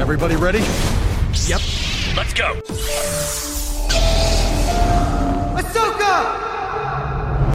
Everybody 0.00 0.34
ready? 0.34 0.60
Yep. 1.44 1.60
Let's 2.16 2.32
go. 2.32 2.54
Ahsoka! 5.60 6.16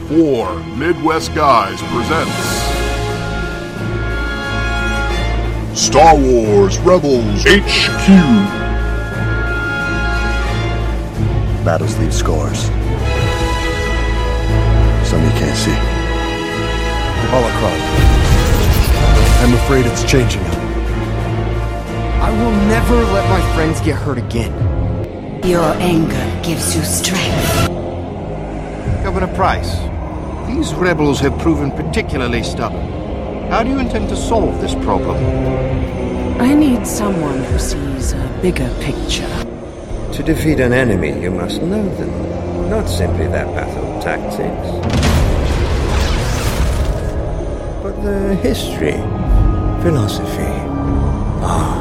Four 0.06 0.54
Midwest 0.76 1.34
Guys 1.34 1.82
presents 1.82 2.32
Star 5.76 6.14
Wars 6.16 6.78
Rebels 6.78 7.42
HQ. 7.42 8.06
Battles 11.64 11.98
leave 11.98 12.14
scars. 12.14 12.66
Some 15.04 15.20
you 15.24 15.30
can't 15.30 15.56
see. 15.56 15.74
Holocron. 17.32 17.80
I'm 19.42 19.52
afraid 19.54 19.84
it's 19.86 20.04
changing 20.04 20.44
him. 20.44 20.65
I 22.26 22.30
will 22.30 22.50
never 22.66 22.96
let 23.14 23.30
my 23.30 23.54
friends 23.54 23.80
get 23.80 23.94
hurt 23.94 24.18
again. 24.18 24.52
Your 25.44 25.62
anger 25.74 26.40
gives 26.42 26.74
you 26.74 26.82
strength. 26.82 27.68
Governor 29.04 29.32
Price, 29.36 29.76
these 30.48 30.74
rebels 30.74 31.20
have 31.20 31.38
proven 31.38 31.70
particularly 31.70 32.42
stubborn. 32.42 32.84
How 33.48 33.62
do 33.62 33.70
you 33.70 33.78
intend 33.78 34.08
to 34.08 34.16
solve 34.16 34.60
this 34.60 34.74
problem? 34.74 35.16
I 36.40 36.52
need 36.52 36.84
someone 36.84 37.44
who 37.44 37.60
sees 37.60 38.12
a 38.12 38.38
bigger 38.42 38.68
picture. 38.80 39.30
To 40.14 40.22
defeat 40.24 40.58
an 40.58 40.72
enemy, 40.72 41.22
you 41.22 41.30
must 41.30 41.62
know 41.62 41.88
them, 41.94 42.68
not 42.68 42.88
simply 42.88 43.28
their 43.28 43.46
battle 43.54 44.02
tactics, 44.02 44.68
but 47.84 47.94
their 48.02 48.34
history, 48.34 48.98
philosophy, 49.80 50.52
art. 51.44 51.75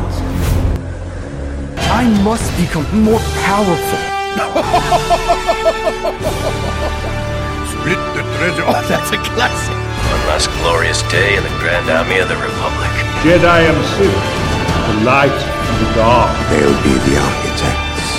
I 1.96 2.12
must 2.28 2.52
become 2.60 2.84
more 3.08 3.24
powerful. 3.48 4.04
Split 7.72 8.02
the 8.12 8.20
treasure. 8.36 8.68
Oh, 8.68 8.84
that's 8.92 9.16
a 9.16 9.20
classic. 9.32 9.80
One 10.12 10.24
last 10.28 10.52
glorious 10.60 11.00
day 11.08 11.38
in 11.38 11.44
the 11.48 11.56
Grand 11.64 11.88
Army 11.88 12.20
of 12.20 12.28
the 12.28 12.36
Republic. 12.36 12.92
Jedi 13.24 13.72
and 13.72 13.80
Sith, 13.96 14.12
the 14.12 15.08
light 15.08 15.32
and 15.32 15.76
the 15.88 15.90
dark. 15.96 16.36
They'll 16.52 16.76
be 16.84 17.00
the 17.08 17.16
architects 17.16 18.12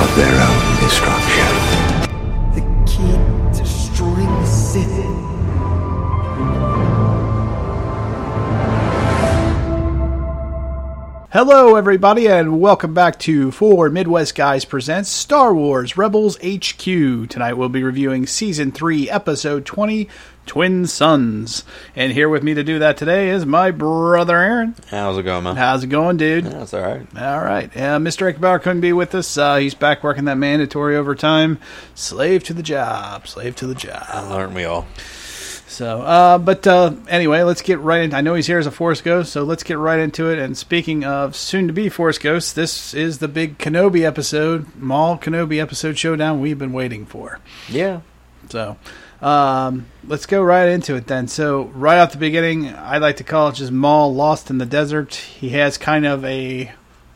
of 0.00 0.08
their 0.16 0.32
own 0.32 0.64
destruction. 0.80 1.61
Hello, 11.32 11.76
everybody, 11.76 12.28
and 12.28 12.60
welcome 12.60 12.92
back 12.92 13.18
to 13.20 13.50
Four 13.50 13.88
Midwest 13.88 14.34
Guys 14.34 14.66
Presents 14.66 15.08
Star 15.08 15.54
Wars 15.54 15.96
Rebels 15.96 16.36
HQ. 16.44 16.82
Tonight 16.84 17.54
we'll 17.54 17.70
be 17.70 17.82
reviewing 17.82 18.26
Season 18.26 18.70
3, 18.70 19.08
Episode 19.08 19.64
20, 19.64 20.10
Twin 20.44 20.86
Suns. 20.86 21.64
And 21.96 22.12
here 22.12 22.28
with 22.28 22.42
me 22.42 22.52
to 22.52 22.62
do 22.62 22.78
that 22.80 22.98
today 22.98 23.30
is 23.30 23.46
my 23.46 23.70
brother 23.70 24.36
Aaron. 24.36 24.74
How's 24.88 25.16
it 25.16 25.22
going, 25.22 25.44
man? 25.44 25.56
How's 25.56 25.82
it 25.82 25.86
going, 25.86 26.18
dude? 26.18 26.44
That's 26.44 26.74
all 26.74 26.82
right. 26.82 27.06
All 27.16 27.42
right. 27.42 27.74
Uh, 27.74 27.96
Mr. 27.96 28.30
Eckbauer 28.30 28.60
couldn't 28.60 28.82
be 28.82 28.92
with 28.92 29.14
us. 29.14 29.38
Uh, 29.38 29.56
he's 29.56 29.72
back 29.72 30.04
working 30.04 30.26
that 30.26 30.36
mandatory 30.36 30.98
overtime. 30.98 31.58
Slave 31.94 32.44
to 32.44 32.52
the 32.52 32.62
job. 32.62 33.26
Slave 33.26 33.56
to 33.56 33.66
the 33.66 33.74
job. 33.74 34.04
Aren't 34.10 34.52
we 34.52 34.66
all? 34.66 34.86
So, 35.72 36.02
uh, 36.02 36.36
but 36.36 36.66
uh, 36.66 36.92
anyway, 37.08 37.42
let's 37.42 37.62
get 37.62 37.78
right 37.78 38.02
in. 38.02 38.12
I 38.12 38.20
know 38.20 38.34
he's 38.34 38.46
here 38.46 38.58
as 38.58 38.66
a 38.66 38.70
Force 38.70 39.00
Ghost, 39.00 39.32
so 39.32 39.42
let's 39.42 39.62
get 39.62 39.78
right 39.78 39.98
into 39.98 40.28
it. 40.28 40.38
And 40.38 40.56
speaking 40.56 41.02
of 41.02 41.34
soon 41.34 41.66
to 41.66 41.72
be 41.72 41.88
Force 41.88 42.18
Ghosts, 42.18 42.52
this 42.52 42.92
is 42.92 43.18
the 43.18 43.28
big 43.28 43.56
Kenobi 43.56 44.02
episode, 44.02 44.66
Maul 44.76 45.16
Kenobi 45.16 45.60
episode 45.62 45.96
showdown 45.96 46.40
we've 46.40 46.58
been 46.58 46.74
waiting 46.74 47.06
for. 47.06 47.40
Yeah. 47.70 48.02
So, 48.50 48.76
um, 49.22 49.86
let's 50.06 50.26
go 50.26 50.42
right 50.42 50.68
into 50.68 50.94
it 50.94 51.06
then. 51.06 51.26
So, 51.26 51.62
right 51.64 52.00
off 52.00 52.12
the 52.12 52.18
beginning, 52.18 52.68
I 52.68 52.98
like 52.98 53.16
to 53.16 53.24
call 53.24 53.48
it 53.48 53.54
just 53.54 53.72
Maul 53.72 54.14
lost 54.14 54.50
in 54.50 54.58
the 54.58 54.66
desert. 54.66 55.14
He 55.14 55.50
has 55.50 55.78
kind 55.78 56.04
of 56.04 56.22
a 56.26 56.70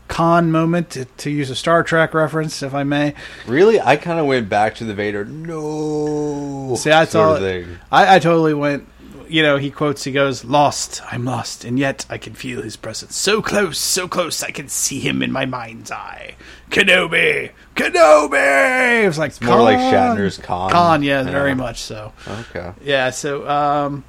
Khan 0.08 0.50
moment, 0.52 0.90
to, 0.90 1.04
to 1.04 1.30
use 1.30 1.50
a 1.50 1.54
Star 1.56 1.82
Trek 1.82 2.14
reference, 2.14 2.62
if 2.62 2.74
I 2.74 2.84
may. 2.84 3.14
Really? 3.46 3.80
I 3.80 3.96
kind 3.96 4.18
of 4.20 4.26
went 4.26 4.48
back 4.48 4.74
to 4.76 4.84
the 4.84 4.94
Vader. 4.94 5.24
No. 5.24 6.74
See, 6.76 6.90
I 6.90 7.04
sort 7.04 7.10
thought 7.10 7.36
of 7.36 7.40
thing. 7.42 7.78
I, 7.90 8.16
I 8.16 8.18
totally 8.18 8.54
went. 8.54 8.88
You 9.28 9.42
know, 9.42 9.56
he 9.56 9.72
quotes. 9.72 10.04
He 10.04 10.12
goes, 10.12 10.44
"Lost, 10.44 11.02
I'm 11.10 11.24
lost, 11.24 11.64
and 11.64 11.80
yet 11.80 12.06
I 12.08 12.16
can 12.16 12.34
feel 12.34 12.62
his 12.62 12.76
presence. 12.76 13.16
So 13.16 13.42
close, 13.42 13.76
so 13.76 14.06
close, 14.06 14.40
I 14.44 14.52
can 14.52 14.68
see 14.68 15.00
him 15.00 15.20
in 15.20 15.32
my 15.32 15.44
mind's 15.46 15.90
eye. 15.90 16.36
Kenobi, 16.70 17.50
Kenobi." 17.74 19.02
It 19.02 19.06
was 19.08 19.18
like 19.18 19.40
more 19.42 19.60
like 19.62 19.78
Khan. 19.78 19.92
Shatner's 20.16 20.38
Khan. 20.38 20.70
Khan, 20.70 21.02
yeah, 21.02 21.22
Yeah. 21.24 21.30
very 21.32 21.56
much 21.56 21.80
so. 21.82 22.12
Okay. 22.28 22.70
Yeah, 22.84 23.10
so 23.10 23.48
um, 23.48 24.04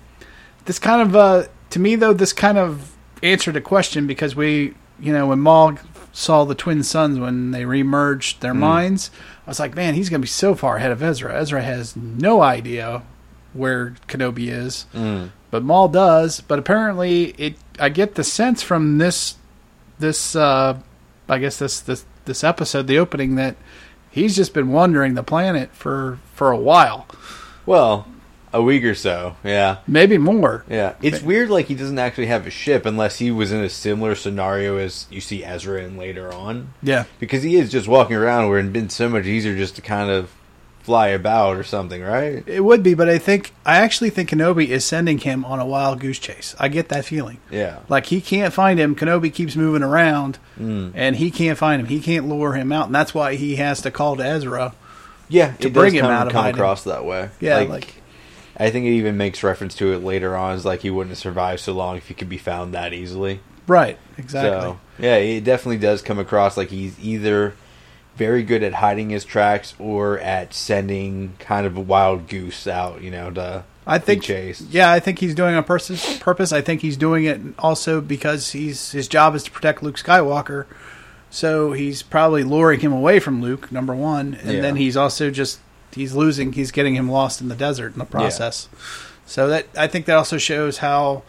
this 0.66 0.78
kind 0.78 1.02
of 1.02 1.16
uh, 1.16 1.44
to 1.72 1.80
me 1.80 1.96
though, 1.96 2.14
this 2.14 2.32
kind 2.34 2.60
of 2.60 2.96
answered 3.24 3.56
a 3.56 3.62
question 3.62 4.06
because 4.06 4.36
we, 4.36 4.76
you 5.00 5.14
know, 5.14 5.28
when 5.28 5.40
Maul 5.40 5.78
saw 6.14 6.44
the 6.46 6.56
twin 6.56 6.84
suns 6.84 7.20
when 7.20 7.52
they 7.52 7.64
remerged 7.64 8.40
their 8.40 8.54
minds, 8.54 9.12
I 9.46 9.50
was 9.52 9.60
like, 9.60 9.76
man, 9.76 9.94
he's 9.94 10.10
gonna 10.10 10.22
be 10.22 10.28
so 10.28 10.56
far 10.56 10.78
ahead 10.78 10.92
of 10.92 11.02
Ezra. 11.04 11.34
Ezra 11.40 11.62
has 11.62 11.96
no 11.96 12.42
idea 12.42 13.04
where 13.54 13.96
Kenobi 14.08 14.50
is, 14.50 14.86
Mm. 14.94 15.30
but 15.52 15.64
Maul 15.64 15.88
does. 15.88 16.42
But 16.42 16.60
apparently, 16.60 17.36
it 17.38 17.56
I 17.80 17.90
get 17.90 18.16
the 18.16 18.24
sense 18.24 18.62
from 18.64 18.98
this 18.98 19.36
this 20.00 20.36
uh, 20.36 20.78
I 21.30 21.38
guess 21.40 21.58
this 21.60 21.80
this 21.80 22.06
this 22.26 22.44
episode, 22.44 22.88
the 22.88 23.00
opening 23.00 23.36
that. 23.36 23.56
He's 24.10 24.36
just 24.36 24.52
been 24.56 24.70
wandering 24.72 25.14
the 25.14 25.22
planet 25.22 25.70
for, 25.74 26.18
for 26.34 26.50
a 26.50 26.58
while, 26.58 27.06
Well, 27.68 28.08
a 28.54 28.62
week 28.62 28.84
or 28.84 28.96
so. 28.96 29.36
Yeah. 29.44 29.78
maybe 29.88 30.18
more. 30.18 30.64
Yeah. 30.70 30.94
It's 31.02 31.22
weird, 31.22 31.50
like, 31.50 31.68
he 31.68 31.76
doesn't 31.76 32.00
actually 32.00 32.28
have 32.28 32.48
a 32.48 32.50
ship 32.50 32.86
unless 32.86 33.18
he 33.20 33.30
was 33.32 33.52
in 33.52 33.62
a 33.64 33.70
similar 33.70 34.16
scenario 34.16 34.78
as 34.78 35.06
you 35.12 35.22
see 35.22 35.44
Ezra 35.44 35.84
in 35.84 35.98
later 35.98 36.34
on. 36.34 36.74
Yeah, 36.82 37.04
Because 37.20 37.44
he 37.44 37.56
is 37.58 37.72
just 37.72 37.88
walking 37.88 38.16
around 38.16 38.50
where 38.50 38.60
it'd 38.60 38.72
been 38.74 38.90
so 38.90 39.10
much 39.10 39.26
easier 39.26 39.56
just 39.56 39.76
to 39.76 39.82
kind 39.82 40.10
of 40.10 40.32
fly 40.82 41.10
about 41.10 41.58
or 41.58 41.64
something, 41.64 42.02
right? 42.02 42.42
It 42.48 42.64
would 42.64 42.82
be, 42.82 42.94
but 42.94 43.10
I 43.10 43.18
think 43.18 43.52
I 43.66 43.80
actually 43.80 44.10
think 44.10 44.30
Kenobi 44.30 44.70
is 44.70 44.86
sending 44.86 45.18
him 45.18 45.44
on 45.44 45.60
a 45.60 45.66
wild 45.66 46.00
goose 46.00 46.18
chase. 46.18 46.56
I 46.58 46.70
get 46.70 46.88
that 46.88 47.04
feeling. 47.04 47.40
Yeah. 47.52 47.80
Like 47.90 48.06
he 48.06 48.22
can't 48.22 48.54
find 48.54 48.80
him. 48.80 48.96
Kenobi 48.96 49.34
keeps 49.34 49.58
moving 49.58 49.84
around, 49.84 50.40
Mm. 50.58 50.94
and 50.96 51.18
he 51.18 51.30
can't 51.30 51.58
find 51.58 51.82
him. 51.82 51.88
He 51.88 52.00
can't 52.00 52.30
lure 52.30 52.54
him 52.54 52.72
out, 52.72 52.86
and 52.86 52.96
that's 52.96 53.14
why 53.14 53.36
he 53.36 53.58
has 53.58 53.82
to 53.82 53.92
call 53.92 54.16
to 54.16 54.24
Ezra. 54.26 54.74
Yeah, 55.28 55.52
to 55.60 55.70
bring 55.70 55.94
him 55.94 56.06
out 56.06 56.28
of 56.28 56.32
come 56.32 56.44
hiding. 56.44 56.56
across 56.58 56.86
that 56.86 57.04
way. 57.04 57.32
Yeah, 57.42 57.58
like- 57.58 57.97
I 58.60 58.70
think 58.72 58.86
it 58.86 58.92
even 58.94 59.18
makes 59.18 59.44
reference 59.44 59.76
to 59.76 59.94
it 59.94 60.00
later 60.04 60.36
on. 60.36 60.56
Is 60.56 60.66
like 60.66 60.82
he 60.82 60.90
wouldn't 60.90 61.12
have 61.12 61.20
survived 61.20 61.62
so 61.62 61.74
long 61.74 61.98
if 61.98 62.08
he 62.08 62.14
could 62.14 62.30
be 62.30 62.38
found 62.40 62.74
that 62.74 62.92
easily. 62.94 63.40
Right. 63.68 63.98
Exactly. 64.18 64.50
So 64.62 64.80
yeah, 65.00 65.16
it 65.18 65.44
definitely 65.44 65.78
does 65.78 66.02
come 66.02 66.18
across 66.20 66.58
like 66.58 66.70
he's 66.70 67.00
either 67.00 67.54
very 68.16 68.42
good 68.42 68.64
at 68.64 68.74
hiding 68.74 69.12
his 69.12 69.24
tracks 69.26 69.76
or 69.78 70.18
at 70.20 70.54
sending 70.54 71.34
kind 71.40 71.68
of 71.68 71.78
a 71.78 71.82
wild 71.82 72.28
goose 72.28 72.66
out. 72.66 73.02
You 73.02 73.12
know, 73.12 73.30
to 73.32 73.64
I 73.86 74.00
think. 74.00 74.22
be 74.22 74.28
chased. 74.28 74.62
Yeah, 74.70 74.92
I 74.92 75.00
think 75.00 75.20
he's 75.20 75.36
doing 75.36 75.54
it 75.54 75.58
on 75.58 75.64
purpose. 75.64 76.18
Purpose. 76.20 76.52
I 76.52 76.62
think 76.62 76.82
he's 76.82 76.98
doing 76.98 77.26
it 77.26 77.40
also 77.60 78.02
because 78.02 78.52
he's 78.54 78.92
his 78.92 79.08
job 79.08 79.36
is 79.36 79.44
to 79.44 79.52
protect 79.52 79.84
Luke 79.84 79.98
Skywalker. 79.98 80.66
So 81.30 81.74
he's 81.74 82.02
probably 82.04 82.44
luring 82.44 82.80
him 82.80 82.94
away 82.94 83.20
from 83.20 83.42
Luke. 83.42 83.72
Number 83.72 83.94
one, 83.94 84.34
and 84.42 84.52
Yeah. 84.56 84.62
then 84.62 84.78
he's 84.78 84.96
also 84.98 85.30
just 85.30 85.60
he's 85.98 86.14
losing. 86.16 86.54
He's 86.54 86.72
getting 86.72 86.96
him 86.96 87.10
lost 87.10 87.42
in 87.42 87.50
the 87.50 87.56
desert 87.56 87.94
in 87.94 88.00
the 88.00 88.06
process. 88.06 88.70
So 89.26 89.48
that 89.50 89.68
I 89.78 89.88
think 89.88 90.06
that 90.06 90.16
also 90.16 90.38
shows 90.38 90.78
how 90.78 91.24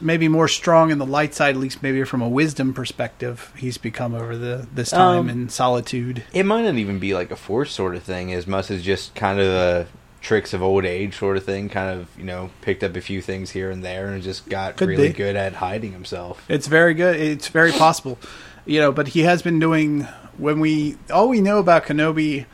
maybe 0.00 0.28
more 0.28 0.48
strong 0.48 0.90
in 0.90 0.98
the 0.98 1.06
light 1.06 1.34
side, 1.34 1.54
at 1.54 1.60
least 1.60 1.82
maybe 1.82 2.02
from 2.04 2.22
a 2.22 2.28
wisdom 2.28 2.72
perspective, 2.74 3.52
he's 3.56 3.78
become 3.78 4.14
over 4.14 4.36
the 4.36 4.66
this 4.74 4.90
time 4.90 5.20
Um, 5.20 5.28
in 5.30 5.48
solitude. 5.48 6.24
It 6.32 6.44
might 6.44 6.62
not 6.64 6.74
even 6.74 6.98
be 6.98 7.14
like 7.14 7.30
a 7.30 7.36
force 7.36 7.72
sort 7.72 7.94
of 7.94 8.02
thing 8.02 8.32
as 8.32 8.46
much 8.46 8.70
as 8.70 8.82
just 8.82 9.14
kind 9.14 9.38
of 9.38 9.46
a 9.46 9.86
tricks 10.22 10.54
of 10.54 10.62
old 10.62 10.86
age 10.86 11.16
sort 11.18 11.36
of 11.36 11.44
thing. 11.44 11.68
Kind 11.68 12.00
of 12.00 12.08
you 12.18 12.24
know 12.24 12.50
picked 12.62 12.82
up 12.82 12.96
a 12.96 13.00
few 13.00 13.20
things 13.20 13.50
here 13.50 13.70
and 13.70 13.84
there 13.84 14.08
and 14.08 14.22
just 14.22 14.48
got 14.48 14.76
Could 14.76 14.88
really 14.88 15.08
be. 15.08 15.14
good 15.14 15.36
at 15.36 15.54
hiding 15.54 15.92
himself. 15.92 16.42
It's 16.48 16.66
very 16.66 16.94
good. 16.94 17.16
It's 17.16 17.48
very 17.48 17.72
possible, 17.72 18.18
you 18.64 18.80
know. 18.80 18.90
But 18.90 19.08
he 19.08 19.20
has 19.20 19.42
been 19.42 19.60
doing 19.60 20.08
when 20.38 20.58
we 20.60 20.96
all 21.12 21.28
we 21.28 21.40
know 21.40 21.58
about 21.58 21.84
Kenobi 21.84 22.46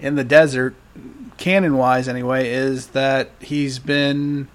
in 0.00 0.14
the 0.16 0.24
desert, 0.24 0.74
canon 1.38 1.76
wise 1.76 2.08
anyway, 2.08 2.48
is 2.50 2.88
that 2.88 3.30
he's 3.40 3.78
been 3.78 4.48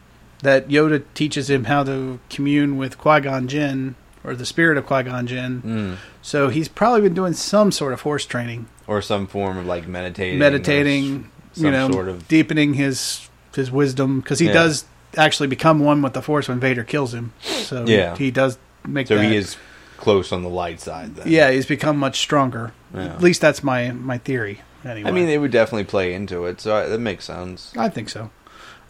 that 0.43 0.67
Yoda 0.69 1.03
teaches 1.13 1.49
him 1.49 1.65
how 1.65 1.83
to 1.83 2.19
commune 2.29 2.77
with 2.77 2.97
Qui 2.97 3.21
Gon 3.21 3.47
Jinn 3.47 3.95
or 4.23 4.35
the 4.35 4.45
spirit 4.45 4.77
of 4.77 4.85
Qui 4.87 5.03
Gon 5.03 5.27
Jinn. 5.27 5.61
Mm. 5.61 5.95
So 6.23 6.49
he's 6.49 6.67
probably 6.67 7.01
been 7.01 7.13
doing 7.13 7.33
some 7.33 7.71
sort 7.71 7.93
of 7.93 8.01
Force 8.01 8.25
training, 8.25 8.67
or 8.87 9.01
some 9.01 9.27
form 9.27 9.57
of 9.57 9.65
like 9.65 9.87
meditating, 9.87 10.39
meditating, 10.39 11.29
you 11.55 11.69
know, 11.71 11.91
sort 11.91 12.07
of 12.09 12.27
deepening 12.27 12.73
his 12.75 13.27
his 13.55 13.69
wisdom 13.71 14.21
because 14.21 14.39
he 14.39 14.47
Yeah. 14.47 14.53
does 14.53 14.85
actually 15.17 15.47
become 15.47 15.79
one 15.79 16.01
with 16.01 16.13
the 16.13 16.21
Force 16.21 16.47
when 16.47 16.59
Vader 16.59 16.83
kills 16.83 17.13
him. 17.13 17.33
So 17.41 17.85
Yeah. 17.85 18.15
he 18.15 18.31
does 18.31 18.57
make 18.87 19.07
So 19.07 19.17
that. 19.17 19.25
he 19.29 19.35
is 19.35 19.57
close 19.97 20.31
on 20.31 20.41
the 20.41 20.49
light 20.49 20.79
side. 20.79 21.15
Then. 21.15 21.27
Yeah, 21.29 21.51
he's 21.51 21.65
become 21.65 21.97
much 21.97 22.17
stronger. 22.19 22.71
Yeah. 22.95 23.05
At 23.05 23.21
least 23.21 23.41
that's 23.41 23.61
my 23.63 23.91
my 23.91 24.17
theory. 24.17 24.61
Anyway, 24.85 25.07
I 25.09 25.11
mean, 25.11 25.27
they 25.27 25.37
would 25.37 25.51
definitely 25.51 25.83
play 25.85 26.13
into 26.13 26.45
it, 26.45 26.59
so 26.61 26.75
I, 26.75 26.87
that 26.87 26.99
makes 26.99 27.25
sense. 27.25 27.71
I 27.77 27.89
think 27.89 28.09
so. 28.09 28.31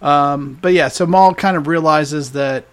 Um, 0.01 0.57
but 0.61 0.73
yeah, 0.73 0.87
so 0.87 1.05
Maul 1.05 1.33
kind 1.35 1.55
of 1.57 1.67
realizes 1.67 2.31
that 2.31 2.65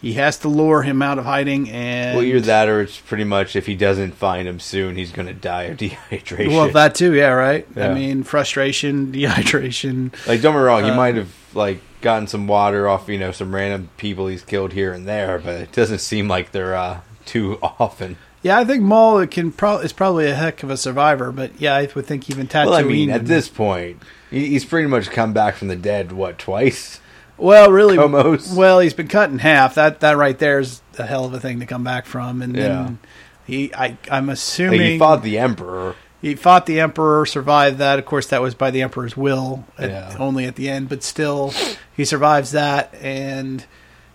he 0.00 0.14
has 0.14 0.38
to 0.38 0.48
lure 0.48 0.82
him 0.82 1.02
out 1.02 1.18
of 1.18 1.24
hiding, 1.24 1.68
and 1.70 2.16
Well, 2.16 2.24
either 2.24 2.40
that 2.40 2.68
or 2.68 2.80
it's 2.82 2.98
pretty 2.98 3.24
much 3.24 3.56
if 3.56 3.66
he 3.66 3.74
doesn't 3.74 4.12
find 4.14 4.46
him 4.46 4.60
soon, 4.60 4.96
he's 4.96 5.12
going 5.12 5.28
to 5.28 5.34
die 5.34 5.64
of 5.64 5.76
dehydration. 5.78 6.48
Well, 6.48 6.70
that 6.72 6.94
too, 6.94 7.14
yeah, 7.14 7.28
right. 7.30 7.66
I 7.76 7.92
mean, 7.92 8.22
frustration, 8.22 9.12
dehydration. 9.12 10.12
Like, 10.26 10.40
don't 10.42 10.52
get 10.54 10.58
me 10.60 10.64
wrong, 10.64 10.84
he 10.84 10.90
Uh, 10.90 10.96
might 10.96 11.16
have 11.16 11.32
like 11.54 11.80
gotten 12.00 12.26
some 12.26 12.46
water 12.46 12.86
off, 12.88 13.08
you 13.08 13.18
know, 13.18 13.32
some 13.32 13.54
random 13.54 13.88
people 13.96 14.26
he's 14.26 14.42
killed 14.42 14.72
here 14.72 14.92
and 14.92 15.06
there, 15.06 15.38
but 15.38 15.54
it 15.60 15.72
doesn't 15.72 16.00
seem 16.00 16.28
like 16.28 16.52
they're 16.52 16.74
uh, 16.74 17.00
too 17.24 17.58
often. 17.62 18.16
Yeah, 18.44 18.58
I 18.58 18.64
think 18.64 18.82
Maul 18.82 19.26
can 19.26 19.50
pro- 19.50 19.78
is 19.78 19.92
probably 19.94 20.28
a 20.30 20.34
heck 20.34 20.62
of 20.62 20.70
a 20.70 20.76
survivor, 20.76 21.32
but 21.32 21.58
yeah, 21.60 21.74
I 21.74 21.88
would 21.94 22.04
think 22.06 22.28
even 22.30 22.46
Tatooine. 22.46 22.66
Well, 22.66 22.74
I 22.74 22.82
mean, 22.82 23.08
at 23.10 23.24
this 23.24 23.48
point, 23.48 24.02
he's 24.30 24.64
pretty 24.66 24.86
much 24.86 25.10
come 25.10 25.32
back 25.32 25.56
from 25.56 25.68
the 25.68 25.76
dead. 25.76 26.12
What 26.12 26.38
twice? 26.38 27.00
well, 27.38 27.72
really, 27.72 27.96
Almost. 27.98 28.54
Well, 28.56 28.80
he's 28.80 28.94
been 28.94 29.08
cut 29.08 29.30
in 29.30 29.38
half. 29.38 29.74
That 29.76 30.00
that 30.00 30.18
right 30.18 30.38
there 30.38 30.60
is 30.60 30.82
a 30.98 31.06
hell 31.06 31.24
of 31.24 31.32
a 31.32 31.40
thing 31.40 31.58
to 31.60 31.66
come 31.66 31.82
back 31.84 32.04
from, 32.04 32.42
and 32.42 32.54
then 32.54 32.98
he, 33.46 33.74
I, 33.74 33.96
I'm 34.10 34.28
assuming 34.28 34.80
Like, 34.80 34.90
he 34.90 34.98
fought 34.98 35.22
the 35.22 35.38
emperor. 35.38 35.96
He 36.20 36.34
fought 36.36 36.64
the 36.64 36.80
Emperor, 36.80 37.26
survived 37.26 37.76
that. 37.78 37.98
Of 37.98 38.06
course, 38.06 38.28
that 38.28 38.40
was 38.40 38.54
by 38.54 38.70
the 38.70 38.80
Emperor's 38.80 39.14
will, 39.14 39.66
at, 39.76 39.90
Yeah. 39.90 40.16
only 40.18 40.46
at 40.46 40.56
the 40.56 40.70
end. 40.70 40.88
But 40.88 41.02
still, 41.02 41.52
he 41.94 42.06
survives 42.06 42.52
that, 42.52 42.94
and 42.98 43.66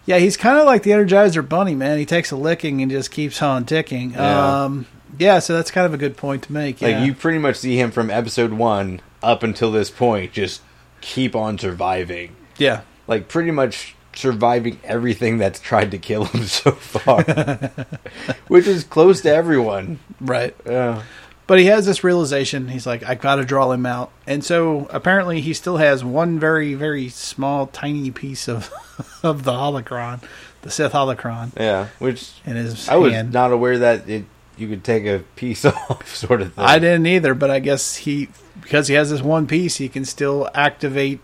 yeah, 0.09 0.17
he's 0.17 0.37
kind 0.37 0.57
of 0.57 0.65
like 0.65 0.81
the 0.81 0.89
Energizer 0.89 1.47
Bunny, 1.47 1.75
man. 1.75 1.99
He 1.99 2.05
takes 2.07 2.31
a 2.31 2.35
licking 2.35 2.81
and 2.81 2.89
just 2.89 3.11
keeps 3.11 3.43
on 3.43 3.63
ticking. 3.65 4.13
Yeah. 4.13 4.63
Um, 4.63 4.87
yeah, 5.19 5.37
so 5.37 5.53
that's 5.53 5.69
kind 5.69 5.85
of 5.85 5.93
a 5.93 5.97
good 5.97 6.17
point 6.17 6.41
to 6.45 6.51
make. 6.51 6.81
Like 6.81 7.05
you 7.05 7.13
pretty 7.13 7.37
much 7.37 7.57
see 7.57 7.79
him 7.79 7.91
from 7.91 8.09
episode 8.09 8.51
one 8.53 9.01
up 9.21 9.43
until 9.43 9.71
this 9.71 9.91
point, 9.91 10.31
just 10.33 10.61
keep 11.01 11.35
on 11.35 11.59
surviving. 11.59 12.35
yeah, 12.57 12.81
Like 13.05 13.27
pretty 13.27 13.51
much 13.51 13.93
surviving 14.15 14.79
everything 14.83 15.37
that's 15.37 15.59
tried 15.59 15.91
to 15.91 15.99
kill 15.99 16.25
him 16.25 16.43
so 16.47 16.71
far, 16.71 17.21
which 18.47 18.65
is 18.65 18.83
close 18.83 19.21
to 19.21 19.29
everyone. 19.33 19.99
right. 20.19 20.55
Yeah. 20.65 21.03
But 21.49 21.57
he 21.59 21.65
has 21.65 21.85
this 21.87 22.03
realization. 22.03 22.67
He's 22.67 22.85
like, 22.85 23.03
I 23.03 23.15
got 23.15 23.35
to 23.37 23.43
draw 23.43 23.71
him 23.71 23.85
out. 23.87 24.11
And 24.27 24.43
so 24.45 24.87
apparently 24.91 25.41
he 25.41 25.53
still 25.53 25.77
has 25.77 26.03
one 26.03 26.39
very, 26.39 26.75
very 26.75 27.09
small, 27.09 27.65
tiny 27.65 28.11
piece 28.11 28.47
of 28.47 28.71
of 29.23 29.43
the 29.45 29.51
holocron, 29.53 30.21
the 30.61 30.69
Sith 30.69 30.93
holocron, 30.93 31.51
Yeah, 31.59 31.87
which 31.97 32.33
in 32.45 32.55
his 32.55 32.87
I 32.87 32.95
was 32.97 33.13
hand. 33.13 33.33
not 33.33 33.51
aware 33.51 33.79
that 33.79 34.07
it 34.07 34.25
you 34.57 34.67
could 34.67 34.83
take 34.83 35.05
a 35.05 35.23
piece 35.35 35.65
off, 35.65 36.15
sort 36.15 36.41
of 36.43 36.53
thing. 36.53 36.63
I 36.63 36.77
didn't 36.77 37.07
either, 37.07 37.33
but 37.33 37.49
I 37.49 37.59
guess 37.59 37.95
he 37.95 38.29
because 38.61 38.87
he 38.87 38.93
has 38.93 39.09
this 39.09 39.21
one 39.21 39.47
piece, 39.47 39.77
he 39.77 39.89
can 39.89 40.05
still 40.05 40.49
activate 40.53 41.19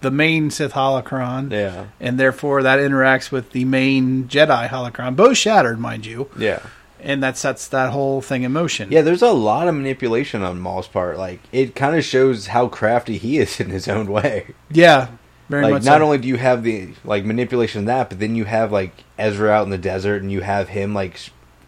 the 0.00 0.10
main 0.10 0.50
Sith 0.50 0.72
holocron, 0.72 1.50
Yeah, 1.52 1.88
and 2.00 2.18
therefore 2.18 2.62
that 2.62 2.78
interacts 2.78 3.30
with 3.30 3.50
the 3.52 3.66
main 3.66 4.24
Jedi 4.28 4.68
holocron, 4.68 5.16
both 5.16 5.36
shattered, 5.36 5.78
mind 5.78 6.06
you, 6.06 6.30
yeah, 6.38 6.60
and 7.02 7.22
that 7.22 7.36
sets 7.36 7.68
that 7.68 7.90
whole 7.90 8.20
thing 8.20 8.42
in 8.42 8.52
motion. 8.52 8.90
yeah. 8.92 9.02
There's 9.02 9.22
a 9.22 9.32
lot 9.32 9.68
of 9.68 9.74
manipulation 9.74 10.42
on 10.42 10.60
Maul's 10.60 10.88
part. 10.88 11.18
Like 11.18 11.40
it 11.52 11.74
kind 11.74 11.96
of 11.96 12.04
shows 12.04 12.48
how 12.48 12.68
crafty 12.68 13.18
he 13.18 13.38
is 13.38 13.60
in 13.64 13.70
his 13.70 13.88
own 13.88 14.10
way. 14.10 14.54
yeah, 14.70 15.08
very 15.48 15.64
like 15.64 15.72
much. 15.74 15.84
not 15.84 15.98
so. 15.98 16.04
only 16.04 16.18
do 16.18 16.28
you 16.28 16.36
have 16.36 16.62
the 16.62 16.90
like 17.04 17.24
manipulation 17.24 17.80
of 17.80 17.86
that, 17.86 18.08
but 18.10 18.18
then 18.20 18.34
you 18.36 18.44
have 18.44 18.70
like 18.72 18.92
Ezra 19.18 19.50
out 19.50 19.64
in 19.64 19.70
the 19.70 19.78
desert, 19.78 20.22
and 20.22 20.30
you 20.30 20.40
have 20.42 20.68
him 20.68 20.94
like 20.94 21.18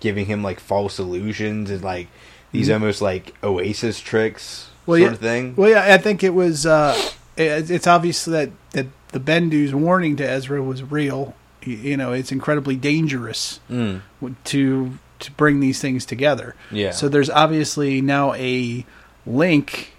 giving 0.00 0.26
him 0.26 0.42
like 0.42 0.58
false 0.60 0.98
illusions 0.98 1.70
and 1.70 1.82
like 1.82 2.08
these 2.52 2.68
Mhm. 2.68 2.74
almost 2.74 3.00
like 3.02 3.34
Oasis 3.42 4.00
tricks 4.00 4.68
well, 4.84 4.98
sort 4.98 5.00
yeah, 5.10 5.12
of 5.14 5.18
thing. 5.20 5.54
Well, 5.56 5.70
yeah, 5.70 5.94
I 5.94 5.98
think 5.98 6.22
it 6.24 6.34
was. 6.34 6.66
Uh, 6.66 6.94
it, 7.36 7.70
it's 7.70 7.86
obvious 7.86 8.24
that 8.26 8.50
that 8.72 8.86
the 9.08 9.20
Bendu's 9.20 9.74
warning 9.74 10.16
to 10.16 10.28
Ezra 10.28 10.62
was 10.62 10.82
real. 10.82 11.34
You, 11.64 11.76
you 11.76 11.96
know, 11.96 12.12
it's 12.12 12.32
incredibly 12.32 12.74
dangerous 12.76 13.60
Mm. 13.70 14.00
to 14.44 14.98
to 15.22 15.30
bring 15.32 15.60
these 15.60 15.80
things 15.80 16.04
together. 16.04 16.54
Yeah. 16.70 16.90
So 16.92 17.08
there's 17.08 17.30
obviously 17.30 18.00
now 18.00 18.34
a 18.34 18.84
link 19.26 19.92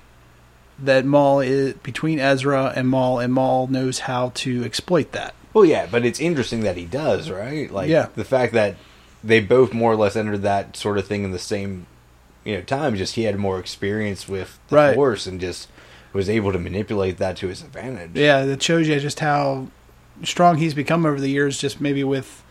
that 0.79 1.05
Maul 1.05 1.39
is 1.39 1.73
between 1.75 2.19
Ezra 2.19 2.73
and 2.75 2.87
Maul, 2.87 3.19
and 3.19 3.33
Maul 3.33 3.67
knows 3.67 3.99
how 3.99 4.31
to 4.35 4.63
exploit 4.63 5.11
that. 5.13 5.33
Well, 5.53 5.65
yeah, 5.65 5.87
but 5.89 6.03
it's 6.05 6.19
interesting 6.19 6.61
that 6.61 6.77
he 6.77 6.85
does, 6.85 7.29
right? 7.29 7.71
Like 7.71 7.89
Yeah. 7.89 8.07
the 8.15 8.25
fact 8.25 8.53
that 8.53 8.75
they 9.23 9.39
both 9.39 9.73
more 9.73 9.91
or 9.91 9.95
less 9.95 10.15
entered 10.15 10.41
that 10.41 10.75
sort 10.75 10.97
of 10.97 11.07
thing 11.07 11.23
in 11.23 11.31
the 11.31 11.39
same, 11.39 11.85
you 12.43 12.55
know, 12.55 12.61
time. 12.61 12.95
Just 12.95 13.15
he 13.15 13.23
had 13.23 13.37
more 13.37 13.59
experience 13.59 14.27
with 14.27 14.59
the 14.69 14.75
Right. 14.75 14.95
force 14.95 15.25
and 15.27 15.39
just 15.39 15.69
was 16.11 16.29
able 16.29 16.51
to 16.51 16.59
manipulate 16.59 17.17
that 17.17 17.37
to 17.37 17.47
his 17.47 17.61
advantage. 17.61 18.11
Yeah, 18.15 18.43
that 18.45 18.61
shows 18.61 18.87
you 18.87 18.99
just 18.99 19.19
how 19.21 19.67
strong 20.23 20.57
he's 20.57 20.73
become 20.73 21.05
over 21.05 21.19
the 21.21 21.29
years. 21.29 21.57
Just 21.57 21.79
maybe 21.79 22.03
with 22.03 22.42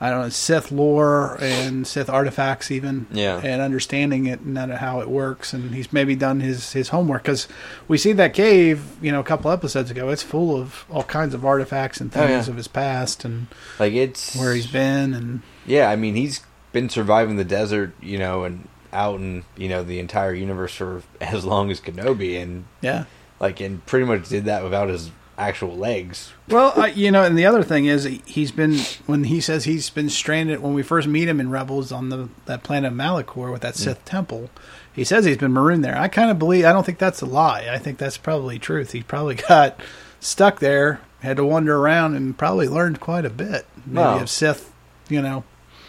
I 0.00 0.10
don't 0.10 0.20
know 0.20 0.28
Sith 0.28 0.70
lore 0.70 1.38
and 1.40 1.86
Sith 1.86 2.10
artifacts, 2.10 2.70
even 2.70 3.06
Yeah. 3.10 3.40
and 3.42 3.62
understanding 3.62 4.26
it 4.26 4.40
and 4.40 4.56
how 4.58 5.00
it 5.00 5.08
works. 5.08 5.54
And 5.54 5.74
he's 5.74 5.92
maybe 5.92 6.14
done 6.14 6.40
his 6.40 6.72
his 6.72 6.90
homework 6.90 7.22
because 7.22 7.48
we 7.88 7.96
see 7.96 8.12
that 8.12 8.34
cave, 8.34 8.82
you 9.00 9.10
know, 9.10 9.20
a 9.20 9.24
couple 9.24 9.50
episodes 9.50 9.90
ago. 9.90 10.10
It's 10.10 10.22
full 10.22 10.54
of 10.60 10.84
all 10.90 11.02
kinds 11.04 11.32
of 11.34 11.44
artifacts 11.46 12.00
and 12.00 12.10
Oh, 12.14 12.26
things 12.26 12.46
yeah. 12.46 12.50
of 12.50 12.56
his 12.56 12.68
past 12.68 13.24
and 13.24 13.46
Like 13.78 13.94
it's 13.94 14.36
where 14.36 14.52
he's 14.54 14.66
been 14.66 15.14
and 15.14 15.40
Yeah, 15.64 15.88
I 15.90 15.96
mean, 15.96 16.14
he's 16.14 16.42
been 16.72 16.88
surviving 16.90 17.36
the 17.36 17.44
desert, 17.44 17.92
you 18.02 18.18
know, 18.18 18.44
and 18.44 18.68
out 18.92 19.18
in 19.18 19.44
you 19.56 19.68
know 19.68 19.82
the 19.82 19.98
entire 19.98 20.32
universe 20.34 20.74
for 20.74 21.02
as 21.22 21.44
long 21.44 21.70
as 21.70 21.80
Kenobi, 21.80 22.40
and 22.40 22.64
yeah. 22.82 23.04
like 23.40 23.60
and 23.60 23.84
pretty 23.86 24.04
much 24.04 24.28
did 24.28 24.44
that 24.44 24.62
without 24.62 24.88
his 24.90 25.10
actual 25.38 25.76
legs. 25.76 26.32
Well, 26.48 26.72
I, 26.76 26.88
you 26.88 27.10
know, 27.10 27.22
and 27.22 27.36
the 27.36 27.46
other 27.46 27.62
thing 27.62 27.86
is 27.86 28.04
he's 28.24 28.50
been 28.52 28.78
when 29.06 29.24
he 29.24 29.40
says 29.40 29.64
he's 29.64 29.90
been 29.90 30.08
stranded 30.08 30.60
when 30.60 30.74
we 30.74 30.82
first 30.82 31.06
meet 31.08 31.28
him 31.28 31.40
in 31.40 31.50
Rebels 31.50 31.92
on 31.92 32.08
the 32.08 32.28
that 32.46 32.62
planet 32.62 32.92
of 32.92 32.96
Malachor 32.98 33.52
with 33.52 33.62
that 33.62 33.74
Mm. 33.74 33.78
Sith 33.78 34.04
temple. 34.04 34.50
He 34.92 35.04
says 35.04 35.24
he's 35.26 35.36
been 35.36 35.52
marooned 35.52 35.84
there. 35.84 35.96
I 35.98 36.08
kind 36.08 36.30
of 36.30 36.38
believe. 36.38 36.64
I 36.64 36.72
don't 36.72 36.86
think 36.86 36.98
that's 36.98 37.20
a 37.20 37.26
lie. 37.26 37.68
I 37.70 37.76
think 37.78 37.98
that's 37.98 38.16
probably 38.16 38.58
truth. 38.58 38.92
He 38.92 39.02
probably 39.02 39.34
got 39.48 39.78
stuck 40.20 40.60
there, 40.60 41.00
had 41.20 41.36
to 41.36 41.44
wander 41.44 41.76
around, 41.76 42.14
and 42.14 42.36
probably 42.36 42.66
learned 42.68 42.98
quite 43.00 43.24
a 43.26 43.30
bit. 43.30 43.66
Maybe 43.84 43.98
Wow. 43.98 44.20
of 44.20 44.30
Sith, 44.30 44.72
you 45.10 45.20
know. 45.20 45.44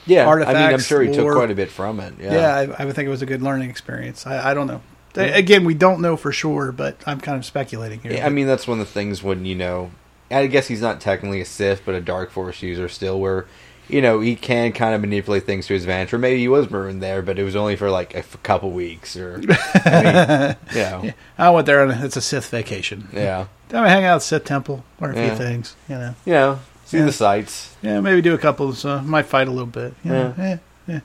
Yeah, 0.05 0.27
I 0.29 0.35
mean, 0.37 0.47
I'm 0.47 0.79
sure 0.79 1.01
he 1.01 1.11
took 1.13 1.33
quite 1.33 1.51
a 1.51 1.55
bit 1.55 1.69
from 1.69 1.99
it. 1.99 2.13
Yeah, 2.19 2.33
Yeah, 2.33 2.55
I, 2.77 2.83
I 2.83 2.85
would 2.85 2.95
think 2.95 3.07
it 3.07 3.09
was 3.09 3.21
a 3.21 3.25
good 3.25 3.41
learning 3.41 3.69
experience. 3.69 4.25
I, 4.25 4.51
I 4.51 4.53
don't 4.53 4.67
know. 4.67 4.81
Again, 5.17 5.63
we 5.65 5.73
don't 5.73 6.01
know 6.01 6.15
for 6.17 6.31
sure, 6.31 6.71
but 6.71 6.97
I'm 7.05 7.19
kind 7.19 7.37
of 7.37 7.45
speculating 7.45 7.99
here. 8.01 8.13
Yeah, 8.13 8.25
I 8.25 8.29
mean, 8.29 8.47
that's 8.47 8.67
one 8.67 8.79
of 8.79 8.87
the 8.87 8.93
things 8.93 9.21
when 9.23 9.45
you 9.45 9.55
know. 9.55 9.91
I 10.29 10.47
guess 10.47 10.67
he's 10.67 10.81
not 10.81 10.99
technically 10.99 11.39
a 11.41 11.45
Sith, 11.45 11.83
but 11.85 11.95
a 11.95 12.01
Dark 12.01 12.31
Force 12.31 12.61
user 12.61 12.89
still. 12.89 13.19
Where 13.19 13.45
you 13.87 14.01
know 14.01 14.19
he 14.19 14.35
can 14.35 14.73
kind 14.73 14.93
of 14.93 14.99
manipulate 14.99 15.45
things 15.45 15.67
to 15.67 15.73
his 15.73 15.83
advantage. 15.83 16.13
Or 16.13 16.17
maybe 16.17 16.39
he 16.39 16.47
was 16.49 16.69
marooned 16.69 17.01
there, 17.01 17.21
but 17.21 17.39
it 17.39 17.43
was 17.43 17.55
only 17.55 17.77
for 17.77 17.89
like 17.89 18.13
a 18.13 18.17
f- 18.19 18.37
couple 18.43 18.71
weeks. 18.71 19.15
Or 19.15 19.35
I 19.35 19.37
mean, 19.37 20.55
you 20.75 20.81
know, 20.81 21.01
Yeah. 21.05 21.11
I 21.37 21.49
went 21.51 21.65
there 21.65 21.81
and 21.85 22.03
it's 22.03 22.17
a 22.17 22.21
Sith 22.21 22.49
vacation. 22.49 23.07
yeah, 23.13 23.45
Then 23.69 23.83
I 23.85 23.87
hang 23.87 24.03
out 24.03 24.17
at 24.17 24.21
Sith 24.23 24.43
Temple, 24.43 24.83
learn 24.99 25.17
a 25.17 25.21
Yeah. 25.21 25.35
few 25.35 25.45
things, 25.45 25.75
you 25.87 25.95
know. 25.95 26.15
you 26.25 26.33
know, 26.33 26.59
see 26.83 26.97
Yeah. 26.97 27.05
the 27.05 27.13
sights. 27.13 27.77
Yeah, 27.81 28.01
maybe 28.01 28.21
do 28.21 28.33
a 28.33 28.37
couple. 28.37 28.73
So 28.73 28.99
might 28.99 29.27
fight 29.27 29.47
a 29.47 29.51
little 29.51 29.65
bit. 29.65 29.93
You 30.03 30.11
know? 30.11 30.33
Yeah. 30.37 30.45
yeah, 30.47 30.57
yeah. 30.95 30.99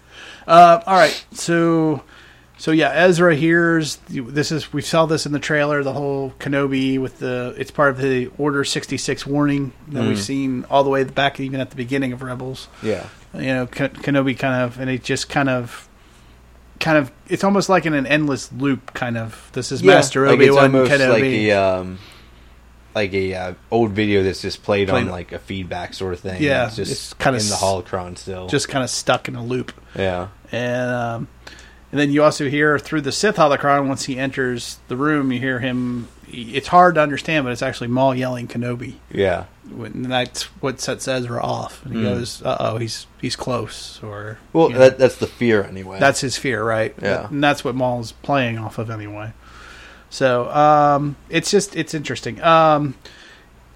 Uh, 0.49 0.81
all 0.85 0.95
right, 0.97 1.25
so 1.33 2.03
so 2.63 2.71
yeah, 2.71 2.91
Ezra 2.93 3.35
hears 3.35 3.97
this 4.09 4.53
is 4.53 4.73
we 4.73 4.83
saw 4.83 5.05
this 5.07 5.27
in 5.27 5.33
the 5.33 5.41
trailer. 5.41 5.83
The 5.83 5.93
whole 5.93 6.33
Kenobi 6.39 6.97
with 7.01 7.19
the 7.19 7.57
it's 7.59 7.73
part 7.73 7.91
of 7.91 7.99
the 7.99 8.31
Order 8.39 8.63
sixty 8.63 8.97
six 8.99 9.27
warning 9.27 9.73
that 9.89 10.05
we've 10.05 10.17
Mhm. 10.17 10.21
seen 10.21 10.65
all 10.71 10.85
the 10.85 10.91
way 10.91 11.03
back, 11.03 11.41
even 11.41 11.59
at 11.61 11.71
the 11.71 11.77
beginning 11.77 12.13
of 12.13 12.23
Rebels. 12.23 12.69
Yeah, 12.81 13.07
You 13.35 13.47
know, 13.47 13.67
Ken- 13.67 13.91
Kenobi 13.91 14.39
kind 14.39 14.63
of 14.63 14.79
and 14.79 14.89
it 14.89 15.03
just 15.03 15.29
kind 15.29 15.49
of. 15.49 15.89
Kind 16.79 16.99
of, 16.99 17.13
it's 17.29 17.45
almost 17.45 17.69
like 17.69 17.85
in 17.87 17.95
an 17.95 18.07
endless 18.07 18.53
loop. 18.53 18.93
Kind 18.95 19.17
of, 19.17 19.51
this 19.53 19.71
is 19.73 19.83
Master 19.85 20.27
like 20.27 20.35
Obi 20.35 20.51
Wan 20.51 20.65
almost 20.65 20.91
Kenobi. 20.93 21.11
like 21.11 21.23
a 21.23 21.51
um, 21.53 21.99
like 22.95 23.13
a 23.15 23.35
uh, 23.35 23.55
old 23.71 23.91
video 23.93 24.23
that's 24.25 24.43
just 24.43 24.63
played 24.65 24.89
on 24.91 25.07
like 25.09 25.31
a 25.33 25.39
feedback 25.39 25.95
sort 25.95 26.13
of 26.13 26.19
thing. 26.21 26.43
Yeah, 26.43 26.67
it's 26.67 26.77
just 26.77 26.91
it's 26.93 27.15
kinda 27.15 27.39
in 27.39 27.49
the 27.49 27.55
holocron 27.55 28.19
still. 28.19 28.47
just 28.49 28.69
kind 28.69 28.83
of 28.85 28.91
stuck 28.91 29.29
in 29.29 29.35
a 29.37 29.45
loop. 29.45 29.73
yeah, 29.97 30.29
And 30.51 30.91
um, 30.91 31.29
and 31.93 32.01
then 32.01 32.11
you 32.11 32.25
also 32.25 32.49
hear 32.49 32.79
through 32.79 33.03
the 33.03 33.13
Sith 33.13 33.37
holocron 33.37 33.87
once 33.87 34.05
he 34.07 34.19
enters 34.19 34.79
the 34.89 34.97
room, 34.97 35.31
you 35.31 35.39
hear 35.39 35.61
him. 35.61 36.09
It's 36.35 36.69
hard 36.69 36.95
to 36.97 37.03
understand, 37.03 37.45
but 37.45 37.53
it's 37.53 37.61
actually 37.63 37.89
Maul 37.89 38.15
yelling 38.15 38.49
Kenobi, 38.49 38.95
yeah, 39.11 39.45
and 39.71 40.07
that's 40.07 40.45
what 40.63 40.81
sets 40.81 41.07
Ezra 41.07 41.43
off. 41.43 41.85
And 41.85 41.95
he 41.95 42.01
Mm. 42.01 42.05
goes, 42.05 42.43
"Uh 42.43 42.57
oh, 42.59 42.79
he's 42.79 43.07
he's 43.21 43.37
close." 43.37 44.01
Or 44.03 44.39
Well, 44.55 44.69
you 44.69 44.73
know, 44.75 44.79
that, 44.81 44.99
that's 44.99 45.17
the 45.17 45.27
fear 45.27 45.63
anyway. 45.63 46.01
that's 46.01 46.23
his 46.23 46.37
fear, 46.39 46.65
right? 46.65 46.95
Yeah. 47.03 47.29
and 47.29 47.45
that's 47.45 47.63
what 47.65 47.75
Maul's 47.75 48.13
playing 48.13 48.59
off 48.59 48.79
of 48.79 48.89
anyway. 48.91 49.33
So 50.09 50.49
um, 50.51 51.17
it's 51.29 51.51
just 51.51 51.77
it's 51.77 51.93
interesting. 51.95 52.43
Um, 52.43 52.95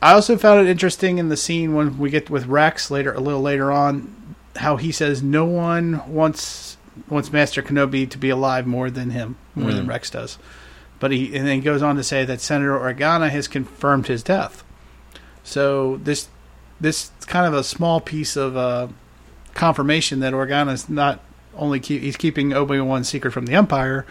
I 0.03 0.13
also 0.13 0.37
found 0.39 0.67
it 0.67 0.71
interesting 0.71 1.19
in 1.19 1.29
the 1.31 1.37
scene 1.37 1.75
when 1.75 1.99
we 1.99 2.11
get 2.11 2.29
with 2.31 2.47
Rex 2.47 2.91
later, 2.91 3.13
a 3.13 3.21
little 3.21 3.41
later 3.43 3.71
on. 3.71 4.15
how 4.57 4.77
he 4.79 4.91
says 4.91 5.23
no 5.23 5.45
one 5.45 6.01
wants 6.11 6.76
wants 7.09 7.33
Master 7.33 7.63
Kenobi 7.63 8.09
to 8.11 8.19
be 8.19 8.31
alive 8.31 8.67
more 8.67 8.91
than 8.91 9.11
him, 9.11 9.37
more 9.55 9.73
than 9.73 9.87
Mm. 9.87 9.89
Rex 9.89 10.11
does. 10.11 10.39
But 10.99 11.11
he 11.13 11.37
and 11.37 11.47
then 11.47 11.57
he 11.57 11.61
goes 11.61 11.83
on 11.83 11.97
to 11.97 12.03
say 12.03 12.25
that 12.25 12.41
Senator 12.41 12.79
Organa 12.79 13.29
has 13.31 13.49
confirmed 13.49 14.07
his 14.07 14.23
death. 14.23 14.65
So 15.45 15.99
this 16.03 16.29
this 16.81 17.11
is 17.19 17.25
kind 17.27 17.47
of 17.47 17.55
a 17.55 17.65
small 17.65 18.01
piece 18.01 18.37
of 18.37 18.57
uh, 18.57 18.89
confirmation 19.55 20.21
that 20.21 20.33
Organa's 20.33 20.89
not 20.89 21.21
only 21.55 21.81
keep, 21.81 22.03
he's 22.03 22.17
keeping 22.17 22.53
Obi 22.53 22.79
Wan's 22.81 23.09
secret 23.09 23.31
from 23.31 23.47
the 23.47 23.55
Empire, 23.55 24.05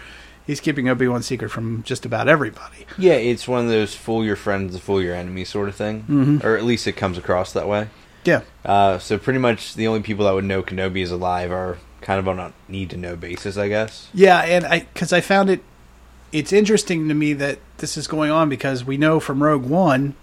he's 0.47 0.59
keeping 0.59 0.89
Obi 0.89 1.07
Wan's 1.07 1.27
secret 1.27 1.49
from 1.49 1.83
just 1.83 2.05
about 2.05 2.27
everybody. 2.27 2.85
Yeah, 2.97 3.13
it's 3.13 3.47
one 3.47 3.63
of 3.65 3.69
those 3.69 3.93
fool 3.95 4.25
your 4.25 4.35
friends 4.35 4.77
fool 4.79 5.01
your 5.01 5.13
enemy 5.13 5.45
sort 5.45 5.69
of 5.69 5.75
thing, 5.75 6.05
Mhm. 6.09 6.43
or 6.43 6.57
at 6.57 6.63
least 6.63 6.87
it 6.87 6.93
comes 6.93 7.17
across 7.19 7.53
that 7.53 7.67
way. 7.67 7.89
Yeah. 8.23 8.41
Uh, 8.63 8.97
so 8.97 9.19
pretty 9.19 9.37
much 9.39 9.75
the 9.75 9.85
only 9.85 10.01
people 10.01 10.25
that 10.25 10.33
would 10.33 10.45
know 10.45 10.63
Kenobi 10.63 11.01
is 11.03 11.11
alive 11.11 11.51
are 11.51 11.77
kind 12.05 12.19
of 12.19 12.27
on 12.29 12.39
a 12.39 12.53
need 12.69 12.89
to 12.91 12.97
know 12.97 13.17
basis, 13.17 13.57
I 13.57 13.67
guess. 13.67 14.07
Yeah, 14.13 14.39
and 14.39 14.65
I 14.65 14.79
because 14.93 15.11
I 15.11 15.19
found 15.19 15.49
it 15.49 15.61
it's 16.31 16.53
interesting 16.53 17.07
to 17.09 17.13
me 17.13 17.33
that 17.33 17.59
this 17.79 17.97
is 17.97 18.07
going 18.07 18.31
on 18.31 18.47
because 18.47 18.85
we 18.85 18.95
know 18.97 19.19
from 19.19 19.43
Rogue 19.43 19.65
One 19.65 20.15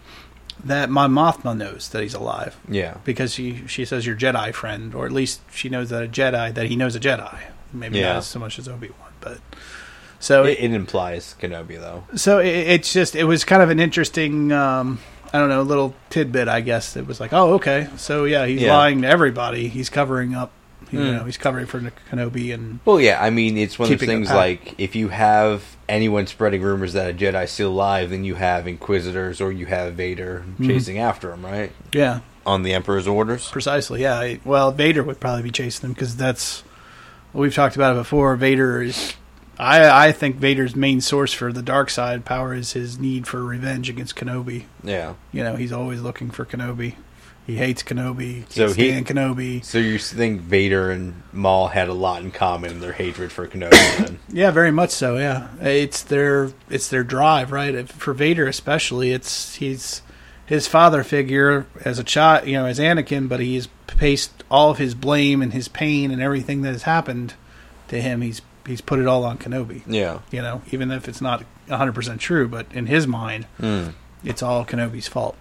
that 0.65 0.89
Mon 0.91 1.11
Mothma 1.13 1.57
knows 1.57 1.89
that 1.89 2.03
he's 2.03 2.15
alive. 2.15 2.57
Yeah. 2.69 2.99
because 3.05 3.35
she 3.35 3.67
she 3.67 3.85
says 3.85 4.07
your 4.07 4.17
Jedi 4.17 4.55
friend, 4.55 4.95
or 4.95 5.07
at 5.07 5.13
least 5.13 5.41
she 5.53 5.69
knows 5.69 5.91
that 5.91 6.03
a 6.05 6.09
Jedi 6.09 6.55
that 6.55 6.67
he 6.67 6.77
knows 6.77 6.95
a 6.97 7.01
Jedi. 7.01 7.39
Maybe 7.73 7.99
Yeah. 7.99 8.09
not 8.15 8.17
as 8.19 8.27
so 8.27 8.39
much 8.39 8.59
as 8.59 8.69
Obi 8.69 8.89
Wan, 9.01 9.13
but 9.21 9.39
so 10.21 10.45
it, 10.45 10.59
it 10.61 10.73
implies 10.73 11.35
Kenobi 11.41 11.81
though. 11.81 12.05
so 12.15 12.39
it, 12.39 12.47
it's 12.49 12.93
just 12.93 13.17
it 13.17 13.25
was 13.25 13.45
kind 13.45 13.61
of 13.63 13.71
an 13.71 13.81
interesting 13.81 14.53
um, 14.53 15.01
I 15.33 15.39
don't 15.41 15.49
know 15.49 15.63
little 15.63 15.95
tidbit 16.11 16.47
I 16.47 16.61
guess 16.61 16.97
it 16.97 17.07
was 17.09 17.19
like 17.19 17.33
oh 17.33 17.55
okay 17.55 17.89
so 17.97 18.25
yeah 18.25 18.47
he's 18.47 18.61
Yeah. 18.63 18.77
lying 18.77 19.03
to 19.03 19.09
everybody 19.09 19.67
he's 19.69 19.89
covering 19.91 20.33
up 20.35 20.53
you 20.91 20.99
Mm. 20.99 21.19
know 21.19 21.25
he's 21.25 21.37
covering 21.37 21.67
for 21.67 21.81
Kenobi 22.11 22.53
and 22.53 22.81
Well, 22.85 23.01
yeah, 23.01 23.23
I 23.23 23.31
mean, 23.31 23.57
it's 23.57 23.79
one 23.79 23.93
of 23.93 23.99
those 23.99 24.07
things 24.09 24.31
like 24.31 24.75
if 24.79 24.95
you 24.97 25.09
have 25.09 25.63
anyone 25.89 26.27
spreading 26.27 26.63
rumors 26.63 26.93
that 26.95 27.11
a 27.11 27.13
Jedi's 27.15 27.51
still 27.51 27.71
alive, 27.71 28.11
then 28.11 28.25
you 28.25 28.35
have 28.37 28.67
Inquisitors 28.67 29.41
or 29.41 29.53
you 29.53 29.67
have 29.67 29.95
Vader 29.95 30.45
Mhm. 30.61 30.67
chasing 30.67 30.99
after 30.99 31.33
him, 31.33 31.45
right? 31.45 31.73
yeah 31.93 32.21
On 32.47 32.63
the 32.63 32.73
Emperor's 32.73 33.07
orders. 33.07 33.49
precisely 33.51 34.03
yeah 34.03 34.19
I- 34.19 34.41
well 34.45 34.73
Vader 34.73 35.03
would 35.03 35.21
probably 35.21 35.43
be 35.43 35.51
chasing 35.51 35.89
him 35.89 35.93
because 35.93 36.17
that's 36.17 36.63
we've 37.33 37.55
talked 37.55 37.77
about 37.77 37.95
it 37.95 37.99
before 38.01 38.35
Vader 38.37 38.83
is 38.83 39.15
I 39.59 40.09
I 40.09 40.13
think 40.13 40.37
Vader's 40.37 40.75
main 40.75 41.01
source 41.01 41.33
for 41.33 41.53
the 41.53 41.63
dark 41.63 41.89
side 41.91 42.25
power 42.25 42.55
is 42.55 42.73
his 42.73 42.99
need 42.99 43.27
for 43.27 43.45
revenge 43.45 43.89
against 43.91 44.17
Kenobi 44.17 44.65
Yeah. 44.83 45.13
you 45.31 45.45
know 45.45 45.57
he's 45.57 45.73
always 45.73 46.01
looking 46.01 46.31
for 46.31 46.45
Kenobi 46.45 46.95
he 47.47 47.57
hates 47.57 47.83
Kenobi 47.83 48.45
So 48.51 48.67
can't 48.69 48.77
he 48.79 48.91
and 48.91 49.07
Kenobi 49.07 49.65
So 49.65 49.79
you 49.79 49.99
think 49.99 50.41
Vader 50.43 50.91
and 50.91 51.23
Maul 51.33 51.69
had 51.69 51.89
a 51.89 51.93
lot 51.93 52.23
in 52.23 52.31
common 52.31 52.71
in 52.71 52.81
their 52.81 52.93
hatred 52.93 53.33
for 53.33 53.47
Kenobi? 53.49 53.71
then? 53.99 54.19
Yeah, 54.33 54.51
very 54.51 54.71
much 54.71 54.91
so. 54.91 55.17
Yeah, 55.19 55.49
it's 55.61 56.03
their 56.03 56.53
it's 56.71 56.89
their 56.89 57.05
drive, 57.05 57.53
right? 57.53 57.89
For 57.89 58.15
Vader, 58.15 58.47
especially, 58.47 59.13
it's 59.13 59.57
he's 59.57 60.03
his 60.47 60.67
father 60.69 61.03
figure 61.05 61.67
as 61.85 61.99
a 61.99 62.05
child, 62.05 62.47
you 62.47 62.55
know, 62.55 62.67
as 62.67 62.79
Anakin, 62.79 63.29
but 63.29 63.41
he's 63.41 63.69
placed 63.87 64.45
all 64.51 64.71
of 64.71 64.79
his 64.79 64.95
blame 64.95 65.41
and 65.43 65.53
his 65.53 65.69
pain 65.69 66.11
and 66.11 66.21
everything 66.21 66.63
that 66.63 66.73
has 66.73 66.83
happened 66.85 67.35
to 67.89 68.01
him. 68.01 68.21
He's 68.21 68.43
he's 68.67 68.81
put 68.81 68.99
it 68.99 69.07
all 69.07 69.25
on 69.25 69.39
Kenobi. 69.39 69.83
Yeah. 69.87 70.21
you 70.31 70.41
know, 70.43 70.63
even 70.71 70.91
if 70.91 71.09
it's 71.09 71.21
not 71.21 71.45
hundred 71.69 71.95
percent 71.95 72.21
true, 72.21 72.47
but 72.49 72.67
in 72.73 72.87
his 72.87 73.07
mind, 73.07 73.47
Mm. 73.61 73.95
it's 74.25 74.43
all 74.43 74.65
Kenobi's 74.65 75.09
fault. 75.09 75.37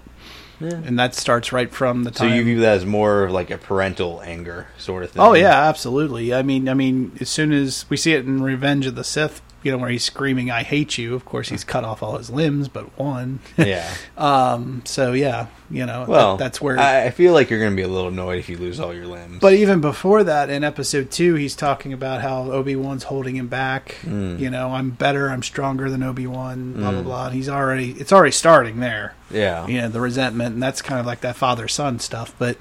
Yeah. 0.62 0.82
And 0.86 1.00
that 1.00 1.16
starts 1.16 1.52
right 1.52 1.72
from 1.72 2.04
the 2.04 2.12
top. 2.12 2.20
So 2.20 2.34
you 2.34 2.44
view 2.44 2.60
that 2.62 2.78
as 2.78 2.86
more 2.86 3.30
like 3.30 3.50
a 3.50 3.58
parental 3.58 4.22
anger 4.22 4.68
sort 4.78 5.04
of 5.04 5.12
thing? 5.12 5.22
Oh 5.22 5.34
yeah, 5.34 5.68
absolutely. 5.68 6.34
I 6.34 6.44
mean, 6.44 6.70
I 6.70 6.74
mean, 6.74 7.18
as 7.20 7.30
soon 7.30 7.52
as 7.52 7.86
we 7.90 7.98
see 7.98 8.14
it 8.14 8.26
in 8.26 8.44
Revenge 8.44 8.86
of 8.86 8.96
the 8.96 9.04
Sith, 9.04 9.42
you 9.64 9.72
know, 9.72 9.78
where 9.78 9.90
he's 9.90 10.04
screaming, 10.04 10.50
"I 10.52 10.64
hate 10.64 10.98
you." 10.98 11.14
Of 11.16 11.26
course, 11.26 11.50
he's 11.50 11.64
cut 11.64 11.84
off 11.84 12.02
all 12.02 12.18
his 12.18 12.30
limbs, 12.30 12.68
but 12.68 12.98
one. 13.00 13.40
Yeah. 13.58 13.90
um. 14.18 14.82
So 14.86 15.14
yeah, 15.14 15.48
you 15.70 15.86
know, 15.86 16.06
Well, 16.08 16.38
that, 16.38 16.44
that's 16.44 16.62
where. 16.62 16.80
I, 16.80 17.06
I 17.06 17.10
feel 17.12 17.34
like 17.34 17.50
you're 17.50 17.60
going 17.60 17.72
to 17.72 17.76
be 17.76 17.82
a 17.84 17.88
little 17.88 18.08
annoyed 18.10 18.40
if 18.40 18.50
you 18.50 18.58
lose 18.58 18.80
all 18.80 18.94
your 18.94 19.06
limbs. 19.08 19.40
but 19.40 19.54
even 19.54 19.82
before 19.82 20.24
that, 20.24 20.50
in 20.50 20.64
Episode 20.64 21.12
Two, 21.12 21.36
he's 21.36 21.56
talking 21.56 21.94
about 21.94 22.22
how 22.22 22.52
Obi 22.52 22.76
Wan's 22.76 23.04
holding 23.04 23.36
him 23.36 23.48
back. 23.48 23.98
Mm. 24.04 24.40
You 24.40 24.50
know, 24.50 24.70
I'm 24.72 24.90
better, 24.92 25.30
I'm 25.30 25.44
stronger 25.44 25.90
than 25.90 26.02
Obi 26.04 26.26
Wan. 26.28 26.74
Blah 26.74 26.92
blah 26.92 27.02
Mm. 27.02 27.04
blah. 27.04 27.26
And 27.28 27.36
he's 27.36 27.50
already, 27.50 27.92
it's 27.92 28.12
already 28.12 28.32
starting 28.32 28.80
there. 28.80 29.16
Yeah. 29.30 29.68
You 29.68 29.82
know, 29.82 29.90
the 29.90 30.02
resentment, 30.02 30.54
and 30.56 30.64
that's 30.64 30.82
kind 30.82 31.00
of 31.00 31.06
like 31.06 31.22
that 31.22 31.36
father 31.36 31.68
son 31.68 32.00
stuff. 32.00 32.34
But 32.40 32.58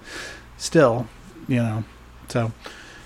still, 0.59 1.07
you 1.49 1.57
know, 1.57 1.85
so 2.28 2.52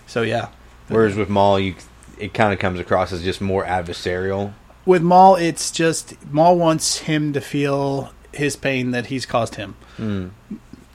so 0.06 0.22
yeah. 0.22 0.48
Whereas 0.88 1.16
with 1.16 1.30
Maul, 1.30 1.58
you 1.60 1.74
it 2.18 2.34
kind 2.34 2.52
of 2.52 2.58
comes 2.58 2.78
across 2.80 3.12
as 3.12 3.22
just 3.22 3.40
more 3.40 3.64
adversarial. 3.64 4.52
with 4.86 5.02
Maul, 5.02 5.36
it's 5.36 5.70
just 5.70 6.14
Maul 6.30 6.58
wants 6.58 6.98
him 6.98 7.32
to 7.32 7.40
feel 7.40 8.12
his 8.32 8.54
pain 8.56 8.90
that 8.90 9.06
he's 9.06 9.24
caused 9.26 9.54
him, 9.54 9.76
Mm. 9.98 10.30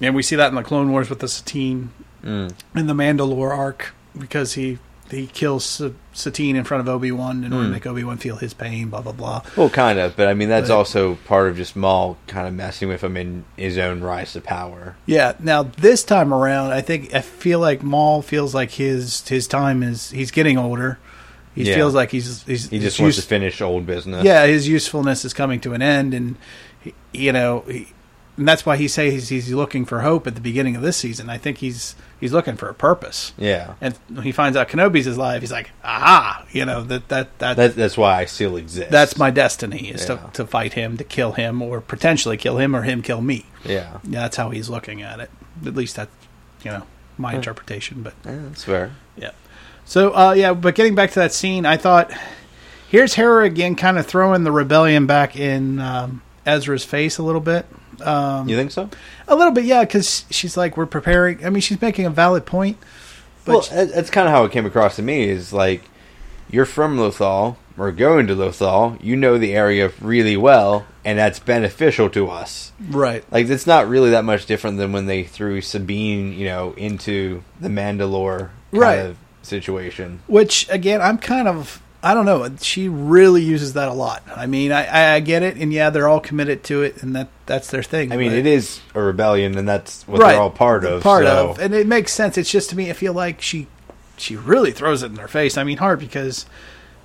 and 0.02 0.14
we 0.16 0.22
see 0.24 0.36
that 0.36 0.50
in 0.50 0.56
the 0.56 0.62
Clone 0.64 0.92
Wars 0.92 1.10
with 1.10 1.20
the 1.20 1.28
Satine 1.28 1.90
Mm. 2.24 2.52
in 2.76 2.88
the 2.88 2.94
Mandalore 2.94 3.58
arc 3.58 3.94
because 4.18 4.54
he 4.54 4.78
he 5.10 5.26
kills 5.26 5.66
Sa- 5.66 5.90
Satine 6.14 6.56
in 6.56 6.64
front 6.64 6.82
of 6.82 6.88
Obi 6.88 7.12
Wan 7.12 7.44
in 7.44 7.52
order 7.52 7.64
to 7.66 7.70
Mm. 7.70 7.74
make 7.74 7.88
Obi 7.88 8.04
Wan 8.04 8.18
feel 8.18 8.36
his 8.36 8.54
pain. 8.54 8.90
Blah 8.90 9.02
blah 9.02 9.12
blah. 9.14 9.42
Well, 9.56 9.70
kind 9.72 9.98
of, 9.98 10.16
but 10.16 10.28
I 10.28 10.36
mean 10.36 10.50
that's 10.50 10.68
But- 10.70 10.76
also 10.78 11.16
part 11.26 11.48
of 11.50 11.58
just 11.58 11.76
Maul 11.76 12.18
kind 12.28 12.48
of 12.48 12.54
messing 12.54 12.90
with 12.90 13.04
him 13.04 13.18
in 13.18 13.44
his 13.58 13.80
own 13.80 14.02
rise 14.02 14.34
to 14.34 14.42
power. 14.42 14.98
Yeah. 15.08 15.34
Now 15.40 15.64
this 15.64 16.04
time 16.04 16.32
around, 16.32 16.74
I 16.74 16.82
think 16.82 17.12
I 17.16 17.22
feel 17.22 17.58
like 17.60 17.82
Maul 17.82 18.22
feels 18.22 18.54
like 18.54 18.72
his 18.72 19.28
his 19.28 19.48
time 19.48 19.82
is 19.82 20.12
he's 20.12 20.30
getting 20.30 20.60
older. 20.60 21.00
He 21.56 21.63
Yeah. 21.63 21.75
feels 21.75 21.94
like 21.94 22.12
he's, 22.12 22.44
he's 22.44 22.70
He 22.70 22.79
just 22.79 23.00
wants 23.00 23.18
used- 23.18 23.27
to 23.27 23.27
finish 23.27 23.62
old 23.62 23.86
business. 23.86 24.24
Yeah, 24.24 24.46
his 24.46 24.68
usefulness 24.68 25.25
is 25.25 25.34
coming 25.34 25.60
to 25.62 25.74
an 25.74 25.82
end, 25.82 26.13
and 26.13 26.36
he, 26.79 26.94
you 27.12 27.32
know, 27.34 27.63
he, 27.68 27.88
and 28.38 28.48
that's 28.48 28.65
why 28.65 28.77
he 28.77 28.88
says 28.88 29.27
he's 29.27 29.51
looking 29.51 29.84
for 29.84 30.00
hope 30.00 30.25
at 30.25 30.36
the 30.36 30.39
beginning 30.41 30.77
of 30.77 30.82
this 30.82 30.96
season. 30.96 31.29
I 31.29 31.38
think 31.38 31.58
he's 31.58 31.96
he's 32.22 32.32
looking 32.32 32.56
for 32.56 32.70
a 32.70 32.74
purpose. 32.74 33.34
Yeah. 33.38 33.74
And 33.82 33.98
when 34.08 34.24
he 34.24 34.32
finds 34.32 34.56
out 34.56 34.70
Kenobi's 34.70 35.08
alive, 35.08 35.41
he's 35.41 35.51
like, 35.51 35.72
aha, 35.84 36.46
you 36.53 36.63
know 36.63 36.84
that 36.84 37.10
that 37.10 37.38
that, 37.39 37.58
That, 37.58 37.75
that's 37.75 37.98
why 37.98 38.22
I 38.22 38.25
still 38.25 38.56
exist. 38.56 38.91
that's 38.91 39.18
my 39.18 39.29
destiny 39.29 39.89
is 39.89 40.08
Yeah. 40.08 40.15
to 40.18 40.29
to 40.34 40.46
fight 40.48 40.74
him, 40.74 40.96
to 40.98 41.03
kill 41.03 41.34
him, 41.34 41.62
or 41.62 41.82
potentially 41.82 42.38
kill 42.38 42.58
him, 42.60 42.74
or 42.75 42.84
him 42.84 43.01
kill 43.01 43.22
me. 43.22 43.46
Yeah. 43.65 43.98
Yeah, 44.08 44.22
that's 44.22 44.38
how 44.38 44.51
he's 44.51 44.70
looking 44.70 45.01
at 45.01 45.20
it. 45.20 45.29
At 45.65 45.75
least 45.75 45.98
that's 45.98 46.12
you 46.63 46.72
know 46.72 46.84
my 47.18 47.32
Yeah. 47.32 47.38
interpretation, 47.39 48.03
but 48.03 48.13
Yeah, 48.25 48.38
that's 48.48 48.63
fair. 48.63 48.91
yeah. 49.18 49.32
So 49.89 50.15
uh, 50.15 50.34
yeah, 50.34 50.53
but 50.53 50.75
getting 50.75 50.93
back 50.93 51.10
to 51.12 51.19
that 51.19 51.34
scene, 51.34 51.65
I 51.65 51.77
thought 51.77 52.12
here's 52.89 53.15
Hera 53.15 53.43
again, 53.46 53.75
kind 53.75 53.98
of 53.98 54.05
throwing 54.05 54.43
the 54.43 54.51
rebellion 54.51 55.08
back 55.08 55.36
in 55.36 55.79
um, 55.79 56.22
Ezra's 56.46 56.86
face 56.86 57.17
a 57.17 57.24
little 57.24 57.41
bit. 57.41 57.65
Um, 58.01 58.48
You 58.48 58.55
think 58.55 58.69
so? 58.69 58.88
A 59.27 59.36
little 59.36 59.51
bit, 59.51 59.65
yeah, 59.65 59.84
because 59.84 60.25
she's 60.29 60.55
like, 60.55 60.77
we're 60.77 60.86
preparing. 60.86 61.43
I 61.43 61.50
mean, 61.50 61.62
she's 61.62 61.81
making 61.81 62.05
a 62.05 62.12
valid 62.12 62.46
point. 62.46 62.77
But 63.46 63.51
well, 63.51 63.62
that- 63.72 63.93
that's 63.96 64.10
kind 64.12 64.27
of 64.27 64.31
how 64.31 64.43
it 64.46 64.51
came 64.51 64.67
across 64.67 64.96
to 64.98 65.01
me. 65.01 65.24
Is 65.27 65.51
like 65.51 65.81
you're 66.51 66.65
from 66.67 66.98
Lothal, 66.98 67.55
we're 67.75 67.91
going 67.91 68.27
to 68.27 68.36
Lothal. 68.36 69.03
You 69.03 69.15
know 69.15 69.39
the 69.39 69.55
area 69.55 69.91
really 70.00 70.38
well, 70.38 70.86
and 71.03 71.17
that's 71.17 71.39
beneficial 71.39 72.12
to 72.12 72.29
us. 72.29 72.74
Right. 72.91 73.24
Like 73.31 73.50
it's 73.50 73.65
not 73.65 73.89
really 73.89 74.12
that 74.12 74.24
much 74.24 74.46
different 74.46 74.77
than 74.77 74.91
when 74.91 75.08
they 75.08 75.24
threw 75.24 75.62
Sabine, 75.62 76.34
you 76.34 76.46
know, 76.46 76.74
into 76.77 77.43
the 77.60 77.69
Mandalore 77.69 78.38
kind 78.72 78.81
Right. 78.81 79.00
of 79.00 79.17
situation. 79.41 80.22
Which 80.27 80.67
again, 80.69 81.01
I'm 81.01 81.17
kind 81.17 81.48
of 81.48 81.81
I 82.01 82.13
don't 82.13 82.25
know. 82.25 82.50
She 82.62 82.88
really 82.88 83.43
uses 83.43 83.74
that 83.74 83.89
a 83.89 83.93
lot. 83.93 84.24
I 84.34 84.46
mean, 84.46 84.72
I, 84.72 85.15
I, 85.15 85.19
get 85.19 85.43
it, 85.43 85.58
and 85.58 85.74
yeah, 85.74 85.89
they're 85.89 86.08
all 86.08 86.22
committed 86.22 86.63
to 86.65 86.81
it, 86.81 87.03
and 87.03 87.13
that 87.15 87.27
that's 87.46 87.69
their 87.72 87.84
thing. 87.84 88.13
I 88.13 88.17
mean, 88.17 88.31
it 88.31 88.46
is 88.46 88.79
a 88.96 89.01
rebellion, 89.01 89.58
and 89.58 89.67
that's 89.67 90.08
what 90.08 90.22
right, 90.22 90.31
they're 90.31 90.41
all 90.41 90.50
part 90.50 90.86
of. 90.86 91.03
Part 91.03 91.25
so- 91.25 91.50
of, 91.50 91.60
and 91.60 91.74
it 91.74 91.88
makes 91.88 92.13
sense. 92.13 92.38
It's 92.38 92.50
just 92.50 92.69
to 92.69 92.77
me, 92.77 92.89
I 92.89 92.93
feel 92.93 93.13
like 93.13 93.41
she 93.41 93.67
she 94.15 94.38
really 94.38 94.72
throws 94.72 95.03
it 95.03 95.08
in 95.08 95.15
their 95.15 95.27
face. 95.27 95.58
I 95.58 95.65
mean, 95.65 95.77
hard 95.77 96.00
because, 96.00 96.46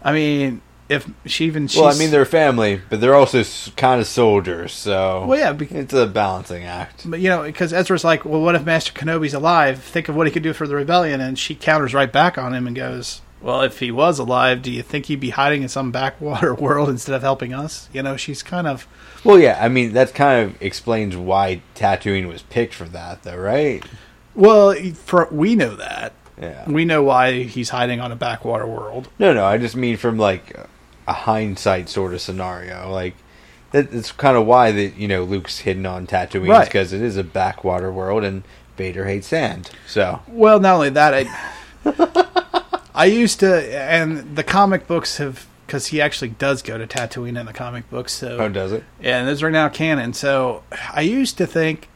I 0.02 0.12
mean, 0.12 0.62
if 0.88 1.08
she 1.26 1.46
even 1.46 1.66
she's, 1.66 1.80
Well, 1.80 1.94
I 1.94 1.98
mean, 1.98 2.10
they're 2.10 2.24
family, 2.24 2.80
but 2.90 3.00
they're 3.00 3.14
also 3.14 3.42
kind 3.76 4.00
of 4.00 4.06
soldiers, 4.06 4.72
so 4.72 5.24
Well, 5.26 5.38
yeah, 5.38 5.56
it's 5.78 5.94
a 5.94 6.06
balancing 6.06 6.64
act. 6.64 7.08
But 7.08 7.20
you 7.20 7.28
know, 7.28 7.42
because 7.42 7.72
Ezra's 7.72 8.04
like, 8.04 8.24
well, 8.24 8.40
what 8.40 8.54
if 8.54 8.64
Master 8.64 8.92
Kenobi's 8.92 9.34
alive? 9.34 9.82
Think 9.82 10.08
of 10.08 10.16
what 10.16 10.26
he 10.26 10.32
could 10.32 10.42
do 10.42 10.52
for 10.52 10.66
the 10.66 10.74
rebellion, 10.74 11.20
and 11.20 11.38
she 11.38 11.54
counters 11.54 11.94
right 11.94 12.12
back 12.12 12.36
on 12.36 12.54
him 12.54 12.66
and 12.66 12.76
goes, 12.76 13.22
"Well, 13.40 13.62
if 13.62 13.78
he 13.80 13.90
was 13.90 14.18
alive, 14.18 14.60
do 14.62 14.70
you 14.70 14.82
think 14.82 15.06
he'd 15.06 15.20
be 15.20 15.30
hiding 15.30 15.62
in 15.62 15.68
some 15.68 15.90
backwater 15.90 16.54
world 16.66 16.88
instead 16.90 17.14
of 17.14 17.22
helping 17.22 17.54
us?" 17.54 17.88
You 17.92 18.02
know, 18.02 18.16
she's 18.16 18.42
kind 18.42 18.66
of 18.66 18.86
Well, 19.24 19.38
yeah, 19.38 19.58
I 19.60 19.68
mean, 19.68 19.94
that 19.94 20.14
kind 20.14 20.44
of 20.50 20.60
explains 20.62 21.16
why 21.16 21.62
Tatooine 21.74 22.28
was 22.28 22.42
picked 22.42 22.74
for 22.74 22.84
that, 22.86 23.22
though, 23.22 23.36
right? 23.38 23.82
well, 24.34 24.74
for 25.04 25.28
we 25.30 25.54
know 25.54 25.76
that 25.76 26.12
Yeah. 26.40 26.68
we 26.68 26.84
know 26.84 27.02
why 27.04 27.44
he's 27.44 27.68
hiding 27.70 28.00
on 28.00 28.10
a 28.12 28.16
backwater 28.16 28.66
world. 28.66 29.08
No, 29.18 29.32
no, 29.32 29.44
I 29.46 29.56
just 29.58 29.76
mean 29.76 29.96
from 29.96 30.18
like 30.18 30.52
a 31.06 31.12
hindsight 31.12 31.88
sort 31.88 32.14
of 32.14 32.20
scenario. 32.20 32.90
Like 32.90 33.14
that, 33.72 33.90
that's 33.90 34.12
kind 34.12 34.36
of 34.36 34.46
why 34.46 34.72
that 34.72 34.96
you 34.96 35.08
know 35.08 35.24
Luke's 35.24 35.60
hidden 35.60 35.86
on 35.86 36.06
Tatooine 36.06 36.48
Right. 36.48 36.64
because 36.64 36.92
it 36.92 37.02
is 37.02 37.16
a 37.16 37.24
backwater 37.24 37.92
world, 37.92 38.24
and 38.24 38.42
Vader 38.76 39.06
hates 39.06 39.28
sand. 39.28 39.70
So 39.86 40.20
Well, 40.28 40.60
not 40.60 40.74
only 40.74 40.90
that, 40.90 41.14
I 41.14 42.30
I 42.94 43.06
used 43.06 43.40
to, 43.40 43.76
and 43.76 44.36
the 44.36 44.44
comic 44.44 44.86
books 44.86 45.18
have 45.18 45.46
because 45.66 45.88
he 45.88 46.00
actually 46.00 46.28
does 46.28 46.62
go 46.62 46.76
to 46.78 46.86
Tatooine 46.86 47.38
in 47.40 47.46
the 47.46 47.52
comic 47.52 47.88
books. 47.90 48.12
So 48.12 48.38
oh, 48.38 48.48
does 48.48 48.72
it? 48.72 48.84
Yeah, 49.00 49.18
and 49.20 49.28
those 49.28 49.42
are 49.42 49.50
now 49.50 49.68
canon. 49.68 50.12
So 50.12 50.62
I 50.92 51.00
used 51.00 51.38
to 51.38 51.46
think 51.46 51.88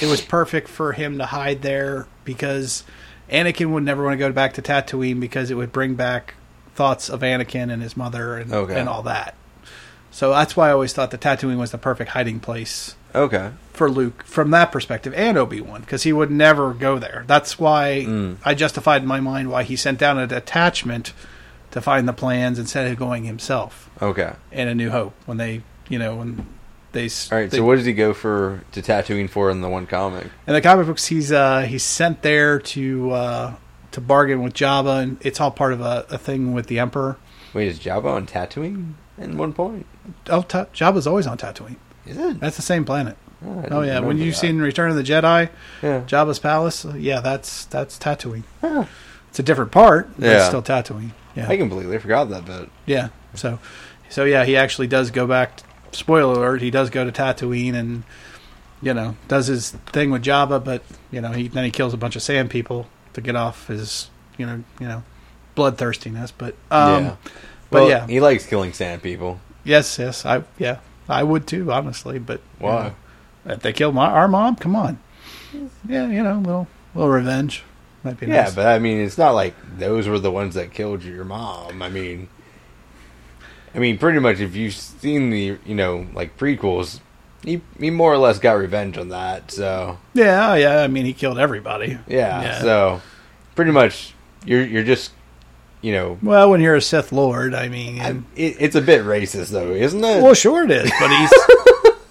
it 0.00 0.06
was 0.06 0.20
perfect 0.20 0.68
for 0.68 0.92
him 0.92 1.18
to 1.18 1.26
hide 1.26 1.62
there 1.62 2.06
because 2.24 2.84
Anakin 3.30 3.70
would 3.72 3.84
never 3.84 4.02
want 4.04 4.14
to 4.14 4.18
go 4.18 4.32
back 4.32 4.54
to 4.54 4.62
Tatooine 4.62 5.20
because 5.20 5.50
it 5.50 5.54
would 5.54 5.72
bring 5.72 5.94
back 5.94 6.34
thoughts 6.74 7.08
of 7.08 7.20
Anakin 7.20 7.70
and 7.72 7.82
his 7.82 7.96
mother 7.96 8.36
and, 8.38 8.52
Okay. 8.52 8.78
and 8.78 8.88
all 8.88 9.02
that. 9.02 9.34
So 10.10 10.30
that's 10.30 10.56
why 10.56 10.68
I 10.68 10.72
always 10.72 10.92
thought 10.92 11.10
the 11.10 11.18
Tatooine 11.18 11.58
was 11.58 11.70
the 11.70 11.78
perfect 11.78 12.10
hiding 12.10 12.38
place 12.40 12.96
Okay. 13.14 13.50
for 13.72 13.90
Luke 13.90 14.24
from 14.24 14.50
that 14.50 14.70
perspective 14.72 15.14
and 15.14 15.38
Obi 15.38 15.60
Wan 15.60 15.80
because 15.80 16.02
he 16.02 16.12
would 16.12 16.30
never 16.30 16.74
go 16.74 16.98
there. 16.98 17.24
That's 17.26 17.58
why 17.58 18.04
Mm. 18.06 18.36
I 18.44 18.54
justified 18.54 19.02
in 19.02 19.08
my 19.08 19.20
mind 19.20 19.50
why 19.50 19.62
he 19.62 19.76
sent 19.76 19.98
down 19.98 20.18
a 20.18 20.26
detachment 20.26 21.12
to 21.70 21.80
find 21.80 22.06
the 22.06 22.12
plans 22.12 22.58
instead 22.58 22.90
of 22.90 22.98
going 22.98 23.24
himself 23.24 23.88
Okay. 24.02 24.32
in 24.50 24.68
A 24.68 24.74
New 24.74 24.90
Hope 24.90 25.14
when 25.24 25.38
they, 25.38 25.62
you 25.88 25.98
know, 25.98 26.16
when 26.16 26.46
they. 26.92 27.04
All 27.04 27.38
right. 27.38 27.50
they, 27.50 27.56
so 27.56 27.64
what 27.64 27.76
does 27.76 27.86
he 27.86 27.94
go 27.94 28.12
for 28.12 28.62
to 28.72 28.82
Tatooine 28.82 29.30
for 29.30 29.48
in 29.50 29.62
the 29.62 29.68
one 29.70 29.86
comic? 29.86 30.26
in 30.46 30.52
the 30.52 30.60
comic 30.60 30.86
books? 30.86 31.06
He's 31.06 31.32
uh, 31.32 31.62
he's 31.62 31.82
sent 31.82 32.20
there 32.20 32.58
to 32.58 33.10
uh, 33.12 33.54
to 33.92 34.00
bargain 34.00 34.42
with 34.42 34.54
Jabba, 34.54 35.02
and 35.02 35.18
it's 35.20 35.40
all 35.40 35.50
part 35.50 35.72
of 35.72 35.80
a, 35.80 36.06
a 36.10 36.18
thing 36.18 36.52
with 36.52 36.66
the 36.66 36.78
Emperor. 36.78 37.16
Wait, 37.54 37.68
is 37.68 37.78
Jabba 37.78 38.06
on 38.06 38.26
Tatooine 38.26 38.94
at 39.18 39.30
one 39.30 39.52
point? 39.52 39.86
Oh, 40.28 40.42
Ta- 40.42 40.66
Jabba's 40.74 41.06
always 41.06 41.26
on 41.26 41.38
Tatooine. 41.38 41.76
Is 42.06 42.16
it? 42.16 42.40
That's 42.40 42.56
the 42.56 42.62
same 42.62 42.84
planet. 42.84 43.16
Ah, 43.44 43.60
I 43.62 43.68
Oh 43.70 43.82
yeah, 43.82 44.00
when 44.00 44.18
you've 44.18 44.34
that. 44.34 44.40
seen 44.40 44.58
Return 44.60 44.90
of 44.90 44.96
the 44.96 45.02
Jedi, 45.02 45.48
Yeah. 45.82 46.00
Jabba's 46.06 46.38
palace, 46.38 46.84
yeah, 46.96 47.20
that's 47.20 47.64
that's 47.66 47.98
Tatooine. 47.98 48.44
It's 49.30 49.38
a 49.38 49.42
different 49.42 49.70
part, 49.72 50.08
but 50.18 50.24
it's 50.26 50.42
Yeah. 50.42 50.48
still 50.48 50.62
Tatooine. 50.62 51.10
Yeah, 51.34 51.48
I 51.48 51.56
completely 51.56 51.98
forgot 51.98 52.28
that 52.30 52.44
bit. 52.44 52.68
yeah. 52.86 53.08
So, 53.34 53.58
so 54.10 54.24
yeah, 54.24 54.44
he 54.44 54.56
actually 54.56 54.86
does 54.88 55.10
go 55.10 55.26
back. 55.26 55.60
Spoiler 55.92 56.34
alert: 56.34 56.60
he 56.62 56.70
does 56.70 56.90
go 56.90 57.04
to 57.04 57.12
Tatooine 57.12 57.74
and 57.74 58.02
you 58.82 58.92
know 58.94 59.16
does 59.28 59.46
his 59.46 59.70
thing 59.70 60.10
with 60.10 60.22
Jabba, 60.24 60.62
but 60.64 60.82
you 61.10 61.20
know 61.20 61.30
he 61.32 61.48
then 61.48 61.64
he 61.64 61.70
kills 61.70 61.94
a 61.94 61.96
bunch 61.96 62.16
of 62.16 62.22
sand 62.22 62.50
people 62.50 62.86
to 63.14 63.20
get 63.20 63.36
off 63.36 63.66
his 63.68 64.10
you 64.38 64.46
know 64.46 64.64
you 64.80 64.88
know 64.88 65.02
bloodthirstiness. 65.54 66.32
But 66.36 66.54
um, 66.70 67.04
yeah. 67.04 67.16
but 67.70 67.82
Well, 67.82 67.88
yeah, 67.88 68.06
he 68.06 68.20
likes 68.20 68.46
killing 68.46 68.72
sand 68.72 69.02
people. 69.02 69.40
yes, 69.64 69.98
yes, 69.98 70.24
I 70.26 70.44
yeah, 70.58 70.78
I 71.08 71.22
would 71.22 71.46
too, 71.46 71.70
honestly. 71.72 72.18
But 72.18 72.40
you 72.60 72.66
Why? 72.66 72.92
know, 73.46 73.52
if 73.54 73.60
they 73.60 73.72
killed 73.72 73.94
my 73.94 74.06
our 74.10 74.28
mom, 74.28 74.56
come 74.56 74.76
on, 74.76 74.98
yeah, 75.88 76.06
you 76.08 76.22
know, 76.22 76.38
little 76.38 76.66
little 76.94 77.10
revenge 77.10 77.62
might 78.04 78.18
be 78.18 78.26
Yeah, 78.26 78.44
nice. 78.44 78.54
but 78.54 78.66
I 78.66 78.78
mean, 78.78 78.98
it's 78.98 79.18
not 79.18 79.32
like 79.34 79.54
those 79.78 80.08
were 80.08 80.18
the 80.18 80.30
ones 80.32 80.54
that 80.54 80.72
killed 80.72 81.04
your 81.04 81.24
mom. 81.24 81.82
I 81.82 81.88
mean, 81.88 82.28
I 83.74 83.78
mean, 83.78 83.96
pretty 83.98 84.18
much 84.18 84.40
if 84.40 84.54
you've 84.54 84.74
seen 84.74 85.30
the 85.30 85.58
you 85.64 85.74
know 85.74 86.06
like 86.14 86.36
prequels, 86.36 87.00
he 87.44 87.60
he 87.78 87.90
more 87.90 88.12
or 88.12 88.18
less 88.18 88.38
got 88.38 88.52
revenge 88.54 88.96
on 88.98 89.08
that. 89.10 89.50
So 89.50 89.98
yeah, 90.14 90.52
oh, 90.52 90.54
yeah. 90.54 90.82
I 90.82 90.88
mean, 90.88 91.04
he 91.06 91.12
killed 91.12 91.38
everybody. 91.38 91.98
yeah, 92.06 92.42
Yeah. 92.42 92.60
so 92.60 93.00
pretty 93.54 93.70
much 93.72 94.14
you're 94.44 94.64
you're 94.64 94.82
just 94.84 95.12
you 95.80 95.92
know 95.92 96.18
Well, 96.22 96.50
when 96.50 96.60
you're 96.60 96.76
a 96.76 96.80
Sith 96.82 97.12
Lord, 97.12 97.54
I 97.54 97.68
mean, 97.68 98.00
I- 98.00 98.10
it, 98.36 98.56
it's 98.60 98.76
a 98.76 98.80
bit 98.80 99.02
racist 99.04 99.50
though, 99.50 99.72
isn't 99.72 100.02
it? 100.04 100.22
well, 100.22 100.34
sure 100.34 100.64
it 100.64 100.70
is, 100.70 100.90
but 101.00 101.10
he's 101.10 101.32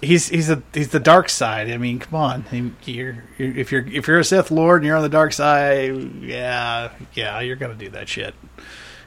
he's 0.02 0.28
he's 0.28 0.50
a 0.50 0.62
he's 0.74 0.88
the 0.88 1.00
dark 1.00 1.28
side. 1.28 1.70
I 1.70 1.76
mean, 1.78 1.98
come 1.98 2.14
on, 2.20 2.44
you're, 2.84 3.24
you're 3.38 3.56
if 3.56 3.72
you're 3.72 3.86
if 3.86 4.06
you're 4.08 4.18
a 4.18 4.24
Sith 4.24 4.50
Lord 4.50 4.82
and 4.82 4.86
you're 4.86 4.96
on 4.96 5.02
the 5.02 5.08
dark 5.08 5.32
side, 5.32 6.22
yeah, 6.22 6.90
yeah, 7.14 7.40
you're 7.40 7.56
gonna 7.56 7.74
do 7.74 7.88
that 7.90 8.08
shit. 8.08 8.34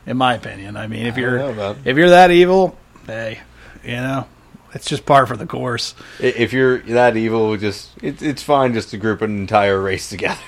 In 0.07 0.17
my 0.17 0.35
opinion, 0.35 0.77
I 0.77 0.85
mean, 0.87 1.05
if 1.07 1.15
I 1.15 1.19
you're 1.19 1.37
don't 1.39 1.57
know, 1.57 1.73
man. 1.73 1.81
if 1.85 1.97
you're 1.97 2.09
that 2.11 2.29
evil, 2.31 2.77
hey, 3.07 3.39
you 3.83 3.95
know, 3.95 4.27
it's 4.75 4.85
just 4.85 5.05
par 5.05 5.25
for 5.25 5.37
the 5.37 5.47
course. 5.47 5.95
If 6.19 6.51
you're 6.51 6.79
that 6.79 7.15
evil, 7.15 7.55
just 7.55 7.91
it's 8.03 8.21
it's 8.21 8.43
fine 8.43 8.73
just 8.73 8.89
to 8.89 8.97
group 8.97 9.21
an 9.21 9.37
entire 9.37 9.81
race 9.81 10.09
together. 10.09 10.41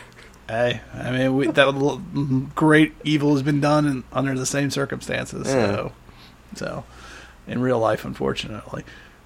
Hey, 0.50 0.82
I 0.94 1.12
mean, 1.12 1.36
we, 1.36 1.48
that 1.48 2.52
great 2.56 2.94
evil 3.04 3.34
has 3.34 3.44
been 3.44 3.60
done 3.60 3.86
in, 3.86 4.04
under 4.14 4.38
the 4.38 4.46
same 4.46 4.70
circumstances. 4.70 5.48
So, 5.48 5.92
so 6.56 6.84
in 7.48 7.60
real 7.62 7.80
life, 7.80 8.06
unfortunately. 8.06 8.84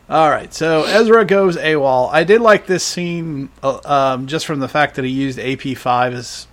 All 0.10 0.30
right, 0.30 0.54
so 0.54 0.84
Ezra 0.84 1.26
goes 1.26 1.58
AWOL. 1.58 2.10
I 2.12 2.24
did 2.24 2.42
like 2.42 2.66
this 2.66 2.84
scene 2.84 3.50
uh, 3.64 3.80
um, 3.86 4.28
just 4.28 4.46
from 4.46 4.60
the 4.60 4.68
fact 4.68 4.96
that 4.96 5.06
he 5.06 5.12
used 5.12 5.40
AP 5.40 5.78
five 5.78 6.14
as 6.14 6.48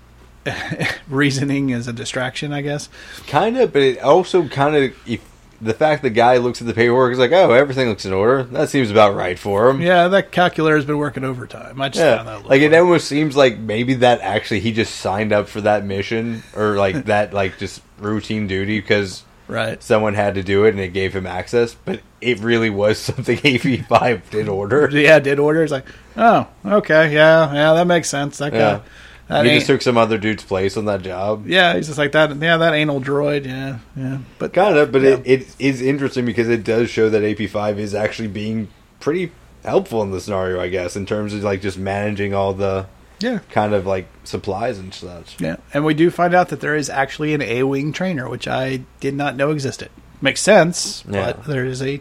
reasoning 1.08 1.72
as 1.72 1.88
a 1.88 1.92
distraction. 1.92 2.52
I 2.52 2.62
guess. 2.62 2.88
Kind 3.26 3.58
of, 3.58 3.72
but 3.72 3.82
it 3.82 4.00
also 4.00 4.48
kind 4.48 4.76
of 4.76 5.20
the 5.60 5.74
fact 5.74 6.02
the 6.02 6.10
guy 6.10 6.36
looks 6.36 6.60
at 6.60 6.66
the 6.66 6.74
paperwork 6.74 7.12
is 7.12 7.18
like, 7.18 7.32
oh, 7.32 7.52
everything 7.52 7.88
looks 7.88 8.04
in 8.04 8.12
order. 8.12 8.44
That 8.44 8.68
seems 8.68 8.90
about 8.90 9.14
right 9.14 9.38
for 9.38 9.68
him. 9.68 9.80
Yeah, 9.80 10.08
that 10.08 10.30
calculator 10.30 10.76
has 10.76 10.84
been 10.84 10.98
working 10.98 11.24
overtime. 11.24 11.80
I 11.80 11.88
just 11.88 12.00
found 12.00 12.28
that 12.28 12.42
Yeah, 12.42 12.48
like 12.48 12.62
it 12.62 12.72
almost 12.74 13.08
seems 13.08 13.36
like 13.36 13.58
maybe 13.58 13.94
that 13.94 14.20
actually 14.20 14.60
he 14.60 14.72
just 14.72 14.94
signed 14.96 15.32
up 15.32 15.48
for 15.48 15.60
that 15.62 15.84
mission 15.84 16.42
or 16.54 16.76
like 16.76 17.04
that 17.06 17.32
like 17.32 17.58
just 17.58 17.82
routine 17.98 18.46
duty 18.46 18.80
because 18.80 19.24
right 19.48 19.82
someone 19.82 20.12
had 20.14 20.34
to 20.34 20.42
do 20.42 20.64
it 20.66 20.70
and 20.70 20.78
it 20.80 20.92
gave 20.92 21.14
him 21.14 21.26
access, 21.26 21.74
but 21.74 22.00
it 22.20 22.38
really 22.40 22.70
was 22.70 22.98
something 23.00 23.38
AP 23.44 23.86
five 23.88 24.28
did 24.30 24.48
order. 24.48 24.88
Yeah, 24.92 25.18
did 25.18 25.38
order. 25.38 25.62
It's 25.62 25.72
like, 25.72 25.86
oh, 26.16 26.46
okay, 26.64 27.12
yeah, 27.12 27.52
yeah, 27.52 27.72
that 27.74 27.86
makes 27.86 28.08
sense. 28.08 28.38
That 28.38 28.52
guy, 28.52 28.58
Yeah, 28.58 28.80
that 29.28 29.44
he 29.46 29.54
just 29.54 29.66
took 29.66 29.82
some 29.82 29.96
other 29.98 30.18
dude's 30.18 30.42
place 30.44 30.76
on 30.76 30.86
that 30.86 31.02
job. 31.02 31.46
Yeah, 31.46 31.74
he's 31.76 31.86
just 31.86 31.98
like 31.98 32.12
that. 32.12 32.34
Yeah, 32.36 32.56
that 32.56 32.74
anal 32.74 33.00
droid. 33.00 33.44
Yeah, 33.46 33.78
yeah. 33.96 34.18
But 34.38 34.52
Kind 34.52 34.76
of, 34.76 34.90
but 34.92 35.02
Yeah. 35.02 35.08
it, 35.24 35.26
it 35.42 35.56
is 35.58 35.80
interesting 35.82 36.24
because 36.24 36.48
it 36.48 36.64
does 36.64 36.90
show 36.90 37.08
that 37.10 37.22
AP 37.22 37.48
five 37.50 37.78
is 37.78 37.94
actually 37.94 38.28
being 38.28 38.68
pretty 39.00 39.30
helpful 39.64 40.02
in 40.02 40.10
the 40.10 40.20
scenario, 40.20 40.60
I 40.60 40.68
guess, 40.68 40.96
in 40.96 41.04
terms 41.06 41.34
of 41.34 41.42
like 41.42 41.60
just 41.60 41.76
managing 41.78 42.32
all 42.34 42.52
the 42.54 42.86
yeah, 43.20 43.40
kind 43.50 43.74
of 43.74 43.84
like 43.86 44.06
supplies 44.24 44.78
and 44.78 44.94
such. 44.94 45.40
yeah. 45.40 45.56
And 45.74 45.84
we 45.84 45.92
do 45.94 46.08
find 46.10 46.34
out 46.34 46.48
that 46.50 46.60
there 46.60 46.76
is 46.76 46.88
actually 46.88 47.34
an 47.34 47.42
A-wing 47.42 47.92
trainer, 47.92 48.28
which 48.28 48.46
I 48.48 48.82
did 49.00 49.14
not 49.14 49.34
know 49.36 49.50
existed. 49.50 49.90
Makes 50.22 50.40
sense, 50.40 51.04
Yeah. 51.08 51.32
but 51.32 51.44
there 51.44 51.64
is 51.64 51.82
a. 51.82 52.00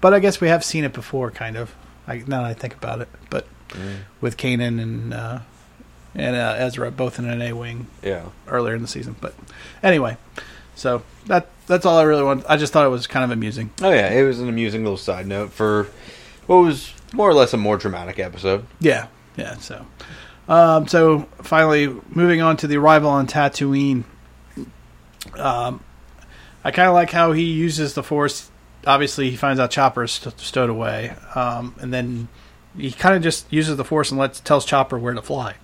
But 0.00 0.14
I 0.14 0.18
guess 0.18 0.40
we 0.40 0.48
have 0.48 0.64
seen 0.64 0.84
it 0.84 0.92
before, 0.92 1.30
kind 1.30 1.56
of. 1.56 1.74
I, 2.06 2.16
now 2.26 2.42
that 2.42 2.50
I 2.50 2.54
think 2.54 2.74
about 2.74 3.00
it, 3.00 3.08
but 3.30 3.46
Mm. 3.70 4.00
with 4.20 4.36
Kanan 4.36 4.82
and 4.82 5.14
uh, 5.14 5.38
and 6.14 6.36
uh, 6.36 6.54
Ezra 6.58 6.90
both 6.90 7.18
in 7.18 7.24
an 7.28 7.40
A-wing 7.42 7.86
Yeah. 8.02 8.26
earlier 8.48 8.74
in 8.74 8.82
the 8.82 8.88
season. 8.88 9.16
But 9.20 9.34
anyway, 9.82 10.16
so 10.74 11.02
that 11.26 11.48
that's 11.66 11.86
all 11.86 11.98
I 11.98 12.02
really 12.02 12.22
want. 12.24 12.44
I 12.48 12.56
just 12.56 12.72
thought 12.72 12.86
it 12.86 12.90
was 12.90 13.06
kind 13.06 13.24
of 13.24 13.30
amusing. 13.30 13.70
Oh 13.82 13.90
yeah, 13.90 14.10
it 14.10 14.22
was 14.24 14.40
an 14.40 14.48
amusing 14.48 14.82
little 14.82 14.96
side 14.96 15.26
note 15.26 15.52
for 15.52 15.88
what 16.46 16.56
was 16.56 16.92
more 17.12 17.28
or 17.28 17.34
less 17.34 17.52
a 17.52 17.56
more 17.56 17.76
dramatic 17.76 18.18
episode. 18.18 18.66
Yeah, 18.80 19.06
yeah. 19.36 19.54
So, 19.56 19.86
um, 20.48 20.88
so 20.88 21.28
finally, 21.42 21.86
moving 22.08 22.40
on 22.42 22.56
to 22.58 22.66
the 22.66 22.76
arrival 22.78 23.10
on 23.10 23.26
Tatooine. 23.26 24.04
Um, 25.38 25.82
I 26.64 26.70
kind 26.70 26.88
of 26.88 26.94
like 26.94 27.10
how 27.10 27.32
he 27.32 27.44
uses 27.44 27.94
the 27.94 28.02
Force. 28.02 28.50
Obviously, 28.86 29.30
he 29.30 29.36
finds 29.36 29.60
out 29.60 29.70
Chopper 29.70 30.04
is 30.04 30.12
st- 30.12 30.38
stowed 30.40 30.70
away, 30.70 31.14
um, 31.34 31.74
and 31.80 31.92
then 31.92 32.28
he 32.76 32.90
kind 32.90 33.14
of 33.14 33.22
just 33.22 33.50
uses 33.52 33.76
the 33.76 33.84
Force 33.84 34.10
and 34.10 34.18
lets 34.18 34.40
tells 34.40 34.64
Chopper 34.64 34.98
where 34.98 35.14
to 35.14 35.22
fly. 35.22 35.54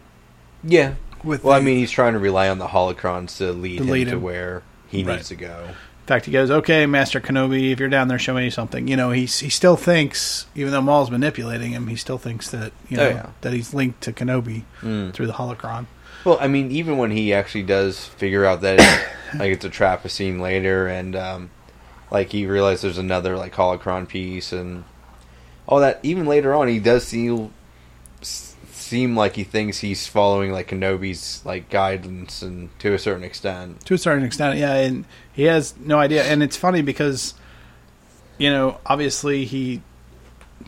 Yeah. 0.65 0.95
With 1.25 1.43
Well, 1.45 1.55
I 1.55 1.61
mean, 1.61 1.79
he's 1.79 1.91
trying 1.91 2.13
to 2.13 2.19
rely 2.19 2.49
on 2.49 2.59
the 2.59 2.69
holocrons 2.69 3.37
to 3.39 3.53
lead, 3.53 3.79
To 3.79 3.85
him, 3.85 3.91
lead 3.91 4.05
to 4.05 4.11
him. 4.13 4.23
where 4.23 4.63
he 4.89 5.03
Right. 5.03 5.17
needs 5.17 5.29
to 5.29 5.35
go. 5.37 5.65
In 5.69 6.07
fact, 6.07 6.25
he 6.27 6.33
goes, 6.33 6.51
"Okay, 6.51 6.87
Master 6.87 7.21
Kenobi, 7.21 7.71
if 7.73 7.79
you're 7.81 7.89
down 7.91 8.09
there, 8.09 8.19
show 8.19 8.33
me 8.35 8.49
something." 8.51 8.89
You 8.89 8.97
know, 8.97 9.11
he 9.11 9.23
he 9.23 9.51
still 9.51 9.77
thinks, 9.77 10.47
even 10.55 10.73
though 10.73 10.81
Maul's 10.81 11.11
manipulating 11.11 11.73
him, 11.73 11.87
he 11.89 11.97
still 11.97 12.17
thinks 12.19 12.49
that 12.51 12.73
you 12.89 12.97
know 12.97 13.03
Oh, 13.07 13.09
yeah. 13.11 13.27
that 13.43 13.53
he's 13.53 13.75
linked 13.75 14.01
to 14.03 14.13
Kenobi 14.13 14.63
Mm. 14.83 15.13
through 15.13 15.27
the 15.27 15.35
holocron. 15.35 15.87
Well, 16.25 16.39
I 16.41 16.49
mean, 16.49 16.71
even 16.71 16.97
when 16.97 17.11
he 17.11 17.35
actually 17.35 17.65
does 17.65 18.07
figure 18.07 18.45
out 18.47 18.63
that 18.63 18.81
it, 18.81 19.01
like 19.39 19.53
it's 19.53 19.65
a 19.65 19.69
trap, 19.71 20.05
a 20.05 20.09
scene 20.09 20.41
later, 20.41 20.87
and 20.87 21.15
um, 21.15 21.51
like 22.11 22.31
he 22.33 22.47
realizes 22.47 22.83
there's 22.83 22.99
another 22.99 23.37
like 23.37 23.55
holocron 23.55 24.09
piece 24.09 24.51
and 24.53 24.85
all 25.67 25.81
that. 25.81 26.01
Even 26.03 26.25
later 26.27 26.55
on, 26.55 26.69
he 26.69 26.79
does 26.79 27.07
seem 27.07 27.35
s- 27.45 27.51
seem 28.89 29.17
like 29.17 29.37
he 29.37 29.45
thinks 29.45 29.79
he's 29.79 30.07
following 30.07 30.51
like 30.51 30.69
Kenobi's 30.69 31.43
like 31.45 31.69
guidance 31.71 32.43
and 32.43 32.77
to 32.81 32.95
a 32.95 32.99
certain 32.99 33.23
extent. 33.25 33.85
to 33.87 33.95
a 33.95 33.99
certain 33.99 34.25
extent 34.25 34.59
yeah 34.59 34.75
and 34.75 35.05
he 35.33 35.45
has 35.45 35.75
no 35.79 35.99
idea 35.99 36.25
and 36.25 36.43
it's 36.43 36.57
funny 36.57 36.83
because 36.83 37.35
you 38.39 38.51
know 38.51 38.79
obviously 38.87 39.45
he 39.45 39.83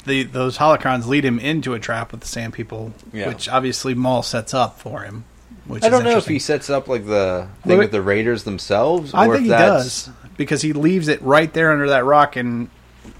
the 0.04 0.22
those 0.24 0.58
holocrons 0.58 1.06
lead 1.06 1.24
him 1.24 1.38
into 1.38 1.74
a 1.74 1.78
trap 1.80 2.12
with 2.12 2.20
the 2.20 2.26
sand 2.28 2.52
people 2.52 2.92
Yeah. 3.12 3.28
which 3.28 3.48
obviously 3.48 3.94
maul 3.94 4.22
sets 4.22 4.54
up 4.54 4.78
for 4.78 5.00
him 5.02 5.24
which 5.66 5.82
I 5.82 5.86
is 5.86 5.90
don't 5.92 6.04
know 6.04 6.16
if 6.16 6.26
he 6.26 6.38
sets 6.38 6.70
up 6.70 6.88
like 6.88 7.06
the 7.06 7.48
thing 7.62 7.70
Well, 7.70 7.78
with 7.78 7.90
the 7.92 8.02
Raiders 8.02 8.44
themselves. 8.44 9.12
i 9.14 9.26
think 9.28 9.42
he 9.44 9.48
does 9.48 10.10
because 10.36 10.62
he 10.62 10.72
leaves 10.72 11.08
it 11.08 11.20
right 11.22 11.52
there 11.52 11.72
under 11.72 11.88
that 11.88 12.04
rock 12.04 12.36
and 12.36 12.70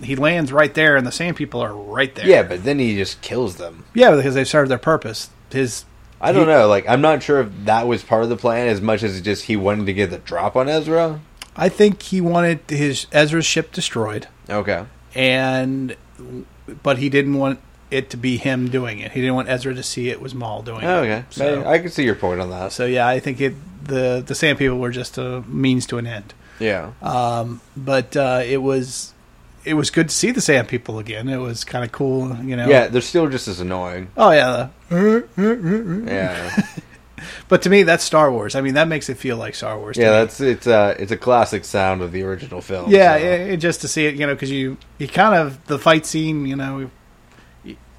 he 0.03 0.17
lands 0.17 0.53
right 0.53 0.75
there 0.75 0.97
and 0.97 1.07
the 1.07 1.13
sand 1.13 1.37
people 1.37 1.61
are 1.61 1.75
right 1.75 2.15
there 2.15 2.27
Yeah, 2.27 2.43
but 2.43 2.65
then 2.65 2.79
he 2.79 2.97
just 2.97 3.21
kills 3.23 3.57
them. 3.57 3.85
yeah 3.95 4.15
because 4.15 4.35
they've 4.35 4.49
served 4.49 4.71
their 4.71 4.79
purpose 4.79 5.31
his 5.53 5.85
I 6.23 6.33
don't 6.33 6.43
He- 6.43 6.53
know. 6.53 6.69
Like, 6.69 6.87
I'm 6.87 7.01
not 7.01 7.23
sure 7.23 7.41
if 7.41 7.49
that 7.65 7.87
was 7.87 8.03
part 8.03 8.23
of 8.25 8.29
the 8.29 8.37
plan 8.37 8.69
as 8.69 8.83
much 8.83 9.03
as 9.03 9.19
just 9.23 9.45
he 9.45 9.57
wanted 9.57 9.87
to 9.87 9.95
get 9.95 10.11
the 10.11 10.19
drop 10.19 10.55
on 10.55 10.69
Ezra. 10.69 11.19
I 11.57 11.71
think 11.71 12.03
he 12.03 12.21
wanted 12.21 12.61
his 12.69 13.07
Ezra's 13.11 13.47
ship 13.47 13.73
destroyed, 13.73 14.29
Okay. 14.51 14.85
and 15.15 15.97
but 16.83 16.99
he 16.99 17.09
didn't 17.09 17.39
want 17.39 17.59
it 17.91 18.11
to 18.11 18.17
be 18.19 18.37
him 18.37 18.69
doing 18.69 18.99
it. 18.99 19.13
He 19.13 19.21
didn't 19.23 19.35
want 19.35 19.49
Ezra 19.49 19.75
to 19.75 19.83
see 19.83 20.11
it 20.11 20.21
was 20.21 20.35
Maul 20.35 20.63
doing 20.63 20.85
Oh, 20.85 21.03
it. 21.03 21.07
okay. 21.11 21.25
So, 21.31 21.67
I 21.67 21.79
can 21.79 21.89
see 21.91 22.05
your 22.05 22.15
point 22.15 22.41
on 22.41 22.51
that. 22.51 22.73
so 22.73 22.85
yeah, 22.87 23.09
I 23.09 23.19
think 23.19 23.41
it 23.41 23.55
the 23.83 24.23
the 24.25 24.35
Sand 24.35 24.59
People 24.59 24.79
were 24.79 24.91
just 24.91 25.17
a 25.19 25.41
means 25.49 25.87
to 25.87 25.97
an 25.99 26.07
end. 26.07 26.35
Yeah. 26.59 26.91
Um, 27.03 27.63
but 27.77 28.15
uh, 28.17 28.43
it 28.45 28.59
was 28.63 29.15
it 29.65 29.75
was 29.75 29.91
good 29.91 30.09
to 30.09 30.15
see 30.15 30.31
the 30.31 30.41
Sand 30.41 30.69
People 30.69 30.99
again. 30.99 31.29
It 31.29 31.37
was 31.39 31.65
kind 31.65 31.85
of 31.85 31.93
cool, 31.93 32.35
you 32.45 32.57
know. 32.57 32.69
Yeah, 32.69 32.89
they're 32.89 33.01
still 33.03 33.29
just 33.29 33.49
as 33.49 33.61
annoying. 33.61 34.09
Oh 34.17 34.31
yeah. 34.31 34.69
the- 34.89 36.05
Yeah. 36.07 36.67
But 37.49 37.61
to 37.63 37.71
me, 37.71 37.83
that's 37.83 38.03
Star 38.03 38.33
Wars. 38.33 38.55
I 38.55 38.63
mean, 38.63 38.75
that 38.75 38.89
makes 38.89 39.11
it 39.11 39.19
feel 39.19 39.37
like 39.37 39.55
Star 39.55 39.79
Wars. 39.79 39.99
yeah, 39.99 40.05
me. 40.07 40.11
that's 40.13 40.41
it's 40.41 40.67
a 40.67 40.97
it's 40.99 41.13
a 41.13 41.19
classic 41.19 41.67
sound 41.67 42.01
of 42.01 42.13
the 42.13 42.23
original 42.23 42.63
film. 42.63 42.91
yeah, 42.91 43.19
so. 43.19 43.25
it, 43.25 43.41
it- 43.51 43.57
just 43.59 43.83
to 43.83 43.89
see 43.89 44.07
it, 44.07 44.15
you 44.15 44.27
know, 44.27 44.35
because 44.35 44.51
you 44.51 44.79
you 44.99 45.07
kind 45.07 45.35
of 45.35 45.63
the 45.67 45.79
fight 45.79 46.07
scene, 46.07 46.47
you 46.47 46.57
know, 46.57 46.91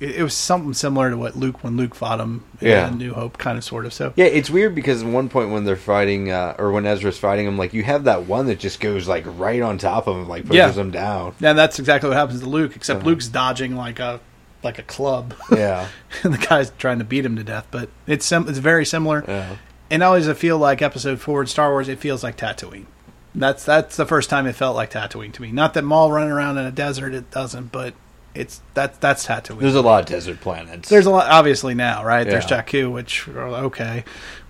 it, 0.02 0.16
it 0.18 0.24
was 0.24 0.34
something 0.34 0.74
similar 0.74 1.10
to 1.12 1.18
what 1.18 1.38
Luke 1.38 1.64
when 1.64 1.78
Luke 1.78 1.96
fought 1.96 2.20
him 2.20 2.44
in 2.60 2.68
Yeah. 2.68 2.90
New 2.90 3.14
Hope, 3.14 3.38
kind 3.38 3.58
of 3.58 3.64
sort 3.64 3.86
of. 3.86 3.94
So 3.94 4.12
Yeah, 4.18 4.26
it's 4.26 4.50
weird 4.50 4.76
because 4.76 5.04
at 5.04 5.08
one 5.10 5.30
point 5.30 5.52
when 5.52 5.64
they're 5.64 5.76
fighting, 5.78 6.32
uh, 6.32 6.56
or 6.58 6.72
when 6.72 6.86
Ezra's 6.86 7.18
fighting 7.18 7.48
him, 7.48 7.58
like 7.58 7.74
you 7.74 7.84
have 7.84 8.04
that 8.06 8.26
one 8.26 8.48
that 8.48 8.60
just 8.60 8.80
goes 8.82 9.08
like 9.08 9.24
right 9.38 9.62
on 9.62 9.78
top 9.78 10.08
of 10.08 10.18
him, 10.18 10.28
like 10.28 10.44
pushes 10.44 10.56
Yeah. 10.58 10.72
him 10.74 10.92
down. 10.92 11.34
yeah, 11.40 11.52
and 11.52 11.60
that's 11.60 11.80
exactly 11.80 12.10
what 12.10 12.18
happens 12.18 12.42
to 12.42 12.50
Luke. 12.50 12.76
Except 12.76 13.00
Uh-huh. 13.02 13.10
Luke's 13.10 13.28
dodging 13.28 13.76
like 13.78 14.00
a 14.00 14.20
like 14.64 14.78
a 14.80 14.84
club. 14.84 15.34
Yeah. 15.52 15.88
and 16.24 16.34
the 16.34 16.38
guy's 16.38 16.72
trying 16.78 17.00
to 17.00 17.06
beat 17.06 17.26
him 17.26 17.36
to 17.38 17.44
death. 17.44 17.68
But 17.72 17.90
it's 18.08 18.26
sim- 18.26 18.48
it's 18.50 18.60
very 18.60 18.86
similar. 18.86 19.24
Yeah. 19.28 19.56
And 19.90 20.04
always 20.04 20.30
I 20.30 20.34
feel 20.34 20.58
like 20.58 20.82
Episode 20.82 21.20
Four 21.20 21.42
in 21.42 21.48
Star 21.48 21.70
Wars, 21.72 21.88
it 21.90 22.00
feels 22.00 22.24
like 22.24 22.38
Tatooine. 22.38 22.86
That's 23.34 23.64
that's 23.66 23.96
the 23.98 24.06
first 24.06 24.30
time 24.30 24.46
it 24.46 24.56
felt 24.56 24.76
like 24.76 24.92
Tatooine 24.92 25.32
to 25.34 25.42
me. 25.42 25.52
Not 25.52 25.74
that 25.74 25.84
Maul 25.84 26.12
running 26.12 26.32
around 26.32 26.58
in 26.58 26.66
a 26.66 26.72
desert, 26.72 27.14
it 27.14 27.32
doesn't, 27.32 27.72
but 27.72 27.94
it's 28.36 28.62
that's 28.74 28.98
that's 29.00 29.26
Tatooine. 29.26 29.60
There's 29.60 29.76
a 29.76 29.82
lot 29.82 30.02
of 30.02 30.06
desert 30.08 30.40
planets. 30.42 30.90
There's 30.90 31.06
a 31.06 31.10
lot, 31.12 31.28
obviously 31.30 31.74
now, 31.74 32.04
right? 32.06 32.24
There's 32.26 32.50
Yeah. 32.50 32.62
Jakku, 32.62 32.92
which 32.92 33.28
are 33.28 33.48
okay, 33.66 34.04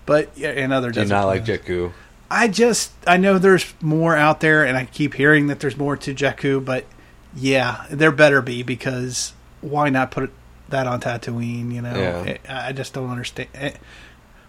but 0.06 0.30
yeah, 0.36 0.50
and 0.50 0.72
other 0.72 0.90
Do 0.90 1.00
desert 1.00 1.14
not 1.14 1.26
like 1.26 1.44
planets. 1.44 1.66
Jakku. 1.68 1.92
I 2.30 2.48
just 2.48 2.92
I 3.06 3.16
know 3.18 3.38
there's 3.38 3.72
more 3.82 4.16
out 4.16 4.40
there, 4.40 4.64
and 4.64 4.76
I 4.76 4.84
keep 4.86 5.14
hearing 5.14 5.48
that 5.48 5.60
there's 5.60 5.76
more 5.76 5.96
to 5.98 6.14
Jakku, 6.14 6.64
but 6.64 6.84
yeah, 7.34 7.84
there 7.90 8.10
better 8.12 8.40
be 8.42 8.62
because 8.62 9.32
why 9.60 9.90
not 9.90 10.10
put 10.10 10.30
that 10.68 10.86
on 10.86 11.00
Tatooine? 11.00 11.72
You 11.72 11.82
know, 11.82 11.94
Yeah. 12.26 12.36
I 12.48 12.68
I 12.68 12.72
just 12.72 12.94
don't 12.94 13.10
understand. 13.10 13.48
eh. 13.54 13.72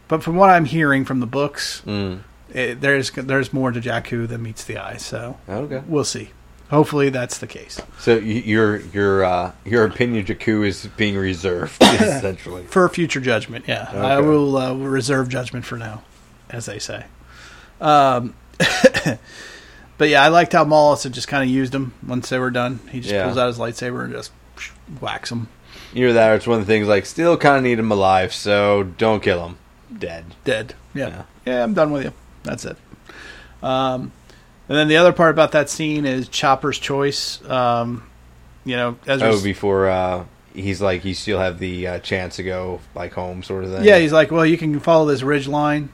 But 0.07 0.21
from 0.23 0.35
what 0.35 0.49
I'm 0.49 0.65
hearing 0.65 1.05
from 1.05 1.19
the 1.21 1.25
books, 1.25 1.81
Mm. 1.87 2.19
it, 2.53 2.81
there's 2.81 3.09
there's 3.11 3.51
more 3.51 3.71
to 3.71 3.81
Jakku 3.81 4.27
than 4.27 4.43
meets 4.43 4.63
the 4.63 4.77
eye. 4.77 4.97
So 4.97 5.37
Okay. 5.49 5.81
we'll 5.87 6.03
see. 6.03 6.29
Hopefully 6.73 7.09
that's 7.11 7.37
the 7.37 7.45
case. 7.45 7.79
So 7.99 8.17
your 8.17 8.77
your 8.77 9.23
uh, 9.23 9.51
your 9.63 9.85
opinion 9.85 10.25
Jakku 10.25 10.65
is 10.65 10.87
being 10.97 11.15
reserved 11.15 11.77
essentially. 11.83 12.63
for 12.63 12.89
future 12.89 13.21
judgment. 13.21 13.65
Yeah, 13.67 13.91
I 13.93 14.19
will 14.21 14.57
uh, 14.57 14.73
reserve 14.73 15.29
judgment 15.29 15.65
for 15.65 15.77
now, 15.77 16.01
as 16.49 16.65
they 16.65 16.79
say. 16.79 17.05
Um, 17.79 18.33
but 19.99 20.09
yeah, 20.09 20.23
I 20.23 20.29
liked 20.29 20.53
how 20.53 20.63
Maul 20.63 20.89
also 20.89 21.09
just 21.09 21.27
kind 21.27 21.43
of 21.43 21.49
used 21.49 21.73
them 21.73 21.93
once 22.05 22.29
they 22.29 22.39
were 22.39 22.49
done. 22.49 22.79
He 22.91 23.01
just 23.01 23.13
Yeah. 23.13 23.25
pulls 23.25 23.37
out 23.37 23.47
his 23.47 23.59
lightsaber 23.59 24.03
and 24.05 24.11
just 24.13 24.31
whacks 24.99 25.29
them 25.29 25.49
Either 25.93 26.13
that, 26.13 26.31
or 26.31 26.35
it's 26.35 26.47
one 26.47 26.59
of 26.59 26.65
the 26.65 26.73
things 26.73 26.87
like 26.87 27.05
still 27.05 27.37
kind 27.37 27.57
of 27.57 27.63
need 27.63 27.77
him 27.77 27.91
alive, 27.91 28.33
so 28.33 28.81
don't 28.97 29.21
kill 29.21 29.45
him. 29.45 29.57
Dead. 29.95 30.25
dead. 30.43 30.73
Yeah. 30.95 31.07
Yeah. 31.09 31.23
yeah, 31.45 31.63
I'm 31.63 31.75
done 31.75 31.91
with 31.91 32.03
you. 32.03 32.13
That's 32.41 32.65
it. 32.65 32.77
Um, 33.61 34.11
and 34.69 34.77
then 34.77 34.87
the 34.87 34.97
other 34.97 35.13
part 35.13 35.31
about 35.31 35.51
that 35.53 35.69
scene 35.69 36.05
is 36.05 36.27
Chopper's 36.29 36.79
choice. 36.79 37.43
Um, 37.49 38.09
you 38.65 38.75
know, 38.75 38.97
Ezra's, 39.05 39.41
Oh, 39.41 39.43
before 39.43 39.89
uh, 39.89 40.25
he's 40.53 40.81
like 40.81 41.01
he 41.01 41.13
still 41.13 41.39
have 41.39 41.59
the 41.59 41.87
uh, 41.87 41.99
chance 41.99 42.37
to 42.37 42.43
go 42.43 42.79
like 42.95 43.13
home, 43.13 43.43
sort 43.43 43.63
of 43.65 43.71
thing. 43.71 43.83
yeah, 43.83 43.97
he's 43.99 44.13
like, 44.13 44.31
well, 44.31 44.45
you 44.45 44.57
can 44.57 44.79
follow 44.79 45.05
this 45.05 45.21
ridge 45.23 45.47
line. 45.47 45.89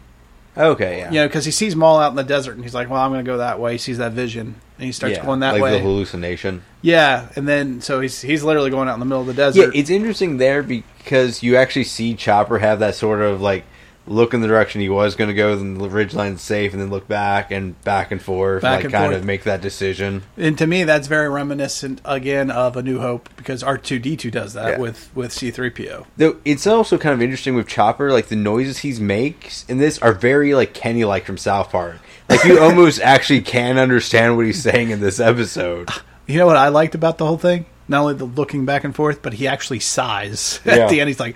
okay. 0.57 0.99
Yeah. 0.99 1.07
You 1.11 1.15
know, 1.21 1.27
because 1.27 1.45
he 1.45 1.51
sees 1.51 1.75
Maul 1.75 1.97
out 1.99 2.09
in 2.11 2.15
the 2.15 2.23
desert, 2.23 2.53
and 2.55 2.63
he's 2.63 2.73
like, 2.75 2.89
"Well, 2.89 2.99
I'm 3.01 3.11
going 3.11 3.23
to 3.23 3.29
go 3.31 3.37
that 3.37 3.59
way." 3.59 3.73
He 3.73 3.77
sees 3.77 3.97
that 3.99 4.11
vision, 4.11 4.55
and 4.77 4.85
he 4.85 4.91
starts 4.91 5.15
Yeah, 5.17 5.25
going 5.25 5.39
that 5.41 5.53
like 5.53 5.61
way. 5.63 5.71
the 5.71 5.79
hallucination. 5.79 6.63
Yeah, 6.81 7.29
and 7.35 7.47
then 7.47 7.81
so 7.81 8.01
he's 8.01 8.21
he's 8.21 8.43
literally 8.43 8.69
going 8.69 8.87
out 8.89 8.95
in 8.95 8.99
the 8.99 9.05
middle 9.05 9.21
of 9.21 9.27
the 9.27 9.33
desert. 9.33 9.59
Yeah, 9.59 9.65
desert. 9.67 9.79
it's 9.79 9.89
interesting 9.89 10.37
there 10.37 10.61
because 10.63 11.41
you 11.43 11.55
actually 11.55 11.85
see 11.85 12.13
Chopper 12.15 12.59
have 12.59 12.79
that 12.79 12.95
sort 12.95 13.21
of 13.21 13.41
like 13.41 13.63
look 14.09 14.33
in 14.33 14.41
the 14.41 14.47
direction 14.47 14.81
he 14.81 14.89
was 14.89 15.15
going 15.15 15.29
to 15.29 15.33
go, 15.33 15.55
then 15.55 15.75
the 15.75 15.87
ridgeline's 15.87 16.41
safe, 16.41 16.73
and 16.73 16.81
then 16.81 16.89
look 16.89 17.07
back 17.07 17.51
and 17.51 17.79
back 17.83 18.11
and 18.11 18.21
forth, 18.21 18.63
Back 18.63 18.77
like 18.77 18.83
and 18.85 18.93
kind 18.93 19.05
forth. 19.11 19.17
of 19.21 19.25
make 19.25 19.43
that 19.43 19.61
decision. 19.61 20.23
and 20.35 20.57
to 20.57 20.67
me, 20.67 20.83
that's 20.83 21.07
very 21.07 21.29
reminiscent 21.29 22.01
again 22.03 22.51
of 22.51 22.75
A 22.75 22.81
New 22.81 22.99
Hope 22.99 23.29
because 23.37 23.63
R 23.63 23.77
two 23.77 23.99
D 23.99 24.17
two 24.17 24.31
does 24.31 24.53
that 24.53 24.71
Yeah. 24.71 24.77
with 24.79 25.09
with 25.15 25.31
C 25.31 25.51
three 25.51 25.69
PO. 25.69 26.07
Though 26.17 26.37
it's 26.43 26.67
also 26.67 26.97
kind 26.97 27.13
of 27.13 27.21
interesting 27.21 27.55
with 27.55 27.67
Chopper, 27.67 28.11
like 28.11 28.27
the 28.27 28.35
noises 28.35 28.79
he 28.79 28.93
makes 28.99 29.63
in 29.69 29.77
this 29.77 29.99
are 29.99 30.11
very 30.13 30.53
like 30.55 30.73
Kenny 30.73 31.05
like 31.05 31.25
from 31.25 31.37
South 31.37 31.69
Park. 31.71 31.97
Like 32.27 32.43
you 32.43 32.59
almost 32.63 32.99
actually 33.01 33.41
can 33.41 33.77
understand 33.77 34.35
what 34.35 34.45
he's 34.45 34.61
saying 34.61 34.89
in 34.89 34.99
this 34.99 35.19
episode. 35.19 35.89
You 36.27 36.37
know 36.37 36.45
what 36.47 36.57
I 36.57 36.67
liked 36.69 36.95
about 36.95 37.17
the 37.17 37.25
whole 37.25 37.37
thing? 37.37 37.65
Not 37.87 38.01
only 38.01 38.13
the 38.15 38.25
looking 38.25 38.65
back 38.65 38.83
and 38.83 38.95
forth, 38.95 39.21
but 39.21 39.33
he 39.33 39.47
actually 39.47 39.79
sighs 39.79 40.59
Yeah. 40.65 40.73
at 40.77 40.89
the 40.89 40.99
end. 41.01 41.07
He's 41.07 41.19
like, 41.19 41.35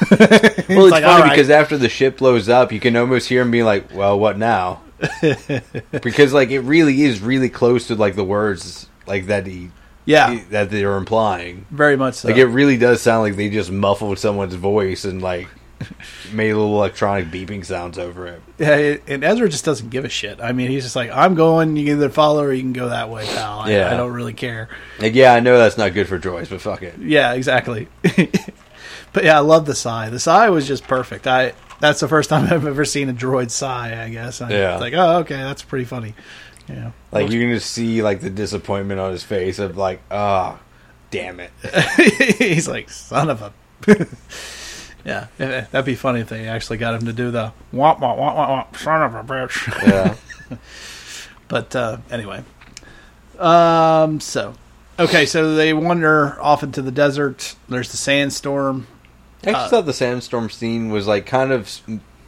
Well, 0.68 0.84
it's 0.86 0.90
like, 0.92 1.02
funny 1.02 1.04
"All 1.04 1.20
right." 1.20 1.30
because 1.30 1.50
after 1.50 1.76
the 1.78 1.88
ship 1.88 2.18
blows 2.18 2.48
up, 2.48 2.72
you 2.72 2.80
can 2.80 2.94
almost 2.96 3.28
hear 3.28 3.42
him 3.42 3.50
being 3.50 3.64
like, 3.64 3.94
"Well, 3.94 4.18
what 4.18 4.36
now?" 4.38 4.82
because 6.02 6.32
like 6.32 6.50
it 6.50 6.60
really 6.60 7.02
is 7.02 7.20
really 7.20 7.48
close 7.48 7.86
to 7.88 7.94
like 7.94 8.14
the 8.16 8.24
words 8.24 8.88
like 9.06 9.26
that 9.26 9.46
he 9.46 9.70
"Yeah, 10.04 10.30
he- 10.32 10.38
that 10.50 10.70
they 10.70 10.84
are 10.84 10.96
implying. 10.96 11.66
very 11.70 11.96
much 11.96 12.14
so." 12.14 12.28
Like 12.28 12.36
it 12.36 12.46
really 12.46 12.76
does 12.76 13.00
sound 13.00 13.22
like 13.22 13.36
they 13.36 13.48
just 13.48 13.70
muffled 13.70 14.18
someone's 14.18 14.54
voice 14.54 15.04
and 15.04 15.22
like 15.22 15.48
made 16.32 16.52
little 16.52 16.74
electronic 16.76 17.26
beeping 17.30 17.64
sounds 17.64 17.98
over 17.98 18.26
it. 18.26 18.42
Yeah, 18.58 18.76
it- 18.76 19.02
and 19.06 19.22
Ezra 19.24 19.48
just 19.48 19.64
doesn't 19.64 19.88
give 19.90 20.04
a 20.04 20.08
shit. 20.08 20.40
I 20.40 20.52
mean, 20.52 20.70
he's 20.70 20.82
just 20.82 20.96
like, 20.96 21.10
"I'm 21.12 21.34
going. 21.34 21.76
You 21.76 21.84
can 21.86 21.94
either 21.96 22.10
follow 22.10 22.42
or 22.42 22.52
you 22.52 22.62
can 22.62 22.72
go 22.72 22.88
that 22.88 23.08
way, 23.08 23.24
pal. 23.26 23.60
I, 23.60 23.70
Yeah. 23.70 23.92
I 23.92 23.96
don't 23.96 24.12
really 24.12 24.34
care." 24.34 24.68
Like, 24.98 25.14
yeah, 25.14 25.32
I 25.32 25.40
know 25.40 25.56
that's 25.56 25.78
not 25.78 25.94
good 25.94 26.08
for 26.08 26.18
droids, 26.18 26.50
but 26.50 26.60
fuck 26.60 26.82
it. 26.82 26.98
Yeah, 26.98 27.32
exactly. 27.34 27.88
But 29.18 29.24
yeah, 29.24 29.36
I 29.36 29.40
love 29.40 29.66
the 29.66 29.74
sigh. 29.74 30.10
The 30.10 30.20
sigh 30.20 30.48
was 30.50 30.66
just 30.66 30.84
perfect. 30.84 31.26
I 31.26 31.52
that's 31.80 32.00
the 32.00 32.08
first 32.08 32.30
time 32.30 32.44
I've 32.44 32.66
ever 32.66 32.84
seen 32.84 33.08
a 33.08 33.14
droid 33.14 33.50
sigh. 33.50 34.02
I 34.02 34.08
guess. 34.10 34.40
I, 34.40 34.50
Yeah. 34.50 34.74
It's 34.74 34.80
like, 34.80 34.94
oh, 34.94 35.18
okay, 35.18 35.36
that's 35.36 35.62
pretty 35.62 35.84
funny. 35.84 36.14
Yeah. 36.68 36.92
Like 37.10 37.30
you 37.30 37.40
can 37.40 37.50
just 37.50 37.70
see 37.70 38.02
like 38.02 38.20
the 38.20 38.30
disappointment 38.30 39.00
on 39.00 39.10
his 39.10 39.24
face 39.24 39.58
of 39.58 39.76
like, 39.76 40.00
ah, 40.10 40.60
damn 41.10 41.40
it. 41.40 41.50
he's 42.38 42.68
like, 42.68 42.90
son 42.90 43.30
of 43.30 43.42
a. 43.42 43.52
yeah, 45.04 45.28
eh, 45.38 45.64
that'd 45.70 45.86
be 45.86 45.94
funny 45.94 46.20
if 46.20 46.28
they 46.28 46.46
actually 46.46 46.76
got 46.76 46.94
him 46.94 47.06
to 47.06 47.12
do 47.12 47.30
the 47.30 47.52
womp 47.72 48.00
womp 48.00 48.18
womp 48.18 48.36
womp, 48.36 48.70
womp 48.70 48.76
son 48.76 49.02
of 49.02 49.14
a 49.14 49.24
bitch. 49.24 49.86
Yeah. 49.86 50.14
But 51.48 51.74
uh, 51.74 51.98
anyway, 52.10 52.44
um, 53.38 54.20
so 54.20 54.54
okay, 54.98 55.24
so 55.24 55.54
they 55.54 55.72
wander 55.72 56.40
off 56.40 56.62
into 56.62 56.82
the 56.82 56.90
desert. 56.90 57.56
There's 57.68 57.90
the 57.90 57.96
sandstorm. 57.96 58.86
I 59.46 59.50
actually 59.50 59.68
thought 59.70 59.86
the 59.86 59.92
sandstorm 59.92 60.50
scene 60.50 60.90
was 60.90 61.06
like 61.06 61.26
kind 61.26 61.52
of 61.52 61.80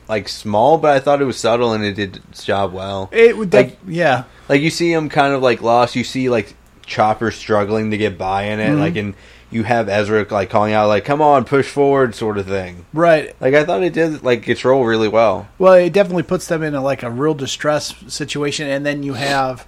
like 0.09 0.29
small, 0.29 0.79
but 0.79 0.95
I 0.95 1.01
thought 1.01 1.21
it 1.21 1.25
was 1.25 1.39
subtle 1.39 1.73
and 1.73 1.85
it 1.85 1.95
did 1.95 2.17
its 2.31 2.45
job 2.45 2.73
well. 2.73 3.09
It 3.13 3.37
would, 3.37 3.53
Like- 3.53 3.79
yeah, 3.87 4.25
Like 4.49 4.61
you 4.61 4.71
see 4.71 4.93
him 4.93 5.09
kind 5.09 5.33
of 5.35 5.43
like 5.43 5.63
lost. 5.63 5.95
You 5.97 6.05
see 6.05 6.29
like 6.29 6.55
Chopper 6.87 7.31
struggling 7.31 7.91
to 7.93 7.97
get 7.97 8.19
by 8.19 8.45
in 8.45 8.59
it, 8.61 8.71
Mhm. 8.71 8.81
like 8.81 8.97
and 8.97 9.15
you 9.53 9.63
have 9.65 9.89
Ezra 9.89 10.27
like 10.31 10.51
calling 10.51 10.73
out 10.73 10.89
like, 10.89 11.05
"Come 11.05 11.21
on, 11.23 11.45
push 11.45 11.69
forward," 11.69 12.15
sort 12.15 12.39
of 12.39 12.47
thing. 12.47 12.85
right. 12.93 13.35
Like 13.41 13.55
I 13.55 13.65
thought 13.65 13.83
it 13.83 13.93
did 13.93 14.23
like 14.25 14.49
its 14.49 14.65
role 14.65 14.85
really 14.85 15.09
well. 15.09 15.47
Well, 15.59 15.75
it 15.75 15.93
definitely 15.93 16.23
puts 16.25 16.47
them 16.49 16.63
in 16.63 16.75
a, 16.75 16.83
like 16.83 17.03
a 17.05 17.11
real 17.11 17.35
distress 17.35 17.95
situation, 18.09 18.69
and 18.69 18.85
then 18.87 19.03
you 19.05 19.15
have 19.15 19.67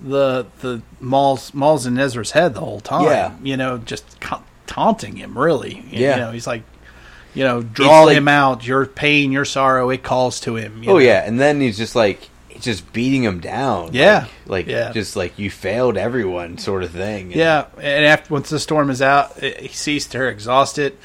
the 0.00 0.46
the 0.60 0.80
Maul's 1.00 1.52
Maul's 1.54 1.86
in 1.86 1.98
Ezra's 1.98 2.30
head 2.32 2.54
the 2.54 2.60
whole 2.60 2.80
time. 2.80 3.04
Yeah. 3.04 3.32
you 3.42 3.56
know, 3.56 3.78
just 3.78 4.04
taunting 4.66 5.16
him. 5.16 5.38
Really, 5.38 5.84
Yeah. 5.90 6.14
You 6.16 6.20
know, 6.22 6.30
he's 6.32 6.46
like, 6.46 6.62
you 7.38 7.44
know, 7.44 7.62
draw 7.62 8.02
like- 8.04 8.16
him 8.16 8.28
out. 8.28 8.66
Your 8.66 8.84
pain, 8.86 9.32
your 9.32 9.44
sorrow, 9.44 9.90
it 9.90 10.02
calls 10.02 10.40
to 10.40 10.56
him. 10.56 10.82
you 10.82 10.90
Oh 10.90 10.94
know? 10.94 10.98
yeah, 10.98 11.24
and 11.26 11.38
then 11.40 11.60
he's 11.60 11.76
just 11.78 11.94
like 11.94 12.28
he's 12.48 12.64
just 12.64 12.92
beating 12.92 13.22
him 13.22 13.38
down. 13.40 13.90
Yeah. 13.92 14.26
like, 14.46 14.66
like 14.66 14.66
Yeah. 14.66 14.92
just 14.92 15.14
like 15.16 15.38
you 15.38 15.50
failed 15.50 15.96
everyone, 15.96 16.58
sort 16.58 16.82
of 16.82 16.90
thing. 16.90 17.30
yeah. 17.32 17.66
And 17.80 18.04
after 18.04 18.34
once 18.34 18.50
the 18.50 18.58
storm 18.58 18.90
is 18.90 19.00
out, 19.00 19.42
eh, 19.42 19.46
it, 19.46 19.60
he 19.60 19.68
sees 19.68 20.12
her 20.12 20.28
exhausted. 20.28 20.96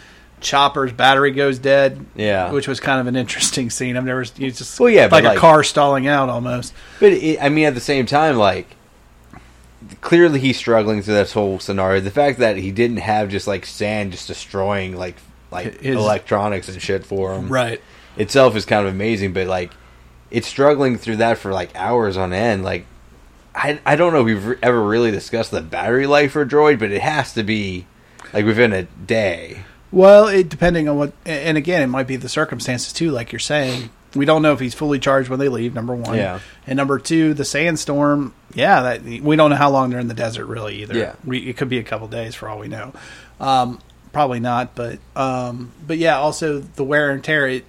Chopper's 0.42 0.92
battery 0.92 1.32
goes 1.32 1.58
dead. 1.60 2.06
Yeah. 2.16 2.52
which 2.52 2.68
was 2.68 2.80
kind 2.82 3.00
of 3.00 3.08
an 3.08 3.16
interesting 3.16 3.70
scene. 3.70 3.96
I've 3.96 4.04
never. 4.04 4.24
Just 4.26 4.78
Well, 4.80 4.90
yeah, 4.90 5.08
but 5.08 5.18
like, 5.18 5.24
a 5.24 5.28
like- 5.30 5.38
car 5.38 5.64
stalling 5.64 6.06
out 6.08 6.28
almost. 6.28 6.74
But 7.00 7.14
it, 7.14 7.42
I 7.42 7.48
mean, 7.50 7.66
at 7.66 7.76
the 7.76 7.80
same 7.82 8.06
time, 8.06 8.36
like 8.38 8.68
clearly 10.02 10.40
he's 10.40 10.58
struggling 10.58 11.02
through 11.02 11.14
this 11.16 11.34
whole 11.34 11.60
scenario. 11.60 12.00
The 12.02 12.12
fact 12.12 12.40
that 12.40 12.58
he 12.58 12.72
didn't 12.72 12.98
have 12.98 13.30
just 13.30 13.48
like 13.48 13.66
sand 13.66 14.12
just 14.12 14.28
destroying 14.28 14.96
like 14.98 15.16
like 15.54 15.80
His- 15.82 15.96
electronics 15.96 16.68
and 16.68 16.82
shit 16.82 17.06
for 17.06 17.34
him. 17.34 17.48
Right. 17.48 17.82
Itself 18.18 18.56
is 18.56 18.66
kind 18.66 18.86
of 18.86 18.94
amazing, 18.94 19.32
but 19.34 19.48
like 19.48 19.72
it's 20.30 20.48
struggling 20.48 20.98
through 20.98 21.18
that 21.18 21.38
for 21.38 21.54
like 21.54 21.76
hours 21.76 22.18
on 22.18 22.34
end. 22.34 22.64
Like 22.64 22.86
I 23.56 23.80
I 23.86 23.96
don't 23.96 24.12
know 24.14 24.20
if 24.20 24.26
we've 24.26 24.60
ever 24.64 24.84
really 24.84 25.12
discussed 25.12 25.52
the 25.52 25.62
battery 25.62 26.08
life 26.08 26.34
for 26.34 26.46
droid, 26.46 26.80
but 26.80 26.92
it 26.92 27.02
has 27.02 27.34
to 27.36 27.44
be 27.44 27.86
like 28.34 28.46
within 28.46 28.74
a 28.74 28.84
day. 28.84 29.64
Well, 29.92 30.28
it 30.28 30.50
depending 30.50 30.90
on 30.90 30.98
what, 30.98 31.14
and 31.26 31.56
again, 31.58 31.84
it 31.84 31.88
might 31.88 32.08
be 32.08 32.16
the 32.16 32.28
circumstances 32.30 32.92
too. 32.94 33.12
Like 33.12 33.32
you're 33.32 33.38
saying, 33.40 33.92
we 34.16 34.26
don't 34.26 34.42
know 34.42 34.52
if 34.54 34.60
he's 34.60 34.74
fully 34.74 34.98
charged 34.98 35.30
when 35.30 35.38
they 35.38 35.50
leave. 35.50 35.76
Number 35.76 35.94
one, 35.96 36.16
Yeah. 36.18 36.40
and 36.66 36.78
number 36.78 36.98
two, 36.98 37.36
the 37.36 37.46
sandstorm. 37.46 38.34
Yeah, 38.56 38.82
that 38.82 39.04
we 39.04 39.36
don't 39.36 39.52
know 39.52 39.56
how 39.56 39.70
long 39.70 39.92
they're 39.92 40.00
in 40.00 40.08
the 40.08 40.14
desert 40.16 40.46
really 40.48 40.82
either. 40.82 40.98
Yeah. 40.98 41.14
we, 41.24 41.40
it 41.48 41.58
could 41.58 41.70
be 41.70 41.78
a 41.78 41.84
couple 41.84 42.08
days 42.08 42.34
for 42.34 42.50
all 42.50 42.58
we 42.58 42.68
know. 42.68 42.94
Um, 43.40 43.80
probably 44.14 44.40
not, 44.40 44.76
but 44.76 45.00
um, 45.16 45.72
but 45.86 45.98
yeah, 45.98 46.18
also 46.18 46.60
the 46.60 46.84
wear 46.86 47.12
and 47.12 47.22
tear. 47.24 47.48
It, 47.48 47.66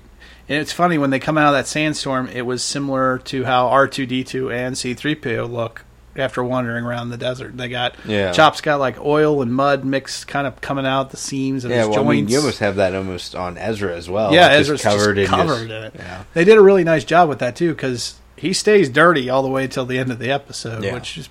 and 0.49 0.61
it's 0.61 0.73
funny 0.73 0.99
when 0.99 1.11
they 1.11 1.19
come 1.19 1.37
out 1.39 1.49
of 1.49 1.55
that 1.55 1.67
sandstorm, 1.67 2.29
it 2.29 2.43
was 2.43 2.63
similar 2.63 3.19
to 3.19 3.45
how 3.45 3.69
R 3.69 3.89
two 3.89 4.07
D 4.07 4.23
two 4.23 4.51
and 4.53 4.77
C 4.79 4.95
three 4.95 5.15
PO 5.17 5.47
look 5.47 5.85
after 6.17 6.45
wandering 6.45 6.85
around 6.85 7.09
the 7.11 7.17
desert. 7.17 7.57
They 7.57 7.69
got 7.69 7.97
Yeah. 8.07 8.31
Chop's 8.31 8.61
got 8.61 8.79
like 8.79 9.01
oil 9.01 9.43
and 9.43 9.53
mud 9.53 9.85
mixed, 9.85 10.29
kind 10.29 10.47
of 10.47 10.61
coming 10.61 10.87
out 10.87 11.11
the 11.11 11.17
seams 11.17 11.65
of 11.65 11.73
Yeah, 11.73 11.79
his 11.79 11.89
well, 11.89 11.95
I 12.01 12.03
joints. 12.05 12.11
mean, 12.17 12.29
you 12.29 12.39
almost 12.39 12.59
have 12.61 12.77
that 12.77 12.95
almost 12.95 13.35
on 13.35 13.59
Ezra 13.59 13.97
as 13.97 14.09
well. 14.09 14.33
Yeah, 14.33 14.51
Just 14.51 14.61
Ezra's 14.71 14.83
covered 14.83 15.19
in 15.19 15.27
covered 15.27 15.71
in 15.73 15.83
it. 15.85 15.95
Yeah. 15.99 16.23
They 16.35 16.45
did 16.45 16.57
a 16.57 16.63
really 16.63 16.85
nice 16.85 17.03
job 17.03 17.29
with 17.29 17.41
that 17.41 17.57
too, 17.57 17.75
because 17.75 18.15
he 18.37 18.53
stays 18.53 18.89
dirty 18.89 19.29
all 19.29 19.43
the 19.43 19.49
way 19.49 19.67
till 19.67 19.87
the 19.87 19.99
end 19.99 20.13
of 20.13 20.21
the 20.21 20.31
episode, 20.31 20.85
Yeah. 20.85 20.95
which 20.95 21.19
is 21.19 21.29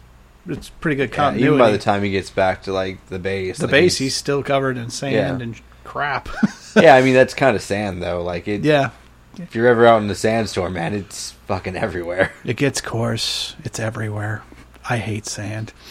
it's 0.48 0.70
pretty 0.70 0.96
good 0.96 1.10
Yeah, 1.10 1.16
continuity. 1.16 1.46
even 1.48 1.58
by 1.60 1.72
the 1.72 1.78
time 1.78 2.04
he 2.04 2.12
gets 2.12 2.30
back 2.30 2.64
to 2.64 2.74
like 2.74 3.06
the 3.08 3.20
base, 3.20 3.58
the 3.58 3.66
like, 3.66 3.72
base, 3.72 3.98
he's- 3.98 4.12
he's 4.12 4.16
still 4.16 4.44
covered 4.44 4.78
in 4.78 4.90
sand 4.90 5.14
Yeah. 5.40 5.44
and 5.44 5.62
crap. 5.84 6.30
yeah, 6.76 6.96
I 6.96 7.02
mean 7.02 7.14
that's 7.14 7.34
kind 7.34 7.56
of 7.56 7.62
sand 7.62 8.02
though. 8.02 8.24
Like 8.24 8.48
it. 8.48 8.64
yeah, 8.64 8.90
If 9.38 9.56
you're 9.56 9.68
ever 9.68 9.86
out 9.86 10.02
in 10.02 10.08
the 10.08 10.16
sandstorm, 10.16 10.74
man, 10.74 10.94
it's 10.94 11.32
fucking 11.48 11.76
everywhere. 11.76 12.32
it 12.46 12.58
gets 12.58 12.82
coarse. 12.82 13.56
It's 13.64 13.80
everywhere. 13.80 14.44
I 14.90 14.98
hate 14.98 15.26
sand. 15.26 15.72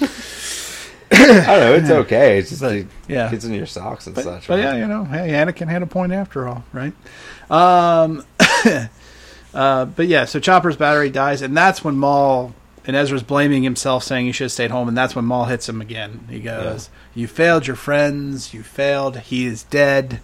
I 1.14 1.26
don't 1.26 1.60
know. 1.60 1.74
It's 1.74 1.90
okay. 1.90 2.38
It's 2.38 2.48
just 2.50 2.62
like 2.62 2.86
yeah. 3.06 3.30
gets 3.30 3.44
in 3.44 3.52
your 3.52 3.66
socks 3.66 4.06
and 4.06 4.14
But, 4.14 4.24
such. 4.24 4.46
but 4.48 4.54
right? 4.58 4.64
yeah, 4.64 4.76
you 4.76 4.86
know, 4.86 5.04
hey, 5.04 5.30
Anakin 5.32 5.68
had 5.68 5.82
a 5.82 5.86
point 5.86 6.12
after 6.12 6.48
all, 6.48 6.64
right? 6.72 6.92
Um, 7.50 8.24
uh, 9.54 9.84
but 9.84 10.06
yeah, 10.08 10.24
so 10.24 10.40
Chopper's 10.40 10.76
battery 10.76 11.10
dies, 11.10 11.42
and 11.42 11.54
that's 11.56 11.84
when 11.84 11.96
Maul 11.96 12.54
and 12.86 12.96
Ezra's 12.96 13.22
blaming 13.22 13.62
himself, 13.62 14.04
saying 14.04 14.26
he 14.26 14.32
should 14.32 14.44
have 14.44 14.52
stayed 14.52 14.70
home, 14.70 14.88
and 14.88 14.96
that's 14.96 15.14
when 15.14 15.24
Maul 15.24 15.44
hits 15.44 15.68
him 15.68 15.80
again. 15.80 16.20
He 16.28 16.40
goes, 16.40 16.90
"You 17.14 17.26
failed 17.26 17.66
your 17.66 17.76
friends. 17.76 18.52
You 18.54 18.62
failed. 18.62 19.18
He 19.18 19.46
is 19.46 19.62
dead. 19.64 20.20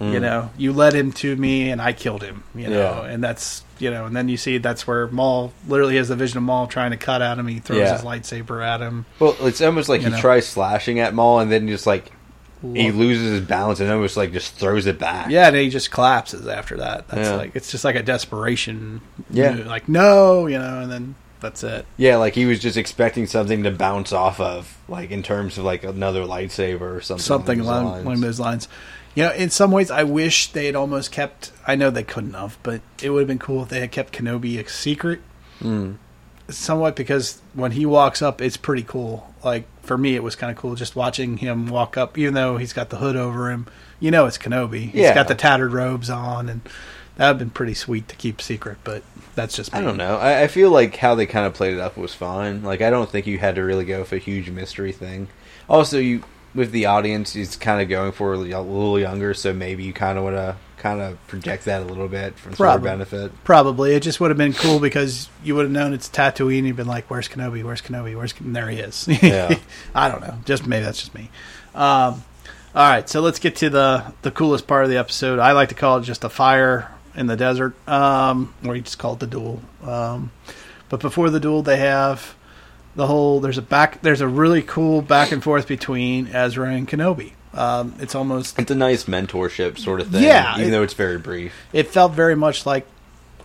You 0.00 0.06
Mm. 0.18 0.20
know, 0.20 0.50
you 0.56 0.72
led 0.72 0.92
him 0.94 1.10
to 1.14 1.34
me, 1.34 1.70
and 1.70 1.82
I 1.82 1.92
killed 1.92 2.22
him. 2.22 2.44
You 2.54 2.68
know, 2.68 3.02
Yeah. 3.04 3.10
and 3.12 3.22
that's." 3.22 3.62
You 3.80 3.90
know, 3.92 4.06
and 4.06 4.16
then 4.16 4.28
you 4.28 4.36
see 4.36 4.58
that's 4.58 4.86
where 4.88 5.06
Maul 5.06 5.52
literally 5.68 5.96
has 5.98 6.08
the 6.08 6.16
vision 6.16 6.38
of 6.38 6.42
Maul 6.42 6.66
trying 6.66 6.90
to 6.90 6.96
cut 6.96 7.22
at 7.22 7.38
him. 7.38 7.46
He 7.46 7.60
throws 7.60 7.78
Yeah. 7.78 7.92
his 7.92 8.02
lightsaber 8.02 8.60
at 8.64 8.80
him. 8.80 9.06
Well, 9.20 9.36
it's 9.42 9.60
almost 9.60 9.88
like 9.88 10.00
You 10.00 10.08
he 10.08 10.12
know. 10.14 10.20
tries 10.20 10.48
slashing 10.48 10.98
at 10.98 11.14
Maul 11.14 11.38
and 11.38 11.50
then 11.52 11.68
just 11.68 11.86
like 11.86 12.10
he 12.74 12.90
loses 12.90 13.30
his 13.38 13.40
balance 13.42 13.78
and 13.78 13.88
almost 13.88 14.16
like 14.16 14.32
just 14.32 14.56
throws 14.56 14.86
it 14.86 14.98
back. 14.98 15.30
Yeah, 15.30 15.46
and 15.46 15.54
he 15.54 15.68
just 15.70 15.92
collapses 15.92 16.48
after 16.48 16.76
that. 16.78 17.06
That's 17.06 17.28
Yeah. 17.28 17.36
like 17.36 17.52
it's 17.54 17.70
just 17.70 17.84
like 17.84 17.94
a 17.94 18.02
desperation. 18.02 19.00
Yeah. 19.30 19.52
move, 19.54 19.66
like 19.68 19.88
no, 19.88 20.46
you 20.48 20.58
know, 20.58 20.80
and 20.80 20.90
then 20.90 21.14
that's 21.40 21.62
it. 21.62 21.86
Yeah, 21.96 22.16
like 22.16 22.34
he 22.34 22.46
was 22.46 22.58
just 22.58 22.76
expecting 22.76 23.26
something 23.26 23.62
to 23.64 23.70
bounce 23.70 24.12
off 24.12 24.40
of, 24.40 24.76
like 24.88 25.10
in 25.10 25.22
terms 25.22 25.58
of 25.58 25.64
like 25.64 25.84
another 25.84 26.22
lightsaber 26.24 26.80
or 26.96 27.00
something. 27.00 27.22
Something 27.22 27.60
along 27.60 27.74
those 27.74 27.82
along, 27.82 27.92
lines. 27.94 28.04
along 28.06 28.20
those 28.20 28.40
lines. 28.40 28.68
You 29.14 29.24
know, 29.24 29.32
in 29.32 29.50
some 29.50 29.70
ways, 29.72 29.90
I 29.90 30.04
wish 30.04 30.52
they 30.52 30.66
had 30.66 30.76
almost 30.76 31.10
kept. 31.10 31.52
I 31.66 31.74
know 31.74 31.90
they 31.90 32.04
couldn't 32.04 32.34
have, 32.34 32.58
but 32.62 32.80
it 33.02 33.10
would 33.10 33.20
have 33.20 33.28
been 33.28 33.38
cool 33.38 33.62
if 33.62 33.68
they 33.68 33.80
had 33.80 33.90
kept 33.90 34.12
Kenobi 34.12 34.58
a 34.64 34.68
secret. 34.68 35.20
Mm. 35.60 35.96
Somewhat 36.50 36.96
because 36.96 37.40
when 37.52 37.72
he 37.72 37.84
walks 37.84 38.22
up, 38.22 38.40
it's 38.40 38.56
pretty 38.56 38.82
cool. 38.82 39.34
Like 39.44 39.66
for 39.82 39.98
me, 39.98 40.14
it 40.14 40.22
was 40.22 40.34
kind 40.36 40.50
of 40.50 40.56
cool 40.56 40.74
just 40.76 40.96
watching 40.96 41.36
him 41.38 41.66
walk 41.66 41.96
up, 41.96 42.16
even 42.16 42.34
though 42.34 42.56
he's 42.56 42.72
got 42.72 42.90
the 42.90 42.96
hood 42.96 43.16
over 43.16 43.50
him. 43.50 43.66
You 44.00 44.10
know, 44.10 44.26
it's 44.26 44.38
Kenobi. 44.38 44.82
He's 44.90 44.94
Yeah. 44.94 45.14
got 45.14 45.28
the 45.28 45.34
tattered 45.34 45.72
robes 45.72 46.08
on, 46.08 46.48
and 46.48 46.60
that 47.18 47.26
would 47.26 47.28
have 47.32 47.38
been 47.38 47.50
pretty 47.50 47.74
sweet 47.74 48.08
to 48.08 48.16
keep 48.16 48.40
secret. 48.40 48.78
But 48.84 49.02
that's 49.34 49.54
just 49.54 49.74
I 49.74 49.82
don't 49.82 49.96
know. 49.98 50.16
I, 50.16 50.44
I 50.44 50.46
feel 50.46 50.70
like 50.70 50.96
how 50.96 51.14
they 51.14 51.26
kind 51.26 51.46
of 51.46 51.52
played 51.52 51.74
it 51.74 51.80
up 51.80 51.96
was 51.96 52.14
fine. 52.14 52.62
Like 52.62 52.80
I 52.80 52.88
don't 52.88 53.10
think 53.10 53.26
you 53.26 53.38
had 53.38 53.56
to 53.56 53.62
really 53.62 53.84
go 53.84 54.04
for 54.04 54.16
a 54.16 54.18
huge 54.18 54.48
mystery 54.50 54.92
thing. 54.92 55.28
Also, 55.68 55.98
you 55.98 56.22
with 56.54 56.70
the 56.72 56.86
audience, 56.86 57.36
it's 57.36 57.56
kind 57.56 57.82
of 57.82 57.88
going 57.88 58.12
for 58.12 58.32
a 58.32 58.38
little 58.38 58.98
younger, 58.98 59.34
so 59.34 59.52
maybe 59.52 59.84
you 59.84 59.92
kind 59.92 60.16
of 60.16 60.24
want 60.24 60.36
to 60.36 60.56
kind 60.78 61.00
of 61.00 61.24
project 61.26 61.64
that 61.64 61.82
a 61.82 61.84
little 61.84 62.08
bit 62.08 62.38
for 62.38 62.50
Probably. 62.50 62.88
benefit. 62.88 63.32
Probably. 63.44 63.94
It 63.94 64.00
just 64.00 64.20
would 64.20 64.30
have 64.30 64.38
been 64.38 64.52
cool 64.52 64.78
because 64.78 65.28
you 65.42 65.54
would 65.56 65.62
have 65.64 65.72
known 65.72 65.92
it's 65.92 66.08
Tatooine. 66.08 66.64
You'd 66.64 66.76
been 66.76 66.86
like, 66.86 67.10
"Where's 67.10 67.28
Kenobi? 67.28 67.64
Where's 67.64 67.82
Kenobi? 67.82 68.16
Where's?" 68.16 68.32
Ken-" 68.32 68.52
there 68.52 68.68
he 68.68 68.78
is. 68.78 69.08
Yeah. 69.22 69.58
I 69.94 70.08
don't 70.08 70.20
know. 70.20 70.38
Just 70.44 70.66
maybe 70.66 70.84
that's 70.84 71.00
just 71.00 71.14
me. 71.14 71.30
Um, 71.74 72.22
all 72.74 72.88
right, 72.88 73.08
so 73.08 73.20
let's 73.20 73.38
get 73.38 73.56
to 73.56 73.70
the 73.70 74.12
the 74.22 74.30
coolest 74.30 74.66
part 74.66 74.84
of 74.84 74.90
the 74.90 74.98
episode. 74.98 75.38
I 75.38 75.52
like 75.52 75.70
to 75.70 75.74
call 75.74 75.98
it 75.98 76.02
just 76.02 76.22
a 76.24 76.28
fire 76.28 76.90
in 77.18 77.26
the 77.26 77.36
desert, 77.36 77.74
um, 77.88 78.54
or 78.64 78.74
you 78.76 78.82
just 78.82 78.98
call 78.98 79.14
it 79.14 79.20
the 79.20 79.26
duel. 79.26 79.60
Um, 79.82 80.30
but 80.88 81.00
before 81.00 81.28
the 81.30 81.40
duel, 81.40 81.62
they 81.62 81.76
have 81.78 82.34
the 82.96 83.06
whole. 83.06 83.40
There's 83.40 83.58
a 83.58 83.62
back. 83.62 84.00
There's 84.00 84.20
a 84.22 84.28
really 84.28 84.62
cool 84.62 85.02
back 85.02 85.32
and 85.32 85.42
forth 85.42 85.66
between 85.68 86.28
Ezra 86.28 86.70
and 86.70 86.88
Kenobi. 86.88 87.32
Um, 87.54 87.94
it's 87.98 88.14
almost 88.14 88.58
It's 88.58 88.70
a 88.70 88.74
nice 88.74 89.04
mentorship 89.04 89.78
sort 89.78 90.00
of 90.00 90.08
thing. 90.08 90.22
Yeah, 90.22 90.54
even 90.56 90.68
it- 90.68 90.70
though 90.70 90.82
it's 90.82 90.94
very 90.94 91.18
brief. 91.18 91.52
it 91.72 91.88
felt 91.88 92.12
very 92.12 92.36
much 92.36 92.64
like 92.66 92.86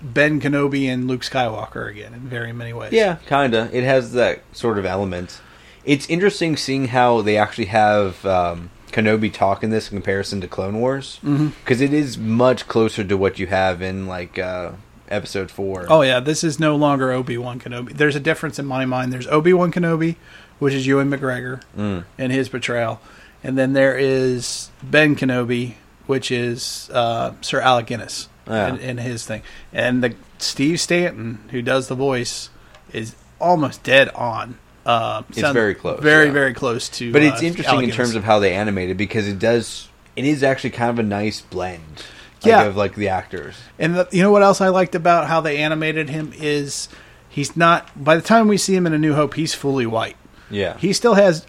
Ben 0.02 0.40
Kenobi 0.42 0.88
and 0.88 1.08
Luke 1.08 1.22
Skywalker 1.22 1.90
again 1.90 2.14
in 2.14 2.20
very 2.22 2.52
many 2.54 2.74
ways. 2.74 2.92
Yeah, 2.94 3.16
kinda. 3.28 3.70
It 3.74 3.84
has 3.86 4.12
that 4.14 4.42
sort 4.52 4.78
of 4.78 4.86
element. 4.86 5.40
It's 5.86 6.08
interesting 6.10 6.58
seeing 6.58 6.88
how 6.90 7.22
they 7.22 7.38
actually 7.38 7.66
have 7.66 8.26
um, 8.26 8.70
Kenobi 8.94 9.32
talk 9.34 9.64
in 9.64 9.70
this 9.72 9.92
in 9.92 9.98
comparison 9.98 10.40
to 10.42 10.48
Clone 10.48 10.80
Wars 10.80 11.20
because 11.24 11.82
is 11.82 12.18
much 12.18 12.68
closer 12.68 13.04
to 13.04 13.18
what 13.18 13.40
you 13.40 13.48
have 13.48 13.82
in 13.82 14.08
like 14.08 14.40
uh, 14.40 14.72
Episode 15.10 15.52
Four. 15.52 15.86
Oh 15.90 16.02
yeah, 16.02 16.20
this 16.20 16.44
is 16.44 16.60
no 16.60 16.76
longer 16.76 17.12
Obi 17.12 17.38
Wan 17.38 17.60
Kenobi. 17.60 17.94
There's 17.94 18.16
a 18.16 18.20
difference 18.20 18.60
in 18.60 18.66
my 18.66 18.86
mind. 18.86 19.12
There's 19.12 19.28
Obi 19.28 19.52
Wan 19.54 19.72
Kenobi, 19.72 20.16
which 20.60 20.74
is 20.74 20.88
Ewan 20.88 21.10
McGregor 21.10 21.62
Mm. 21.78 22.06
and 22.18 22.32
his 22.32 22.48
portrayal, 22.50 23.02
and 23.44 23.58
then 23.58 23.74
there 23.74 23.98
is 23.98 24.70
Ben 24.82 25.16
Kenobi, 25.16 25.74
which 26.08 26.32
is 26.32 26.90
uh, 26.94 27.34
Sir 27.42 27.60
Alec 27.62 27.88
Guinness 27.88 28.30
Yeah. 28.48 28.68
and, 28.68 28.80
and 28.80 29.00
his 29.00 29.26
thing. 29.26 29.42
And 29.74 30.04
the 30.04 30.16
Steve 30.38 30.80
Stanton, 30.80 31.40
who 31.52 31.62
does 31.62 31.88
the 31.88 31.96
voice, 31.96 32.50
is 32.92 33.16
almost 33.40 33.84
dead 33.84 34.10
on. 34.10 34.58
Um, 34.86 35.26
It's 35.30 35.40
very 35.52 35.76
close, 35.76 36.02
very 36.02 36.28
yeah. 36.28 36.32
very 36.34 36.54
close 36.54 36.90
to. 36.90 37.12
But 37.12 37.22
uh, 37.22 37.26
it's 37.26 37.42
interesting 37.42 37.76
Alec 37.76 37.90
in 37.90 37.96
terms 37.96 38.16
of 38.16 38.24
how 38.24 38.40
they 38.40 38.54
animate 38.54 38.90
it 38.90 38.96
because 38.98 39.28
it 39.28 39.40
does. 39.40 39.88
It 40.16 40.26
is 40.26 40.44
actually 40.44 40.72
kind 40.72 40.90
of 40.92 41.00
a 41.00 41.04
nice 41.04 41.42
blend. 41.42 42.04
Like, 42.44 42.50
Yeah. 42.50 42.64
of 42.64 42.76
like 42.76 42.96
the 42.96 43.08
actors. 43.08 43.56
And 43.80 43.96
the, 43.96 44.08
you 44.12 44.22
know 44.22 44.32
what 44.32 44.44
else 44.44 44.60
I 44.60 44.68
liked 44.68 44.96
about 44.96 45.28
how 45.28 45.40
they 45.40 45.58
animated 45.58 46.10
him 46.10 46.34
is 46.36 46.90
he's 47.30 47.56
not. 47.56 47.90
By 48.04 48.16
the 48.18 48.22
time 48.22 48.48
we 48.50 48.58
see 48.58 48.76
him 48.76 48.86
in 48.86 48.94
A 48.94 48.98
New 49.00 49.14
Hope, 49.14 49.36
he's 49.36 49.54
fully 49.54 49.86
white. 49.86 50.18
Yeah. 50.50 50.78
He 50.78 50.92
still 50.92 51.14
has 51.14 51.48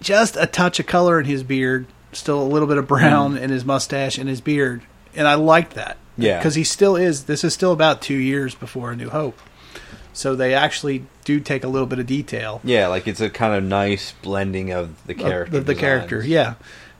just 0.00 0.36
a 0.36 0.46
touch 0.46 0.78
of 0.78 0.86
color 0.86 1.18
in 1.18 1.26
his 1.26 1.42
beard, 1.42 1.86
still 2.12 2.40
a 2.40 2.46
little 2.46 2.68
bit 2.68 2.78
of 2.78 2.86
brown 2.86 3.36
in 3.36 3.50
his 3.50 3.64
mustache 3.64 4.16
and 4.16 4.28
his 4.28 4.40
beard, 4.40 4.82
and 5.16 5.26
I 5.26 5.34
liked 5.34 5.74
that. 5.74 5.96
Yeah. 6.16 6.38
because 6.38 6.54
he 6.56 6.64
still 6.64 6.96
is. 6.96 7.24
This 7.24 7.42
is 7.44 7.52
still 7.54 7.72
about 7.72 8.00
two 8.02 8.14
years 8.16 8.54
before 8.54 8.90
A 8.92 8.96
New 8.96 9.08
Hope, 9.10 9.38
so 10.18 10.34
they 10.34 10.52
actually 10.52 11.04
do 11.24 11.38
take 11.38 11.62
a 11.62 11.68
little 11.68 11.86
bit 11.86 12.00
of 12.00 12.06
detail. 12.06 12.60
Yeah, 12.64 12.88
like 12.88 13.06
it's 13.06 13.20
a 13.20 13.30
kind 13.30 13.54
of 13.54 13.62
nice 13.62 14.12
blending 14.22 14.72
of 14.72 15.06
the 15.06 15.12
of 15.12 15.18
character. 15.20 15.52
the, 15.52 15.60
the 15.60 15.74
character, 15.76 16.24
yeah. 16.24 16.54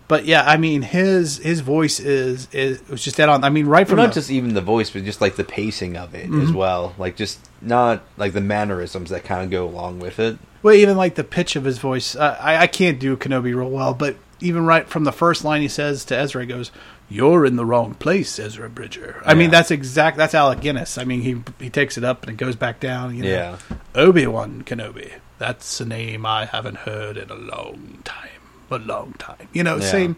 But 0.06 0.24
yeah, 0.24 0.42
I 0.46 0.56
mean 0.56 0.82
his 0.82 1.38
his 1.38 1.60
voice 1.60 1.98
is 2.00 2.48
is 2.52 2.80
was 2.88 3.02
just 3.02 3.16
dead 3.16 3.28
on. 3.28 3.42
I 3.44 3.50
mean, 3.50 3.66
right 3.66 3.86
from 3.86 3.98
Well, 3.98 4.06
not 4.06 4.14
the- 4.14 4.20
just 4.20 4.30
even 4.30 4.54
the 4.54 4.60
voice, 4.62 4.88
but 4.90 5.04
just 5.04 5.20
like 5.20 5.36
the 5.36 5.44
pacing 5.44 5.96
of 5.96 6.14
it 6.14 6.26
as 6.26 6.50
Mhm. 6.50 6.54
well. 6.54 6.94
Like 6.96 7.16
just 7.16 7.40
not 7.60 8.02
like 8.16 8.32
the 8.32 8.40
mannerisms 8.40 9.10
that 9.10 9.24
kind 9.24 9.42
of 9.42 9.50
go 9.50 9.66
along 9.66 9.98
with 9.98 10.18
it. 10.20 10.38
Well, 10.62 10.74
even 10.74 10.96
like 10.96 11.16
the 11.16 11.24
pitch 11.24 11.56
of 11.56 11.64
his 11.64 11.78
voice, 11.78 12.14
uh, 12.16 12.36
I 12.40 12.56
I 12.62 12.66
can't 12.68 12.98
do 12.98 13.16
Kenobi 13.16 13.54
real 13.54 13.68
well, 13.68 13.92
but 13.94 14.16
even 14.40 14.64
right 14.64 14.88
from 14.88 15.02
the 15.04 15.12
first 15.12 15.44
line 15.44 15.60
he 15.62 15.68
says 15.68 16.04
to 16.06 16.16
Ezra, 16.16 16.42
he 16.42 16.46
goes, 16.48 16.70
"You're 17.08 17.44
in 17.46 17.56
the 17.56 17.64
wrong 17.64 17.94
place, 17.94 18.38
Ezra 18.38 18.68
Bridger." 18.68 19.22
I 19.24 19.34
mean, 19.34 19.50
that's 19.50 19.70
exact. 19.70 20.16
That's 20.16 20.34
Alec 20.34 20.60
Guinness. 20.60 20.98
I 20.98 21.04
mean, 21.04 21.22
he 21.22 21.42
he 21.64 21.70
takes 21.70 21.96
it 21.98 22.04
up 22.04 22.22
and 22.22 22.30
it 22.32 22.36
goes 22.36 22.56
back 22.56 22.80
down. 22.80 23.16
You 23.16 23.22
know? 23.24 23.28
Yeah. 23.28 23.56
Obi 23.94 24.26
Wan 24.26 24.62
Kenobi. 24.64 25.12
That's 25.38 25.80
a 25.80 25.84
name 25.84 26.26
I 26.26 26.46
haven't 26.46 26.78
heard 26.78 27.16
in 27.16 27.30
a 27.30 27.34
long 27.34 27.98
time. 28.04 28.28
A 28.70 28.78
long 28.78 29.14
time. 29.18 29.48
You 29.52 29.62
know, 29.62 29.76
Yeah. 29.76 29.90
same. 29.90 30.16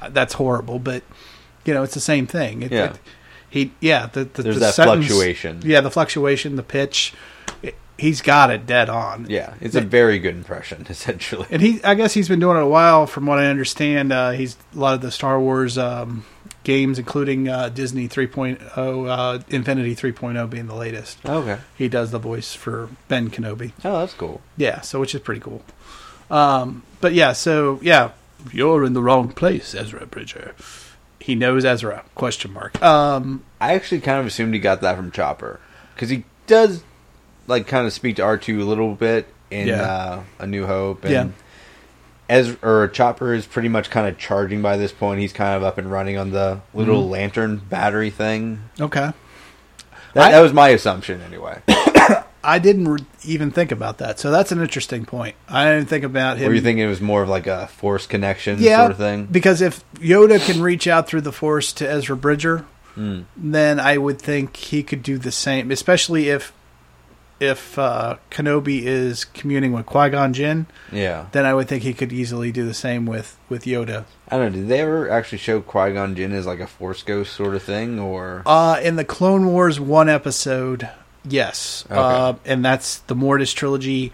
uh, 0.00 0.10
That's 0.10 0.34
horrible, 0.34 0.78
but 0.78 1.02
you 1.64 1.72
know, 1.74 1.82
it's 1.82 1.94
the 1.94 2.00
same 2.00 2.26
thing. 2.26 2.62
It, 2.62 2.72
Yeah. 2.72 2.84
it- 2.90 2.98
he, 3.48 3.72
yeah. 3.80 4.06
The, 4.12 4.24
the, 4.24 4.42
There's 4.42 4.56
the 4.56 4.60
that 4.60 4.74
sentence- 4.74 5.06
fluctuation. 5.06 5.60
Yeah, 5.64 5.80
the 5.80 5.90
fluctuation, 5.90 6.56
the 6.56 6.62
pitch. 6.62 7.14
He's 7.98 8.20
got 8.20 8.50
it 8.50 8.66
dead 8.66 8.90
on. 8.90 9.26
Yeah, 9.28 9.54
it's 9.60 9.74
a 9.74 9.80
very 9.80 10.18
good 10.18 10.34
impression, 10.34 10.86
essentially. 10.90 11.46
And 11.50 11.62
he, 11.62 11.82
I 11.82 11.94
guess 11.94 12.12
he's 12.12 12.28
been 12.28 12.40
doing 12.40 12.56
it 12.56 12.62
a 12.62 12.66
while. 12.66 13.06
From 13.06 13.26
what 13.26 13.38
I 13.38 13.46
understand, 13.46 14.12
uh, 14.12 14.32
he's 14.32 14.56
a 14.74 14.78
lot 14.78 14.94
of 14.94 15.00
the 15.00 15.10
Star 15.10 15.40
Wars 15.40 15.78
um, 15.78 16.26
games, 16.62 16.98
including 16.98 17.48
uh, 17.48 17.70
Disney 17.70 18.08
3.0, 18.08 18.58
uh, 18.76 19.42
Infinity 19.48 19.94
3.0 19.96 20.50
being 20.50 20.66
the 20.66 20.74
latest. 20.74 21.24
Okay. 21.24 21.58
He 21.76 21.88
does 21.88 22.10
the 22.10 22.18
voice 22.18 22.54
for 22.54 22.90
Ben 23.08 23.30
Kenobi. 23.30 23.72
Oh, 23.84 24.00
that's 24.00 24.14
cool. 24.14 24.42
Yeah, 24.56 24.82
so 24.82 25.00
which 25.00 25.14
is 25.14 25.22
pretty 25.22 25.40
cool. 25.40 25.62
Um, 26.30 26.82
but 27.00 27.14
yeah, 27.14 27.32
so 27.32 27.78
yeah, 27.82 28.10
you're 28.52 28.84
in 28.84 28.92
the 28.92 29.02
wrong 29.02 29.32
place, 29.32 29.74
Ezra 29.74 30.06
Bridger. 30.06 30.54
He 31.20 31.34
knows 31.34 31.64
Ezra? 31.64 32.04
Question 32.14 32.52
mark. 32.52 32.80
Um, 32.82 33.44
I 33.60 33.74
actually 33.74 34.00
kind 34.00 34.20
of 34.20 34.26
assumed 34.26 34.54
he 34.54 34.60
got 34.60 34.80
that 34.82 34.96
from 34.96 35.10
Chopper 35.10 35.60
because 35.94 36.10
he 36.10 36.24
does 36.46 36.82
like 37.46 37.66
kind 37.66 37.86
of 37.86 37.92
speak 37.92 38.16
to 38.16 38.22
R 38.22 38.36
two 38.38 38.62
a 38.62 38.64
little 38.64 38.94
bit 38.94 39.28
in 39.50 39.68
Yeah. 39.68 39.82
uh, 39.82 40.22
A 40.40 40.46
New 40.46 40.66
Hope. 40.66 41.04
And 41.04 41.12
Yeah. 41.12 41.26
As 42.28 42.56
or 42.62 42.88
Chopper 42.88 43.34
is 43.34 43.46
pretty 43.46 43.68
much 43.68 43.88
kind 43.90 44.08
of 44.08 44.18
charging 44.18 44.60
by 44.60 44.76
this 44.76 44.90
point. 44.90 45.20
He's 45.20 45.32
kind 45.32 45.54
of 45.56 45.62
up 45.62 45.78
and 45.78 45.90
running 45.90 46.18
on 46.18 46.32
the 46.32 46.60
little 46.74 47.04
Mhm. 47.04 47.10
lantern 47.10 47.56
battery 47.70 48.10
thing. 48.10 48.60
okay. 48.80 49.12
That, 50.14 50.28
I- 50.28 50.32
that 50.32 50.40
was 50.40 50.52
my 50.52 50.70
assumption 50.70 51.20
anyway. 51.22 51.60
I 52.42 52.58
didn't 52.60 52.88
re- 52.88 53.00
even 53.24 53.50
think 53.50 53.70
about 53.72 53.98
that, 53.98 54.18
so 54.20 54.30
that's 54.30 54.50
an 54.52 54.60
interesting 54.62 55.04
point. 55.04 55.34
I 55.48 55.64
didn't 55.72 55.88
think 55.88 56.04
about 56.04 56.38
him. 56.38 56.46
Were 56.48 56.54
you 56.54 56.60
thinking 56.60 56.84
it 56.84 56.88
was 56.88 57.00
more 57.00 57.22
of 57.22 57.28
like 57.28 57.46
a 57.48 57.66
force 57.66 58.06
connection 58.06 58.58
yeah, 58.60 58.78
sort 58.78 58.92
of 58.92 58.96
thing? 58.98 59.26
Because 59.30 59.60
if 59.60 59.84
Yoda 59.96 60.44
can 60.44 60.62
reach 60.62 60.86
out 60.86 61.08
through 61.08 61.22
the 61.22 61.32
Force 61.32 61.72
to 61.74 61.88
Ezra 61.90 62.16
Bridger, 62.16 62.64
Mm. 62.96 63.24
then 63.36 63.78
I 63.80 63.98
would 63.98 64.20
think 64.20 64.56
he 64.56 64.82
could 64.84 65.02
do 65.02 65.18
the 65.18 65.32
same. 65.32 65.70
Especially 65.72 66.28
if 66.30 66.52
if 67.38 67.78
uh, 67.78 68.16
Kenobi 68.30 68.82
is 68.82 69.24
communing 69.24 69.72
with 69.72 69.84
Qui 69.86 70.08
Gon 70.10 70.32
Jinn, 70.32 70.66
Yeah. 70.90 71.26
then 71.32 71.44
I 71.44 71.52
would 71.54 71.68
think 71.68 71.82
he 71.82 71.92
could 71.92 72.12
easily 72.12 72.50
do 72.52 72.64
the 72.66 72.74
same 72.74 73.04
with 73.06 73.36
with 73.48 73.64
Yoda. 73.64 74.04
I 74.28 74.38
don't 74.38 74.52
know. 74.52 74.58
Did 74.60 74.68
they 74.68 74.80
ever 74.80 75.10
actually 75.10 75.38
show 75.38 75.60
Qui 75.60 75.92
Gon 75.92 76.14
Jinn 76.16 76.32
as 76.32 76.46
like 76.46 76.60
a 76.60 76.66
force 76.66 77.02
ghost 77.02 77.32
sort 77.34 77.54
of 77.54 77.62
thing, 77.62 77.98
or 77.98 78.42
Uh, 78.46 78.80
in 78.82 78.96
the 78.96 79.04
Clone 79.04 79.46
Wars 79.46 79.78
one 79.78 80.08
episode, 80.08 80.88
yes, 81.28 81.84
Okay. 81.90 81.98
uh, 82.00 82.34
and 82.44 82.64
that's 82.64 82.98
the 83.00 83.14
Mortis 83.14 83.52
trilogy. 83.52 84.12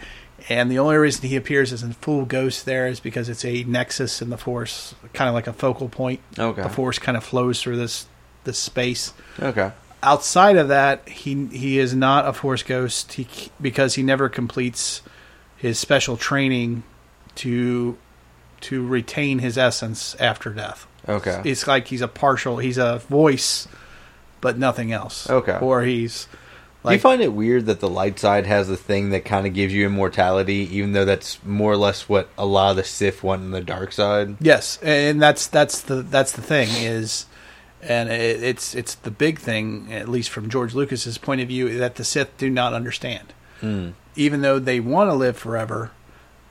And 0.48 0.68
the 0.72 0.80
only 0.80 0.96
reason 0.96 1.28
he 1.28 1.36
appears 1.36 1.72
as 1.72 1.84
a 1.84 1.90
full 1.94 2.24
ghost 2.24 2.66
there 2.66 2.88
is 2.88 2.98
because 2.98 3.28
it's 3.28 3.44
a 3.44 3.62
nexus 3.62 4.20
in 4.20 4.28
the 4.30 4.36
Force, 4.36 4.92
kind 5.12 5.28
of 5.28 5.34
like 5.34 5.46
a 5.46 5.52
focal 5.52 5.88
point. 5.88 6.18
Okay. 6.36 6.62
The 6.62 6.68
Force 6.68 6.98
kind 6.98 7.16
of 7.16 7.22
flows 7.22 7.62
through 7.62 7.76
this 7.76 8.06
this 8.44 8.58
space. 8.58 9.12
okay? 9.40 9.70
Outside 10.02 10.56
of 10.56 10.68
that, 10.68 11.08
he 11.08 11.46
he 11.46 11.78
is 11.78 11.94
not 11.94 12.26
a 12.26 12.32
Force 12.32 12.62
ghost. 12.62 13.12
He 13.12 13.28
because 13.60 13.94
he 13.94 14.02
never 14.02 14.28
completes 14.28 15.02
his 15.56 15.78
special 15.78 16.16
training 16.16 16.82
to 17.36 17.96
to 18.62 18.86
retain 18.86 19.40
his 19.40 19.58
essence 19.58 20.14
after 20.16 20.50
death. 20.50 20.86
Okay. 21.08 21.42
It's 21.44 21.66
like 21.66 21.88
he's 21.88 22.00
a 22.02 22.08
partial. 22.08 22.58
He's 22.58 22.78
a 22.78 22.98
voice, 22.98 23.66
but 24.40 24.58
nothing 24.58 24.92
else. 24.92 25.28
Okay. 25.28 25.58
Or 25.60 25.82
he's 25.82 26.28
Do 26.84 26.92
you 26.92 26.98
find 26.98 27.22
it 27.22 27.32
weird 27.32 27.66
that 27.66 27.80
the 27.80 27.88
light 27.88 28.18
side 28.18 28.46
has 28.46 28.68
a 28.70 28.76
thing 28.76 29.10
that 29.10 29.24
kind 29.24 29.46
of 29.46 29.54
gives 29.54 29.72
you 29.72 29.86
immortality, 29.86 30.68
even 30.76 30.92
though 30.92 31.04
that's 31.04 31.42
more 31.44 31.72
or 31.72 31.76
less 31.76 32.08
what 32.08 32.28
a 32.38 32.46
lot 32.46 32.70
of 32.70 32.76
the 32.76 32.84
Sith 32.84 33.22
want 33.22 33.42
in 33.42 33.50
the 33.50 33.60
dark 33.60 33.92
side? 33.92 34.36
yes, 34.40 34.78
and 34.82 35.20
that's 35.20 35.46
that's 35.46 35.82
the 35.82 36.02
that's 36.02 36.32
the 36.32 36.42
thing 36.42 36.68
is, 36.70 37.26
and 37.82 38.08
it, 38.10 38.42
it's 38.42 38.74
it's 38.74 38.94
the 38.94 39.10
big 39.10 39.38
thing 39.38 39.92
at 39.92 40.08
least 40.08 40.30
from 40.30 40.48
George 40.48 40.74
Lucas's 40.74 41.18
point 41.18 41.40
of 41.40 41.48
view 41.48 41.76
that 41.78 41.96
the 41.96 42.04
Sith 42.04 42.36
do 42.38 42.48
not 42.50 42.72
understand. 42.74 43.32
Hmm. 43.60 43.90
Even 44.16 44.42
though 44.42 44.58
they 44.58 44.78
want 44.80 45.08
to 45.10 45.14
live 45.14 45.36
forever, 45.36 45.90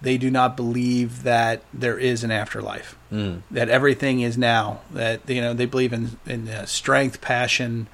they 0.02 0.18
do 0.18 0.32
not 0.32 0.58
believe 0.58 1.24
that 1.24 1.62
there 1.74 1.98
is 2.00 2.24
an 2.24 2.32
afterlife. 2.32 2.98
Mm. 3.12 3.44
That 3.52 3.70
everything 3.70 4.22
is 4.22 4.36
now. 4.38 4.82
That 4.92 5.22
you 5.30 5.42
know 5.42 5.54
they 5.54 5.66
believe 5.68 5.94
in 5.94 6.18
in 6.26 6.48
uh, 6.50 6.66
strength, 6.66 7.22
passion, 7.22 7.88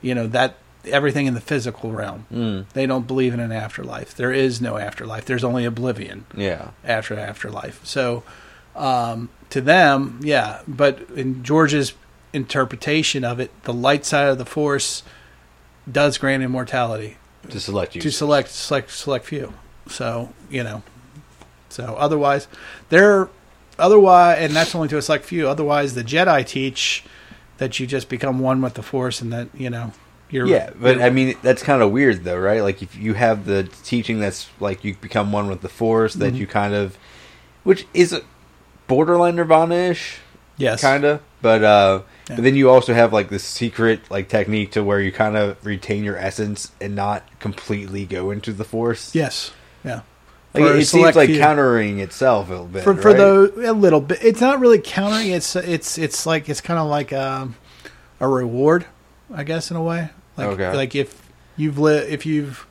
you 0.00 0.14
know 0.14 0.26
that 0.28 0.56
everything 0.86 1.26
in 1.26 1.34
the 1.34 1.40
physical 1.42 1.92
realm. 1.92 2.24
Mm. 2.32 2.66
They 2.72 2.86
don't 2.86 3.06
believe 3.06 3.34
in 3.34 3.40
an 3.40 3.52
afterlife. 3.52 4.14
There 4.14 4.32
is 4.32 4.62
no 4.62 4.78
afterlife. 4.78 5.26
There's 5.26 5.44
only 5.44 5.66
oblivion 5.66 6.24
Yeah. 6.34 6.70
after 6.82 7.18
afterlife. 7.18 7.84
So 7.84 8.22
um, 8.74 9.28
to 9.50 9.60
them, 9.60 10.20
yeah. 10.22 10.62
But 10.66 11.00
in 11.14 11.42
George's 11.42 11.92
interpretation 12.32 13.24
of 13.24 13.40
it, 13.40 13.50
the 13.64 13.72
light 13.72 14.04
side 14.04 14.28
of 14.28 14.38
the 14.38 14.44
force 14.44 15.02
does 15.90 16.18
grant 16.18 16.42
immortality 16.42 17.16
To 17.48 17.58
select 17.60 17.94
you. 17.94 18.00
to 18.02 18.10
select 18.12 18.50
select 18.50 18.90
select 18.90 19.24
few. 19.24 19.52
So 19.88 20.32
you 20.50 20.62
know, 20.62 20.82
so 21.68 21.96
otherwise 21.98 22.46
they're 22.90 23.28
otherwise, 23.78 24.38
and 24.40 24.54
that's 24.54 24.74
only 24.74 24.88
to 24.88 24.98
a 24.98 25.02
select 25.02 25.24
few. 25.24 25.48
Otherwise, 25.48 25.94
the 25.94 26.04
Jedi 26.04 26.46
teach 26.46 27.02
that 27.58 27.80
you 27.80 27.86
just 27.86 28.08
become 28.08 28.38
one 28.38 28.60
with 28.62 28.74
the 28.74 28.82
force, 28.82 29.20
and 29.20 29.32
that 29.32 29.48
you 29.54 29.70
know 29.70 29.92
you're 30.30 30.46
yeah, 30.46 30.70
but 30.80 30.96
you're- 30.96 31.04
I 31.04 31.10
mean 31.10 31.34
that's 31.42 31.62
kind 31.62 31.82
of 31.82 31.90
weird 31.90 32.22
though, 32.24 32.38
right? 32.38 32.62
Like 32.62 32.82
if 32.82 32.94
you 32.96 33.14
have 33.14 33.46
the 33.46 33.64
teaching 33.84 34.20
that's 34.20 34.48
like 34.60 34.84
you 34.84 34.94
become 34.94 35.32
one 35.32 35.48
with 35.48 35.60
the 35.62 35.68
Force, 35.68 36.14
that 36.14 36.34
Mhm. 36.34 36.38
you 36.38 36.46
kind 36.46 36.74
of, 36.74 36.96
which 37.64 37.86
is 37.94 38.12
a 38.12 38.22
borderline 38.86 39.36
Nirvana-ish, 39.36 40.18
yes, 40.56 40.80
kind 40.82 41.04
of. 41.04 41.20
But 41.42 41.64
uh, 41.64 42.02
Yeah. 42.28 42.36
but 42.36 42.44
then 42.44 42.54
you 42.54 42.70
also 42.70 42.94
have 42.94 43.12
like 43.12 43.28
this 43.28 43.42
secret 43.42 44.08
like 44.10 44.28
technique 44.28 44.72
to 44.72 44.84
where 44.84 45.00
you 45.00 45.10
kind 45.10 45.36
of 45.36 45.64
retain 45.66 46.04
your 46.04 46.16
essence 46.16 46.70
and 46.80 46.94
not 46.94 47.24
completely 47.40 48.06
go 48.06 48.30
into 48.30 48.52
the 48.52 48.64
Force. 48.64 49.14
yes, 49.14 49.52
yeah. 49.84 50.02
Like, 50.52 50.64
it 50.64 50.86
seems 50.86 51.14
like 51.14 51.28
few. 51.30 51.38
countering 51.38 52.00
itself 52.00 52.48
a 52.48 52.52
little 52.52 52.66
bit. 52.66 52.82
for 52.82 52.94
for 52.96 53.08
right? 53.08 53.16
those 53.16 53.50
a 53.64 53.72
little 53.72 54.00
bit. 54.00 54.18
It's 54.22 54.40
not 54.40 54.58
really 54.60 54.80
countering. 54.80 55.30
It's 55.30 55.54
it's 55.56 55.96
it's 55.98 56.26
like 56.26 56.48
it's 56.48 56.60
kind 56.60 56.78
of 56.80 56.88
like 56.88 57.12
um, 57.12 57.54
a 58.18 58.26
reward, 58.26 58.84
I 59.32 59.44
guess, 59.44 59.70
in 59.70 59.76
a 59.76 59.82
way. 59.82 60.10
Like 60.36 60.48
Okay. 60.48 60.72
like 60.76 60.94
if 60.96 61.22
you've 61.56 61.78
li- 61.78 61.98
if 61.98 62.26
you've 62.26 62.66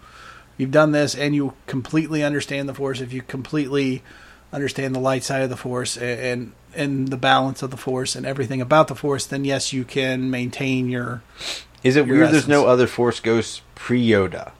you've 0.57 0.71
done 0.71 0.91
this 0.91 1.15
and 1.15 1.33
you 1.33 1.53
completely 1.67 2.21
understand 2.21 2.67
the 2.67 2.73
force, 2.73 2.99
if 2.99 3.13
you 3.13 3.21
completely 3.21 4.03
understand 4.51 4.93
the 4.93 4.99
light 4.99 5.23
side 5.23 5.41
of 5.43 5.49
the 5.49 5.55
force 5.57 5.95
and 5.97 6.19
and, 6.19 6.51
and 6.75 7.07
the 7.07 7.17
balance 7.17 7.61
of 7.61 7.71
the 7.71 7.77
force 7.77 8.15
and 8.15 8.25
everything 8.25 8.61
about 8.61 8.87
the 8.87 8.95
force, 8.95 9.25
then 9.25 9.45
yes, 9.45 9.73
you 9.73 9.83
can 9.83 10.29
maintain 10.29 10.89
your. 10.89 11.21
Is 11.83 11.95
it 11.95 12.05
your 12.05 12.17
weird? 12.17 12.31
There's 12.31 12.47
no 12.47 12.67
other 12.67 12.87
Force 12.87 13.19
ghosts 13.19 13.61
pre 13.75 14.05
Yoda. 14.05 14.51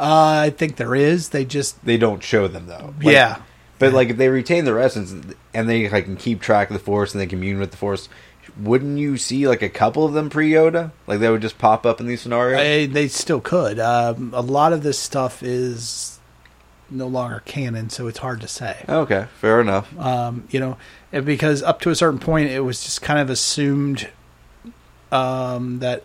Uh, 0.00 0.42
I 0.44 0.50
think 0.50 0.76
there 0.76 0.94
is. 0.94 1.30
They 1.30 1.44
just 1.44 1.84
They 1.84 1.96
don't 1.96 2.22
show 2.22 2.46
them 2.46 2.66
though. 2.66 2.94
Like, 3.02 3.14
yeah. 3.14 3.42
But 3.78 3.92
like 3.92 4.10
if 4.10 4.16
they 4.16 4.28
retain 4.28 4.64
their 4.64 4.78
essence 4.78 5.34
and 5.54 5.68
they 5.68 5.88
like, 5.88 6.04
can 6.04 6.16
keep 6.16 6.40
track 6.40 6.70
of 6.70 6.74
the 6.74 6.82
Force 6.82 7.12
and 7.12 7.20
they 7.20 7.26
commune 7.26 7.58
with 7.58 7.70
the 7.72 7.76
Force, 7.76 8.08
wouldn't 8.58 8.98
you 8.98 9.16
see 9.16 9.46
like 9.46 9.62
a 9.62 9.68
couple 9.68 10.04
of 10.04 10.12
them 10.12 10.30
pre 10.30 10.50
Yoda? 10.50 10.92
Like 11.06 11.20
they 11.20 11.30
would 11.30 11.42
just 11.42 11.58
pop 11.58 11.84
up 11.86 12.00
in 12.00 12.06
these 12.06 12.20
scenarios. 12.22 12.60
I, 12.60 12.86
they 12.86 13.08
still 13.08 13.40
could. 13.40 13.78
Um, 13.78 14.32
a 14.34 14.40
lot 14.40 14.72
of 14.72 14.82
this 14.82 14.98
stuff 14.98 15.42
is 15.42 16.17
no 16.90 17.06
longer 17.06 17.42
canon, 17.44 17.90
so 17.90 18.06
it's 18.06 18.18
hard 18.18 18.40
to 18.40 18.48
say. 18.48 18.84
okay, 18.88 19.26
fair 19.40 19.60
enough. 19.60 19.96
Um, 19.98 20.44
you 20.50 20.60
know, 20.60 20.76
because 21.10 21.62
up 21.62 21.80
to 21.82 21.90
a 21.90 21.94
certain 21.94 22.18
point, 22.18 22.50
it 22.50 22.60
was 22.60 22.82
just 22.82 23.02
kind 23.02 23.18
of 23.20 23.30
assumed 23.30 24.08
um, 25.12 25.78
that 25.80 26.02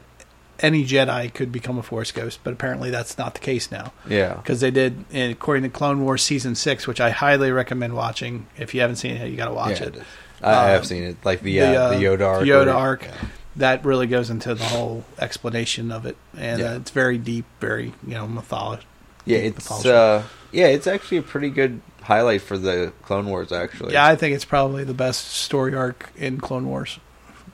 any 0.60 0.86
Jedi 0.86 1.34
could 1.34 1.52
become 1.52 1.78
a 1.78 1.84
Force 1.84 2.12
ghost, 2.12 2.40
but 2.44 2.54
apparently 2.54 2.90
that's 2.90 3.18
not 3.18 3.34
the 3.34 3.40
case 3.40 3.72
now. 3.72 3.92
Yeah. 4.08 4.36
Because 4.36 4.62
they 4.62 4.72
did, 4.72 5.04
according 5.14 5.64
to 5.64 5.70
Clone 5.70 6.04
Wars 6.04 6.22
season 6.24 6.56
six, 6.56 6.88
which 6.88 7.02
I 7.02 7.10
highly 7.10 7.52
recommend 7.52 7.96
watching. 7.96 8.48
If 8.58 8.74
you 8.74 8.82
haven't 8.82 8.98
seen 8.98 9.16
it, 9.18 9.30
you 9.30 9.36
got 9.38 9.48
to 9.48 9.54
watch 9.54 9.82
Yeah, 9.82 9.88
it. 9.88 10.02
I, 10.42 10.52
I 10.54 10.70
have 10.70 10.82
Um, 10.82 10.86
seen 10.86 11.04
it, 11.04 11.18
like 11.24 11.42
the 11.42 11.60
uh, 11.62 11.90
the, 11.90 11.96
Yoda 11.96 12.26
arc. 12.28 12.40
the 12.42 12.50
Yoda 12.50 12.68
or- 12.68 12.78
arc. 12.78 13.04
yeah. 13.04 13.14
That 13.58 13.86
really 13.86 14.08
goes 14.08 14.30
into 14.32 14.56
the 14.56 14.64
whole 14.64 15.06
explanation 15.20 15.92
of 15.92 16.06
it, 16.08 16.18
and 16.36 16.60
Yeah. 16.60 16.72
uh, 16.72 16.78
it's 16.78 16.90
very 16.92 17.18
deep, 17.20 17.46
very 17.60 17.94
you 18.08 18.14
know 18.16 18.26
mytholo- 18.28 18.80
Yeah, 19.26 19.40
deep 19.42 19.58
it's 19.58 19.70
mythology. 19.70 19.90
uh, 19.92 20.22
yeah, 20.54 20.68
it's 20.68 20.88
actually 20.88 21.18
a 21.18 21.22
pretty 21.24 21.50
good 21.50 21.82
highlight 22.02 22.42
for 22.42 22.58
the 22.58 22.94
Clone 23.04 23.28
Wars. 23.28 23.52
Actually, 23.52 23.94
yeah, 23.94 24.06
I 24.06 24.16
think 24.16 24.36
it's 24.36 24.46
probably 24.46 24.84
the 24.84 24.94
best 24.94 25.28
story 25.30 25.76
arc 25.76 26.12
in 26.16 26.40
Clone 26.40 26.66
Wars, 26.68 27.00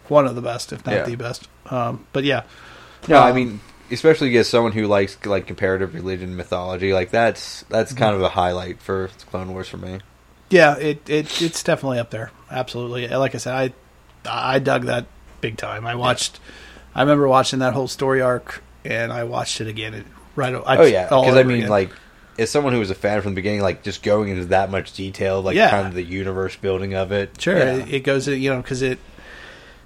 one 0.08 0.26
of 0.28 0.36
the 0.36 0.42
best, 0.42 0.72
if 0.74 0.86
not 0.86 0.94
Yeah. 0.96 1.04
the 1.06 1.16
best. 1.16 1.48
Um, 1.70 2.06
but 2.14 2.24
yeah, 2.24 2.44
No, 3.08 3.18
I 3.20 3.30
Um, 3.30 3.36
mean, 3.36 3.60
especially 3.92 4.36
as 4.38 4.48
someone 4.50 4.72
who 4.74 4.86
likes 4.88 5.18
like 5.26 5.48
comparative 5.48 5.94
religion 5.94 6.36
mythology, 6.36 6.94
like 6.94 7.12
that's 7.12 7.64
that's 7.70 7.94
kind 7.94 8.16
of 8.16 8.22
a 8.22 8.30
highlight 8.30 8.82
for 8.82 9.10
Clone 9.32 9.52
Wars 9.54 9.68
for 9.70 9.78
me. 9.78 10.00
yeah, 10.50 10.76
it, 10.78 11.08
it 11.10 11.42
it's 11.42 11.64
definitely 11.64 12.00
up 12.00 12.10
there. 12.12 12.32
Absolutely, 12.52 13.08
like 13.08 13.36
I 13.36 13.38
said, 13.38 13.74
I 14.26 14.54
I 14.54 14.60
dug 14.60 14.86
that 14.86 15.06
big 15.42 15.56
time. 15.58 15.86
I 15.88 15.96
watched, 15.96 16.40
I 16.96 17.02
remember 17.02 17.28
watching 17.28 17.60
that 17.60 17.74
whole 17.74 17.88
story 17.88 18.20
arc, 18.22 18.62
and 18.84 19.14
I 19.14 19.24
watched 19.24 19.62
it 19.62 19.68
again. 19.68 19.94
It, 19.94 20.06
right, 20.36 20.54
I, 20.54 20.78
oh 20.78 20.84
yeah, 20.86 21.04
because 21.06 21.36
I 21.38 21.44
mean, 21.44 21.58
again. 21.60 21.70
like 21.70 21.92
as 22.40 22.50
someone 22.50 22.74
who 22.74 22.80
was 22.80 22.90
a 22.90 22.96
fan 22.96 23.22
from 23.22 23.32
the 23.32 23.36
beginning, 23.36 23.62
like 23.62 23.84
just 23.84 24.02
going 24.04 24.30
into 24.30 24.46
that 24.46 24.72
much 24.72 24.94
detail, 24.94 25.42
like 25.42 25.56
Yeah. 25.56 25.70
kind 25.70 25.88
of 25.88 25.94
the 25.94 26.04
universe 26.04 26.56
building 26.56 26.94
of 26.96 27.12
it. 27.12 27.40
Sure, 27.40 27.58
Yeah. 27.58 27.76
it, 27.76 27.94
it 27.96 28.00
goes. 28.04 28.28
You 28.28 28.50
know, 28.52 28.58
because 28.62 28.82
it 28.82 29.00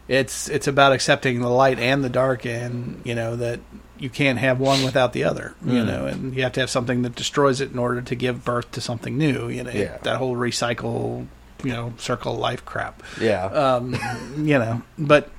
it's 0.07 0.49
it's 0.49 0.67
about 0.67 0.91
accepting 0.91 1.39
the 1.41 1.49
light 1.49 1.79
and 1.79 2.03
the 2.03 2.09
dark, 2.09 2.45
and 2.45 3.01
you 3.03 3.15
know 3.15 3.35
that 3.37 3.59
you 3.97 4.09
can't 4.09 4.37
have 4.39 4.59
one 4.59 4.83
without 4.83 5.13
the 5.13 5.23
other. 5.23 5.53
You 5.65 5.81
Mm. 5.83 5.85
know, 5.87 6.05
and 6.07 6.35
you 6.35 6.43
have 6.43 6.51
to 6.53 6.59
have 6.59 6.69
something 6.69 7.03
that 7.03 7.15
destroys 7.15 7.61
it 7.61 7.71
in 7.71 7.79
order 7.79 8.01
to 8.01 8.15
give 8.15 8.43
birth 8.43 8.69
to 8.71 8.81
something 8.81 9.17
new. 9.17 9.47
You 9.47 9.63
know, 9.63 9.71
Yeah. 9.71 9.97
that 10.03 10.17
whole 10.17 10.35
recycle, 10.35 11.27
you 11.63 11.71
know, 11.71 11.93
circle 11.97 12.35
life 12.35 12.65
crap. 12.65 13.01
yeah. 13.21 13.45
Um, 13.45 13.93
you 14.37 14.59
know, 14.59 14.81
but 14.97 15.29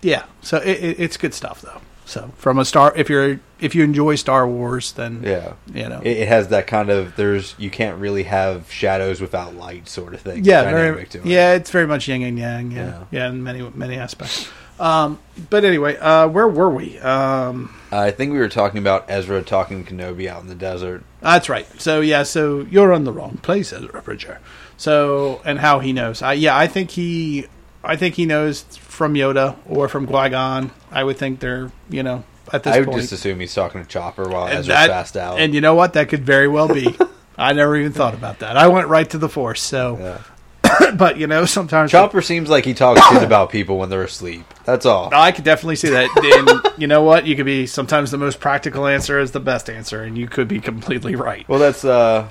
Yeah, 0.00 0.22
so 0.42 0.58
it, 0.58 0.68
it, 0.84 1.00
it's 1.00 1.16
good 1.16 1.34
stuff 1.34 1.60
though. 1.60 1.80
So 2.08 2.32
from 2.36 2.58
a 2.58 2.64
star, 2.64 2.94
if 2.96 3.10
you're 3.10 3.38
if 3.60 3.74
you 3.74 3.84
enjoy 3.84 4.14
Star 4.14 4.48
Wars, 4.48 4.92
then 4.92 5.22
Yeah, 5.22 5.52
you 5.74 5.88
know, 5.88 6.00
it, 6.00 6.16
it 6.16 6.28
has 6.28 6.48
that 6.48 6.66
kind 6.66 6.88
of 6.88 7.16
there's 7.16 7.54
you 7.58 7.68
can't 7.68 8.00
really 8.00 8.22
have 8.22 8.72
shadows 8.72 9.20
without 9.20 9.54
light 9.54 9.88
sort 9.88 10.14
of 10.14 10.22
thing. 10.22 10.42
yeah, 10.44 10.62
very, 10.70 11.06
to 11.06 11.18
it. 11.18 11.26
yeah, 11.26 11.52
it's 11.52 11.70
very 11.70 11.86
much 11.86 12.08
yin 12.08 12.22
and 12.22 12.38
yang. 12.38 12.70
Yeah, 12.70 13.04
yeah, 13.10 13.28
in 13.28 13.42
many 13.42 13.60
many 13.74 13.96
aspects. 13.96 14.48
Um, 14.80 15.18
but 15.50 15.64
anyway, 15.64 15.96
uh, 15.98 16.28
where 16.28 16.48
were 16.48 16.70
we? 16.70 16.98
Um, 17.00 17.74
I 17.92 18.10
think 18.10 18.32
we 18.32 18.38
were 18.38 18.48
talking 18.48 18.78
about 18.78 19.04
Ezra 19.08 19.42
talking 19.42 19.84
to 19.84 19.92
Kenobi 19.94 20.28
out 20.28 20.40
in 20.40 20.48
the 20.48 20.54
desert. 20.54 21.04
That's 21.20 21.48
right. 21.48 21.66
So 21.80 22.00
yeah, 22.00 22.22
so 22.22 22.60
you're 22.60 22.92
on 22.94 23.04
the 23.04 23.12
wrong 23.12 23.38
place, 23.42 23.72
Ezra 23.72 24.00
Bridger. 24.00 24.38
So 24.78 25.42
and 25.44 25.58
how 25.58 25.80
he 25.80 25.92
knows? 25.92 26.22
I, 26.22 26.34
yeah, 26.34 26.56
I 26.56 26.68
think 26.68 26.92
he, 26.92 27.48
I 27.88 27.96
think 27.96 28.14
he 28.14 28.26
knows 28.26 28.62
from 28.78 29.14
Yoda 29.14 29.56
or 29.66 29.88
from 29.88 30.06
Qui 30.06 30.28
Gon. 30.28 30.70
I 30.92 31.02
would 31.02 31.16
think 31.16 31.40
they're 31.40 31.72
you 31.90 32.02
know 32.02 32.22
at 32.52 32.62
this 32.62 32.74
I 32.76 32.80
would 32.80 32.88
point. 32.88 33.00
just 33.00 33.12
assume 33.12 33.40
he's 33.40 33.54
talking 33.54 33.82
to 33.82 33.88
Chopper 33.88 34.28
while 34.28 34.44
And 34.44 34.58
Ezra's 34.58 34.66
that- 34.68 34.90
passed 34.90 35.16
out. 35.16 35.40
And 35.40 35.54
you 35.54 35.60
know 35.60 35.74
what? 35.74 35.94
That 35.94 36.08
could 36.08 36.24
very 36.24 36.46
well 36.48 36.68
be. 36.68 36.96
I 37.38 37.52
never 37.52 37.76
even 37.76 37.92
thought 37.92 38.14
about 38.14 38.40
that. 38.40 38.56
I 38.56 38.66
went 38.68 38.88
right 38.88 39.08
to 39.10 39.18
the 39.18 39.28
Force. 39.28 39.62
So, 39.62 40.20
but 40.96 41.18
you 41.18 41.26
know, 41.28 41.44
sometimes 41.44 41.90
Chopper 41.92 42.20
seems 42.20 42.50
like 42.50 42.64
he 42.64 42.74
talks 42.74 43.00
shit 43.08 43.22
about 43.22 43.50
people 43.50 43.78
when 43.78 43.90
they're 43.90 44.02
asleep. 44.02 44.44
That's 44.64 44.84
all. 44.84 45.08
I 45.14 45.30
could 45.32 45.44
definitely 45.44 45.76
see 45.76 45.90
that. 45.90 46.10
And 46.16 46.80
you 46.80 46.88
know 46.88 47.02
what? 47.02 47.26
You 47.26 47.36
could 47.36 47.46
be 47.46 47.66
sometimes 47.66 48.10
the 48.10 48.18
most 48.18 48.40
practical 48.40 48.86
answer 48.86 49.20
is 49.20 49.30
the 49.30 49.40
best 49.40 49.70
answer, 49.70 50.02
and 50.02 50.18
you 50.18 50.26
could 50.26 50.48
be 50.48 50.60
completely 50.60 51.14
right. 51.14 51.48
Well, 51.48 51.58
that's 51.60 51.84
uh, 51.84 52.28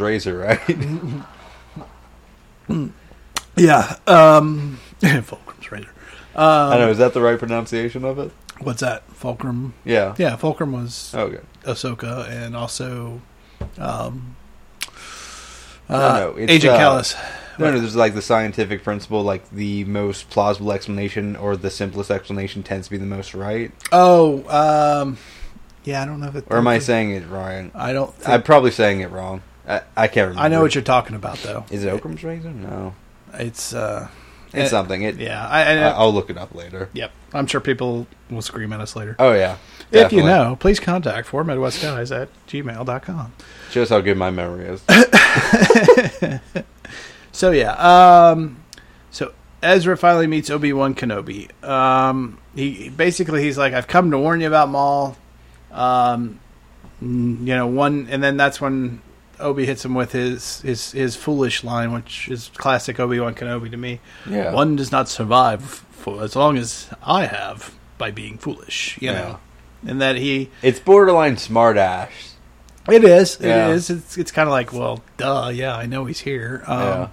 razor, 0.00 0.38
right? 0.38 1.22
Yeah. 3.56 3.96
Um, 4.06 4.78
Fulcrum's 5.22 5.70
razor. 5.70 5.88
Um, 6.34 6.72
I 6.72 6.78
know. 6.78 6.90
Is 6.90 6.98
that 6.98 7.14
the 7.14 7.20
right 7.20 7.38
pronunciation 7.38 8.04
of 8.04 8.18
it? 8.18 8.30
What's 8.60 8.80
that? 8.80 9.02
Fulcrum. 9.10 9.74
Yeah. 9.84 10.14
Yeah. 10.18 10.36
Fulcrum 10.36 10.72
was 10.72 11.14
Okay. 11.14 11.40
Ahsoka, 11.64 12.28
and 12.28 12.56
also 12.56 13.20
um, 13.78 14.36
No, 15.88 15.96
uh, 15.96 16.18
no, 16.18 16.30
it's, 16.36 16.52
Agent 16.52 16.74
uh, 16.74 16.78
Kallus. 16.78 17.14
No, 17.58 17.70
no. 17.70 17.80
There's 17.80 17.96
like 17.96 18.14
the 18.14 18.22
scientific 18.22 18.82
principle, 18.84 19.22
like 19.22 19.48
the 19.50 19.84
most 19.84 20.28
plausible 20.30 20.72
explanation 20.72 21.36
or 21.36 21.56
the 21.56 21.70
simplest 21.70 22.10
explanation 22.10 22.62
tends 22.62 22.86
to 22.86 22.90
be 22.90 22.98
the 22.98 23.06
most 23.06 23.34
right. 23.34 23.72
Oh, 23.92 24.44
um, 24.48 25.16
yeah. 25.84 26.02
I 26.02 26.06
don't 26.06 26.20
know 26.20 26.28
if 26.28 26.36
it. 26.36 26.44
Or 26.48 26.58
am 26.58 26.68
I 26.68 26.78
saying 26.78 27.10
it 27.12 27.26
wrong? 27.28 27.70
I 27.74 27.92
don't. 27.92 28.12
Think, 28.14 28.28
I'm 28.28 28.42
probably 28.42 28.70
saying 28.72 29.00
it 29.00 29.10
wrong. 29.10 29.42
I, 29.68 29.82
I 29.96 30.08
can't 30.08 30.28
remember. 30.28 30.42
I 30.42 30.48
know 30.48 30.60
what 30.60 30.74
you're 30.74 30.84
talking 30.84 31.16
about, 31.16 31.38
though. 31.38 31.64
Is 31.70 31.82
it 31.84 31.92
Okram's 31.92 32.22
razor? 32.22 32.50
No, 32.50 32.94
It's 33.34 33.74
uh, 33.74 34.08
it's 34.56 34.66
eh, 34.66 34.68
something. 34.68 35.02
It, 35.02 35.16
Yeah, 35.16 35.46
I, 35.46 35.62
I, 35.62 35.72
I, 35.74 35.88
I'll 35.90 36.12
look 36.12 36.30
it 36.30 36.38
up 36.38 36.54
later. 36.54 36.88
Yep, 36.92 37.12
I'm 37.34 37.46
sure 37.46 37.60
people 37.60 38.06
will 38.30 38.42
scream 38.42 38.72
at 38.72 38.80
us 38.80 38.96
later. 38.96 39.16
Oh 39.18 39.32
yeah. 39.32 39.58
If 39.92 40.12
you 40.12 40.22
know, 40.22 40.56
please 40.58 40.80
contact 40.80 41.28
four 41.28 41.44
Midwest 41.44 41.80
guys 41.80 42.10
at 42.10 42.28
gmail.com. 42.48 43.32
shows 43.70 43.88
how 43.88 44.00
good 44.00 44.16
my 44.16 44.30
memory 44.30 44.66
is. 44.66 44.82
So 47.36 47.50
yeah, 47.50 47.72
um, 47.72 48.64
so 49.10 49.34
Ezra 49.62 49.98
finally 49.98 50.26
meets 50.26 50.48
Obi 50.48 50.72
Wan 50.72 50.94
Kenobi. 50.94 51.50
Um, 51.62 52.38
he 52.54 52.88
basically 52.88 53.42
he's 53.42 53.58
like, 53.58 53.74
"I've 53.74 53.86
come 53.86 54.10
to 54.12 54.18
warn 54.18 54.40
you 54.40 54.46
about 54.46 54.70
Maul." 54.70 55.18
Um, 55.70 56.40
you 57.02 57.54
know, 57.54 57.66
one, 57.66 58.08
and 58.08 58.24
then 58.24 58.38
that's 58.38 58.58
when 58.58 59.02
Obi 59.40 59.66
hits 59.66 59.84
him 59.84 59.94
with 59.94 60.12
his 60.12 60.60
his 60.62 60.92
his 60.92 61.16
foolish 61.16 61.62
line, 61.64 61.92
which 61.92 62.28
is 62.28 62.50
classic 62.54 62.98
Obi 63.00 63.20
Wan 63.20 63.34
Kenobi 63.34 63.70
to 63.70 63.76
me. 63.76 64.00
Yeah. 64.28 64.52
one 64.52 64.76
does 64.76 64.90
not 64.92 65.08
survive 65.08 65.62
for 65.62 66.22
as 66.22 66.34
long 66.36 66.56
as 66.56 66.88
I 67.02 67.26
have 67.26 67.74
by 67.98 68.10
being 68.10 68.38
foolish. 68.38 68.98
You 69.00 69.10
Yeah. 69.10 69.18
know, 69.18 69.38
and 69.86 70.00
that 70.00 70.16
he 70.16 70.50
It's 70.62 70.78
borderline 70.80 71.36
smart 71.36 71.76
ass. 71.76 72.10
It 72.88 73.02
is. 73.04 73.38
Yeah. 73.40 73.68
It 73.68 73.72
is. 73.74 73.90
It's 73.90 74.16
it's 74.16 74.30
kind 74.32 74.48
of 74.48 74.52
like, 74.52 74.72
well, 74.72 75.02
duh, 75.16 75.50
yeah, 75.52 75.74
I 75.76 75.86
know 75.86 76.04
he's 76.04 76.20
here. 76.20 76.62
Um, 76.66 76.80
Yeah. 76.80 77.08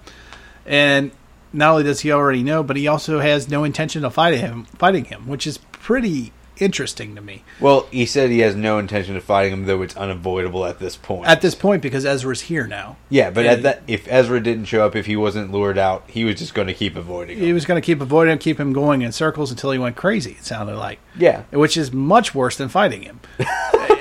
And 0.66 1.12
not 1.52 1.72
only 1.72 1.84
does 1.84 2.02
he 2.02 2.12
already 2.12 2.42
know, 2.44 2.64
but 2.64 2.78
he 2.78 2.88
also 2.88 3.20
has 3.20 3.50
no 3.50 3.64
intention 3.64 4.06
of 4.06 4.14
fighting 4.14 4.40
him, 4.40 4.66
fighting 4.78 5.06
him, 5.06 5.28
which 5.28 5.46
is 5.46 5.58
pretty 5.72 6.32
interesting 6.64 7.16
to 7.16 7.22
me 7.22 7.44
Well, 7.60 7.88
he 7.92 8.06
said 8.06 8.30
he 8.30 8.40
has 8.40 8.56
no 8.56 8.80
intention 8.80 9.16
of 9.16 9.24
fighting 9.24 9.54
him, 9.54 9.66
though 9.66 9.82
it's 9.82 9.96
unavoidable 9.98 10.66
at 10.66 10.80
this 10.80 10.96
point. 10.98 11.28
at 11.28 11.42
this 11.42 11.56
point 11.56 11.82
because 11.82 12.06
Ezra's 12.06 12.42
here 12.42 12.66
now. 12.68 12.98
yeah, 13.10 13.30
but 13.30 13.46
and 13.46 13.64
that, 13.66 13.84
if 13.88 14.08
Ezra 14.10 14.42
didn't 14.42 14.66
show 14.66 14.86
up, 14.86 14.96
if 14.96 15.06
he 15.06 15.16
wasn't 15.16 15.52
lured 15.52 15.78
out, 15.78 16.04
he 16.08 16.24
was 16.26 16.36
just 16.36 16.54
going 16.54 16.68
to 16.68 16.74
keep 16.74 16.96
avoiding 16.96 17.38
him. 17.38 17.44
He 17.46 17.54
was 17.54 17.66
going 17.66 17.80
to 17.82 17.86
keep 17.86 18.02
avoiding 18.02 18.32
him, 18.34 18.40
keep 18.40 18.60
him 18.60 18.74
going 18.74 19.02
in 19.02 19.12
circles 19.12 19.52
until 19.52 19.72
he 19.72 19.78
went 19.80 19.96
crazy. 19.96 20.32
It 20.32 20.46
sounded 20.46 20.76
like, 20.78 21.00
Yeah. 21.18 21.44
which 21.52 21.78
is 21.78 21.92
much 21.94 22.34
worse 22.34 22.58
than 22.58 22.70
fighting 22.70 23.04
him. 23.04 23.20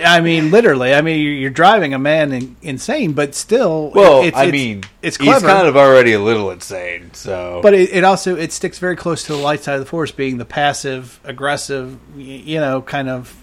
I 0.05 0.21
mean, 0.21 0.51
literally. 0.51 0.93
I 0.95 1.01
mean, 1.01 1.39
you're 1.41 1.51
driving 1.51 1.95
a 1.95 1.99
man 1.99 2.33
in, 2.33 2.57
insane, 2.61 3.13
but 3.13 3.35
still. 3.37 3.91
Well, 3.95 4.23
it's, 4.23 4.37
I 4.37 4.47
it's- 4.47 4.53
mean, 4.53 4.83
it's 5.01 5.17
he's 5.17 5.41
kind 5.43 5.67
of 5.69 5.77
already 5.77 6.13
a 6.13 6.21
little 6.21 6.51
insane, 6.51 7.11
so. 7.15 7.61
But 7.63 7.75
it, 7.75 7.91
it 7.93 8.05
also 8.05 8.37
it 8.37 8.53
sticks 8.53 8.79
very 8.81 8.97
close 8.97 9.23
to 9.25 9.33
the 9.33 9.39
light 9.39 9.63
side 9.63 9.75
of 9.75 9.81
the 9.81 9.87
force, 9.87 10.11
being 10.11 10.39
the 10.39 10.45
passive, 10.45 11.21
aggressive, 11.25 11.99
y- 12.17 12.23
you 12.53 12.61
know, 12.61 12.83
kind 12.83 13.09
of 13.09 13.35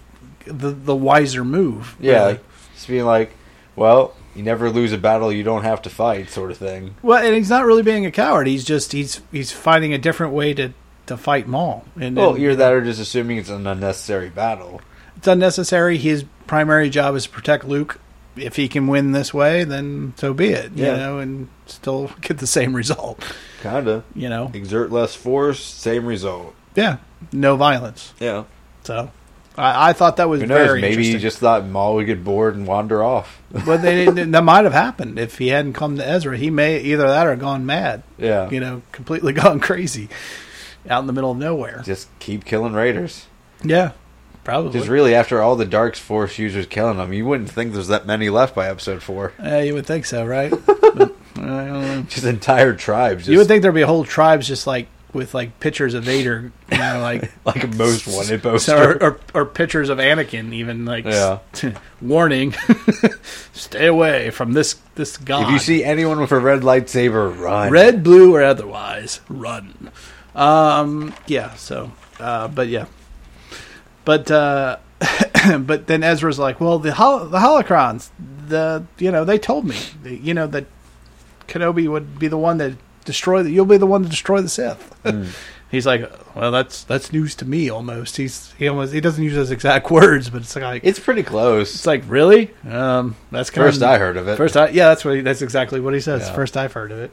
the 0.46 0.70
the 0.72 0.96
wiser 0.96 1.44
move. 1.44 1.96
yeah, 2.00 2.26
really. 2.26 2.40
just 2.76 2.88
being 2.88 3.06
like, 3.06 3.32
well, 3.76 4.14
you 4.36 4.44
never 4.44 4.70
lose 4.70 4.92
a 4.94 4.98
battle 4.98 5.32
you 5.34 5.44
don't 5.44 5.64
have 5.64 5.82
to 5.84 5.90
fight, 5.90 6.30
sort 6.30 6.52
of 6.52 6.58
thing. 6.58 6.96
Well, 7.02 7.24
and 7.24 7.36
he's 7.36 7.50
not 7.50 7.66
really 7.66 7.84
being 7.84 8.06
a 8.06 8.12
coward. 8.12 8.48
He's 8.48 8.64
just 8.64 8.92
he's 8.92 9.22
he's 9.32 9.52
finding 9.52 9.94
a 9.94 9.98
different 9.98 10.34
way 10.34 10.54
to 10.56 10.74
to 11.08 11.18
fight 11.18 11.48
Maul. 11.48 11.84
And, 12.00 12.16
Well, 12.16 12.36
and 12.36 12.44
either 12.44 12.56
that 12.58 12.74
or 12.74 12.82
just 12.82 13.00
assuming 13.02 13.38
it's 13.38 13.50
an 13.50 13.66
unnecessary 13.68 14.30
battle. 14.30 14.80
it's 15.18 15.28
unnecessary. 15.28 15.98
His 15.98 16.24
primary 16.48 16.90
job 16.90 17.16
is 17.16 17.24
to 17.26 17.30
protect 17.32 17.66
Luke. 17.66 18.00
If 18.36 18.56
he 18.56 18.70
can 18.70 18.88
win 18.88 19.12
this 19.12 19.34
way, 19.34 19.64
then 19.66 20.14
so 20.18 20.34
be 20.34 20.50
it. 20.50 20.72
You 20.76 20.86
Yeah. 20.86 20.96
know, 20.98 21.20
and 21.20 21.48
still 21.66 22.12
get 22.22 22.38
the 22.38 22.48
same 22.48 22.76
result. 22.76 23.24
Kinda. 23.64 24.04
You 24.16 24.30
know, 24.30 24.52
Exert 24.54 24.92
less 24.92 25.16
force, 25.16 25.60
same 25.62 26.06
result. 26.06 26.54
yeah, 26.76 26.98
no 27.34 27.56
violence. 27.58 28.14
Yeah. 28.20 28.44
So. 28.90 29.12
I, 29.56 29.90
I 29.90 29.94
thought 29.94 30.18
that 30.18 30.30
was 30.30 30.42
Who 30.42 30.48
knows? 30.48 30.58
very 30.68 30.82
Maybe 30.82 31.04
he 31.04 31.10
interesting. 31.10 31.20
just 31.22 31.38
thought 31.38 31.64
Maul 31.66 31.96
would 31.96 32.08
get 32.08 32.24
bored 32.24 32.56
and 32.56 32.66
wander 32.66 33.04
off. 33.04 33.40
but 33.52 33.84
they 33.84 34.06
didn't, 34.06 34.32
that 34.32 34.44
might 34.44 34.64
have 34.64 34.74
happened 34.74 35.20
if 35.20 35.38
he 35.38 35.50
hadn't 35.50 35.74
come 35.74 35.98
to 35.98 36.08
Ezra. 36.08 36.36
He 36.38 36.50
may 36.50 36.80
either 36.80 37.08
that 37.08 37.28
or 37.28 37.36
gone 37.36 37.68
mad. 37.68 38.02
Yeah. 38.18 38.50
you 38.50 38.60
know, 38.60 38.82
completely 38.92 39.34
gone 39.44 39.60
crazy 39.60 40.10
out 40.90 41.02
in 41.02 41.08
the 41.08 41.14
middle 41.14 41.30
of 41.32 41.38
nowhere. 41.38 41.84
Just 41.86 42.08
keep 42.18 42.46
killing 42.46 42.74
raiders. 42.74 43.28
Yeah, 43.64 43.92
probably. 44.44 44.72
Because 44.72 44.90
really, 44.90 45.14
after 45.14 45.40
all 45.42 45.56
the 45.56 45.66
Dark 45.66 45.96
Force 45.98 46.40
users 46.40 46.66
killing 46.66 46.98
them, 46.98 47.14
you 47.14 47.26
wouldn't 47.26 47.52
think 47.52 47.74
there's 47.74 47.90
that 47.90 48.08
many 48.08 48.30
left 48.30 48.56
by 48.56 48.68
episode 48.70 49.04
four. 49.04 49.34
Yeah, 49.40 49.60
you 49.62 49.74
would 49.76 49.86
think 49.86 50.06
so, 50.06 50.26
right? 50.26 50.52
But, 50.90 51.16
I. 51.38 52.04
Just 52.10 52.26
entire 52.26 52.74
tribes. 52.74 53.20
Just 53.26 53.30
You 53.30 53.38
would 53.38 53.48
think 53.48 53.62
there'd 53.62 53.76
be 53.76 53.82
whole 53.82 54.04
tribes 54.06 54.48
just 54.48 54.66
like 54.66 54.88
with 55.14 55.34
like 55.34 55.60
pictures 55.60 55.94
of 55.96 56.04
Vader, 56.04 56.52
you 56.72 56.78
know, 56.78 57.00
like 57.02 57.32
like 57.46 57.64
a 57.64 57.68
most 57.68 58.08
wanted 58.08 58.44
poster. 58.44 58.76
or, 58.76 59.04
or, 59.04 59.20
or 59.34 59.46
pictures 59.46 59.90
of 59.90 59.98
Anakin, 59.98 60.54
even 60.54 60.86
like 60.86 61.06
Yeah. 61.06 61.40
warning, 62.02 62.54
stay 63.54 63.88
away 63.88 64.30
from 64.30 64.54
this 64.54 64.76
this 64.96 65.18
god. 65.18 65.44
If 65.46 65.50
you 65.52 65.60
see 65.60 65.84
anyone 65.84 66.20
with 66.20 66.32
a 66.32 66.40
red 66.40 66.62
lightsaber, 66.62 67.38
run. 67.40 67.72
red, 67.72 68.04
blue, 68.04 68.36
or 68.36 68.44
otherwise, 68.44 69.22
run. 69.30 69.92
Um, 70.36 71.14
yeah. 71.28 71.56
So, 71.56 71.92
uh, 72.20 72.48
but 72.48 72.68
yeah, 72.68 72.86
but 74.06 74.30
uh, 74.30 74.78
but 75.60 75.88
then 75.88 76.04
Ezra's 76.04 76.38
like, 76.40 76.62
well, 76.62 76.78
the 76.80 76.94
hol- 76.94 77.26
the 77.26 77.40
holocrons, 77.40 78.10
the 78.48 78.86
you 79.00 79.12
know, 79.12 79.26
they 79.26 79.40
told 79.40 79.66
me, 79.66 79.78
you 80.06 80.34
know, 80.34 80.46
that 80.48 80.66
Kenobi 81.48 81.90
would 81.90 82.20
be 82.20 82.28
the 82.28 82.38
one 82.38 82.58
that 82.60 82.74
destroy 83.06 83.44
the. 83.44 83.52
You'll 83.52 83.66
be 83.66 83.78
the 83.78 83.86
one 83.88 84.04
to 84.04 84.10
destroy 84.10 84.42
the 84.42 84.50
Sith. 84.50 84.96
He's 85.72 85.86
like, 85.86 86.10
well, 86.36 86.50
that's 86.52 86.84
that's 86.84 87.14
news 87.14 87.36
to 87.36 87.46
me 87.46 87.70
almost. 87.70 88.18
He's 88.18 88.52
he 88.54 88.68
almost 88.68 88.92
he 88.92 89.00
doesn't 89.02 89.24
use 89.24 89.36
those 89.36 89.52
exact 89.52 89.92
words, 89.92 90.30
but 90.32 90.42
it's 90.42 90.56
like 90.56 90.84
It's 90.84 90.98
pretty 91.00 91.22
close. 91.22 91.76
it's 91.76 91.86
like 91.86 92.04
really. 92.08 92.52
Um, 92.68 93.16
that's 93.32 93.52
kind 93.52 93.68
First 93.68 93.84
I 93.84 94.00
heard 94.00 94.18
of 94.18 94.28
it. 94.28 94.36
First, 94.36 94.58
I 94.58 94.70
yeah, 94.70 94.88
that's 94.90 95.06
what 95.06 95.16
he, 95.16 95.22
that's 95.22 95.44
exactly 95.44 95.80
what 95.80 95.94
he 95.94 96.00
says. 96.00 96.24
Yeah. 96.28 96.34
First, 96.34 96.58
I've 96.58 96.74
heard 96.74 96.92
of 96.92 96.98
it. 97.00 97.12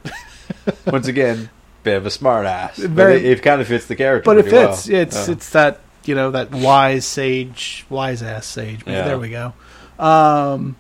Once 0.87 1.07
again, 1.07 1.51
bit 1.83 1.97
of 1.99 2.07
a 2.07 2.11
smart 2.11 2.47
ass. 2.47 2.79
But 2.79 2.91
Very- 2.91 3.17
it, 3.17 3.25
it 3.39 3.43
kind 3.43 3.61
of 3.61 3.69
fits 3.69 3.87
the 3.87 3.97
character. 3.97 4.25
but 4.31 4.39
it 4.39 4.45
pretty 4.45 4.57
well. 4.57 4.73
It's 4.73 5.29
it's 5.29 5.51
that 5.51 5.81
you 6.07 6.15
know 6.15 6.31
that 6.31 6.51
wise 6.53 7.05
sage, 7.05 7.85
wise 7.91 8.23
ass 8.23 8.47
sage. 8.47 8.81
Yeah. 8.87 9.03
There 9.05 9.19
we 9.19 9.29
go. 9.29 9.53
Um, 9.99 10.77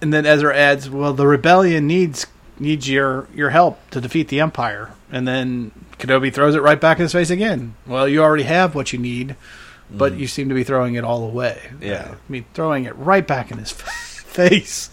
and 0.00 0.12
then 0.12 0.24
Ezra 0.24 0.56
adds, 0.56 0.88
"Well, 0.88 1.14
the 1.14 1.26
rebellion 1.26 1.88
needs 1.88 2.26
needs 2.62 2.88
your 2.88 3.28
your 3.34 3.50
help 3.50 3.78
to 3.90 4.00
defeat 4.00 4.28
the 4.28 4.40
Empire." 4.40 4.90
And 5.10 5.28
then 5.28 5.72
Kenobi 5.98 6.32
throws 6.32 6.54
it 6.54 6.62
right 6.62 6.80
back 6.80 6.98
in 6.98 7.02
his 7.02 7.12
face 7.12 7.28
again. 7.30 7.74
Well, 7.86 8.08
you 8.08 8.22
already 8.22 8.44
have 8.44 8.74
what 8.74 8.92
you 8.92 8.98
need, 8.98 9.36
but 9.90 10.14
you 10.14 10.26
seem 10.26 10.48
to 10.48 10.54
be 10.54 10.64
throwing 10.64 10.94
it 10.94 11.04
all 11.04 11.22
away. 11.24 11.58
Mm. 11.74 11.82
Yeah. 11.82 12.08
I 12.12 12.32
mean, 12.32 12.46
throwing 12.54 12.84
it 12.84 12.96
right 12.96 13.26
back 13.26 13.50
in 13.50 13.58
his 13.58 13.70
face 14.26 14.88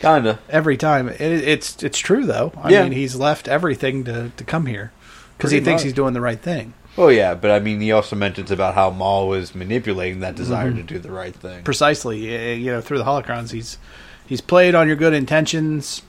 kinda. 0.00 0.38
every 0.48 0.76
time. 0.76 1.08
It, 1.08 1.20
it's 1.20 1.82
it's 1.82 1.98
true 1.98 2.26
though. 2.26 2.52
I 2.60 2.70
Yeah. 2.70 2.82
mean, 2.84 2.92
he's 2.92 3.14
left 3.16 3.46
everything 3.48 4.04
to 4.04 4.30
to 4.36 4.44
come 4.44 4.66
here 4.66 4.92
because 5.36 5.50
he 5.52 5.58
Pretty 5.58 5.64
thinks 5.66 5.82
he's 5.84 5.92
doing 5.92 6.14
the 6.14 6.20
right 6.20 6.40
thing. 6.40 6.74
Oh 6.98 7.08
yeah, 7.08 7.34
but 7.34 7.52
I 7.52 7.60
mean, 7.60 7.80
he 7.80 7.92
also 7.92 8.16
mentions 8.16 8.50
about 8.50 8.74
how 8.74 8.90
Maul 8.90 9.28
was 9.28 9.54
manipulating 9.54 10.20
that 10.20 10.34
desire 10.34 10.72
Mhm. 10.72 10.76
to 10.76 10.82
do 10.82 10.98
the 10.98 11.12
right 11.12 11.34
thing. 11.34 11.62
Precisely, 11.62 12.34
uh, 12.34 12.54
you 12.56 12.72
know, 12.72 12.80
through 12.80 12.98
the 12.98 13.04
holocrons, 13.04 13.52
he's 13.52 13.78
he's 14.26 14.40
played 14.40 14.74
on 14.74 14.88
your 14.88 14.96
good 14.96 15.14
intentions. 15.14 16.02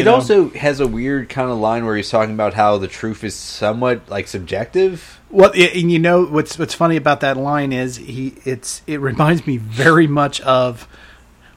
It 0.00 0.04
know. 0.04 0.14
also 0.14 0.50
has 0.50 0.80
a 0.80 0.86
weird 0.86 1.28
kind 1.28 1.50
of 1.50 1.58
line 1.58 1.84
where 1.84 1.96
he's 1.96 2.08
talking 2.10 2.34
about 2.34 2.54
how 2.54 2.78
the 2.78 2.88
truth 2.88 3.22
is 3.24 3.34
somewhat 3.34 4.08
like 4.08 4.26
subjective. 4.28 5.20
Well, 5.30 5.52
and 5.54 5.90
you 5.90 5.98
know 5.98 6.24
what's 6.24 6.58
what's 6.58 6.74
funny 6.74 6.96
about 6.96 7.20
that 7.20 7.36
line 7.36 7.72
is 7.72 7.96
he 7.96 8.34
it's 8.44 8.82
it 8.86 9.00
reminds 9.00 9.46
me 9.46 9.56
very 9.58 10.06
much 10.06 10.40
of 10.42 10.86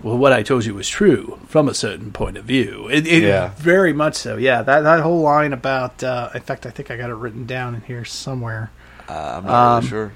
well, 0.02 0.18
what 0.18 0.34
I 0.34 0.44
told 0.44 0.66
you 0.66 0.76
was 0.76 0.88
true 0.90 1.40
from 1.48 1.68
a 1.70 1.74
certain 1.74 2.12
point 2.12 2.38
of 2.38 2.46
view. 2.46 2.88
It, 2.92 3.08
it 3.08 3.24
Yeah. 3.24 3.52
very 3.56 3.94
much 3.94 4.16
so. 4.16 4.36
Yeah, 4.38 4.62
that 4.62 4.82
that 4.82 5.00
whole 5.02 5.22
line 5.22 5.54
about. 5.54 6.04
Uh, 6.04 6.30
in 6.36 6.42
fact, 6.42 6.66
I 6.66 6.70
think 6.70 6.92
I 6.92 6.98
got 6.98 7.10
it 7.10 7.16
written 7.16 7.46
down 7.46 7.74
in 7.76 7.82
here 7.82 8.06
somewhere. 8.06 8.72
Uh, 9.10 9.38
I'm 9.38 9.46
not 9.46 9.54
Um, 9.54 9.76
really 9.78 9.90
sure. 9.90 10.14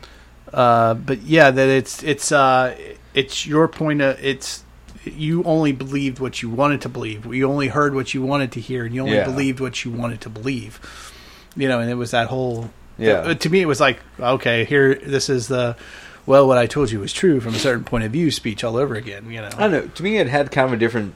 Uh, 0.54 0.94
but 0.96 1.22
yeah, 1.22 1.52
that 1.52 1.68
it's 1.70 2.04
it's 2.04 2.32
uh, 2.32 2.76
it's 3.14 3.46
your 3.48 3.68
point 3.68 4.02
of 4.02 4.18
it's 4.24 4.64
you 5.14 5.44
only 5.44 5.72
believed 5.72 6.20
what 6.20 6.42
you 6.42 6.50
wanted 6.50 6.82
to 6.82 6.90
believe. 6.90 7.26
You 7.34 7.50
only 7.50 7.68
heard 7.68 7.94
what 7.96 8.14
you 8.14 8.22
wanted 8.22 8.52
to 8.54 8.60
hear, 8.60 8.86
and 8.86 8.94
you 8.94 9.02
only 9.02 9.16
Yeah. 9.16 9.26
believed 9.26 9.60
what 9.60 9.84
you 9.86 9.92
wanted 9.92 10.22
to 10.22 10.30
believe. 10.30 10.80
You 11.56 11.68
know, 11.68 11.80
and 11.80 11.90
it 11.90 11.96
was 11.96 12.12
that 12.12 12.28
whole. 12.28 12.70
Yeah. 12.98 13.14
uh, 13.14 13.34
to 13.34 13.50
me, 13.50 13.62
it 13.62 13.66
was 13.68 13.80
like 13.80 14.00
okay, 14.20 14.66
here 14.66 14.96
this 14.96 15.30
is 15.30 15.48
the. 15.48 15.76
Well, 16.26 16.48
what 16.48 16.58
I 16.60 16.68
told 16.68 16.92
you 16.92 17.00
was 17.00 17.12
true 17.12 17.40
from 17.40 17.56
a 17.56 17.60
certain 17.60 17.84
point 17.84 18.04
of 18.04 18.12
view 18.12 18.30
speech 18.30 18.64
all 18.64 18.78
over 18.78 18.94
again. 18.96 19.32
You 19.32 19.42
know, 19.42 19.50
I 19.58 19.62
don't 19.68 19.72
know. 19.72 19.88
To 19.88 20.04
me, 20.04 20.18
it 20.18 20.28
had 20.28 20.52
kind 20.52 20.68
of 20.68 20.74
a 20.74 20.78
different 20.78 21.16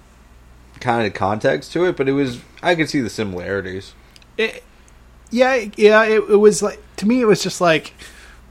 kind 0.80 1.06
of 1.06 1.14
context 1.14 1.72
to 1.74 1.86
it, 1.86 1.96
but 1.96 2.10
it 2.10 2.14
was 2.14 2.40
I 2.64 2.74
could 2.76 2.90
see 2.90 3.00
the 3.02 3.10
similarities. 3.10 3.94
It, 4.38 4.64
yeah, 5.30 5.66
yeah. 5.76 6.04
It, 6.04 6.24
it 6.30 6.38
was 6.38 6.64
like 6.64 6.80
to 6.98 7.06
me, 7.06 7.22
it 7.22 7.26
was 7.26 7.44
just 7.44 7.62
like, 7.62 7.94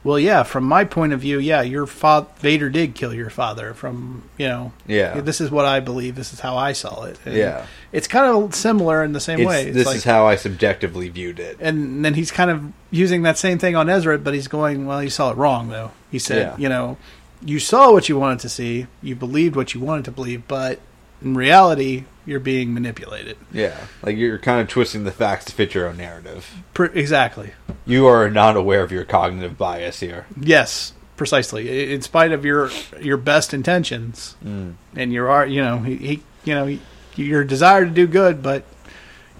well, 0.05 0.19
yeah. 0.19 0.43
From 0.43 0.65
my 0.65 0.85
point 0.85 1.13
of 1.13 1.21
view, 1.21 1.39
yeah, 1.39 1.63
your 1.63 1.87
father 1.87 2.27
Vader 2.39 2.69
did 2.71 2.95
kill 2.95 3.15
your 3.15 3.31
father. 3.31 3.73
From 3.75 4.23
you 4.39 4.49
know, 4.49 4.73
Yeah. 4.87 5.21
This 5.21 5.41
is 5.41 5.51
what 5.51 5.65
I 5.65 5.81
believe. 5.81 6.15
This 6.17 6.33
is 6.33 6.41
how 6.41 6.57
I 6.57 6.73
saw 6.73 7.05
it. 7.05 7.19
And 7.25 7.35
Yeah. 7.35 7.67
it's 7.93 8.09
kind 8.09 8.27
of 8.27 8.55
similar 8.55 9.05
in 9.05 9.13
the 9.13 9.21
same 9.21 9.41
It's- 9.41 9.49
way. 9.49 9.67
It's 9.67 9.75
this 9.77 9.87
like- 9.87 9.97
is 9.97 10.05
how 10.05 10.27
I 10.27 10.37
subjectively 10.37 11.09
viewed 11.09 11.39
it. 11.39 11.59
and 11.61 12.05
then 12.05 12.15
he's 12.15 12.31
kind 12.31 12.51
of 12.51 12.63
using 12.91 13.23
that 13.23 13.39
same 13.39 13.59
thing 13.59 13.77
on 13.77 13.89
Ezra, 13.89 14.19
but 14.19 14.35
he's 14.35 14.49
going, 14.49 14.87
well, 14.87 15.03
you 15.03 15.11
saw 15.11 15.31
it 15.31 15.37
wrong 15.37 15.69
though. 15.69 15.91
He 16.11 16.19
said, 16.19 16.39
Yeah. 16.39 16.55
you 16.59 16.69
know, 16.69 16.97
you 17.45 17.59
saw 17.59 17.91
what 17.93 18.09
you 18.09 18.19
wanted 18.19 18.41
to 18.41 18.49
see, 18.49 18.87
you 19.03 19.15
believed 19.17 19.57
what 19.57 19.75
you 19.75 19.81
wanted 19.81 20.05
to 20.07 20.11
believe, 20.11 20.43
but 20.49 20.79
in 21.25 21.35
reality, 21.35 22.05
you're 22.27 22.41
being 22.41 22.73
manipulated. 22.75 23.37
Yeah, 23.53 23.77
like 24.03 24.17
you're 24.17 24.39
kind 24.39 24.61
of 24.61 24.69
twisting 24.69 25.05
the 25.05 25.13
facts 25.13 25.45
to 25.47 25.53
fit 25.53 25.75
your 25.75 25.89
own 25.89 25.97
narrative. 25.97 26.51
Exactly. 26.95 27.53
You 27.87 28.07
are 28.07 28.31
not 28.31 28.57
aware 28.57 28.83
of 28.83 28.93
your 28.93 29.05
cognitive 29.05 29.59
bias 29.59 30.01
here. 30.01 30.27
Yes, 30.41 30.93
precisely. 31.17 31.93
In 31.93 32.01
spite 32.03 32.33
of 32.33 32.45
your 32.45 32.71
your 33.01 33.17
best 33.17 33.53
intentions, 33.53 34.37
Mm. 34.45 34.75
and 34.97 35.13
your 35.13 35.29
art, 35.31 35.49
you 35.51 35.63
know, 35.63 35.79
he, 35.79 35.97
he 35.97 36.23
you 36.45 36.55
know, 36.55 36.67
he, 36.67 36.81
your 37.17 37.45
desire 37.45 37.85
to 37.85 37.91
do 37.91 38.07
good, 38.07 38.43
but 38.43 38.65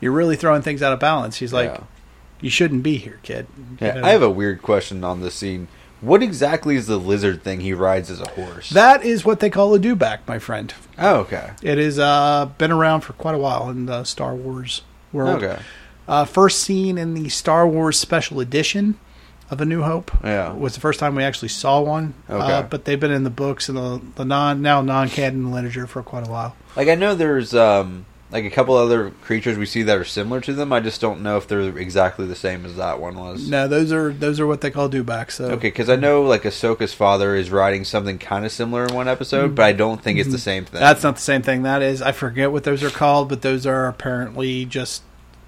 you're 0.01 0.13
really 0.13 0.37
throwing 0.37 0.63
things 0.63 0.83
out 0.83 0.93
of 0.93 0.99
balance. 1.01 1.37
He's 1.37 1.53
like, 1.53 1.71
Yeah. 1.71 1.81
you 2.41 2.51
shouldn't 2.51 2.83
be 2.83 2.97
here, 2.97 3.19
kid. 3.23 3.47
Yeah, 3.81 3.95
know? 3.95 4.05
I 4.05 4.11
have 4.11 4.23
a 4.23 4.31
weird 4.31 4.63
question 4.63 5.05
on 5.05 5.21
this 5.21 5.35
scene. 5.35 5.69
What 6.03 6.23
exactly 6.23 6.77
is 6.77 6.87
the 6.89 6.99
lizard 6.99 7.43
thing 7.43 7.61
he 7.61 7.73
rides 7.73 8.11
as 8.11 8.21
a 8.21 8.29
horse? 8.31 8.71
That 8.71 9.05
is 9.05 9.25
what 9.25 9.41
they 9.41 9.49
call 9.49 9.73
a 9.75 9.79
dewback, 9.79 10.19
my 10.27 10.39
friend. 10.39 10.75
oh, 10.99 11.21
okay. 11.21 11.53
It 11.63 11.79
has 11.79 11.99
uh, 11.99 12.51
been 12.59 12.73
around 12.73 13.03
for 13.03 13.13
quite 13.15 13.35
a 13.37 13.39
while 13.39 13.71
in 13.71 13.87
the 13.87 14.03
Star 14.05 14.35
Wars 14.35 14.83
world. 15.13 15.43
Okay. 15.43 15.63
Uh, 16.09 16.25
first 16.25 16.61
seen 16.61 16.99
in 16.99 17.15
the 17.15 17.29
Star 17.29 17.67
Wars 17.67 17.99
Special 17.99 18.41
Edition 18.41 18.99
of 19.49 19.61
A 19.61 19.65
New 19.65 19.83
Hope. 19.83 20.11
Yeah. 20.25 20.53
Was 20.53 20.75
the 20.75 20.81
first 20.81 20.99
time 20.99 21.15
we 21.15 21.23
actually 21.23 21.49
saw 21.49 21.81
one. 21.81 22.15
Okay. 22.29 22.53
Uh, 22.53 22.63
but 22.63 22.85
they've 22.85 22.99
been 22.99 23.13
in 23.13 23.23
the 23.23 23.31
books 23.31 23.69
and 23.69 23.79
the, 23.79 24.03
the 24.17 24.25
non 24.25 24.61
now 24.61 24.83
non 24.83 25.09
canon 25.09 25.53
literature 25.53 25.87
for 25.87 26.03
quite 26.03 26.27
a 26.27 26.31
while. 26.31 26.57
Like 26.75 26.89
I 26.89 26.97
know 26.97 27.15
there's 27.15 27.55
um 27.55 28.07
like 28.33 28.45
a 28.45 28.51
couple 28.51 28.75
other 28.75 29.11
creatures 29.11 29.59
we 29.59 29.67
see 29.67 29.83
that 29.83 29.99
are 29.99 30.05
similar 30.05 30.41
to 30.41 30.55
them. 30.55 30.73
I 30.73 30.81
just 30.81 31.01
don't 31.01 31.23
know 31.23 31.37
if 31.37 31.47
they're 31.47 31.77
exactly 31.77 32.27
the 32.27 32.35
same 32.35 32.65
as 32.65 32.77
that 32.77 32.99
one 32.99 33.17
was. 33.17 33.49
No, 33.49 33.69
those 33.69 33.93
are 33.93 34.13
those 34.13 34.41
are 34.41 34.47
what 34.47 34.63
they 34.63 34.71
call 34.71 34.89
dewbacks. 34.89 35.33
So 35.33 35.51
Okay, 35.51 35.69
because 35.69 35.91
I 35.91 35.97
know 35.97 36.23
like 36.23 36.45
Ahsoka's 36.45 36.95
father 36.95 37.37
is 37.37 37.51
riding 37.51 37.85
something 37.85 38.19
kind 38.19 38.47
of 38.47 38.53
similar 38.53 38.87
in 38.87 38.95
one 38.95 39.07
episode, 39.07 39.55
but 39.55 39.65
I 39.65 39.73
don't 39.73 40.03
think 40.03 40.19
it's 40.19 40.31
the 40.31 40.39
same 40.39 40.65
thing. 40.65 40.77
Mm-hmm. 40.77 40.85
That's 40.85 41.03
not 41.03 41.17
the 41.17 41.23
same 41.23 41.43
thing. 41.43 41.63
That 41.63 41.83
is, 41.83 42.01
I 42.01 42.13
forget 42.13 42.51
what 42.51 42.65
those 42.65 42.83
are 42.83 42.91
called, 42.91 43.29
but 43.29 43.43
those 43.43 43.67
are 43.67 43.87
apparently 43.87 44.65
just 44.65 45.03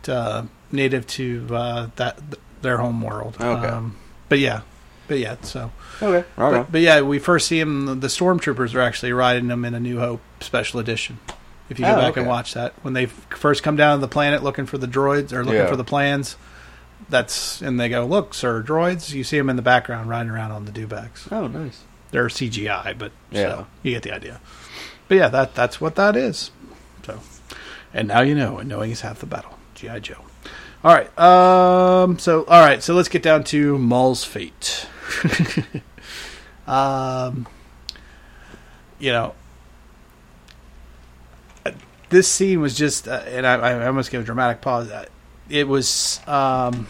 uh, 0.07 0.45
native 0.71 1.07
to 1.07 1.47
uh, 1.51 1.91
that 1.97 2.21
their 2.61 2.77
home 2.77 3.01
world. 3.01 3.37
Okay. 3.41 3.67
Um, 3.67 3.97
but 4.29 4.39
yeah, 4.41 4.61
but 5.09 5.19
yeah. 5.19 5.37
So 5.41 5.71
okay. 6.03 6.29
Right. 6.37 6.51
but, 6.51 6.73
but 6.73 6.81
yeah, 6.83 7.01
we 7.01 7.19
first 7.19 7.49
see 7.49 7.61
them. 7.61 8.01
The 8.01 8.09
stormtroopers 8.09 8.75
are 8.75 8.81
actually 8.81 9.13
riding 9.13 9.49
them 9.49 9.65
in 9.65 9.73
a 9.75 9.81
New 9.81 10.01
Hope 10.01 10.21
special 10.41 10.81
edition. 10.81 11.19
If 11.71 11.79
you 11.79 11.85
go 11.87 11.93
Oh, 11.93 12.01
back 12.01 12.17
and 12.19 12.27
watch 12.27 12.55
that, 12.55 12.75
when 12.83 12.93
they 12.95 13.07
first 13.07 13.63
come 13.63 13.77
down 13.77 13.97
to 13.99 14.01
the 14.01 14.09
planet 14.09 14.43
looking 14.43 14.67
for 14.67 14.77
the 14.79 14.87
droids 14.87 15.33
or 15.33 15.45
looking 15.45 15.61
Yeah. 15.63 15.67
for 15.67 15.77
the 15.77 15.85
plans, 15.85 16.37
that's 17.09 17.61
and 17.63 17.81
they 17.81 17.89
go, 17.89 18.05
"Look, 18.05 18.35
sir, 18.35 18.63
droids." 18.63 19.13
You 19.13 19.25
see 19.25 19.39
them 19.39 19.49
in 19.51 19.57
the 19.57 19.63
background 19.63 20.09
riding 20.11 20.31
around 20.31 20.51
on 20.53 20.65
the 20.67 20.73
dewbacks. 20.73 21.31
Oh, 21.33 21.47
nice. 21.47 21.81
They're 22.11 22.29
CGI, 22.29 22.93
but 22.97 23.13
Yeah. 23.31 23.43
so, 23.49 23.67
you 23.83 23.93
get 23.93 24.03
the 24.03 24.13
idea. 24.13 24.41
But 25.09 25.17
yeah, 25.17 25.29
that 25.29 25.55
that's 25.55 25.81
what 25.81 25.95
that 25.97 26.17
is. 26.17 26.51
So, 27.07 27.21
and 27.93 28.09
now 28.09 28.21
you 28.21 28.35
know, 28.35 28.59
and 28.59 28.69
knowing 28.69 28.91
is 28.91 29.01
half 29.03 29.19
the 29.21 29.27
battle. 29.27 29.59
GI 29.75 30.01
Joe. 30.01 30.17
All 30.85 30.95
right. 30.95 31.19
Um. 31.19 32.19
So 32.19 32.45
all 32.45 32.61
right. 32.61 32.83
So 32.83 32.95
let's 32.95 33.09
get 33.09 33.23
down 33.23 33.43
to 33.45 33.79
Maul's 33.79 34.23
fate. 34.25 34.87
um. 36.67 37.47
You 38.99 39.13
know, 39.13 39.35
this 42.15 42.29
scene 42.29 42.61
was 42.61 42.75
just, 42.77 43.09
uh, 43.09 43.23
and 43.27 43.45
I, 43.47 43.55
I 43.57 43.87
almost 43.89 44.11
give 44.13 44.23
a 44.23 44.25
dramatic 44.25 44.61
pause. 44.61 44.89
Uh, 44.91 45.05
It 45.51 45.67
was. 45.69 46.21
Um, 46.29 46.87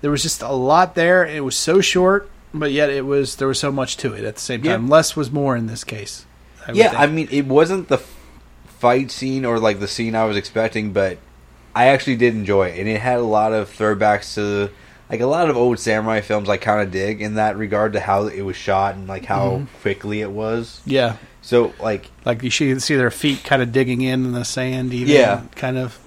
there 0.00 0.10
was 0.10 0.22
just 0.22 0.42
a 0.42 0.52
lot 0.52 0.94
there. 0.94 1.26
It 1.26 1.42
was 1.44 1.56
so 1.56 1.80
short, 1.80 2.30
but 2.54 2.70
yet 2.70 2.88
it 2.90 3.04
was 3.04 3.36
there 3.36 3.48
was 3.48 3.58
so 3.58 3.72
much 3.72 3.96
to 3.98 4.12
it 4.14 4.24
at 4.24 4.36
the 4.36 4.40
same 4.40 4.64
Yeah. 4.64 4.72
time. 4.72 4.88
Less 4.88 5.16
was 5.16 5.30
more 5.30 5.56
in 5.56 5.66
this 5.66 5.82
case. 5.84 6.24
I 6.66 6.72
yeah, 6.72 6.90
think. 6.90 7.00
I 7.00 7.06
mean, 7.06 7.28
it 7.30 7.46
wasn't 7.46 7.88
the 7.88 7.98
fight 8.78 9.10
scene 9.10 9.44
or 9.44 9.58
like 9.58 9.80
the 9.80 9.88
scene 9.88 10.14
I 10.14 10.24
was 10.24 10.36
expecting, 10.36 10.92
but 10.92 11.18
I 11.74 11.86
actually 11.88 12.16
did 12.16 12.34
enjoy 12.34 12.68
it, 12.68 12.78
and 12.78 12.88
it 12.88 13.00
had 13.00 13.18
a 13.18 13.22
lot 13.24 13.52
of 13.52 13.68
throwbacks 13.76 14.34
to 14.34 14.70
like 15.10 15.20
a 15.20 15.26
lot 15.26 15.50
of 15.50 15.56
old 15.56 15.78
samurai 15.80 16.20
films. 16.20 16.48
I 16.48 16.56
kind 16.58 16.80
of 16.82 16.90
dig 16.92 17.20
in 17.20 17.34
that 17.34 17.56
regard 17.56 17.94
to 17.94 18.00
how 18.00 18.26
it 18.26 18.42
was 18.42 18.56
shot 18.56 18.94
and 18.94 19.08
like 19.08 19.24
how 19.24 19.50
Mhm. 19.50 19.66
quickly 19.82 20.20
it 20.20 20.30
was. 20.30 20.80
yeah, 20.86 21.16
So 21.48 21.72
like, 21.80 22.10
like 22.26 22.42
you 22.42 22.50
see, 22.50 22.78
see 22.78 22.94
their 22.96 23.10
feet 23.10 23.42
kind 23.42 23.62
of 23.62 23.72
digging 23.72 24.02
in, 24.02 24.26
in 24.26 24.32
the 24.32 24.44
sand. 24.44 24.92
Even, 24.92 25.14
Yeah. 25.14 25.44
kind 25.56 25.78
of 25.78 25.98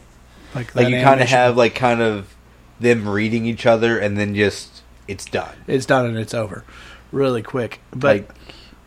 like 0.53 0.75
like 0.75 0.89
you 0.89 1.01
kind 1.01 1.19
of 1.19 1.27
have 1.29 1.57
like 1.57 1.73
kind 1.73 1.99
of 1.99 2.35
them 2.79 3.09
reading 3.09 3.47
each 3.47 3.65
other, 3.65 3.97
and 3.97 4.15
then 4.19 4.35
just 4.35 4.83
it's 5.07 5.25
done. 5.25 5.55
it's 5.65 5.87
done 5.87 6.05
and 6.05 6.15
it's 6.19 6.35
over, 6.35 6.63
really 7.11 7.41
quick. 7.41 7.79
But 7.89 8.17
like 8.17 8.29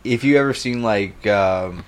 if 0.04 0.22
you 0.22 0.38
ever 0.38 0.54
seen 0.54 0.80
like 0.80 1.26
um, 1.26 1.84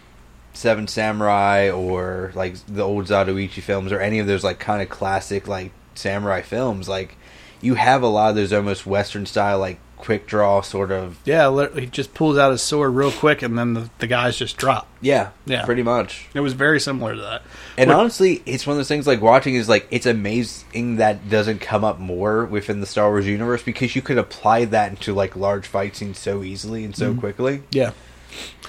Seven 0.53 0.89
Samurai 0.89 1.71
or 1.71 2.33
like 2.35 2.57
the 2.67 2.83
old 2.83 3.05
Zatoichi 3.07 3.63
films 3.63 3.93
or 3.93 4.01
any 4.01 4.19
of 4.19 4.27
those 4.27 4.43
like 4.43 4.59
kind 4.59 4.83
of 4.83 4.89
classic 4.89 5.47
like 5.47 5.71
samurai 5.95 6.43
films, 6.43 6.89
like 6.89 7.17
you 7.61 7.77
have 7.77 8.03
a 8.03 8.09
lot 8.09 8.31
of 8.31 8.35
those 8.35 8.53
almost 8.53 8.85
Western 8.85 9.27
style 9.27 9.61
like 9.61 9.79
quick 9.97 10.27
draw 10.27 10.61
sort 10.61 10.91
of 10.93 11.19
yeah, 11.25 11.69
he 11.75 11.87
just 11.87 12.15
pulls 12.15 12.39
out 12.39 12.51
his 12.51 12.63
sword 12.63 12.95
real 12.95 13.11
quick, 13.11 13.43
and 13.43 13.59
then 13.59 13.75
the, 13.75 13.91
the 13.99 14.07
guys 14.07 14.37
just 14.37 14.57
drop. 14.57 14.87
yeah 15.01 15.31
Yeah. 15.47 15.65
pretty 15.65 15.83
much. 15.83 16.29
It 16.35 16.41
was 16.41 16.53
very 16.53 16.79
similar 16.81 17.15
to 17.15 17.21
that. 17.23 17.43
And 17.79 17.89
What- 17.91 17.99
honestly, 18.01 18.43
it's 18.47 18.67
one 18.67 18.75
of 18.75 18.79
those 18.79 18.89
things 18.89 19.07
like 19.07 19.21
watching 19.21 19.55
is 19.55 19.69
like 19.69 19.87
it's 19.91 20.07
amazing 20.07 20.97
that 20.97 21.29
doesn't 21.29 21.61
come 21.61 21.85
up 21.85 21.99
more 21.99 22.45
within 22.45 22.81
the 22.81 22.87
Star 22.87 23.09
Wars 23.09 23.27
universe 23.27 23.63
because 23.63 23.97
you 23.97 24.03
could 24.03 24.19
apply 24.19 24.67
that 24.67 24.91
into 24.91 25.13
like 25.15 25.35
large 25.37 25.67
fight 25.67 25.97
scenes 25.97 26.19
so 26.19 26.43
easily 26.43 26.85
and 26.85 26.95
so 26.95 27.13
Mhm. 27.15 27.19
quickly. 27.19 27.63
yeah, 27.71 27.93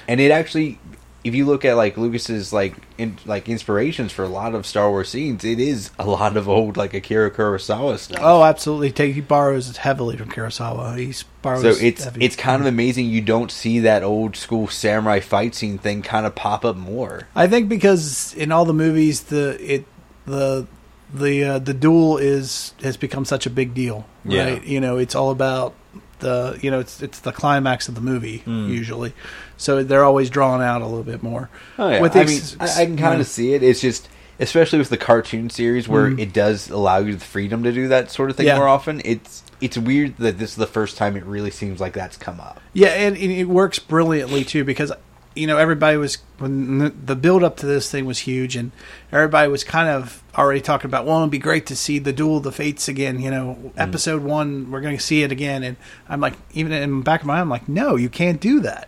and 0.07 0.19
it 0.19 0.31
actually 0.31 0.79
if 1.23 1.35
you 1.35 1.45
look 1.45 1.65
at 1.65 1.75
like 1.75 1.97
lucas's 1.97 2.53
like 2.53 2.75
in, 2.97 3.17
like 3.25 3.49
inspirations 3.49 4.11
for 4.11 4.23
a 4.23 4.27
lot 4.29 4.53
of 4.55 4.65
star 4.65 4.89
wars 4.89 5.09
scenes 5.09 5.43
it 5.43 5.59
is 5.59 5.91
a 5.99 6.05
lot 6.07 6.37
of 6.37 6.47
old 6.47 6.77
like 6.77 6.93
akira 6.93 7.29
kurosawa 7.31 7.97
stuff 7.97 8.19
oh, 8.21 8.43
absolutely. 8.43 8.91
Take 8.91 9.15
he 9.15 9.21
borrows 9.21 9.75
heavily 9.77 10.15
from 10.17 10.29
Kurosawa. 10.29 10.97
He 10.97 11.13
borrows. 11.41 11.61
so 11.61 11.85
it's 11.85 12.03
heavy. 12.03 12.23
it's 12.23 12.35
kind 12.35 12.61
of 12.61 12.67
amazing 12.67 13.07
you 13.07 13.21
don't 13.21 13.51
see 13.51 13.79
that 13.79 14.03
old 14.03 14.35
school 14.35 14.67
samurai 14.67 15.19
fight 15.19 15.55
scene 15.55 15.77
thing 15.77 16.01
kind 16.01 16.25
of 16.25 16.35
pop 16.35 16.63
up 16.63 16.75
more 16.75 17.27
I 17.35 17.47
think 17.47 17.67
because 17.67 18.33
in 18.35 18.51
all 18.51 18.65
the 18.65 18.73
movies, 18.73 19.23
the 19.23 19.57
it 19.61 19.85
the 20.25 20.67
the 21.13 21.43
uh, 21.43 21.59
the 21.59 21.73
duel 21.73 22.17
is 22.17 22.73
has 22.83 22.97
become 22.97 23.23
such 23.25 23.45
a 23.45 23.49
big 23.49 23.73
deal, 23.73 24.05
Yeah. 24.25 24.43
right? 24.53 24.63
You 24.63 24.79
know, 24.81 24.97
it's 24.97 25.15
all 25.15 25.31
about 25.31 25.73
the 26.19 26.57
you 26.61 26.71
know 26.71 26.79
it's 26.79 27.01
it's 27.01 27.19
the 27.19 27.31
climax 27.31 27.87
of 27.87 27.95
the 27.95 28.01
movie 28.01 28.43
Mm. 28.45 28.69
usually, 28.69 29.13
so 29.57 29.83
they're 29.83 30.03
always 30.03 30.29
drawn 30.29 30.61
out 30.61 30.81
a 30.81 30.85
little 30.85 31.03
bit 31.03 31.21
more. 31.23 31.49
oh 31.77 31.89
yeah 31.89 31.97
i 32.03 32.23
mean 32.25 32.41
i, 32.59 32.65
I 32.81 32.85
can 32.85 32.97
kind 32.97 33.21
of 33.21 33.27
see 33.27 33.53
it 33.53 33.63
it's 33.63 33.81
just 33.81 34.09
especially 34.39 34.77
with 34.79 34.89
the 34.89 34.97
cartoon 34.97 35.49
series 35.49 35.87
where 35.87 36.09
Mhm. 36.11 36.19
it 36.19 36.31
does 36.33 36.69
allow 36.69 36.99
you 36.99 37.15
the 37.15 37.25
freedom 37.25 37.63
to 37.63 37.71
do 37.71 37.87
that 37.87 38.11
sort 38.11 38.29
of 38.29 38.35
thing 38.35 38.45
Yeah. 38.47 38.57
more 38.57 38.67
often. 38.67 39.01
It's 39.03 39.43
it's 39.59 39.75
weird 39.79 40.15
that 40.17 40.37
this 40.37 40.51
is 40.51 40.55
the 40.57 40.67
first 40.67 40.97
time 40.97 41.15
it 41.17 41.25
really 41.25 41.49
seems 41.49 41.79
like 41.79 41.93
that's 41.93 42.15
come 42.17 42.39
up. 42.39 42.61
Yeah, 42.73 42.89
and, 42.89 43.17
and 43.17 43.31
it 43.31 43.45
works 43.45 43.79
brilliantly 43.79 44.43
too 44.43 44.63
because 44.63 44.91
you 45.37 45.47
know 45.47 45.57
everybody 45.57 45.97
was 45.97 46.17
when 46.39 46.79
the- 47.05 47.15
build 47.15 47.43
up 47.43 47.57
to 47.57 47.65
this 47.65 47.89
thing 47.91 48.05
was 48.05 48.19
huge, 48.19 48.55
and 48.55 48.71
everybody 49.11 49.49
was 49.49 49.63
kind 49.63 49.87
of 49.89 50.21
already 50.37 50.61
talking 50.61 50.89
about. 50.89 51.05
Well, 51.05 51.17
it'd 51.19 51.31
be 51.31 51.37
great 51.37 51.65
to 51.67 51.75
see 51.75 51.99
the 51.99 52.13
duel 52.13 52.37
of 52.37 52.43
the 52.43 52.51
fates 52.51 52.87
again. 52.87 53.19
You 53.19 53.31
know, 53.31 53.71
episode 53.77 54.23
one, 54.23 54.69
we're 54.71 54.81
going 54.81 54.97
to 54.97 55.03
see 55.03 55.23
it 55.23 55.31
again, 55.31 55.63
and 55.63 55.77
I'm 56.09 56.19
like, 56.19 56.33
even 56.53 56.71
in 56.71 56.99
the 56.99 57.03
back 57.03 57.21
of 57.21 57.27
my 57.27 57.33
mind, 57.35 57.41
I'm 57.43 57.49
like, 57.49 57.69
no, 57.69 57.95
you 57.95 58.09
can't 58.09 58.39
do 58.41 58.59
that 58.61 58.87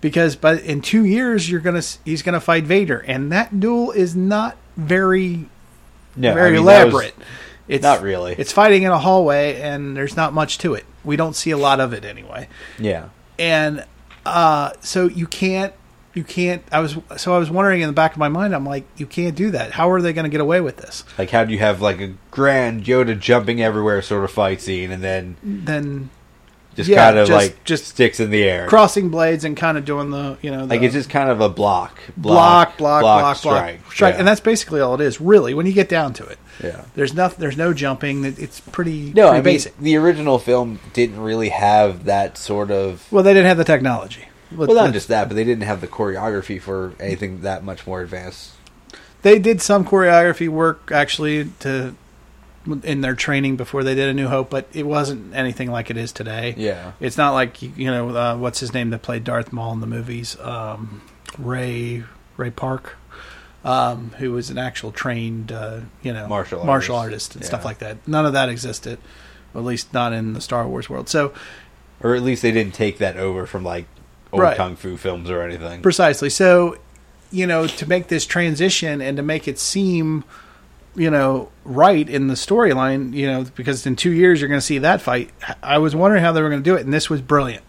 because 0.00 0.34
but 0.36 0.62
in 0.62 0.80
two 0.80 1.04
years 1.04 1.50
you're 1.50 1.60
gonna 1.60 1.82
he's 2.04 2.22
gonna 2.22 2.40
fight 2.40 2.64
Vader, 2.64 2.98
and 3.06 3.30
that 3.32 3.60
duel 3.60 3.90
is 3.92 4.16
not 4.16 4.56
very 4.76 5.46
No, 6.16 6.34
very 6.34 6.48
I 6.48 6.52
mean, 6.52 6.60
elaborate. 6.62 7.14
It's 7.68 7.82
not 7.84 8.02
really. 8.02 8.34
It's 8.36 8.50
fighting 8.52 8.82
in 8.82 8.90
a 8.90 8.98
hallway, 8.98 9.60
and 9.60 9.96
there's 9.96 10.16
not 10.16 10.32
much 10.32 10.58
to 10.58 10.74
it. 10.74 10.84
We 11.04 11.16
don't 11.16 11.36
see 11.36 11.50
a 11.52 11.56
lot 11.56 11.78
of 11.80 11.92
it 11.92 12.04
anyway 12.04 12.48
Yeah. 12.78 13.08
and 13.38 13.84
uh, 14.26 14.72
so 14.80 15.08
you 15.08 15.26
can't 15.26 15.72
you 16.14 16.24
can't 16.24 16.62
i 16.72 16.80
was 16.80 16.96
so 17.16 17.34
i 17.34 17.38
was 17.38 17.50
wondering 17.50 17.80
in 17.82 17.86
the 17.86 17.92
back 17.92 18.12
of 18.12 18.18
my 18.18 18.28
mind 18.28 18.54
i'm 18.54 18.66
like 18.66 18.84
you 18.96 19.06
can't 19.06 19.36
do 19.36 19.50
that 19.50 19.70
how 19.72 19.90
are 19.90 20.02
they 20.02 20.12
going 20.12 20.24
to 20.24 20.30
get 20.30 20.40
away 20.40 20.60
with 20.60 20.76
this 20.78 21.04
Like 21.18 21.30
how 21.30 21.44
do 21.44 21.52
you 21.52 21.58
have 21.60 21.80
like 21.80 22.00
a 22.00 22.14
grand 22.30 22.84
Yoda 22.84 23.18
jumping 23.18 23.62
everywhere 23.62 24.02
sort 24.02 24.24
of 24.24 24.30
fight 24.30 24.60
scene 24.60 24.90
and 24.90 25.02
then 25.04 25.36
then 25.42 26.10
just 26.76 26.88
Yeah, 26.88 27.04
kind 27.06 27.18
of 27.18 27.26
just- 27.28 27.36
like 27.48 27.64
just 27.64 27.86
sticks 27.86 28.20
in 28.20 28.30
the 28.30 28.42
air. 28.44 28.66
crossing 28.68 29.08
blades 29.08 29.44
and 29.44 29.56
kind 29.56 29.76
of 29.78 29.84
doing 29.84 30.10
the 30.10 30.36
you 30.42 30.50
know 30.50 30.66
the 30.66 30.74
like 30.74 30.82
it's 30.82 30.94
just 30.94 31.10
kind 31.10 31.28
of 31.28 31.40
a 31.40 31.48
block, 31.48 32.00
block 32.16 32.76
block 32.78 33.02
block 33.02 33.20
block 33.22 33.36
strike, 33.36 33.80
strike 33.92 34.14
Yeah. 34.14 34.18
and 34.20 34.26
that's 34.28 34.40
basically 34.40 34.80
all 34.80 34.94
it 34.94 35.00
is 35.00 35.20
really 35.20 35.52
when 35.54 35.66
you 35.66 35.72
get 35.72 35.88
down 35.88 36.12
to 36.14 36.24
it 36.26 36.38
Yeah. 36.62 36.82
there's 36.94 37.12
nothing 37.14 37.40
there's 37.40 37.56
no 37.56 37.72
jumping 37.74 38.24
it's 38.24 38.60
pretty 38.60 39.12
no, 39.12 39.12
pretty 39.12 39.28
I 39.28 39.32
mean 39.34 39.42
basic 39.42 39.76
the 39.78 39.96
original 39.96 40.38
film 40.38 40.78
didn't 40.92 41.20
really 41.20 41.48
have 41.50 42.04
that 42.04 42.38
sort 42.38 42.70
of. 42.70 43.06
well 43.12 43.22
they 43.24 43.32
didn't 43.34 43.46
have 43.48 43.58
the 43.58 43.64
technology 43.64 44.26
Let- 44.52 44.68
Well, 44.68 44.84
not 44.84 44.92
just 44.92 45.08
that, 45.08 45.28
but 45.28 45.34
they 45.34 45.44
didn't 45.44 45.64
have 45.64 45.80
the 45.80 45.86
choreography 45.88 46.60
for 46.60 46.92
anything 47.00 47.42
that 47.42 47.62
much 47.64 47.86
more 47.86 48.00
advanced. 48.02 48.52
they 49.22 49.38
did 49.38 49.60
some 49.60 49.84
choreography 49.84 50.48
work 50.48 50.90
actually 50.92 51.50
to 51.60 51.94
in 52.84 53.00
their 53.00 53.14
training 53.14 53.56
before 53.56 53.82
they 53.82 53.94
did 53.94 54.08
a 54.10 54.12
new 54.14 54.28
hope 54.28 54.50
but 54.50 54.66
it 54.74 54.86
wasn't 54.86 55.34
anything 55.34 55.70
like 55.70 55.88
it 55.90 55.96
is 55.96 56.12
today 56.12 56.54
Yeah. 56.58 56.92
it's 57.00 57.16
not 57.16 57.32
like 57.32 57.62
you 57.62 57.90
know 57.90 58.10
uh, 58.10 58.36
what's 58.36 58.60
his 58.60 58.74
name 58.74 58.90
that 58.90 59.00
played 59.00 59.24
darth 59.24 59.50
maul 59.50 59.72
in 59.72 59.80
the 59.80 59.86
movies 59.86 60.38
um, 60.40 61.00
ray 61.38 62.04
ray 62.36 62.50
park 62.50 62.96
um, 63.64 64.10
who 64.18 64.32
was 64.32 64.50
an 64.50 64.58
actual 64.58 64.92
trained 64.92 65.50
uh, 65.52 65.80
you 66.02 66.12
know 66.12 66.28
Martial 66.28 66.62
martial 66.64 66.96
artist. 66.96 67.30
artist 67.32 67.36
and 67.36 67.44
stuff 67.46 67.64
like 67.64 67.78
that 67.78 67.96
none 68.06 68.26
of 68.26 68.34
that 68.34 68.50
existed 68.50 68.98
at 69.54 69.62
least 69.64 69.92
not 69.94 70.12
in 70.12 70.34
the 70.34 70.40
star 70.42 70.66
wars 70.68 70.88
world 70.90 71.08
so 71.08 71.32
Or 72.02 72.14
at 72.14 72.22
least 72.22 72.42
they 72.42 72.52
didn't 72.52 72.74
take 72.74 72.98
that 72.98 73.16
over 73.16 73.46
from 73.46 73.64
like 73.64 73.86
old 74.32 74.42
Right. 74.42 74.56
kung 74.56 74.76
fu 74.76 74.96
films 74.96 75.30
or 75.30 75.42
anything. 75.42 75.82
Precisely. 75.82 76.30
So, 76.30 76.76
you 77.30 77.46
know, 77.46 77.66
to 77.66 77.88
make 77.88 78.08
this 78.08 78.26
transition 78.26 79.00
and 79.00 79.16
to 79.16 79.22
make 79.22 79.46
it 79.48 79.58
seem, 79.58 80.24
you 80.96 81.10
know, 81.10 81.48
right 81.64 82.08
in 82.08 82.26
the 82.28 82.34
storyline, 82.34 83.12
you 83.14 83.26
know, 83.26 83.44
because 83.54 83.86
in 83.86 83.96
two 83.96 84.10
years 84.10 84.40
you're 84.40 84.48
going 84.48 84.60
to 84.60 84.66
see 84.66 84.78
that 84.78 85.00
fight. 85.00 85.30
I 85.62 85.78
was 85.78 85.94
wondering 85.94 86.22
how 86.22 86.32
they 86.32 86.42
were 86.42 86.48
going 86.48 86.62
to 86.62 86.68
do 86.70 86.76
it, 86.76 86.84
and 86.84 86.92
this 86.92 87.08
was 87.08 87.20
brilliant. 87.20 87.64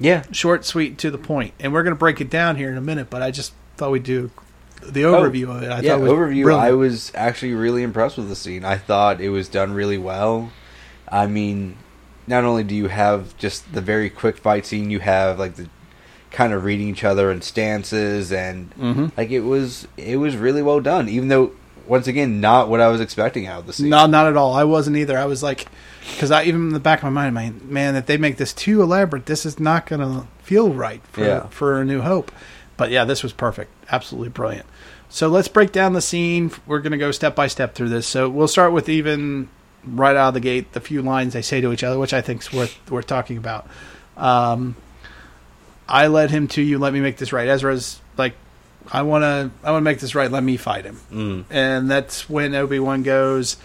Yeah. 0.00 0.24
Short, 0.32 0.64
sweet, 0.64 0.98
to 0.98 1.10
the 1.10 1.18
point. 1.18 1.54
And 1.60 1.72
we're 1.72 1.82
going 1.82 1.94
to 1.94 1.98
break 1.98 2.20
it 2.20 2.28
down 2.30 2.56
here 2.56 2.70
in 2.70 2.76
a 2.76 2.80
minute, 2.82 3.08
but 3.10 3.22
I 3.22 3.30
just 3.30 3.52
thought 3.76 3.90
we'd 3.90 4.02
do 4.02 4.30
the 4.82 5.04
oh, 5.04 5.12
overview 5.14 5.54
of 5.54 5.62
it. 5.62 5.70
I 5.70 5.78
Oh, 5.78 5.80
yeah, 5.80 5.96
thought 5.96 6.04
it 6.04 6.10
overview. 6.10 6.42
brilliant. 6.42 6.60
I 6.66 6.72
was 6.72 7.12
actually 7.14 7.54
really 7.54 7.82
impressed 7.84 8.16
with 8.16 8.28
the 8.28 8.34
scene. 8.34 8.64
I 8.64 8.76
thought 8.78 9.20
it 9.20 9.28
was 9.28 9.48
done 9.48 9.72
really 9.74 9.98
well. 9.98 10.50
I 11.08 11.26
mean, 11.28 11.76
not 12.26 12.42
only 12.44 12.64
do 12.64 12.74
you 12.74 12.88
have 12.88 13.36
just 13.36 13.72
the 13.74 13.80
very 13.80 14.10
quick 14.10 14.38
fight 14.38 14.66
scene, 14.66 14.90
you 14.90 14.98
have 15.00 15.38
like 15.38 15.54
the 15.54 15.68
kind 16.32 16.52
of 16.52 16.64
reading 16.64 16.88
each 16.88 17.04
other 17.04 17.30
in 17.30 17.42
stances, 17.42 18.32
and 18.32 18.70
Mhm. 18.80 19.12
like 19.16 19.30
it 19.30 19.40
was 19.40 19.86
it 19.96 20.16
was 20.16 20.36
really 20.36 20.62
well 20.62 20.80
done. 20.80 21.08
Even 21.08 21.28
though, 21.28 21.52
once 21.86 22.06
again, 22.06 22.40
not 22.40 22.68
what 22.68 22.80
I 22.80 22.88
was 22.88 23.00
expecting 23.00 23.46
out 23.46 23.60
of 23.60 23.66
the 23.66 23.72
scene. 23.72 23.90
No, 23.90 24.06
not 24.06 24.26
at 24.26 24.36
all. 24.36 24.54
I 24.54 24.64
wasn't 24.64 24.96
either. 24.96 25.18
I 25.18 25.26
was 25.26 25.42
like, 25.42 25.66
because 26.14 26.30
I 26.30 26.44
even 26.44 26.68
in 26.68 26.72
the 26.72 26.80
back 26.80 27.02
of 27.02 27.12
my 27.12 27.28
mind, 27.30 27.34
man, 27.34 27.60
man, 27.72 27.96
if 27.96 28.06
they 28.06 28.16
make 28.16 28.36
this 28.38 28.52
too 28.52 28.82
elaborate, 28.82 29.26
this 29.26 29.44
is 29.46 29.60
not 29.60 29.86
going 29.86 30.00
to 30.00 30.26
feel 30.42 30.70
right 30.72 31.02
for 31.12 31.24
Yeah. 31.24 31.46
for 31.50 31.80
a 31.80 31.84
New 31.84 32.00
Hope. 32.00 32.32
But 32.76 32.90
yeah, 32.90 33.04
this 33.04 33.22
was 33.22 33.32
perfect, 33.32 33.70
absolutely 33.90 34.30
brilliant. 34.30 34.66
So 35.10 35.28
let's 35.28 35.48
break 35.48 35.72
down 35.72 35.92
the 35.92 36.00
scene. 36.00 36.50
We're 36.66 36.78
going 36.80 36.92
to 36.92 36.98
go 36.98 37.10
step 37.10 37.36
by 37.36 37.46
step 37.46 37.74
through 37.74 37.90
this. 37.90 38.06
So 38.06 38.30
we'll 38.30 38.48
start 38.48 38.72
with 38.72 38.88
even 38.88 39.48
right 39.86 40.16
out 40.16 40.28
of 40.28 40.34
the 40.34 40.40
gate 40.40 40.72
the 40.72 40.80
few 40.80 41.02
lines 41.02 41.34
they 41.34 41.42
say 41.42 41.60
to 41.60 41.70
each 41.72 41.84
other, 41.84 41.98
which 41.98 42.14
I 42.14 42.22
think 42.22 42.40
is 42.40 42.50
worth 42.52 42.78
worth 42.90 43.06
talking 43.06 43.36
about. 43.36 43.66
Um, 44.16 44.76
I 45.92 46.06
led 46.08 46.30
him 46.30 46.48
to 46.48 46.62
you. 46.62 46.78
Let 46.78 46.92
me 46.92 47.00
make 47.00 47.18
this 47.18 47.32
right. 47.32 47.46
Ezra's 47.46 48.00
like, 48.16 48.34
I 48.90 49.02
want 49.02 49.22
to. 49.22 49.50
I 49.62 49.70
want 49.70 49.82
to 49.82 49.84
make 49.84 50.00
this 50.00 50.14
right. 50.14 50.30
Let 50.30 50.42
me 50.42 50.56
fight 50.56 50.84
him. 50.84 50.98
Mm. 51.12 51.44
And 51.50 51.88
that's 51.90 52.28
when 52.28 52.54
Obi 52.54 52.80
Wan 52.80 53.02
goes. 53.04 53.56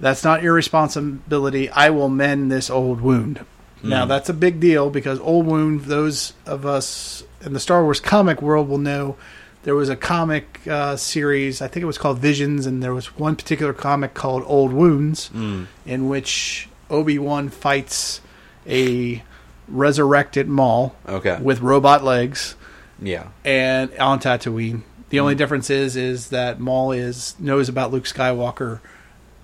That's 0.00 0.24
not 0.24 0.42
your 0.42 0.54
responsibility. 0.54 1.68
I 1.68 1.90
will 1.90 2.08
mend 2.08 2.50
this 2.50 2.70
old 2.70 3.00
wound. 3.00 3.44
Now 3.82 4.04
Mm. 4.04 4.08
that's 4.08 4.28
a 4.28 4.34
big 4.34 4.60
deal 4.60 4.90
because 4.90 5.18
old 5.20 5.44
wound. 5.46 5.82
Those 5.82 6.32
of 6.46 6.64
us 6.64 7.24
in 7.44 7.52
the 7.52 7.60
Star 7.60 7.82
Wars 7.82 7.98
comic 8.00 8.40
world 8.40 8.68
will 8.68 8.78
know. 8.78 9.16
There 9.64 9.74
was 9.76 9.88
a 9.88 9.96
comic 9.96 10.60
uh, 10.68 10.96
series. 10.96 11.60
I 11.62 11.68
think 11.68 11.82
it 11.82 11.86
was 11.86 11.98
called 11.98 12.18
Visions, 12.18 12.66
and 12.66 12.82
there 12.82 12.94
was 12.94 13.16
one 13.18 13.36
particular 13.36 13.72
comic 13.72 14.14
called 14.14 14.42
Old 14.46 14.72
Wounds, 14.72 15.30
Mm. 15.34 15.66
in 15.86 16.08
which 16.08 16.68
Obi 16.90 17.18
Wan 17.18 17.48
fights 17.48 18.20
a 18.66 19.22
resurrected 19.68 20.48
Maul 20.48 20.94
Okay. 21.08 21.38
with 21.40 21.60
robot 21.60 22.04
legs 22.04 22.56
Yeah. 23.00 23.28
and 23.44 23.96
on 23.98 24.20
Tatooine. 24.20 24.82
The 25.10 25.20
only 25.20 25.34
mm. 25.34 25.38
difference 25.38 25.70
is 25.70 25.96
is 25.96 26.30
that 26.30 26.58
Maul 26.60 26.92
is 26.92 27.34
knows 27.38 27.68
about 27.68 27.92
Luke 27.92 28.04
Skywalker 28.04 28.80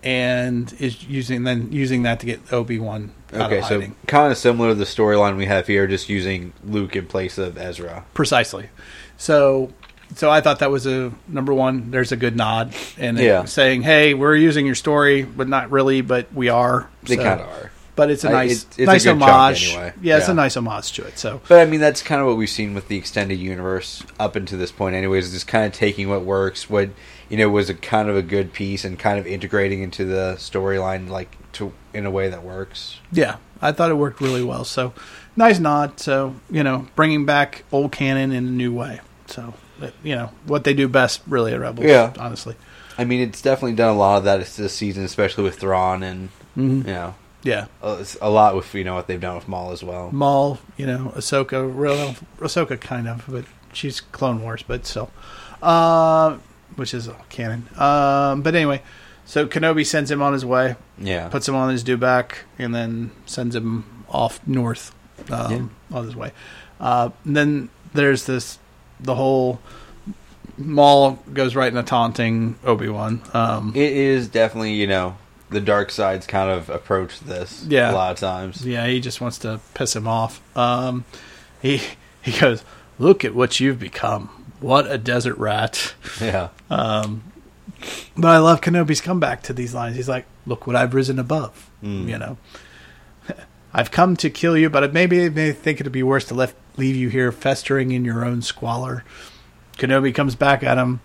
and 0.03 0.73
is 0.79 1.05
using 1.05 1.43
then 1.45 1.73
using 1.73 2.05
that 2.05 2.21
to 2.21 2.27
get 2.27 2.53
Obi 2.53 2.79
Wan 2.79 3.12
Okay, 3.33 3.59
of 3.59 3.64
so 3.64 3.83
kind 4.07 4.33
of 4.33 4.39
similar 4.39 4.71
to 4.71 4.75
the 4.75 4.85
storyline 4.85 5.37
we 5.37 5.45
have 5.47 5.66
here, 5.66 5.87
just 5.87 6.09
using 6.09 6.53
Luke 6.64 6.97
in 6.97 7.07
place 7.07 7.37
of 7.37 7.59
Ezra. 7.59 8.05
Precisely. 8.14 8.71
So 9.19 9.71
so 10.14 10.31
I 10.31 10.41
thought 10.41 10.61
that 10.61 10.71
was 10.71 10.87
a 10.87 11.12
number 11.27 11.53
one. 11.53 11.91
There's 11.91 12.12
a 12.12 12.16
good 12.16 12.35
nod 12.37 12.75
and 12.97 13.19
Yeah. 13.19 13.45
saying, 13.45 13.83
"Hey, 13.83 14.14
we're 14.14 14.37
using 14.37 14.64
your 14.64 14.75
story, 14.75 15.23
but 15.23 15.49
not 15.49 15.71
really, 15.71 16.01
but 16.01 16.33
we 16.33 16.49
are." 16.49 16.89
They 17.03 17.16
So- 17.16 17.23
kinda 17.23 17.45
are. 17.45 17.71
But 17.99 18.11
it's 18.13 18.23
a 18.25 18.29
I- 18.29 18.33
nice, 18.33 18.51
it's- 18.63 18.67
it's 18.79 18.79
a 18.79 18.85
nice 18.87 19.05
chunk 19.05 19.23
homage. 19.23 19.69
anyway. 19.69 19.93
Yeah, 20.01 20.17
it's 20.19 20.29
Yeah. 20.29 20.33
a 20.33 20.37
nice 20.37 20.57
homage 20.57 20.93
to 20.93 21.03
it. 21.05 21.19
So 21.19 21.41
But 21.49 21.59
I 21.61 21.65
mean, 21.67 21.81
that's 21.81 22.01
kind 22.01 22.21
of 22.21 22.29
what 22.29 22.37
we've 22.37 22.49
seen 22.49 22.73
with 22.75 22.87
the 22.89 22.97
extended 22.97 23.39
universe 23.41 24.05
up 24.21 24.37
until 24.37 24.57
this 24.59 24.71
point, 24.71 24.95
anyways. 24.95 25.27
Is 25.27 25.33
just 25.33 25.47
kind 25.49 25.67
of 25.67 25.73
taking 25.73 26.09
what 26.09 26.23
works, 26.23 26.71
what 26.71 26.91
you 27.29 27.37
know 27.37 27.49
was 27.49 27.69
a 27.69 27.75
kind 27.75 28.09
of 28.09 28.17
a 28.17 28.23
good 28.23 28.53
piece, 28.53 28.85
and 28.85 28.99
kind 28.99 29.19
of 29.19 29.27
integrating 29.27 29.83
into 29.83 30.05
the 30.05 30.37
storyline, 30.39 31.09
like 31.11 31.37
to 31.55 31.73
in 31.93 32.07
a 32.07 32.11
way 32.11 32.29
that 32.29 32.45
works. 32.45 32.99
Yeah, 33.11 33.37
I 33.61 33.73
thought 33.73 33.91
it 33.91 33.95
worked 33.97 34.21
really 34.21 34.45
well. 34.45 34.65
So 34.65 34.93
nice 35.37 35.59
nod. 35.59 35.99
So 35.99 36.37
you 36.51 36.63
know, 36.63 36.87
bringing 36.95 37.27
back 37.27 37.65
old 37.73 37.91
canon 37.93 38.31
in 38.33 38.47
a 38.47 38.51
new 38.51 38.73
way. 38.73 39.01
So 39.27 39.55
you 40.05 40.15
know 40.15 40.31
what 40.47 40.63
they 40.65 40.73
do 40.73 40.87
best, 40.89 41.21
really, 41.27 41.53
at 41.53 41.59
Rebels. 41.61 41.87
Yeah. 41.87 42.13
honestly. 42.19 42.55
I 42.97 43.05
mean, 43.05 43.21
it's 43.21 43.43
definitely 43.43 43.75
done 43.75 43.91
a 43.95 43.99
lot 43.99 44.19
of 44.19 44.25
that 44.25 44.45
this 44.47 44.73
season, 44.73 45.05
especially 45.05 45.45
with 45.45 45.57
Thrawn, 45.59 46.03
and 46.03 46.29
Mhm. 46.57 46.87
you 46.87 46.93
know, 46.93 47.15
Yeah. 47.49 47.67
uh, 47.83 48.05
a 48.21 48.31
lot 48.31 48.55
with 48.57 48.75
you 48.75 48.85
know 48.85 48.95
what 48.95 49.07
they've 49.07 49.21
done 49.21 49.35
with 49.37 49.49
Maul 49.49 49.73
as 49.73 49.83
well. 49.83 50.11
Maul, 50.13 50.59
you 50.77 50.87
know, 50.87 51.13
Ahsoka, 51.17 51.59
real 51.75 52.15
Ahsoka 52.41 52.79
kind 52.81 53.09
of, 53.09 53.25
but 53.29 53.45
she's 53.73 54.01
Clone 54.01 54.43
Wars, 54.43 54.63
but 54.67 54.87
still, 54.87 55.11
uh, 55.63 56.37
which 56.77 56.93
is 56.95 57.09
canon. 57.31 57.69
Um, 57.77 58.43
but 58.43 58.55
anyway, 58.55 58.83
so 59.25 59.47
Kenobi 59.47 59.85
sends 59.87 60.11
him 60.11 60.23
on 60.23 60.33
his 60.33 60.45
way. 60.45 60.77
Yeah. 60.99 61.29
puts 61.29 61.49
him 61.49 61.55
on 61.55 61.71
his 61.71 61.83
dewback, 61.85 62.39
and 62.59 62.75
then 62.75 63.11
sends 63.27 63.55
him 63.57 64.05
off 64.09 64.41
north 64.47 64.95
um, 65.31 65.71
on 65.93 66.05
his 66.05 66.17
way. 66.17 66.33
Uh, 66.81 67.11
and 67.25 67.37
then 67.37 67.69
there's 67.95 68.25
this 68.27 68.59
the 69.01 69.15
whole 69.15 69.61
Maul 70.57 71.19
goes 71.33 71.55
right 71.55 71.69
into 71.69 71.83
taunting 71.85 72.57
Obi 72.65 72.89
Wan. 72.89 73.23
Um, 73.33 73.73
It 73.75 73.93
is 73.93 74.29
definitely 74.29 74.75
you 74.75 74.87
know 74.87 75.17
the 75.51 75.61
dark 75.61 75.91
side's 75.91 76.27
kind 76.27 76.51
of 76.51 76.69
approached 76.69 77.27
this 77.27 77.65
Yeah. 77.69 77.91
a 77.91 77.95
lot 77.95 78.13
of 78.13 78.19
times. 78.19 78.67
Yeah, 78.67 78.87
he 78.87 79.01
just 79.01 79.21
wants 79.21 79.39
to 79.39 79.61
piss 79.75 79.95
him 79.97 80.07
off. 80.09 80.41
Um, 80.57 81.05
he 81.63 81.81
he 82.23 82.39
goes, 82.39 82.65
"Look 82.99 83.25
at 83.25 83.35
what 83.35 83.59
you've 83.61 83.79
become. 83.79 84.29
What 84.61 84.91
a 84.91 84.99
desert 84.99 85.37
rat." 85.39 85.95
Yeah. 86.21 86.49
Um, 86.71 87.23
but 88.17 88.29
I 88.29 88.39
love 88.39 88.61
Kenobi's 88.61 89.01
comeback 89.01 89.43
to 89.45 89.53
these 89.53 89.73
lines. 89.75 89.95
He's 89.97 90.09
like, 90.09 90.27
"Look 90.47 90.67
what 90.67 90.75
I've 90.77 90.95
risen 90.95 91.19
above." 91.19 91.71
Mm. 91.83 92.09
You 92.09 92.19
know, 92.19 92.37
I've 93.73 93.91
come 93.91 94.17
to 94.17 94.31
kill 94.31 94.57
you, 94.57 94.69
but 94.69 94.93
maybe 94.93 95.25
I 95.25 95.29
may 95.29 95.53
think 95.53 95.81
it'd 95.81 95.93
be 95.93 96.03
worse 96.03 96.25
to 96.27 96.35
left 96.35 96.57
leave 96.77 96.97
you 96.97 97.09
here 97.09 97.31
festering 97.33 97.91
in 97.93 98.05
your 98.05 98.25
own 98.25 98.43
squalor. 98.43 99.05
Kenobi 99.79 100.13
comes 100.15 100.35
back 100.35 100.63
at 100.65 100.77
him. 100.79 101.01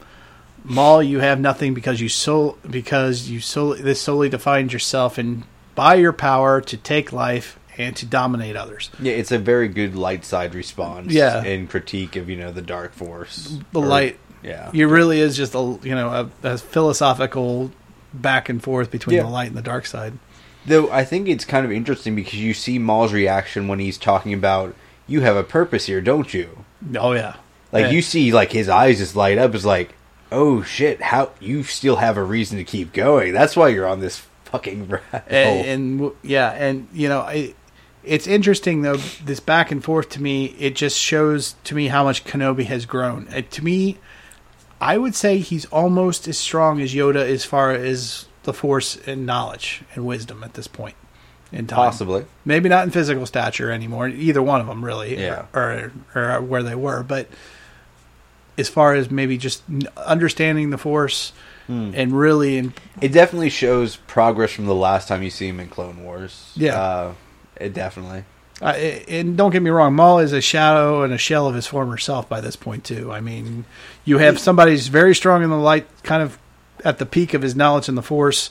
Maul, 0.63 1.03
you 1.03 1.19
have 1.19 1.39
nothing 1.39 1.73
because 1.73 1.99
you 1.99 2.09
sol 2.09 2.57
because 2.69 3.29
you 3.29 3.39
sol 3.39 3.75
this 3.75 4.01
solely 4.01 4.29
defines 4.29 4.71
yourself 4.73 5.17
and 5.17 5.43
by 5.75 5.95
your 5.95 6.13
power 6.13 6.61
to 6.61 6.77
take 6.77 7.11
life 7.11 7.59
and 7.77 7.95
to 7.95 8.05
dominate 8.05 8.55
others. 8.55 8.89
Yeah, 8.99 9.13
it's 9.13 9.31
a 9.31 9.39
very 9.39 9.67
good 9.67 9.95
light 9.95 10.23
side 10.23 10.53
response. 10.55 11.11
Yeah. 11.11 11.43
in 11.43 11.67
critique 11.67 12.15
of 12.15 12.29
you 12.29 12.35
know 12.37 12.51
the 12.51 12.61
dark 12.61 12.93
force, 12.93 13.57
The 13.71 13.79
Or- 13.81 13.85
light, 13.85 14.19
Yeah, 14.43 14.69
it 14.73 14.85
really 14.85 15.19
is 15.19 15.35
just 15.35 15.53
a 15.55 15.79
you 15.83 15.95
know 15.95 16.29
a, 16.43 16.47
a 16.47 16.57
philosophical 16.57 17.71
back 18.13 18.47
and 18.49 18.61
forth 18.61 18.91
between 18.91 19.17
Yeah. 19.17 19.23
the 19.23 19.29
light 19.29 19.47
and 19.47 19.57
the 19.57 19.61
dark 19.63 19.85
side. 19.85 20.13
Though 20.65 20.89
I 20.91 21.03
think 21.03 21.27
it's 21.27 21.43
kind 21.45 21.65
of 21.65 21.71
interesting 21.71 22.15
because 22.15 22.35
you 22.35 22.53
see 22.53 22.79
Maul's 22.79 23.11
reaction 23.11 23.67
when 23.67 23.79
he's 23.79 23.97
talking 23.97 24.33
about 24.33 24.75
you 25.07 25.21
have 25.21 25.35
a 25.35 25.43
purpose 25.43 25.87
here, 25.87 25.99
don't 25.99 26.33
you? 26.33 26.63
Oh 26.97 27.11
yeah, 27.13 27.35
Like 27.73 27.85
Yeah. 27.85 27.91
you 27.91 28.01
see, 28.01 28.31
like 28.31 28.51
his 28.53 28.69
eyes 28.69 28.99
just 28.99 29.15
light 29.15 29.37
up. 29.37 29.53
Is 29.55 29.65
like, 29.65 29.95
oh 30.33 30.63
shit, 30.63 31.01
how 31.01 31.31
you 31.39 31.63
still 31.63 31.97
have 31.97 32.17
a 32.17 32.23
reason 32.23 32.57
to 32.57 32.63
keep 32.63 32.91
going? 32.93 33.33
That's 33.33 33.55
why 33.55 33.69
you're 33.69 33.87
on 33.87 33.99
this 33.99 34.25
fucking 34.45 34.87
hole. 34.89 34.99
and, 35.27 36.01
and 36.01 36.11
yeah, 36.23 36.49
and 36.51 36.87
you 36.93 37.07
know, 37.07 37.19
I, 37.21 37.53
it's 38.03 38.27
interesting 38.27 38.81
though. 38.81 38.97
This 38.97 39.39
back 39.39 39.71
and 39.71 39.83
forth 39.83 40.09
to 40.09 40.21
me, 40.21 40.47
it 40.59 40.75
just 40.75 40.97
shows 40.99 41.55
to 41.65 41.75
me 41.75 41.87
how 41.87 42.03
much 42.03 42.25
Kenobi 42.25 42.65
has 42.65 42.85
grown. 42.85 43.27
Uh, 43.29 43.41
to 43.51 43.63
me, 43.63 43.97
I 44.81 44.97
would 44.97 45.15
say 45.15 45.37
he's 45.37 45.65
almost 45.67 46.27
as 46.27 46.37
strong 46.37 46.81
as 46.81 46.93
Yoda 46.93 47.25
as 47.27 47.45
far 47.45 47.71
as 47.71 48.25
the 48.43 48.53
Force 48.53 48.97
and 49.07 49.25
knowledge 49.25 49.83
and 49.95 50.05
wisdom 50.05 50.43
at 50.43 50.55
this 50.55 50.67
point 50.67 50.95
in 51.53 51.65
time. 51.67 51.77
Possibly. 51.77 52.25
maybe 52.43 52.67
not 52.67 52.83
in 52.83 52.91
physical 52.91 53.25
stature 53.25 53.71
anymore. 53.71 54.09
Either 54.09 54.41
one 54.41 54.59
of 54.59 54.67
them, 54.67 54.83
really, 54.83 55.17
Yeah. 55.17 55.45
or, 55.53 55.91
or 56.13 56.33
or 56.35 56.41
where 56.41 56.63
they 56.63 56.75
were, 56.75 57.03
but 57.03 57.27
as 58.57 58.69
far 58.69 58.93
as 58.93 59.09
maybe 59.11 59.37
just 59.37 59.63
understanding 59.97 60.69
the 60.69 60.77
Force 60.77 61.33
Hmm. 61.67 61.91
and 61.95 62.11
really 62.11 62.57
in, 62.57 62.73
It 62.99 63.13
definitely 63.13 63.49
shows 63.49 63.95
progress 63.95 64.51
from 64.51 64.65
the 64.65 64.75
last 64.75 65.07
time 65.07 65.23
you 65.23 65.29
see 65.29 65.47
him 65.47 65.61
in 65.61 65.69
Clone 65.69 66.03
Wars. 66.03 66.51
Yeah. 66.55 66.77
uh, 66.77 67.13
it 67.55 67.73
definitely. 67.73 68.25
Uh, 68.61 68.65
and 69.07 69.37
don't 69.37 69.51
get 69.51 69.61
me 69.61 69.69
wrong, 69.69 69.93
Maul 69.95 70.19
is 70.19 70.33
a 70.33 70.41
shadow 70.41 71.03
and 71.03 71.13
a 71.13 71.17
shell 71.17 71.47
of 71.47 71.55
his 71.55 71.65
former 71.65 71.97
self 71.97 72.27
by 72.27 72.41
this 72.41 72.57
point 72.57 72.83
too. 72.83 73.13
I 73.13 73.21
mean, 73.21 73.63
you 74.03 74.17
have 74.17 74.39
somebody 74.39 74.71
who's 74.71 74.87
very 74.87 75.15
strong 75.15 75.41
in 75.41 75.49
the 75.49 75.55
light, 75.55 75.87
kind 76.03 76.21
of 76.21 76.37
at 76.83 76.97
the 76.99 77.05
peak 77.05 77.33
of 77.33 77.41
his 77.41 77.55
knowledge 77.55 77.87
in 77.87 77.95
the 77.95 78.01
Force. 78.03 78.49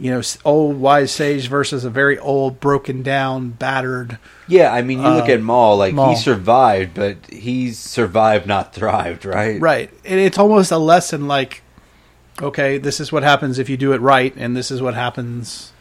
You 0.00 0.12
know, 0.12 0.22
old 0.44 0.78
wise 0.78 1.10
sage 1.10 1.48
versus 1.48 1.84
a 1.84 1.90
very 1.90 2.18
old, 2.18 2.60
broken 2.60 3.02
down, 3.02 3.50
battered. 3.50 4.18
Yeah, 4.46 4.72
I 4.72 4.82
mean, 4.82 5.00
you 5.02 5.08
look 5.08 5.28
Uh, 5.28 5.32
at 5.32 5.40
Maul, 5.40 5.76
like 5.76 5.92
Maul. 5.94 6.10
he 6.10 6.16
survived, 6.16 6.94
but 6.94 7.16
he's 7.30 7.78
survived, 7.78 8.46
not 8.46 8.72
thrived, 8.72 9.24
right? 9.24 9.60
Right, 9.60 9.90
and 10.04 10.20
it's 10.20 10.38
almost 10.38 10.70
a 10.70 10.78
lesson 10.78 11.26
like, 11.26 11.62
okay, 12.40 12.78
this 12.78 13.00
is 13.00 13.10
what 13.10 13.24
happens 13.24 13.58
if 13.58 13.68
you 13.68 13.76
do 13.76 13.92
it 13.92 14.00
right, 14.00 14.32
and 14.36 14.56
this 14.56 14.70
is 14.70 14.80
what 14.80 14.94
happens 14.94 15.72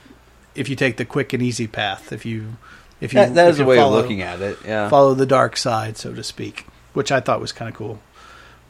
if 0.56 0.68
you 0.68 0.76
take 0.76 0.98
the 0.98 1.06
quick 1.06 1.32
and 1.34 1.44
easy 1.44 1.68
path. 1.68 2.12
If 2.12 2.26
you, 2.26 2.58
if 3.00 3.14
you, 3.14 3.20
That, 3.20 3.36
that 3.36 3.48
if 3.50 3.54
is 3.54 3.60
a 3.60 3.66
way 3.66 3.78
follow- 3.78 3.98
of 3.98 4.02
looking 4.02 4.24
at 4.24 4.42
it. 4.42 4.58
Yeah. 4.66 4.90
follow 4.90 5.14
the 5.14 5.28
dark 5.28 5.56
side, 5.58 5.96
so 5.98 6.14
to 6.14 6.24
speak, 6.24 6.66
which 6.94 7.12
I 7.12 7.20
thought 7.20 7.40
was 7.40 7.52
kind 7.52 7.70
of 7.70 7.76
cool. 7.76 8.00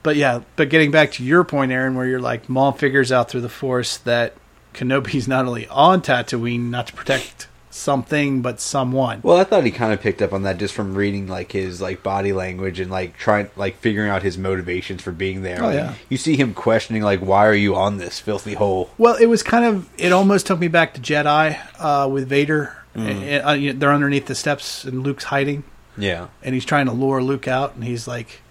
But 0.03 0.17
yeah, 0.17 0.41
but 0.57 0.67
getting 0.69 0.91
back 0.91 1.13
to 1.13 1.23
your 1.23 1.45
point, 1.45 1.71
Aaron, 1.71 1.95
where 1.95 2.05
you're 2.05 2.19
like, 2.19 2.49
Maul 2.49 2.73
figures 2.73 3.13
out 3.13 3.29
through 3.29 3.41
the 3.41 3.49
Force 3.49 3.95
that 3.99 4.33
Kenobi's 4.77 5.27
not 5.27 5.45
only 5.45 5.67
on 5.67 6.01
Tatooine 6.01 6.69
not 6.69 6.87
to 6.87 6.93
protect 6.93 7.47
something, 7.69 8.41
but 8.41 8.59
someone. 8.59 9.19
Well, 9.23 9.37
I 9.37 9.43
thought 9.43 9.63
he 9.63 9.71
kind 9.71 9.93
of 9.93 10.01
picked 10.01 10.21
up 10.21 10.33
on 10.33 10.43
that 10.43 10.57
just 10.57 10.73
from 10.73 10.95
reading 10.95 11.27
like 11.27 11.51
his 11.51 11.79
like 11.81 12.01
body 12.03 12.33
language 12.33 12.79
and 12.79 12.89
like 12.89 13.17
trying 13.17 13.49
like 13.55 13.77
figuring 13.77 14.09
out 14.09 14.23
his 14.23 14.37
motivations 14.37 15.01
for 15.01 15.11
being 15.11 15.41
there. 15.41 15.61
Oh, 15.61 15.65
Like, 15.67 15.75
yeah. 15.75 15.93
You 16.09 16.17
see 16.17 16.35
him 16.35 16.53
questioning 16.53 17.01
like, 17.03 17.19
"Why 17.19 17.45
are 17.45 17.53
you 17.53 17.75
on 17.75 17.97
this 17.97 18.19
filthy 18.19 18.53
hole?" 18.55 18.89
Well, 18.97 19.15
it 19.15 19.27
was 19.27 19.43
kind 19.43 19.65
of. 19.65 19.89
It 19.97 20.11
almost 20.11 20.47
took 20.47 20.59
me 20.59 20.67
back 20.67 20.93
to 20.95 21.01
Jedi 21.01 21.57
uh, 21.79 22.07
with 22.09 22.27
Vader. 22.27 22.75
Mm. 22.95 23.07
And, 23.09 23.47
uh, 23.47 23.51
you 23.51 23.73
know, 23.73 23.79
they're 23.79 23.93
underneath 23.93 24.25
the 24.25 24.33
steps, 24.33 24.83
and 24.83 25.03
Luke's 25.03 25.25
hiding, 25.25 25.63
Yeah. 25.99 26.27
and 26.41 26.55
he's 26.55 26.65
trying 26.65 26.87
to 26.87 26.91
lure 26.93 27.21
Luke 27.21 27.47
out, 27.47 27.75
and 27.75 27.83
he's 27.83 28.07
like, 28.07 28.41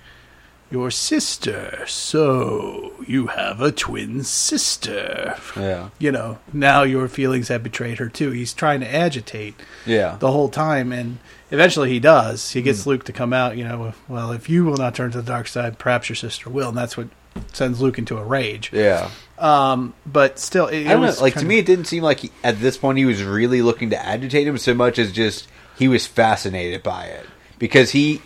"Your 0.71 0.91
sister. 0.91 1.85
So 1.87 2.93
you 3.07 3.29
have 3.29 3.61
a 3.61 3.73
twin 3.73 4.23
sister." 4.25 5.37
Yeah. 5.57 5.89
you 5.99 6.13
know, 6.13 6.39
now 6.53 6.83
your 6.83 7.09
feelings 7.09 7.49
have 7.49 7.63
betrayed 7.63 7.99
her 7.99 8.09
too. 8.09 8.31
He's 8.31 8.53
trying 8.53 8.81
to 8.81 8.95
agitate 8.95 9.55
Yeah. 9.85 10.17
the 10.19 10.31
whole 10.33 10.49
time, 10.49 10.93
and 10.93 11.19
eventually 11.51 11.91
he 11.91 12.01
does. 12.01 12.53
He 12.53 12.63
gets 12.63 12.87
Luke 12.87 13.05
to 13.05 13.13
come 13.13 13.33
out. 13.33 13.57
You 13.57 13.65
know, 13.65 13.95
well, 14.09 14.33
if 14.33 14.49
you 14.49 14.65
will 14.65 14.77
not 14.77 14.95
turn 14.95 15.11
to 15.13 15.19
the 15.23 15.25
dark 15.31 15.49
side, 15.49 15.79
perhaps 15.79 16.09
your 16.09 16.17
sister 16.17 16.51
will, 16.51 16.69
and 16.71 16.77
that's 16.79 16.97
what 16.97 17.09
sends 17.53 17.81
Luke 17.81 17.99
into 17.99 18.17
a 18.19 18.25
rage. 18.25 18.71
Yeah. 18.73 19.11
Um, 19.39 19.93
but 20.07 20.39
still, 20.39 20.67
it, 20.67 20.87
I 20.87 20.93
don't 20.95 21.03
know. 21.03 21.15
Like 21.21 21.35
to 21.35 21.45
me, 21.45 21.59
it 21.59 21.67
didn't 21.67 21.85
seem 21.85 22.03
like 22.03 22.21
he, 22.21 22.31
at 22.43 22.61
this 22.61 22.77
point 22.79 22.97
he 22.99 23.05
was 23.05 23.23
really 23.23 23.61
looking 23.63 23.91
to 23.91 24.03
agitate 24.03 24.47
him 24.47 24.57
so 24.59 24.73
much 24.75 24.99
as 24.99 25.13
just 25.13 25.47
he 25.79 25.89
was 25.89 26.07
fascinated 26.07 26.83
by 26.83 27.05
it 27.05 27.27
because 27.59 27.91
he 27.91 28.23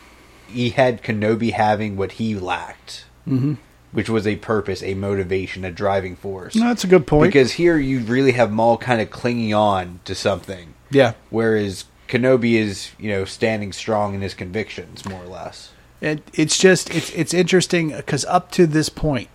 he 0.52 0.70
had 0.70 1.02
Kenobi 1.02 1.52
having 1.52 1.96
what 1.96 2.12
he 2.12 2.34
lacked, 2.34 3.04
Mhm. 3.28 3.56
which 3.92 4.08
was 4.08 4.26
a 4.26 4.36
purpose, 4.36 4.82
a 4.82 4.94
motivation, 4.94 5.64
a 5.64 5.70
driving 5.70 6.16
force. 6.16 6.54
No, 6.54 6.68
that's 6.68 6.84
a 6.84 6.88
good 6.88 7.06
point. 7.06 7.28
Because 7.32 7.52
here 7.52 7.76
you 7.78 8.00
really 8.00 8.32
have 8.32 8.50
Maul 8.52 8.76
kind 8.78 9.00
of 9.00 9.10
clinging 9.10 9.54
on 9.54 10.00
to 10.04 10.14
something, 10.14 10.74
yeah, 10.90 11.12
whereas 11.30 11.84
Kenobi 12.08 12.54
is 12.54 12.90
you 12.98 13.08
know 13.10 13.24
standing 13.24 13.72
strong 13.72 14.14
in 14.14 14.20
his 14.20 14.34
convictions 14.34 15.04
more 15.04 15.22
or 15.22 15.26
less. 15.28 15.70
it, 16.00 16.22
it's 16.34 16.56
just 16.58 16.88
it's 16.94 17.10
it's 17.10 17.34
interesting 17.34 17.90
because 17.90 18.24
up 18.24 18.50
to 18.52 18.66
this 18.66 18.88
point, 18.88 19.28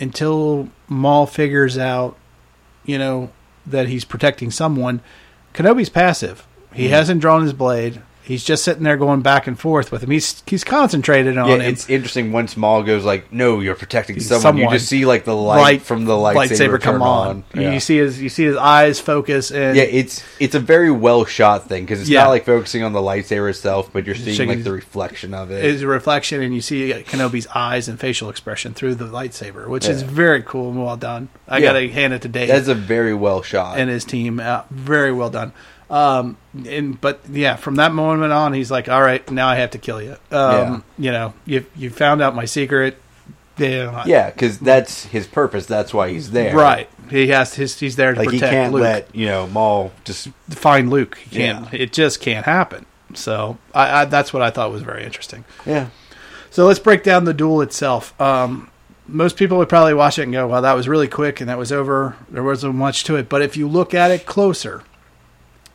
until 0.00 0.68
Maul 0.88 1.26
figures 1.26 1.76
out, 1.76 2.16
you 2.84 2.96
know, 2.98 3.30
that 3.66 3.88
he's 3.88 4.04
protecting 4.04 4.50
someone, 4.50 5.00
Kenobi's 5.54 5.88
passive. 5.88 6.46
He 6.72 6.86
Mhm. 6.86 6.90
hasn't 6.90 7.20
drawn 7.20 7.42
his 7.42 7.52
blade. 7.52 8.00
He's 8.24 8.44
just 8.44 8.62
sitting 8.62 8.84
there 8.84 8.96
going 8.96 9.20
back 9.22 9.46
and 9.48 9.58
forth 9.58 9.90
with 9.90 10.02
him. 10.04 10.10
He's 10.10 10.42
he's 10.46 10.62
concentrated 10.62 11.36
on 11.36 11.48
Yeah, 11.48 11.54
him. 11.56 11.60
it's 11.62 11.88
interesting 11.90 12.30
once 12.30 12.56
Maul 12.56 12.84
goes 12.84 13.04
like, 13.04 13.32
"No, 13.32 13.58
you're 13.60 13.74
protecting 13.74 14.14
He's 14.14 14.28
someone." 14.28 14.56
You 14.58 14.70
just 14.70 14.86
see 14.86 15.04
like 15.04 15.24
the 15.24 15.34
light, 15.34 15.82
from 15.82 16.04
the 16.04 16.12
lightsaber, 16.12 16.80
come 16.80 16.94
turn 16.94 17.02
on. 17.02 17.44
You- 17.54 17.62
Yeah. 17.62 17.72
You 17.72 17.80
see 17.80 17.96
his 17.98 18.22
you 18.22 18.28
see 18.28 18.44
his 18.44 18.56
eyes 18.56 19.00
focus 19.00 19.50
and 19.50 19.76
Yeah, 19.76 19.82
it's 19.82 20.22
it's 20.38 20.54
a 20.54 20.60
very 20.60 20.90
well 20.90 21.24
shot 21.24 21.68
thing 21.68 21.84
because 21.84 22.00
it's 22.00 22.08
Yeah. 22.10 22.22
not 22.22 22.30
like 22.30 22.44
focusing 22.46 22.84
on 22.84 22.92
the 22.92 23.00
lightsaber 23.00 23.50
itself, 23.50 23.90
but 23.92 24.06
you're 24.06 24.14
seeing 24.14 24.48
like 24.48 24.62
the 24.62 24.72
reflection 24.72 25.34
of 25.34 25.50
it. 25.50 25.64
it. 25.64 25.74
is 25.74 25.82
a 25.82 25.86
reflection, 25.88 26.42
and 26.42 26.54
you 26.54 26.60
see 26.60 26.92
Kenobi's 27.08 27.48
eyes 27.54 27.88
and 27.88 27.98
facial 27.98 28.30
expression 28.30 28.72
through 28.72 28.94
the 28.94 29.04
lightsaber, 29.06 29.66
which 29.66 29.88
is 29.88 30.02
very 30.02 30.42
cool 30.42 30.70
and 30.70 30.84
well 30.84 30.96
done. 30.96 31.28
I 31.48 31.60
gotta 31.60 31.88
hand 31.88 32.12
it 32.14 32.22
to 32.22 32.28
Dave. 32.28 32.48
That's 32.48 32.68
a 32.68 32.74
very 32.74 33.14
well 33.14 33.42
shot. 33.42 33.78
and 33.78 33.90
his 33.90 34.04
team. 34.04 34.38
Uh, 34.38 34.62
very 34.70 35.12
well 35.12 35.28
done. 35.30 35.52
Um, 35.92 36.38
and 36.66 36.98
but 37.00 37.20
yeah, 37.30 37.56
from 37.56 37.74
that 37.76 37.92
moment 37.92 38.32
on, 38.32 38.54
he's 38.54 38.70
like, 38.70 38.88
"All 38.88 39.02
right, 39.02 39.28
now 39.30 39.46
I 39.46 39.56
have 39.56 39.70
to 39.72 39.78
kill 39.78 40.00
you." 40.02 40.16
Um, 40.30 40.82
You 40.98 41.12
know, 41.12 41.34
you 41.44 41.66
you 41.76 41.90
found 41.90 42.22
out 42.22 42.34
my 42.34 42.46
secret. 42.46 42.96
Yeah, 43.58 44.02
yeah, 44.06 44.30
because 44.30 44.58
that's 44.58 45.04
his 45.04 45.26
purpose. 45.26 45.66
That's 45.66 45.92
why 45.92 46.08
he's 46.10 46.30
there. 46.30 46.56
right. 46.56 46.88
He 47.10 47.28
has 47.28 47.54
his. 47.54 47.78
He's 47.78 47.96
there 47.96 48.14
to 48.14 48.18
Like 48.18 48.30
he 48.30 48.38
protect 48.38 48.52
can't 48.52 48.72
Luke. 48.72 48.82
let 48.82 49.14
you 49.14 49.26
know 49.26 49.46
Maul 49.46 49.92
just 50.04 50.28
find 50.48 50.88
Luke. 50.90 51.18
He 51.18 51.36
can't. 51.36 51.70
Yeah. 51.72 51.78
It 51.82 51.92
just 51.92 52.20
can't 52.20 52.46
happen. 52.46 52.86
So 53.14 53.58
I, 53.74 54.00
I, 54.00 54.04
that's 54.06 54.32
what 54.32 54.40
I 54.42 54.48
thought 54.50 54.72
was 54.72 54.80
very 54.82 55.04
interesting. 55.04 55.44
yeah. 55.66 55.88
So 56.50 56.66
let's 56.66 56.78
break 56.80 57.02
down 57.02 57.24
the 57.26 57.34
duel 57.34 57.60
itself. 57.60 58.18
Um, 58.20 58.70
most 59.06 59.36
people 59.36 59.58
would 59.58 59.68
probably 59.68 59.92
watch 59.94 60.18
it 60.18 60.22
and 60.22 60.32
go, 60.32 60.46
"Well, 60.48 60.62
that 60.62 60.72
was 60.72 60.88
really 60.88 61.08
quick 61.08 61.40
and 61.42 61.50
that 61.50 61.58
was 61.58 61.70
over. 61.70 62.16
There 62.30 62.42
wasn't 62.42 62.74
much 62.74 63.04
to 63.04 63.16
it." 63.16 63.28
But 63.28 63.42
if 63.42 63.56
you 63.58 63.68
look 63.68 63.92
at 63.92 64.10
it 64.10 64.24
closer, 64.24 64.82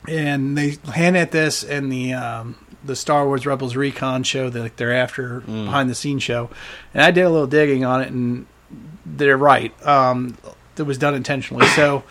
and 0.07 0.57
they 0.57 0.77
hand 0.93 1.17
at 1.17 1.31
this 1.31 1.63
in 1.63 1.89
the 1.89 2.13
um, 2.13 2.55
the 2.83 2.95
Star 2.95 3.25
Wars 3.25 3.45
Rebels 3.45 3.75
Recon 3.75 4.23
show 4.23 4.49
that 4.49 4.59
like, 4.59 4.75
they're 4.77 4.93
after 4.93 5.41
behind 5.41 5.89
the 5.89 5.95
scenes 5.95 6.23
show, 6.23 6.49
and 6.93 7.03
I 7.03 7.11
did 7.11 7.21
a 7.21 7.29
little 7.29 7.47
digging 7.47 7.85
on 7.85 8.01
it, 8.01 8.09
and 8.09 8.45
they're 9.05 9.37
right. 9.37 9.73
Um, 9.85 10.37
it 10.77 10.83
was 10.83 10.97
done 10.97 11.15
intentionally. 11.15 11.65
So 11.67 12.03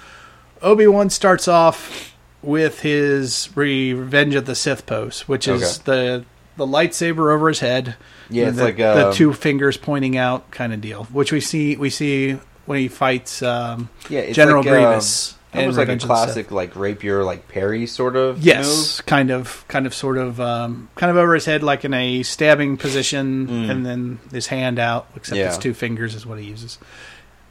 Obi 0.62 0.86
Wan 0.86 1.10
starts 1.10 1.48
off 1.48 2.14
with 2.42 2.80
his 2.80 3.48
Revenge 3.54 4.34
of 4.34 4.46
the 4.46 4.54
Sith 4.54 4.86
pose, 4.86 5.26
which 5.28 5.48
is 5.48 5.78
the 5.80 6.24
the 6.56 6.66
lightsaber 6.66 7.32
over 7.32 7.48
his 7.48 7.60
head. 7.60 7.96
Yeah, 8.28 8.48
it's 8.48 8.56
the, 8.56 8.64
like, 8.64 8.76
the 8.76 9.08
um, 9.08 9.14
two 9.14 9.32
fingers 9.32 9.76
pointing 9.76 10.16
out 10.16 10.50
kind 10.50 10.72
of 10.72 10.80
deal, 10.80 11.04
which 11.04 11.32
we 11.32 11.40
see 11.40 11.76
we 11.76 11.90
see 11.90 12.38
when 12.66 12.78
he 12.78 12.88
fights 12.88 13.42
um, 13.42 13.88
Yeah, 14.08 14.32
General 14.32 14.62
like, 14.62 14.68
Grievous. 14.68 15.32
Um, 15.32 15.35
in 15.52 15.66
was 15.66 15.78
like 15.78 15.88
a 15.88 15.96
classic 15.96 16.50
like 16.50 16.76
rapier, 16.76 17.24
like 17.24 17.48
parry 17.48 17.86
sort 17.86 18.16
of. 18.16 18.42
Yes, 18.42 19.00
kind 19.02 19.30
of, 19.30 19.64
kind 19.68 19.86
of, 19.86 19.94
sort 19.94 20.18
of, 20.18 20.40
um, 20.40 20.88
kind 20.96 21.10
of 21.10 21.16
over 21.16 21.34
his 21.34 21.44
head, 21.46 21.62
like 21.62 21.84
in 21.84 21.94
a 21.94 22.22
stabbing 22.22 22.76
position, 22.76 23.46
Mm. 23.48 23.70
and 23.70 23.86
then 23.86 24.18
his 24.32 24.48
hand 24.48 24.78
out, 24.78 25.06
except 25.16 25.38
Yeah. 25.38 25.46
it's 25.48 25.58
two 25.58 25.72
fingers 25.74 26.14
is 26.14 26.26
what 26.26 26.38
he 26.38 26.44
uses. 26.46 26.78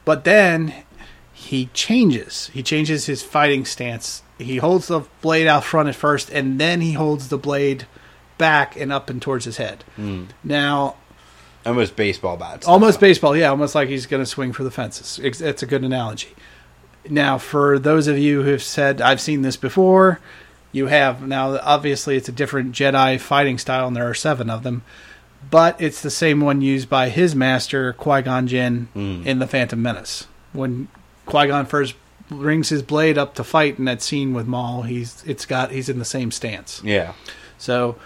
But 0.04 0.24
then 0.24 0.72
he 1.32 1.68
changes. 1.74 2.50
He 2.52 2.62
changes 2.62 3.06
his 3.06 3.22
fighting 3.22 3.64
stance. 3.64 4.22
He 4.38 4.58
holds 4.58 4.86
the 4.88 5.00
blade 5.22 5.46
out 5.46 5.64
front 5.64 5.88
at 5.88 5.94
first, 5.96 6.30
and 6.30 6.60
then 6.60 6.80
he 6.80 6.92
holds 6.92 7.28
the 7.28 7.38
blade 7.38 7.86
back 8.38 8.76
and 8.78 8.92
up 8.92 9.08
and 9.10 9.20
towards 9.20 9.46
his 9.46 9.56
head. 9.56 9.82
Mm. 9.98 10.26
Now, 10.44 10.96
almost 11.64 11.96
baseball 11.96 12.36
bats. 12.36 12.68
almost 12.68 13.00
baseball. 13.00 13.36
Yeah, 13.36 13.48
almost 13.48 13.74
like 13.74 13.88
he's 13.88 14.06
going 14.06 14.22
to 14.22 14.26
swing 14.26 14.52
for 14.52 14.62
the 14.62 14.70
fences. 14.70 15.18
It's, 15.22 15.40
it's 15.40 15.62
a 15.62 15.66
good 15.66 15.82
analogy. 15.82 16.34
Now, 17.10 17.38
for 17.38 17.78
those 17.78 18.06
of 18.06 18.18
you 18.18 18.42
who've 18.42 18.62
said 18.62 19.00
I've 19.00 19.20
seen 19.20 19.42
this 19.42 19.56
before, 19.56 20.20
you 20.72 20.86
have 20.86 21.26
now. 21.26 21.58
Obviously, 21.58 22.16
it's 22.16 22.28
a 22.28 22.32
different 22.32 22.72
Jedi 22.72 23.18
fighting 23.18 23.58
style, 23.58 23.86
and 23.86 23.96
there 23.96 24.08
are 24.08 24.14
seven 24.14 24.50
of 24.50 24.62
them. 24.62 24.82
But 25.50 25.80
it's 25.80 26.02
the 26.02 26.10
same 26.10 26.40
one 26.40 26.60
used 26.60 26.88
by 26.90 27.08
his 27.08 27.34
master 27.34 27.92
Qui 27.92 28.22
Gon 28.22 28.46
Jinn 28.46 28.88
in 28.94 29.38
the 29.38 29.46
Phantom 29.46 29.80
Menace. 29.80 30.26
When 30.52 30.88
Qui 31.24 31.46
Gon 31.46 31.66
first 31.66 31.94
brings 32.28 32.68
his 32.70 32.82
blade 32.82 33.16
up 33.16 33.34
to 33.36 33.44
fight 33.44 33.78
in 33.78 33.84
that 33.84 34.02
scene 34.02 34.34
with 34.34 34.46
Maul, 34.46 34.82
he's 34.82 35.22
it's 35.24 35.46
got 35.46 35.70
he's 35.70 35.88
in 35.88 35.98
the 35.98 36.04
same 36.04 36.30
stance. 36.30 36.82
Yeah. 36.84 37.12
So 37.58 37.96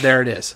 there 0.00 0.22
it 0.22 0.28
is. 0.28 0.54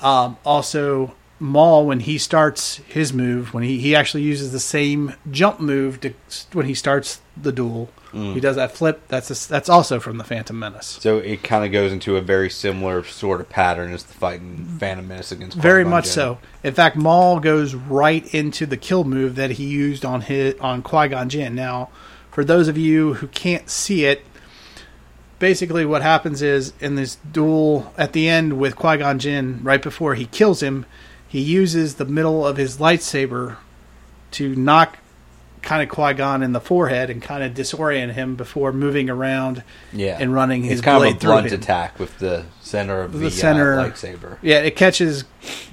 Um, 0.00 0.38
also, 0.44 1.14
Maul 1.38 1.86
when 1.86 2.00
he 2.00 2.16
starts 2.18 2.76
his 2.88 3.12
move, 3.12 3.52
when 3.52 3.62
he, 3.62 3.78
he 3.78 3.94
actually 3.94 4.22
uses 4.22 4.52
the 4.52 4.60
same 4.60 5.14
jump 5.30 5.60
move 5.60 6.00
to 6.00 6.14
when 6.52 6.66
he 6.66 6.74
starts 6.74 7.20
the 7.36 7.52
duel, 7.52 7.90
Mm. 8.12 8.32
he 8.32 8.40
does 8.40 8.56
that 8.56 8.72
flip. 8.72 9.02
That's 9.08 9.30
a, 9.30 9.48
that's 9.48 9.68
also 9.68 10.00
from 10.00 10.16
the 10.16 10.24
Phantom 10.24 10.58
Menace. 10.58 10.86
So 11.02 11.18
it 11.18 11.42
kind 11.42 11.66
of 11.66 11.72
goes 11.72 11.92
into 11.92 12.16
a 12.16 12.22
very 12.22 12.48
similar 12.48 13.04
sort 13.04 13.42
of 13.42 13.50
pattern 13.50 13.92
as 13.92 14.04
the 14.04 14.14
fight 14.14 14.40
in 14.40 14.64
Phantom 14.78 15.06
Menace 15.06 15.32
against. 15.32 15.58
Very 15.58 15.82
Qui-Gon 15.82 15.90
much 15.90 16.04
Jinn. 16.04 16.12
so. 16.14 16.38
In 16.64 16.72
fact, 16.72 16.96
Maul 16.96 17.40
goes 17.40 17.74
right 17.74 18.24
into 18.32 18.64
the 18.64 18.78
kill 18.78 19.04
move 19.04 19.34
that 19.34 19.50
he 19.52 19.66
used 19.66 20.04
on 20.06 20.22
his 20.22 20.54
on 20.60 20.82
Qui 20.82 21.08
Gon 21.08 21.28
Jinn. 21.28 21.54
Now, 21.54 21.90
for 22.30 22.42
those 22.42 22.68
of 22.68 22.78
you 22.78 23.14
who 23.14 23.26
can't 23.26 23.68
see 23.68 24.06
it, 24.06 24.24
basically 25.38 25.84
what 25.84 26.00
happens 26.00 26.40
is 26.40 26.72
in 26.80 26.94
this 26.94 27.16
duel 27.16 27.92
at 27.98 28.12
the 28.14 28.28
end 28.28 28.58
with 28.58 28.76
Qui 28.76 28.96
Gon 28.98 29.18
Jinn, 29.18 29.60
right 29.62 29.82
before 29.82 30.14
he 30.14 30.24
kills 30.26 30.62
him, 30.62 30.86
he 31.36 31.42
uses 31.42 31.96
the 31.96 32.04
middle 32.06 32.46
of 32.46 32.56
his 32.56 32.78
lightsaber 32.78 33.56
to 34.30 34.54
knock 34.56 34.98
kind 35.60 35.82
of 35.82 35.88
Qui 35.88 36.14
Gon 36.14 36.42
in 36.42 36.52
the 36.52 36.60
forehead 36.60 37.10
and 37.10 37.20
kind 37.20 37.42
of 37.42 37.52
disorient 37.52 38.12
him 38.14 38.36
before 38.36 38.72
moving 38.72 39.10
around 39.10 39.62
Yeah, 39.92 40.16
and 40.18 40.32
running 40.32 40.62
his 40.62 40.78
It's 40.78 40.80
kind 40.84 40.98
blade 40.98 41.16
of 41.16 41.22
a 41.22 41.26
blunt 41.26 41.52
attack 41.52 41.98
with 41.98 42.18
the 42.20 42.44
center 42.62 43.02
of 43.02 43.12
the, 43.12 43.18
the 43.18 43.30
center 43.30 43.78
uh, 43.78 43.90
lightsaber. 43.90 44.38
Yeah, 44.42 44.60
it 44.60 44.76
catches 44.76 45.24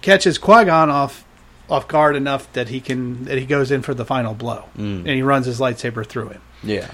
catches 0.02 0.38
Qui 0.38 0.66
Gon 0.66 0.90
off 0.90 1.24
off 1.70 1.88
guard 1.88 2.16
enough 2.18 2.52
that 2.54 2.68
he 2.70 2.82
can 2.82 3.24
that 3.26 3.38
he 3.38 3.46
goes 3.46 3.72
in 3.72 3.82
for 3.82 3.94
the 3.94 4.04
final 4.06 4.34
blow 4.34 4.66
Mm. 4.78 5.00
and 5.00 5.08
he 5.08 5.22
runs 5.22 5.46
his 5.46 5.60
lightsaber 5.62 6.06
through 6.06 6.30
him. 6.30 6.42
Yeah, 6.62 6.88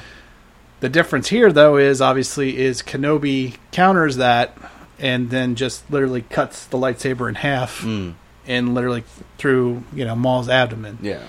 The 0.81 0.89
difference 0.89 1.29
here, 1.29 1.51
though, 1.51 1.77
is 1.77 2.01
obviously 2.01 2.57
is 2.57 2.81
Kenobi 2.83 3.55
counters 3.71 4.17
that 4.17 4.55
and 4.99 5.29
then 5.29 5.55
just 5.55 5.89
literally 5.89 6.21
cuts 6.23 6.65
the 6.65 6.77
lightsaber 6.77 7.27
in 7.29 7.35
half 7.35 7.81
Mm. 7.81 8.13
And 8.47 8.73
literally 8.73 9.03
through 9.37 9.83
you 9.93 10.05
know 10.05 10.15
Maul's 10.15 10.49
abdomen. 10.49 10.97
yeah. 11.01 11.23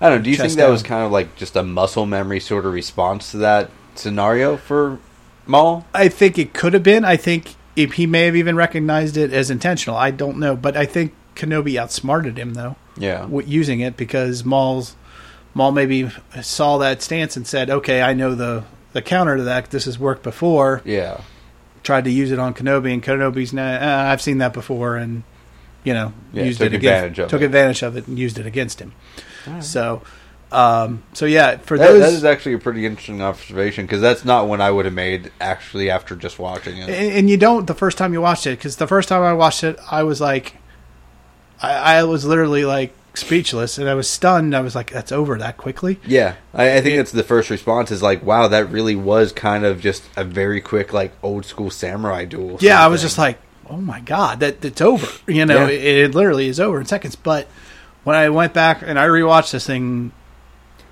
I 0.00 0.10
don't 0.10 0.18
know. 0.18 0.24
Do 0.24 0.30
you 0.30 0.36
think 0.36 0.52
that 0.52 0.58
down. 0.62 0.70
was 0.70 0.84
kind 0.84 1.04
of 1.04 1.10
like 1.10 1.34
just 1.34 1.56
a 1.56 1.62
muscle 1.64 2.06
memory 2.06 2.38
sort 2.38 2.64
of 2.64 2.72
response 2.72 3.32
to 3.32 3.38
that 3.38 3.68
scenario 3.96 4.56
for 4.56 5.00
Maul? 5.44 5.86
I 5.92 6.08
think 6.08 6.38
it 6.38 6.54
could 6.54 6.72
have 6.72 6.84
been. 6.84 7.04
I 7.04 7.16
think 7.16 7.56
if 7.74 7.94
he 7.94 8.06
may 8.06 8.26
have 8.26 8.36
even 8.36 8.54
recognized 8.54 9.16
it 9.16 9.32
as 9.32 9.50
intentional. 9.50 9.96
I 9.96 10.12
don't 10.12 10.38
know, 10.38 10.54
but 10.54 10.76
I 10.76 10.86
think 10.86 11.14
Kenobi 11.34 11.76
outsmarted 11.76 12.38
him 12.38 12.54
though. 12.54 12.76
Yeah. 12.96 13.22
w- 13.22 13.46
using 13.46 13.80
it 13.80 13.96
because 13.96 14.44
Maul's 14.44 14.94
Maul 15.54 15.72
maybe 15.72 16.10
saw 16.42 16.78
that 16.78 17.02
stance 17.02 17.36
and 17.36 17.44
said, 17.46 17.68
"Okay, 17.68 18.00
I 18.00 18.12
know 18.14 18.36
the 18.36 18.62
the 18.92 19.02
counter 19.02 19.36
to 19.36 19.42
that. 19.42 19.70
This 19.72 19.86
has 19.86 19.98
worked 19.98 20.22
before." 20.22 20.80
Yeah. 20.84 21.22
Tried 21.82 22.04
to 22.04 22.10
use 22.10 22.30
it 22.30 22.38
on 22.38 22.54
Kenobi, 22.54 22.92
and 22.92 23.02
Kenobi's 23.02 23.52
now 23.52 23.74
uh, 23.74 24.12
I've 24.12 24.22
seen 24.22 24.38
that 24.38 24.52
before, 24.52 24.96
and 24.96 25.24
you 25.88 25.94
know 25.94 26.12
Yeah, 26.32 26.44
used 26.44 26.58
took 26.60 26.72
it 26.72 26.76
against, 26.76 26.86
advantage 27.04 27.18
of 27.18 27.30
took 27.30 27.42
it. 27.42 27.46
advantage 27.46 27.82
of 27.82 27.96
it 27.96 28.06
and 28.08 28.18
used 28.18 28.38
it 28.38 28.46
against 28.46 28.80
him. 28.80 28.92
So, 29.60 30.02
um, 30.52 31.02
so 31.14 31.24
yeah, 31.24 31.56
for 31.56 31.78
That, 31.78 31.88
those 31.88 32.00
that 32.00 32.12
is 32.12 32.24
actually 32.24 32.52
a 32.54 32.58
pretty 32.58 32.84
interesting 32.84 33.22
observation 33.22 33.86
because 33.86 34.02
that's 34.02 34.24
not 34.24 34.46
one 34.46 34.60
I 34.60 34.70
would 34.70 34.84
have 34.84 34.94
made 34.94 35.30
actually 35.40 35.88
after 35.90 36.14
just 36.16 36.38
watching 36.38 36.76
it. 36.76 36.88
and, 36.90 37.12
and 37.18 37.30
you 37.30 37.36
don't 37.38 37.66
the 37.66 37.74
first 37.74 37.96
time 37.96 38.12
you 38.12 38.20
watched 38.20 38.46
it 38.46 38.58
because 38.58 38.76
the 38.76 38.86
first 38.86 39.08
time 39.08 39.22
I 39.22 39.32
watched 39.32 39.64
it, 39.64 39.78
I 39.90 40.02
was 40.02 40.20
like, 40.20 40.56
I, 41.62 41.96
I 41.98 42.04
was 42.04 42.24
literally 42.24 42.64
like 42.64 42.92
speechless, 43.14 43.78
and 43.78 43.88
I 43.88 43.94
was 43.94 44.08
stunned. 44.08 44.54
I 44.54 44.60
was 44.60 44.74
like, 44.76 44.92
"That's 44.92 45.10
over 45.12 45.36
that 45.38 45.56
quickly." 45.56 45.98
Yeah, 46.06 46.36
I, 46.54 46.76
I 46.76 46.80
think 46.82 46.96
that's 46.98 47.10
the 47.12 47.24
first 47.24 47.50
response 47.50 47.90
is 47.90 48.02
like, 48.02 48.22
wow, 48.22 48.46
that 48.48 48.70
really 48.70 48.94
was 48.94 49.32
kind 49.32 49.64
of 49.64 49.80
just 49.80 50.04
a 50.16 50.24
very 50.24 50.60
quick, 50.60 50.92
like 50.92 51.12
old 51.22 51.44
school 51.46 51.70
samurai 51.70 52.26
duel. 52.26 52.58
Yeah, 52.60 52.78
of 52.78 52.84
I 52.84 52.88
was 52.88 53.00
just 53.02 53.18
like, 53.18 53.38
"Oh 53.70 53.76
my 53.78 54.00
god, 54.00 54.40
that 54.40 54.64
it's 54.64 54.80
over." 54.80 55.06
You 55.26 55.46
know, 55.46 55.66
Yeah. 55.66 55.74
it, 55.74 55.96
it 56.04 56.14
literally 56.14 56.48
is 56.48 56.58
over 56.60 56.80
in 56.80 56.86
seconds. 56.86 57.16
But 57.16 57.48
when 58.04 58.16
I 58.16 58.28
went 58.30 58.52
back 58.54 58.82
and 58.84 58.98
I 58.98 59.06
rewatched 59.06 59.52
this 59.52 59.66
thing, 59.66 60.12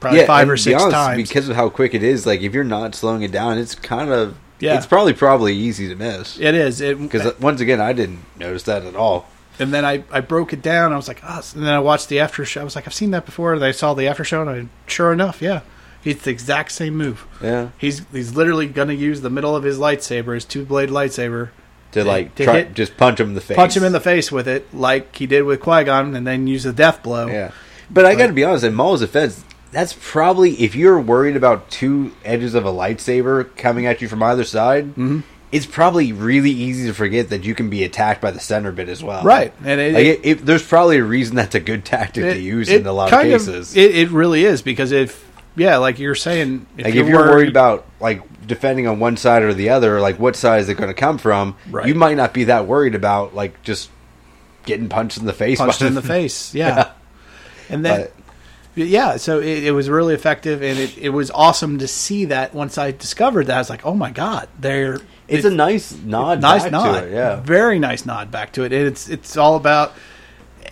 probably 0.00 0.24
five 0.26 0.48
or 0.48 0.56
six 0.56 0.80
honest, 0.82 0.94
times, 0.94 1.28
because 1.28 1.48
of 1.48 1.56
how 1.56 1.68
quick 1.68 1.94
it 1.94 2.02
is. 2.02 2.26
Like, 2.26 2.40
if 2.42 2.52
you're 2.54 2.64
not 2.64 2.94
slowing 2.94 3.22
it 3.22 3.32
down, 3.32 3.58
it's 3.58 3.74
kind 3.74 4.10
of 4.10 4.36
Yeah. 4.58 4.76
it's 4.76 4.86
probably 4.86 5.12
probably 5.12 5.54
easy 5.54 5.88
to 5.88 5.94
miss. 5.94 6.38
it 6.38 6.54
is. 6.54 6.80
It 6.80 6.98
Because 7.00 7.38
once 7.40 7.60
again, 7.60 7.80
I 7.80 7.92
didn't 7.92 8.20
notice 8.38 8.62
that 8.64 8.84
at 8.84 8.94
all. 8.96 9.28
and 9.58 9.72
then 9.72 9.84
I, 9.86 10.04
I 10.12 10.20
broke 10.20 10.52
it 10.52 10.60
down. 10.60 10.92
I 10.92 10.96
was 10.96 11.08
like, 11.08 11.20
"Ah," 11.24 11.42
and 11.54 11.64
then 11.64 11.72
I 11.72 11.78
watched 11.78 12.08
the 12.10 12.20
after 12.20 12.44
show. 12.44 12.60
I 12.60 12.64
was 12.64 12.76
like, 12.76 12.86
"I've 12.86 12.92
seen 12.94 13.10
that 13.12 13.24
before." 13.24 13.54
And 13.54 13.64
I 13.64 13.70
saw 13.70 13.94
the 13.94 14.06
after 14.06 14.22
show, 14.24 14.42
and 14.42 14.50
I, 14.50 14.66
sure 14.86 15.14
enough, 15.14 15.40
yeah, 15.40 15.60
it's 16.04 16.24
the 16.24 16.30
exact 16.30 16.72
same 16.72 16.94
move. 16.94 17.24
Yeah, 17.42 17.68
He's 17.78 18.02
he's 18.12 18.34
literally 18.36 18.66
going 18.66 18.88
to 18.88 18.94
use 18.94 19.22
the 19.22 19.30
middle 19.30 19.56
of 19.56 19.64
his 19.64 19.78
lightsaber, 19.78 20.34
his 20.34 20.44
two 20.44 20.66
blade 20.66 20.90
lightsaber, 20.90 21.48
to 22.04 22.08
like 22.08 22.34
to 22.36 22.44
try, 22.44 22.56
hit- 22.58 22.74
just 22.74 22.96
punch 22.96 23.20
him 23.20 23.28
in 23.28 23.34
the 23.34 23.40
face, 23.40 23.56
punch 23.56 23.76
him 23.76 23.84
in 23.84 23.92
the 23.92 24.00
face 24.00 24.30
with 24.32 24.48
it, 24.48 24.72
like 24.74 25.14
he 25.16 25.26
did 25.26 25.42
with 25.42 25.60
Qui 25.60 25.84
Gon, 25.84 26.14
and 26.16 26.26
then 26.26 26.46
use 26.46 26.62
the 26.62 26.72
death 26.72 27.02
blow. 27.02 27.26
Yeah, 27.26 27.50
but 27.90 28.04
I 28.06 28.14
got 28.14 28.28
to 28.28 28.32
be 28.32 28.44
honest. 28.44 28.64
In 28.64 28.74
Maul's 28.74 29.00
defense, 29.00 29.44
that's 29.72 29.94
probably 30.00 30.52
if 30.54 30.74
you're 30.74 30.98
worried 31.00 31.36
about 31.36 31.70
two 31.70 32.12
edges 32.24 32.54
of 32.54 32.64
a 32.64 32.70
lightsaber 32.72 33.54
coming 33.56 33.86
at 33.86 34.00
you 34.00 34.08
from 34.08 34.22
either 34.22 34.44
side. 34.44 34.94
Mhm. 34.94 35.22
It's 35.52 35.64
probably 35.64 36.12
really 36.12 36.50
easy 36.50 36.88
to 36.88 36.92
forget 36.92 37.28
that 37.30 37.44
you 37.44 37.54
can 37.54 37.70
be 37.70 37.84
attacked 37.84 38.20
by 38.20 38.32
the 38.32 38.40
center 38.40 38.72
bit 38.72 38.88
as 38.88 39.02
well. 39.02 39.22
Right, 39.22 39.52
and 39.64 39.80
it- 39.80 39.94
like 39.94 40.06
it, 40.06 40.20
it, 40.24 40.44
there's 40.46 40.62
probably 40.66 40.98
a 40.98 41.04
reason 41.04 41.36
that's 41.36 41.54
a 41.54 41.60
good 41.60 41.84
tactic 41.84 42.24
to 42.24 42.38
use 42.40 42.68
in 42.68 42.84
a 42.86 42.92
lot 42.92 43.12
of 43.12 43.20
cases. 43.22 43.76
it, 43.76 43.94
it 43.94 44.10
really 44.10 44.44
is 44.44 44.60
because 44.60 44.90
if 44.90 45.24
yeah, 45.56 45.78
like 45.78 45.98
you're 45.98 46.14
saying, 46.14 46.66
if 46.76 46.84
like 46.84 46.94
you're, 46.94 47.04
if 47.04 47.10
you're 47.10 47.18
worried, 47.18 47.48
about 47.48 47.86
like 47.98 48.46
defending 48.46 48.86
on 48.86 49.00
one 49.00 49.16
side 49.16 49.42
or 49.42 49.54
the 49.54 49.70
other, 49.70 50.00
like 50.00 50.18
what 50.18 50.36
side 50.36 50.60
is 50.60 50.68
it 50.68 50.76
going 50.76 50.88
to 50.88 50.94
come 50.94 51.18
from? 51.18 51.56
Right. 51.70 51.86
You 51.86 51.94
might 51.94 52.16
not 52.16 52.34
be 52.34 52.44
that 52.44 52.66
worried 52.66 52.94
about 52.94 53.34
like 53.34 53.62
just 53.62 53.90
getting 54.64 54.88
punched 54.88 55.18
in 55.18 55.24
the 55.24 55.32
face. 55.32 55.58
punched 55.58 55.82
in 55.82 55.94
the 55.94 56.02
face, 56.14 56.54
yeah, 56.54 56.92
and 57.70 57.84
then. 57.84 58.08
yeah, 58.74 59.16
so 59.16 59.40
it, 59.40 59.64
it 59.64 59.70
was 59.72 59.88
really 59.88 60.14
effective, 60.14 60.62
and 60.62 60.78
it, 60.78 60.98
it 60.98 61.08
was 61.08 61.30
awesome 61.30 61.78
to 61.78 61.88
see 61.88 62.26
that. 62.26 62.54
Once 62.54 62.76
I 62.76 62.90
discovered 62.90 63.46
that, 63.46 63.56
I 63.56 63.58
was 63.58 63.70
like, 63.70 63.86
"Oh 63.86 63.94
my 63.94 64.10
god, 64.10 64.48
they're 64.58 64.98
It's 65.26 65.46
a 65.46 65.50
nice 65.50 65.92
nod 65.92 66.42
nice 66.42 66.64
back 66.64 66.72
nod, 66.72 67.00
to 67.00 67.06
it, 67.06 67.12
yeah. 67.12 67.40
very 67.40 67.78
nice 67.78 68.04
nod 68.04 68.30
back 68.30 68.52
to 68.52 68.64
it. 68.64 68.72
And 68.74 68.86
it's 68.86 69.08
it's 69.08 69.38
all 69.38 69.56
about, 69.56 69.94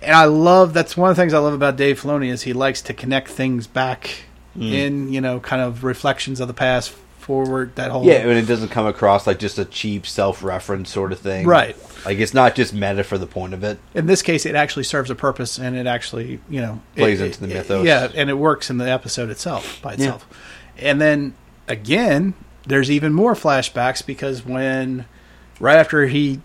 and 0.02 0.14
I 0.14 0.26
love 0.26 0.74
that's 0.74 0.94
one 0.94 1.08
of 1.10 1.16
the 1.16 1.22
things 1.22 1.32
I 1.32 1.38
love 1.38 1.54
about 1.54 1.76
Dave 1.76 2.02
Filoni 2.02 2.30
is 2.30 2.42
he 2.42 2.52
likes 2.52 2.82
to 2.82 2.92
connect 2.92 3.28
things 3.28 3.66
back 3.66 4.26
Mm. 4.56 4.72
in 4.72 5.12
you 5.12 5.20
know 5.20 5.40
kind 5.40 5.60
of 5.62 5.82
reflections 5.84 6.38
of 6.40 6.48
the 6.48 6.54
past 6.54 6.90
forward. 7.18 7.74
That 7.76 7.90
whole 7.90 8.04
Yeah, 8.04 8.16
and 8.18 8.32
it 8.32 8.46
doesn't 8.46 8.68
come 8.68 8.86
across 8.86 9.26
like 9.26 9.38
just 9.38 9.58
a 9.58 9.64
cheap 9.64 10.06
self-reference 10.06 10.90
sort 10.92 11.10
of 11.12 11.18
thing, 11.20 11.46
Right. 11.46 11.74
Like 12.04 12.18
it's 12.18 12.34
not 12.34 12.54
just 12.54 12.74
meta 12.74 13.02
for 13.02 13.16
the 13.18 13.26
point 13.26 13.54
of 13.54 13.64
it. 13.64 13.78
in 13.94 14.04
this 14.06 14.20
case, 14.22 14.44
it 14.44 14.54
actually 14.54 14.84
serves 14.84 15.08
a 15.10 15.14
purpose, 15.14 15.58
and 15.58 15.74
it 15.74 15.86
actually, 15.86 16.38
you 16.50 16.60
know, 16.60 16.80
Plays 16.96 17.20
it- 17.20 17.26
into 17.26 17.40
the 17.40 17.46
it- 17.50 17.54
mythos. 17.54 17.86
Yeah, 17.86 18.08
and 18.14 18.28
it 18.28 18.34
works 18.34 18.68
in 18.70 18.76
the 18.78 18.88
episode 18.90 19.30
itself 19.30 19.80
by 19.82 19.92
Yeah. 19.92 19.94
itself. 20.04 20.26
And 20.78 21.00
then 21.00 21.32
again, 21.66 22.34
there's 22.66 22.90
even 22.90 23.12
more 23.14 23.34
flashbacks 23.34 24.04
because 24.04 24.44
when 24.44 25.06
right 25.58 25.78
after 25.78 26.06
he, 26.06 26.40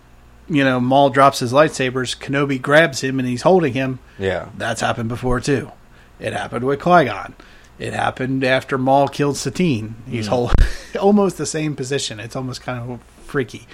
you 0.48 0.64
know, 0.64 0.80
Maul 0.80 1.10
drops 1.10 1.40
his 1.40 1.52
lightsabers, 1.52 2.16
Kenobi 2.18 2.60
grabs 2.60 3.02
him 3.02 3.18
and 3.18 3.28
he's 3.28 3.42
holding 3.42 3.74
him. 3.74 3.98
Yeah. 4.18 4.46
That's 4.56 4.80
happened 4.80 5.10
before 5.10 5.40
too. 5.40 5.70
It 6.18 6.32
happened 6.32 6.64
with 6.64 6.80
Qui 6.80 7.04
Gon. 7.04 7.34
It 7.80 7.92
happened 7.94 8.44
after 8.44 8.76
Maul 8.78 9.08
killed 9.08 9.36
Satine. 9.36 9.94
He's 10.08 10.26
Mm. 10.26 10.30
hold, 10.30 10.52
almost 11.00 11.38
the 11.38 11.46
same 11.46 11.74
position. 11.74 12.20
It's 12.20 12.36
almost 12.36 12.60
kind 12.62 12.78
of 12.78 13.00
freaky. 13.26 13.66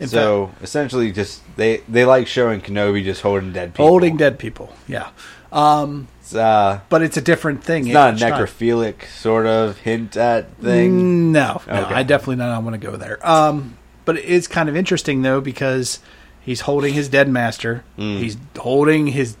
In 0.00 0.08
so 0.08 0.50
essentially, 0.60 1.12
just 1.12 1.40
they 1.56 1.80
they 1.88 2.04
like 2.04 2.26
showing 2.26 2.60
Kenobi 2.60 3.04
just 3.04 3.22
holding 3.22 3.52
dead 3.52 3.72
people. 3.74 3.86
holding 3.86 4.16
dead 4.16 4.38
people. 4.40 4.74
Yeah. 4.88 5.08
Um, 5.52 6.08
It's, 6.20 6.34
uh, 6.34 6.80
but 6.88 7.00
it's 7.02 7.16
a 7.16 7.20
different 7.20 7.62
thing. 7.62 7.86
it's 7.86 7.94
not 7.94 8.20
a 8.20 8.24
necrophilic 8.24 9.06
sort 9.06 9.46
of 9.46 9.78
hint 9.78 10.16
at 10.16 10.52
thing. 10.56 11.30
No, 11.30 11.62
no, 11.68 11.82
Okay. 11.84 11.94
I 11.94 12.02
definitely 12.02 12.36
don't 12.44 12.64
want 12.64 12.74
to 12.80 12.84
go 12.90 12.96
there. 12.96 13.24
Um, 13.24 13.76
but 14.04 14.16
it's 14.18 14.48
kind 14.48 14.68
of 14.68 14.74
interesting 14.74 15.22
though 15.22 15.40
because 15.40 16.00
he's 16.40 16.62
holding 16.62 16.92
his 16.92 17.08
dead 17.08 17.28
master. 17.28 17.84
Mm. 17.96 18.18
He's 18.18 18.36
holding 18.58 19.06
his, 19.08 19.36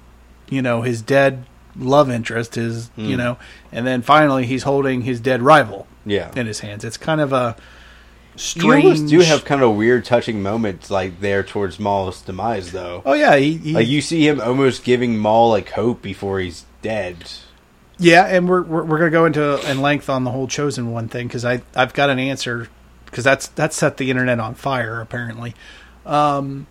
you 0.48 0.62
know, 0.62 0.82
his 0.82 1.02
dead 1.02 1.46
love 1.76 2.10
interest. 2.10 2.54
His, 2.56 2.90
you 2.96 3.14
Mm. 3.16 3.18
know, 3.18 3.36
and 3.72 3.86
then 3.86 4.02
finally 4.02 4.46
he's 4.46 4.62
holding 4.64 5.02
his 5.02 5.20
dead 5.20 5.42
rival. 5.42 5.86
Yeah. 6.06 6.30
in 6.36 6.46
his 6.46 6.60
hands. 6.60 6.84
It's 6.84 6.98
kind 6.98 7.18
of 7.20 7.32
a 7.32 7.56
strange. 8.36 8.84
You 8.84 8.90
almost 8.90 9.06
do 9.08 9.20
have 9.20 9.44
kind 9.46 9.62
of 9.62 9.74
weird, 9.74 10.04
touching 10.04 10.42
moments 10.42 10.90
like 10.90 11.20
there 11.20 11.42
towards 11.42 11.78
Maul's 11.80 12.20
demise, 12.20 12.72
though. 12.72 13.02
Oh 13.06 13.14
yeah, 13.14 13.36
he, 13.36 13.56
he, 13.56 13.72
like 13.72 13.86
you 13.88 14.00
see 14.02 14.26
him 14.28 14.38
almost 14.40 14.84
giving 14.84 15.16
Maul 15.16 15.48
like 15.50 15.70
hope 15.70 16.02
before 16.02 16.40
he's 16.40 16.66
dead. 16.82 17.24
Yeah, 17.98 18.26
and 18.26 18.48
we're 18.48 18.62
we're, 18.62 18.82
we're 18.84 18.98
going 18.98 19.10
to 19.12 19.16
go 19.16 19.24
into 19.24 19.70
in 19.70 19.80
length 19.80 20.10
on 20.10 20.24
the 20.24 20.30
whole 20.30 20.46
chosen 20.48 20.90
one 20.92 21.08
thing 21.08 21.26
because 21.26 21.44
I 21.44 21.62
I've 21.74 21.94
got 21.94 22.10
an 22.10 22.18
answer 22.18 22.68
because 23.06 23.24
that's 23.24 23.46
that 23.48 23.72
set 23.72 23.96
the 23.96 24.10
internet 24.10 24.40
on 24.40 24.54
fire 24.56 25.00
apparently. 25.00 25.54
Um, 26.04 26.66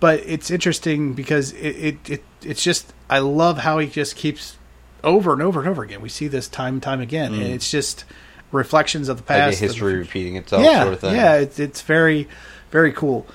but 0.00 0.20
it's 0.20 0.50
interesting 0.50 1.12
because 1.14 1.52
it, 1.52 1.58
it, 1.76 2.10
it 2.10 2.24
it's 2.42 2.62
just 2.62 2.92
I 3.10 3.18
love 3.18 3.58
how 3.58 3.78
he 3.78 3.86
just 3.88 4.16
keeps 4.16 4.56
over 5.04 5.32
and 5.32 5.42
over 5.42 5.60
and 5.60 5.68
over 5.68 5.82
again. 5.82 6.00
We 6.00 6.08
see 6.08 6.28
this 6.28 6.48
time 6.48 6.74
and 6.74 6.82
time 6.82 7.00
again, 7.00 7.32
and 7.34 7.42
Mm. 7.42 7.54
it's 7.54 7.70
just 7.70 8.04
reflections 8.52 9.08
of 9.08 9.18
the 9.18 9.32
Like 9.32 9.40
past, 9.42 9.60
history 9.60 9.94
of- 9.94 9.98
repeating 10.00 10.36
itself, 10.36 10.64
yeah, 10.64 10.82
sort 10.82 10.94
of 10.94 11.00
thing. 11.00 11.14
Yeah, 11.14 11.34
it's 11.36 11.58
it's 11.58 11.82
very 11.82 12.28
very 12.70 12.92
cool. 12.92 13.26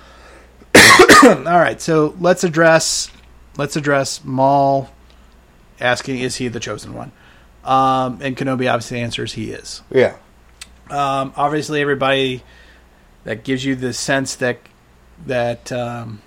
All 1.23 1.33
right, 1.43 1.79
so 1.81 2.15
let's 2.19 2.43
address 2.43 3.09
let's 3.57 3.75
address 3.75 4.23
Maul 4.23 4.89
asking 5.79 6.19
is 6.19 6.35
he 6.37 6.47
the 6.47 6.59
chosen 6.59 6.93
one, 6.93 7.11
um, 7.63 8.19
and 8.21 8.35
Kenobi 8.35 8.71
obviously 8.71 8.99
answers 8.99 9.33
he 9.33 9.51
is. 9.51 9.81
Yeah. 9.91 10.15
Um, 10.89 11.33
obviously, 11.37 11.81
everybody 11.81 12.43
that 13.23 13.43
gives 13.43 13.63
you 13.63 13.75
the 13.75 13.93
sense 13.93 14.35
that 14.35 14.59
that 15.25 15.71
um, 15.71 16.21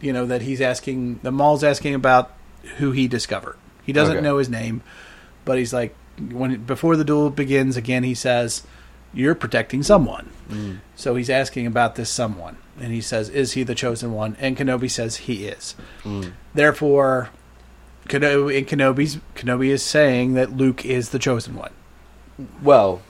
you 0.00 0.12
know 0.12 0.26
that 0.26 0.42
he's 0.42 0.60
asking 0.60 1.20
the 1.22 1.30
Maul's 1.32 1.64
asking 1.64 1.94
about 1.94 2.32
who 2.78 2.92
he 2.92 3.08
discovered. 3.08 3.56
He 3.84 3.92
doesn't 3.92 4.16
Okay. 4.18 4.24
know 4.24 4.38
his 4.38 4.48
name, 4.48 4.82
but 5.44 5.58
he's 5.58 5.72
like 5.72 5.94
when 6.30 6.62
before 6.64 6.96
the 6.96 7.04
duel 7.04 7.30
begins 7.30 7.76
again. 7.76 8.02
He 8.04 8.14
says, 8.14 8.62
"You're 9.14 9.34
protecting 9.34 9.82
someone." 9.82 10.30
Mm. 10.50 10.78
So 10.96 11.14
he's 11.14 11.30
asking 11.30 11.66
about 11.66 11.94
this 11.94 12.10
someone, 12.10 12.56
and 12.80 12.92
he 12.92 13.00
says, 13.00 13.28
"Is 13.28 13.52
he 13.52 13.62
the 13.62 13.74
chosen 13.74 14.12
one?" 14.12 14.36
And 14.40 14.56
Kenobi 14.56 14.90
says 14.90 15.16
he 15.16 15.46
is. 15.46 15.74
Mm. 16.04 16.32
Therefore, 16.54 17.30
Kenobi, 18.08 18.58
in 18.58 18.64
Kenobi's 18.64 19.18
Kenobi 19.34 19.68
is 19.68 19.82
saying 19.82 20.34
that 20.34 20.56
Luke 20.56 20.84
is 20.84 21.10
the 21.10 21.18
chosen 21.18 21.54
one. 21.54 21.72
Well, 22.62 23.02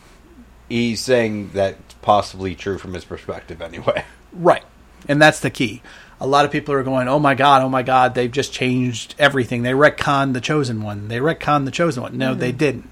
he's 0.68 1.00
saying 1.00 1.50
that's 1.54 1.94
possibly 2.02 2.54
true 2.54 2.78
from 2.78 2.94
his 2.94 3.04
perspective, 3.04 3.60
anyway. 3.62 4.04
Right. 4.32 4.64
And 5.08 5.20
that's 5.22 5.40
the 5.40 5.50
key. 5.50 5.82
A 6.20 6.26
lot 6.26 6.44
of 6.44 6.50
people 6.50 6.74
are 6.74 6.82
going, 6.82 7.06
oh 7.08 7.18
my 7.20 7.34
God, 7.34 7.62
oh 7.62 7.68
my 7.68 7.82
God, 7.82 8.14
they've 8.14 8.30
just 8.30 8.52
changed 8.52 9.14
everything. 9.18 9.62
They 9.62 9.70
retconned 9.72 10.32
the 10.32 10.40
chosen 10.40 10.82
one. 10.82 11.08
They 11.08 11.18
retconned 11.18 11.64
the 11.64 11.70
chosen 11.70 12.02
one. 12.02 12.18
No, 12.18 12.34
they 12.34 12.50
didn't. 12.52 12.90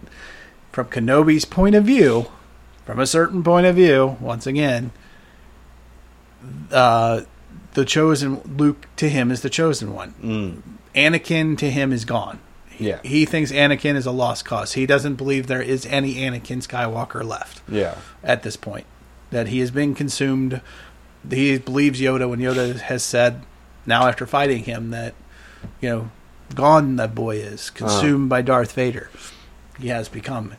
From 0.71 0.87
Kenobi's 0.87 1.45
point 1.45 1.75
of 1.75 1.85
view, 1.85 2.27
from 2.85 3.01
a 3.01 3.07
certain 3.07 3.43
point 3.43 3.67
of 3.67 3.75
view, 3.75 4.17
once 4.21 4.47
again, 4.47 4.93
uh, 6.71 7.23
the 7.75 7.85
chosen, 7.85 8.41
Luke 8.57 8.87
to 8.97 9.09
him 9.09 9.31
is 9.31 9.43
the 9.43 9.51
chosen 9.51 9.93
one. 9.93 10.15
Mm. 10.23 10.63
Anakin 10.95 11.59
to 11.59 11.71
him 11.71 11.93
is 11.93 12.05
gone. 12.05 12.39
Yeah. 12.79 13.01
He 13.03 13.25
thinks 13.25 13.51
Anakin 13.53 13.97
is 13.97 14.07
a 14.07 14.11
lost 14.11 14.45
cause. 14.45 14.75
He 14.75 14.87
doesn't 14.87 15.15
believe 15.15 15.47
there 15.47 15.63
is 15.63 15.87
any 15.87 16.15
Anakin 16.17 16.67
Skywalker 16.67 17.25
left 17.25 17.63
Yeah. 17.69 17.97
at 18.23 18.43
this 18.43 18.57
point. 18.57 18.87
That 19.31 19.49
he 19.49 19.59
has 19.61 19.71
been 19.71 19.95
consumed. 19.95 20.61
He 21.31 21.59
believes 21.59 22.01
Yoda 22.01 22.29
when 22.29 22.39
Yoda 22.41 22.79
has 22.81 23.03
said, 23.03 23.43
now 23.85 24.07
after 24.07 24.27
fighting 24.27 24.65
him, 24.65 24.91
that, 24.91 25.15
you 25.81 25.89
know, 25.89 26.11
gone 26.55 26.97
that 26.97 27.15
boy 27.15 27.37
is, 27.37 27.71
consumed 27.71 28.29
by 28.29 28.43
Darth 28.43 28.73
Vader. 28.73 29.11
He 29.79 29.89
has 29.89 30.09
become, 30.09 30.55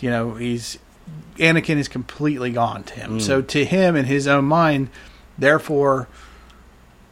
you 0.00 0.10
know, 0.10 0.34
he's, 0.34 0.78
Anakin 1.36 1.76
is 1.76 1.88
completely 1.88 2.50
gone 2.50 2.84
to 2.84 2.94
him. 2.94 3.18
Mm. 3.18 3.22
So 3.22 3.42
to 3.42 3.64
him, 3.64 3.96
in 3.96 4.04
his 4.04 4.26
own 4.26 4.44
mind, 4.44 4.88
therefore, 5.36 6.08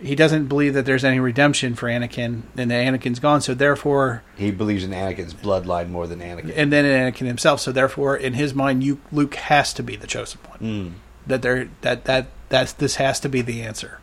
he 0.01 0.15
doesn't 0.15 0.47
believe 0.47 0.75
that 0.75 0.87
there's 0.87 1.05
any 1.05 1.21
redemption 1.21 1.75
for 1.75 1.87
Anakin, 1.87 2.43
and 2.57 2.71
that 2.71 2.87
Anakin's 2.87 3.19
gone. 3.19 3.41
So 3.43 3.53
therefore, 3.53 4.23
He 4.37 4.51
believes 4.51 4.83
in 4.83 4.91
Anakin's 4.93 5.35
bloodline 5.35 5.91
more 5.91 6.07
than 6.07 6.21
Anakin. 6.21 6.53
and 6.57 6.73
then 6.73 6.85
in 6.87 7.13
Anakin 7.13 7.27
himself. 7.27 7.61
So 7.61 7.71
therefore, 7.71 8.17
in 8.17 8.35
his 8.35 8.55
mind, 8.55 8.83
you, 8.83 9.01
Luke 9.13 9.35
has 9.35 9.75
to 9.75 9.83
be 9.83 9.97
the 9.97 10.07
chosen 10.07 10.41
one. 10.49 10.59
Mm. 10.61 10.93
That 11.27 11.43
there, 11.43 11.69
that 11.83 12.07
that 12.07 12.29
that's 12.51 12.73
this 12.75 12.97
has 12.97 13.19
to 13.21 13.29
be 13.31 13.41
the 13.41 13.63
answer. 13.63 13.99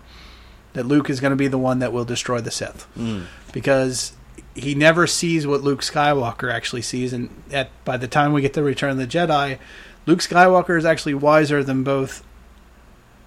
That 0.74 0.86
Luke 0.88 1.10
is 1.10 1.20
going 1.20 1.32
to 1.32 1.36
be 1.38 1.48
the 1.48 1.58
one 1.58 1.80
that 1.80 1.93
will 1.93 2.06
destroy 2.06 2.41
the 2.41 2.52
Sith, 2.52 2.88
Mm. 2.98 3.26
because 3.54 4.14
he 4.56 4.74
never 4.76 5.06
sees 5.08 5.45
what 5.45 5.62
Luke 5.62 5.82
Skywalker 5.82 6.52
actually 6.52 6.82
sees, 6.82 7.14
and 7.14 7.30
at 7.52 7.70
by 7.86 7.95
the 7.98 8.08
time 8.08 8.34
we 8.34 8.41
get 8.41 8.54
to 8.56 8.64
Return 8.64 8.89
of 8.91 8.98
the 8.98 9.06
Jedi, 9.08 9.60
Luke 10.08 10.20
Skywalker 10.20 10.78
is 10.78 10.86
actually 10.86 11.14
wiser 11.14 11.64
than 11.64 11.84
both 11.84 12.24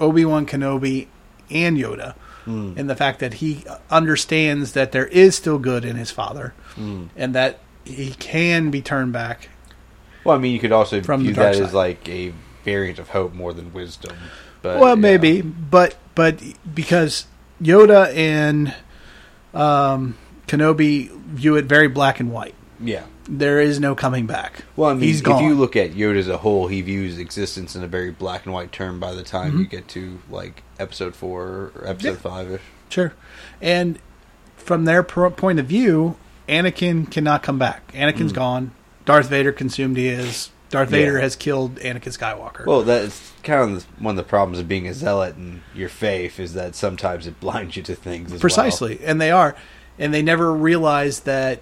Obi 0.00 0.24
Wan 0.24 0.46
Kenobi 0.46 1.06
and 1.50 1.76
Yoda. 1.76 2.14
Mm. 2.46 2.76
In 2.78 2.86
the 2.86 2.96
fact 2.96 3.18
that 3.20 3.34
he 3.34 3.64
understands 3.90 4.72
that 4.72 4.92
there 4.92 5.06
is 5.06 5.36
still 5.36 5.58
good 5.58 5.84
in 5.84 5.96
his 5.96 6.10
father, 6.10 6.54
Mm. 6.76 7.08
and 7.16 7.34
that 7.34 7.58
he 7.84 8.12
can 8.18 8.70
be 8.70 8.80
turned 8.80 9.12
back 9.12 9.48
Well, 10.24 10.36
I 10.36 10.38
mean, 10.38 10.52
you 10.52 10.58
could 10.60 10.72
also 10.72 11.00
view 11.00 11.32
that 11.34 11.54
side. 11.56 11.62
as 11.64 11.74
like 11.74 12.08
a 12.08 12.32
variant 12.64 12.98
of 12.98 13.08
hope 13.10 13.32
more 13.34 13.52
than 13.52 13.72
wisdom. 13.72 14.16
But 14.62 14.78
well, 14.80 14.90
yeah. 14.90 14.94
maybe, 14.96 15.42
but 15.42 15.96
but 16.14 16.40
because 16.74 17.26
Yoda 17.62 18.14
and 18.14 18.74
um, 19.54 20.16
Kenobi 20.46 21.10
view 21.10 21.56
it 21.56 21.64
very 21.66 21.88
black 21.88 22.20
and 22.20 22.30
white. 22.32 22.54
Yeah. 22.82 23.04
There 23.28 23.60
is 23.60 23.78
no 23.78 23.94
coming 23.94 24.26
back. 24.26 24.64
Well, 24.74 24.90
I 24.90 24.94
mean, 24.94 25.02
he's 25.02 25.18
if 25.20 25.24
gone. 25.26 25.44
you 25.44 25.54
look 25.54 25.76
at 25.76 25.92
Yoda 25.92 26.16
as 26.18 26.28
a 26.28 26.38
whole, 26.38 26.66
he 26.66 26.80
views 26.82 27.18
existence 27.18 27.76
in 27.76 27.84
a 27.84 27.86
very 27.86 28.10
black 28.10 28.44
and 28.44 28.52
white 28.54 28.72
term. 28.72 28.98
By 28.98 29.14
the 29.14 29.22
time 29.22 29.58
you 29.58 29.66
Mhm. 29.66 29.70
get 29.70 29.88
to 29.88 30.18
like 30.30 30.62
episode 30.78 31.14
four 31.14 31.70
or 31.76 31.84
episode 31.86 32.08
Yeah. 32.10 32.16
five 32.16 32.50
ish, 32.50 32.60
Sure. 32.88 33.12
And 33.62 33.98
from 34.56 34.84
their 34.84 35.02
point 35.04 35.60
of 35.60 35.66
view, 35.66 36.16
Anakin 36.48 37.08
cannot 37.08 37.42
come 37.44 37.58
back. 37.58 37.92
Anakin's 37.92 38.32
Mm. 38.32 38.36
gone. 38.36 38.70
Darth 39.04 39.28
Vader 39.28 39.52
consumed 39.52 39.96
he 39.96 40.08
is. 40.08 40.50
Darth 40.70 40.90
Yeah. 40.90 40.98
Vader 40.98 41.20
has 41.20 41.36
killed 41.36 41.76
Anakin 41.76 42.16
Skywalker. 42.18 42.66
well, 42.66 42.82
that's 42.82 43.29
kind 43.42 43.76
of 43.76 43.84
one 44.00 44.12
of 44.12 44.16
the 44.16 44.28
problems 44.28 44.58
of 44.58 44.68
being 44.68 44.86
a 44.86 44.94
zealot 44.94 45.36
in 45.36 45.62
your 45.74 45.88
faith 45.88 46.38
is 46.40 46.54
that 46.54 46.74
sometimes 46.74 47.26
it 47.26 47.40
blinds 47.40 47.76
you 47.76 47.82
to 47.84 47.94
things. 47.94 48.32
As 48.32 48.40
Precisely, 48.40 49.00
and 49.04 49.20
they 49.20 49.30
are, 49.30 49.56
and 49.98 50.12
they 50.14 50.22
never 50.22 50.52
realize 50.52 51.20
that 51.20 51.60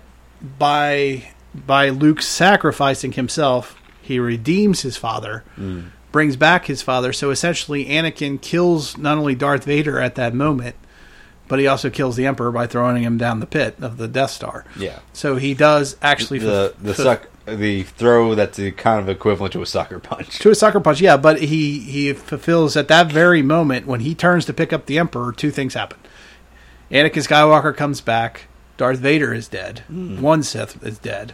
by 0.58 1.28
by 1.66 1.88
Luke 1.88 2.22
sacrificing 2.22 3.12
himself, 3.12 3.80
he 4.02 4.18
redeems 4.18 4.82
his 4.82 4.96
father, 4.96 5.42
Mm. 5.58 5.86
brings 6.12 6.36
back 6.36 6.66
his 6.66 6.82
father. 6.82 7.12
So 7.12 7.30
essentially, 7.30 7.86
Anakin 7.86 8.40
kills 8.40 8.96
not 8.98 9.18
only 9.18 9.34
Darth 9.34 9.64
Vader 9.64 9.98
at 10.00 10.14
that 10.16 10.34
moment, 10.34 10.76
but 11.48 11.58
he 11.58 11.66
also 11.66 11.88
kills 11.90 12.16
the 12.16 12.26
Emperor 12.26 12.52
by 12.52 12.66
throwing 12.66 13.02
him 13.02 13.16
down 13.18 13.40
the 13.40 13.46
pit 13.46 13.76
of 13.80 13.96
the 13.96 14.06
Death 14.06 14.30
Star. 14.30 14.64
Yeah. 14.78 14.98
So 15.14 15.36
he 15.36 15.54
does 15.54 15.96
actually 16.02 16.40
the 16.40 16.74
fulf- 16.78 16.84
the 16.84 16.94
suck 16.94 17.28
the 17.56 17.82
throw 17.82 18.34
that's 18.34 18.56
the 18.56 18.70
kind 18.72 19.00
of 19.00 19.08
equivalent 19.08 19.52
to 19.52 19.62
a 19.62 19.66
sucker 19.66 19.98
punch. 19.98 20.38
to 20.40 20.50
a 20.50 20.54
sucker 20.54 20.80
punch, 20.80 21.00
yeah. 21.00 21.16
But 21.16 21.40
he 21.40 21.80
he 21.80 22.12
fulfills 22.12 22.76
at 22.76 22.88
that 22.88 23.10
very 23.10 23.42
moment 23.42 23.86
when 23.86 24.00
he 24.00 24.14
turns 24.14 24.44
to 24.46 24.52
pick 24.52 24.72
up 24.72 24.86
the 24.86 24.98
Emperor. 24.98 25.32
Two 25.32 25.50
things 25.50 25.74
happen: 25.74 25.98
Anakin 26.90 27.26
Skywalker 27.26 27.76
comes 27.76 28.00
back. 28.00 28.46
Darth 28.76 28.98
Vader 28.98 29.34
is 29.34 29.48
dead. 29.48 29.80
Hmm. 29.88 30.20
One 30.20 30.42
Sith 30.42 30.82
is 30.84 30.98
dead. 30.98 31.32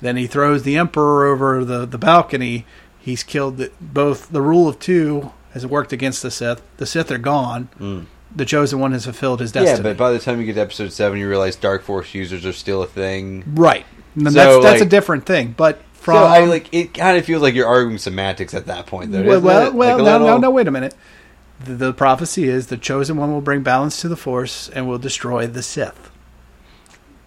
Then 0.00 0.16
he 0.16 0.26
throws 0.26 0.64
the 0.64 0.76
Emperor 0.76 1.26
over 1.26 1.64
the 1.64 1.86
the 1.86 1.98
balcony. 1.98 2.66
He's 2.98 3.22
killed 3.22 3.58
the, 3.58 3.70
both. 3.80 4.30
The 4.30 4.42
rule 4.42 4.68
of 4.68 4.78
two 4.78 5.32
has 5.52 5.66
worked 5.66 5.92
against 5.92 6.22
the 6.22 6.30
Sith. 6.30 6.62
The 6.78 6.86
Sith 6.86 7.10
are 7.10 7.18
gone. 7.18 7.68
Mm. 7.78 8.06
The 8.34 8.44
chosen 8.44 8.80
one 8.80 8.92
has 8.92 9.04
fulfilled 9.04 9.40
his 9.40 9.52
destiny. 9.52 9.76
Yeah, 9.76 9.82
but 9.82 9.96
by 9.96 10.10
the 10.10 10.18
time 10.18 10.40
you 10.40 10.46
get 10.46 10.54
to 10.54 10.60
episode 10.62 10.92
seven, 10.92 11.18
you 11.18 11.28
realize 11.28 11.54
Dark 11.54 11.82
Force 11.82 12.14
users 12.14 12.44
are 12.44 12.52
still 12.52 12.82
a 12.82 12.86
thing. 12.86 13.44
right. 13.54 13.86
And 14.14 14.32
So, 14.32 14.60
that's 14.60 14.64
that's 14.64 14.82
a 14.82 14.86
different 14.86 15.26
thing. 15.26 15.54
But 15.56 15.82
from 15.92 16.16
so 16.16 16.24
I 16.24 16.44
like 16.44 16.72
it. 16.72 16.94
Kind 16.94 17.16
of 17.18 17.24
feels 17.24 17.42
like 17.42 17.54
you're 17.54 17.66
arguing 17.66 17.98
semantics 17.98 18.54
at 18.54 18.66
that 18.66 18.86
point, 18.86 19.12
though. 19.12 19.22
Well, 19.22 19.40
well, 19.40 19.72
well 19.72 19.96
Like 19.98 20.00
a 20.00 20.04
no, 20.04 20.18
no, 20.18 20.24
little- 20.24 20.38
no. 20.40 20.50
Wait 20.50 20.68
a 20.68 20.70
minute. 20.70 20.94
The, 21.64 21.74
the 21.74 21.92
prophecy 21.92 22.44
is 22.48 22.66
the 22.66 22.76
chosen 22.76 23.16
one 23.16 23.32
will 23.32 23.40
bring 23.40 23.62
balance 23.62 24.00
to 24.02 24.08
the 24.08 24.16
force 24.16 24.68
and 24.68 24.88
will 24.88 24.98
destroy 24.98 25.46
the 25.46 25.62
Sith. 25.62 26.10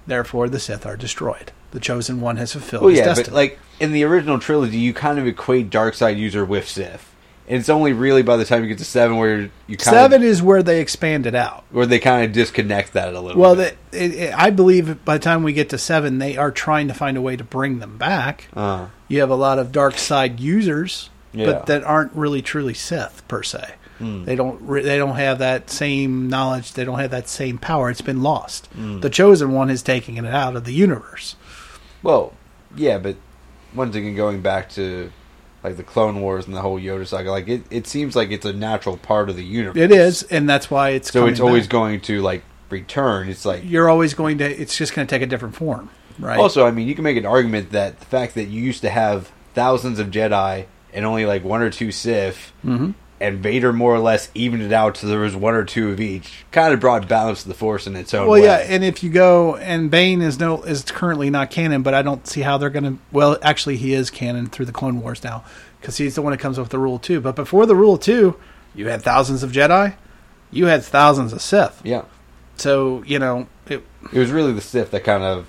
Therefore, 0.05 0.47
the 0.49 0.59
Sith 0.59 0.85
are 0.85 0.95
destroyed. 0.97 1.51
The 1.71 1.79
chosen 1.79 2.21
one 2.21 2.37
has 2.37 2.53
fulfilled 2.53 2.83
Well, 2.83 2.89
his 2.91 2.99
yeah, 2.99 3.05
destiny. 3.05 3.25
but 3.29 3.33
like 3.35 3.59
in 3.79 3.91
the 3.91 4.03
original 4.03 4.39
trilogy, 4.39 4.77
you 4.77 4.93
kind 4.93 5.19
of 5.19 5.27
equate 5.27 5.69
dark 5.69 5.93
side 5.95 6.17
user 6.17 6.45
with 6.45 6.67
Sith, 6.67 7.13
and 7.47 7.57
it's 7.59 7.69
only 7.69 7.93
really 7.93 8.23
by 8.23 8.35
the 8.37 8.45
time 8.45 8.61
you 8.63 8.69
get 8.69 8.77
to 8.79 8.85
seven 8.85 9.17
where 9.17 9.49
you 9.67 9.77
kind 9.77 9.95
Seven 9.95 10.21
of 10.21 10.27
is 10.27 10.41
where 10.41 10.61
they 10.63 10.81
expand 10.81 11.25
it 11.25 11.35
out. 11.35 11.63
where 11.71 11.85
they 11.85 11.99
kind 11.99 12.25
of 12.25 12.31
disconnect 12.33 12.93
that 12.93 13.13
a 13.13 13.19
little. 13.21 13.41
Well, 13.41 13.55
bit. 13.55 13.77
it, 13.91 14.13
it, 14.15 14.33
I 14.37 14.49
believe 14.49 15.03
by 15.05 15.17
the 15.17 15.23
time 15.23 15.43
we 15.43 15.53
get 15.53 15.69
to 15.69 15.77
seven, 15.77 16.19
they 16.19 16.35
are 16.37 16.51
trying 16.51 16.87
to 16.89 16.93
find 16.93 17.15
a 17.17 17.21
way 17.21 17.35
to 17.37 17.43
bring 17.43 17.79
them 17.79 17.97
back. 17.97 18.47
Uh, 18.55 18.87
You 19.07 19.19
have 19.21 19.29
a 19.29 19.35
lot 19.35 19.59
of 19.59 19.71
dark 19.71 19.97
side 19.97 20.39
users, 20.39 21.09
Yeah. 21.33 21.45
but 21.45 21.65
that 21.67 21.83
aren't 21.83 22.11
really 22.13 22.41
truly 22.41 22.73
Sith 22.73 23.25
per 23.27 23.43
se. 23.43 23.75
Hmm. 23.99 24.25
They 24.25 24.35
don't. 24.35 24.67
They 24.83 24.97
don't 24.97 25.15
have 25.15 25.39
that 25.39 25.71
same 25.71 26.29
knowledge. 26.29 26.73
They 26.73 26.85
don't 26.85 26.99
have 26.99 27.09
that 27.11 27.27
same 27.27 27.57
power. 27.57 27.89
It's 27.89 28.01
been 28.01 28.21
lost. 28.21 28.69
Mm. 28.77 29.01
The 29.01 29.09
chosen 29.09 29.53
one 29.53 29.71
is 29.71 29.81
taking 29.81 30.17
it 30.17 30.25
out 30.25 30.55
of 30.55 30.65
the 30.65 30.73
universe. 30.73 31.35
well, 32.03 32.33
yeah, 32.75 32.99
but 32.99 33.15
once 33.73 33.95
again, 33.95 34.15
going 34.15 34.41
back 34.41 34.69
to 34.71 35.11
like 35.63 35.77
the 35.77 35.83
Clone 35.83 36.21
Wars 36.21 36.45
and 36.45 36.55
the 36.55 36.61
whole 36.61 36.79
Yoda 36.79 37.05
saga. 37.07 37.31
Like 37.31 37.47
it, 37.47 37.63
it 37.69 37.87
seems 37.87 38.15
like 38.15 38.31
it's 38.31 38.45
a 38.45 38.53
natural 38.53 38.97
part 38.97 39.29
of 39.29 39.35
the 39.35 39.43
universe. 39.43 39.81
It 39.81 39.91
is, 39.91 40.23
and 40.23 40.47
that's 40.49 40.69
why 40.71 40.89
it's 40.91 41.11
So 41.11 41.25
it's 41.27 41.39
always 41.39 41.65
back. 41.65 41.71
going 41.71 42.01
to 42.01 42.21
like 42.21 42.43
return. 42.69 43.29
It's 43.29 43.45
like 43.45 43.63
You're 43.65 43.89
always 43.89 44.13
going 44.13 44.37
to. 44.39 44.45
It's 44.61 44.77
just 44.77 44.93
going 44.93 45.07
to 45.07 45.09
take 45.15 45.21
a 45.21 45.25
different 45.27 45.55
form, 45.55 45.89
right? 46.19 46.39
Also, 46.39 46.65
I 46.65 46.71
mean, 46.71 46.87
you 46.87 46.95
can 46.95 47.03
make 47.03 47.17
an 47.17 47.25
argument 47.25 47.71
that 47.71 47.99
the 47.99 48.05
fact 48.05 48.35
that 48.35 48.45
you 48.45 48.61
used 48.61 48.81
to 48.81 48.89
have 48.89 49.31
thousands 49.53 49.99
of 49.99 50.07
Jedi 50.07 50.65
and 50.93 51.05
only 51.05 51.25
like 51.25 51.43
one 51.43 51.61
or 51.61 51.69
two 51.69 51.91
Sith, 51.91 52.51
Mhm. 52.65 52.93
And 53.19 53.39
Vader 53.39 53.73
more 53.73 53.95
or 53.95 53.99
less 53.99 54.29
evened 54.35 54.61
it 54.63 54.71
out 54.71 54.95
so 54.97 55.07
there 55.07 55.19
was 55.19 55.35
one 55.35 55.55
or 55.55 55.63
two 55.63 55.89
of 55.91 55.99
each, 55.99 56.45
kind 56.51 56.73
of 56.73 56.79
brought 56.79 57.07
balance 57.07 57.41
to 57.43 57.47
the 57.47 57.53
Force 57.55 57.87
in 57.87 57.95
its 57.95 58.13
own 58.13 58.27
well, 58.27 58.39
way. 58.39 58.45
yeah, 58.45 58.57
and 58.57 58.83
if 58.83 59.03
you 59.03 59.09
go 59.09 59.55
and 59.55 59.89
Bane 59.89 60.21
is 60.21 60.39
no 60.39 60.61
is 60.63 60.83
currently 60.83 61.29
not 61.29 61.49
canon, 61.49 61.81
but 61.81 61.93
I 61.93 62.01
don't 62.01 62.27
see 62.27 62.41
how 62.41 62.57
they're 62.57 62.69
going 62.69 62.83
to. 62.83 62.97
Well, 63.11 63.37
actually, 63.41 63.77
he 63.77 63.93
is 63.93 64.09
canon 64.11 64.47
through 64.47 64.65
the 64.67 64.71
Clone 64.71 65.01
Wars 65.01 65.23
now 65.23 65.43
because 65.81 65.97
he's 65.97 66.15
the 66.15 66.21
one 66.21 66.31
that 66.31 66.39
comes 66.39 66.57
up 66.59 66.63
with 66.65 66.71
the 66.71 66.79
Rule 66.79 66.99
Two. 66.99 67.19
But 67.19 67.35
before 67.35 67.65
the 67.65 67.75
Rule 67.75 67.97
Two, 67.97 68.37
you 68.75 68.87
had 68.87 69.01
thousands 69.01 69.41
of 69.43 69.51
Jedi, 69.51 69.95
you 70.51 70.67
had 70.67 70.83
thousands 70.83 71.33
of 71.33 71.41
Sith. 71.41 71.81
Yeah. 71.83 72.03
So 72.57 73.03
you 73.05 73.19
know, 73.19 73.47
it, 73.67 73.83
It 74.13 74.19
was 74.19 74.31
really 74.31 74.53
the 74.53 74.61
Sith 74.61 74.91
that 74.91 75.03
kind 75.03 75.23
of 75.23 75.47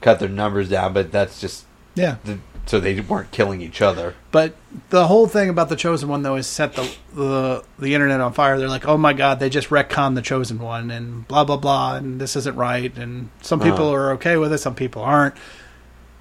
cut 0.00 0.18
their 0.18 0.28
numbers 0.28 0.68
down, 0.68 0.92
but 0.92 1.10
that's 1.12 1.40
just 1.40 1.64
Yeah. 1.94 2.16
the, 2.24 2.38
so 2.66 2.78
they 2.80 3.00
weren't 3.00 3.30
killing 3.30 3.60
each 3.60 3.80
other. 3.80 4.14
But 4.32 4.54
the 4.90 5.06
whole 5.06 5.26
thing 5.26 5.48
about 5.48 5.68
the 5.68 5.76
chosen 5.76 6.08
one, 6.08 6.22
though, 6.22 6.36
is 6.36 6.46
set 6.46 6.74
the 6.74 6.90
the 7.14 7.64
the 7.78 7.94
internet 7.94 8.20
on 8.20 8.32
fire. 8.32 8.58
They're 8.58 8.68
like, 8.68 8.86
"Oh 8.86 8.96
my 8.98 9.12
god, 9.12 9.38
they 9.40 9.48
just 9.48 9.70
retconned 9.70 10.14
the 10.16 10.22
chosen 10.22 10.58
one," 10.58 10.90
and 10.90 11.26
blah 11.28 11.44
blah 11.44 11.56
blah, 11.56 11.94
and 11.96 12.20
this 12.20 12.36
isn't 12.36 12.56
right. 12.56 12.94
And 12.98 13.30
some 13.40 13.60
people 13.60 13.86
Uh-huh. 13.86 13.94
are 13.96 14.12
okay 14.12 14.36
with 14.36 14.52
it, 14.52 14.58
some 14.58 14.74
people 14.74 15.02
aren't. 15.02 15.34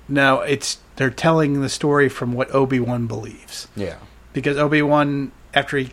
No, 0.07 0.41
it's 0.41 0.77
they're 0.97 1.09
telling 1.09 1.61
the 1.61 1.69
story 1.69 2.09
from 2.09 2.33
what 2.33 2.53
Obi 2.53 2.79
Wan 2.79 3.07
believes. 3.07 3.67
Yeah. 3.75 3.95
because 4.33 4.57
Obi 4.57 4.81
Wan, 4.81 5.31
after 5.53 5.77
he, 5.77 5.91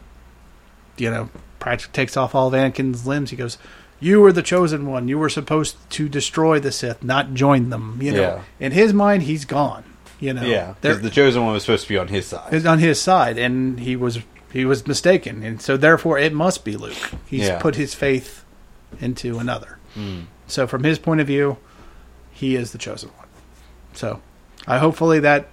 you 0.96 1.10
know, 1.10 1.28
practically 1.60 1.92
takes 1.92 2.16
off 2.16 2.34
all 2.34 2.48
of 2.48 2.54
Anakin's 2.54 3.06
limbs, 3.06 3.30
he 3.30 3.36
goes, 3.36 3.56
"You 4.00 4.20
were 4.20 4.32
the 4.32 4.42
chosen 4.42 4.86
one. 4.86 5.08
You 5.08 5.16
were 5.18 5.28
supposed 5.30 5.76
to 5.90 6.08
destroy 6.08 6.58
the 6.60 6.72
Sith, 6.72 7.02
not 7.02 7.32
join 7.34 7.70
them." 7.70 7.98
You 8.02 8.12
know, 8.12 8.20
Yeah. 8.20 8.40
in 8.60 8.72
his 8.72 8.92
mind, 8.92 9.22
he's 9.22 9.44
gone. 9.44 9.84
You 10.22 10.32
know, 10.32 10.42
Yeah, 10.44 10.74
because 10.80 11.00
the 11.02 11.10
chosen 11.10 11.42
one 11.44 11.52
was 11.52 11.64
supposed 11.64 11.82
to 11.82 11.88
be 11.88 11.98
on 11.98 12.06
his 12.06 12.26
side. 12.26 12.64
on 12.64 12.78
his 12.78 13.00
side, 13.00 13.38
and 13.38 13.80
he 13.80 13.96
was 13.96 14.20
he 14.52 14.64
was 14.64 14.86
mistaken, 14.86 15.42
and 15.42 15.60
so 15.60 15.76
therefore 15.76 16.16
it 16.18 16.32
must 16.32 16.64
be 16.64 16.76
Luke. 16.76 16.94
He's 17.26 17.48
Yeah. 17.48 17.58
put 17.58 17.74
his 17.74 17.92
faith 17.94 18.44
into 19.00 19.38
another. 19.40 19.78
Mm. 19.96 20.26
So 20.46 20.66
from 20.68 20.84
his 20.84 20.98
point 21.00 21.20
of 21.20 21.26
view, 21.26 21.56
he 22.30 22.54
is 22.54 22.70
the 22.70 22.78
chosen 22.78 23.08
one. 23.16 23.26
So 23.94 24.20
I 24.66 24.78
hopefully 24.78 25.18
that 25.20 25.48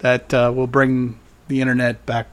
that 0.00 0.34
uh, 0.34 0.52
will 0.54 0.66
bring 0.66 1.20
the 1.46 1.60
internet 1.60 2.04
back 2.04 2.26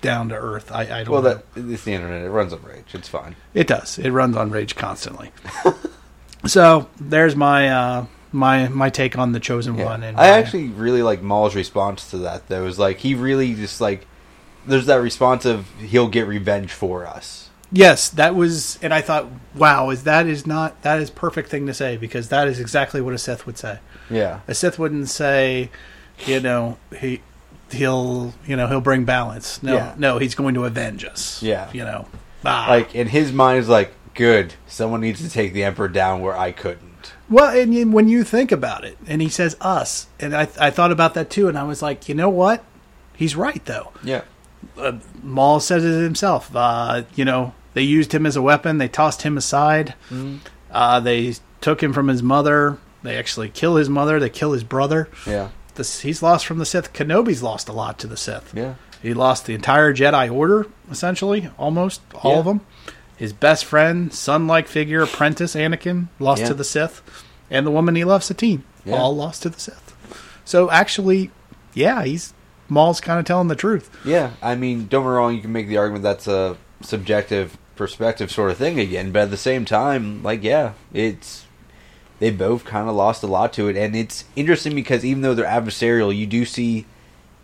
down 0.00 0.28
to 0.28 0.36
earth. 0.36 0.70
I, 0.70 0.82
I 0.82 0.86
don't 1.04 1.10
Well, 1.10 1.22
know. 1.22 1.40
that 1.54 1.68
it's 1.72 1.82
the 1.84 1.94
internet. 1.94 2.22
It 2.24 2.30
runs 2.30 2.52
on 2.52 2.62
rage. 2.62 2.94
It's 2.94 3.08
fine. 3.08 3.34
It 3.52 3.66
does. 3.66 3.98
It 3.98 4.10
runs 4.10 4.36
on 4.36 4.50
rage 4.50 4.76
constantly. 4.76 5.32
so 6.46 6.88
there's 7.00 7.34
my 7.34 7.68
uh, 7.68 8.06
my 8.34 8.68
my 8.68 8.90
take 8.90 9.16
on 9.16 9.32
the 9.32 9.40
chosen 9.40 9.76
Yeah. 9.76 9.84
one. 9.86 10.02
And 10.02 10.16
I 10.18 10.30
my- 10.30 10.38
actually 10.38 10.68
really 10.68 11.02
like 11.02 11.22
Maul's 11.22 11.54
response 11.54 12.10
to 12.10 12.18
that. 12.18 12.48
Though, 12.48 12.66
is 12.66 12.78
like 12.78 12.98
he 12.98 13.14
really 13.14 13.54
just 13.54 13.80
like 13.80 14.06
there's 14.66 14.86
that 14.86 14.96
response 15.00 15.44
of 15.44 15.66
he'll 15.80 16.08
get 16.08 16.26
revenge 16.26 16.72
for 16.72 17.06
us. 17.06 17.48
Yes, 17.72 18.08
that 18.10 18.36
was, 18.36 18.78
and 18.82 18.94
I 18.94 19.00
thought, 19.00 19.26
wow, 19.54 19.90
is 19.90 20.04
that 20.04 20.26
is 20.26 20.46
not 20.46 20.80
that 20.82 21.00
is 21.00 21.10
perfect 21.10 21.48
thing 21.48 21.66
to 21.66 21.74
say 21.74 21.96
because 21.96 22.28
that 22.28 22.46
is 22.46 22.60
exactly 22.60 23.00
what 23.00 23.14
a 23.14 23.18
Sith 23.18 23.46
would 23.46 23.58
say. 23.58 23.78
Yeah. 24.10 24.40
A 24.46 24.54
Sith 24.54 24.78
wouldn't 24.78 25.08
say, 25.08 25.70
you 26.26 26.40
know, 26.40 26.76
he 27.00 27.20
he'll 27.72 28.34
you 28.46 28.54
know 28.56 28.68
he'll 28.68 28.80
bring 28.80 29.04
balance. 29.04 29.62
No, 29.62 29.74
Yeah. 29.74 29.94
no, 29.98 30.18
he's 30.18 30.34
going 30.34 30.54
to 30.54 30.64
avenge 30.66 31.04
us. 31.04 31.42
Yeah. 31.42 31.68
you 31.72 31.84
know, 31.84 32.06
ah. 32.44 32.66
Like 32.68 32.94
in 32.94 33.08
his 33.08 33.32
mind 33.32 33.58
is 33.58 33.68
like 33.68 33.92
good. 34.14 34.54
Someone 34.68 35.00
needs 35.00 35.20
to 35.22 35.28
take 35.28 35.52
the 35.52 35.64
emperor 35.64 35.88
down 35.88 36.20
where 36.20 36.36
I 36.36 36.52
couldn't. 36.52 36.93
Well, 37.30 37.56
and 37.58 37.74
you- 37.74 37.90
when 37.90 38.08
you 38.08 38.22
think 38.24 38.52
about 38.52 38.84
it, 38.84 38.98
and 39.06 39.22
he 39.22 39.28
says 39.28 39.56
us, 39.60 40.06
and 40.20 40.36
I 40.36 40.48
I 40.60 40.70
thought 40.70 40.92
about 40.92 41.14
that 41.14 41.30
too, 41.30 41.48
and 41.48 41.58
I 41.58 41.62
was 41.64 41.80
like, 41.82 42.08
you 42.08 42.14
know 42.14 42.28
what, 42.28 42.62
he's 43.16 43.34
right 43.36 43.64
though. 43.64 43.92
Yeah. 44.02 44.22
uh, 44.78 44.92
Maul 45.22 45.60
says 45.60 45.84
it 45.84 46.02
himself. 46.02 46.50
Uh, 46.54 47.02
you 47.14 47.24
know, 47.24 47.52
they 47.74 47.82
used 47.82 48.12
him 48.14 48.24
as 48.26 48.34
a 48.36 48.42
weapon. 48.42 48.78
They 48.78 48.88
tossed 48.88 49.22
him 49.22 49.36
aside. 49.36 49.94
Mhm. 50.10 50.38
Uh, 50.72 51.00
they 51.00 51.34
took 51.60 51.82
him 51.82 51.92
from 51.92 52.08
his 52.08 52.22
mother. 52.22 52.78
They 53.02 53.16
actually 53.16 53.50
kill 53.50 53.76
his 53.76 53.88
mother. 53.90 54.18
They 54.18 54.30
kill 54.30 54.52
his 54.52 54.64
brother. 54.64 55.08
Yeah. 55.26 55.48
This, 55.74 56.00
he's 56.00 56.22
lost 56.22 56.46
from 56.46 56.58
the 56.58 56.64
Sith. 56.66 56.92
Kenobi's 56.94 57.42
lost 57.42 57.68
a 57.68 57.72
lot 57.72 57.98
to 57.98 58.06
the 58.06 58.16
Sith. 58.16 58.52
Yeah. 58.54 58.74
He 59.02 59.12
lost 59.12 59.44
the 59.44 59.54
entire 59.54 59.92
Jedi 59.92 60.32
Order, 60.32 60.66
essentially, 60.90 61.50
almost 61.58 62.00
all 62.22 62.32
Yeah. 62.32 62.38
of 62.38 62.44
them. 62.46 62.60
His 63.16 63.32
best 63.32 63.64
friend, 63.64 64.12
son-like 64.12 64.66
figure, 64.68 65.02
apprentice 65.02 65.54
Anakin, 65.54 66.08
lost 66.18 66.42
Yeah. 66.42 66.48
to 66.48 66.54
the 66.54 66.64
Sith, 66.64 67.00
and 67.50 67.66
the 67.66 67.70
woman 67.70 67.94
he 67.94 68.04
loves, 68.04 68.26
Satine, 68.26 68.64
Yeah. 68.84 68.96
all 68.96 69.14
lost 69.14 69.42
to 69.42 69.48
the 69.50 69.60
Sith. 69.60 69.94
So 70.44 70.70
actually, 70.70 71.30
yeah, 71.74 72.02
he's 72.04 72.32
Maul's 72.68 73.00
kind 73.00 73.18
of 73.20 73.24
telling 73.26 73.48
the 73.48 73.54
truth. 73.54 73.90
Yeah. 74.04 74.30
I 74.42 74.54
mean, 74.54 74.86
don't 74.88 75.02
get 75.04 75.08
me 75.10 75.14
wrong. 75.14 75.34
You 75.34 75.42
can 75.42 75.52
make 75.52 75.68
the 75.68 75.76
argument 75.76 76.02
that's 76.02 76.26
a 76.26 76.56
subjective 76.80 77.56
perspective 77.76 78.30
sort 78.30 78.50
of 78.50 78.56
thing 78.56 78.78
again, 78.80 79.10
but 79.12 79.22
at 79.22 79.30
the 79.30 79.36
same 79.36 79.64
time, 79.64 80.22
like 80.22 80.42
yeah, 80.42 80.72
it's 80.92 81.44
they 82.20 82.30
both 82.30 82.64
kind 82.64 82.88
of 82.88 82.94
lost 82.94 83.22
a 83.22 83.26
lot 83.26 83.52
to 83.54 83.68
it, 83.68 83.76
and 83.76 83.94
it's 83.96 84.24
interesting 84.36 84.74
because 84.74 85.04
even 85.04 85.22
though 85.22 85.34
they're 85.34 85.44
adversarial, 85.44 86.16
you 86.16 86.26
do 86.26 86.44
see 86.44 86.86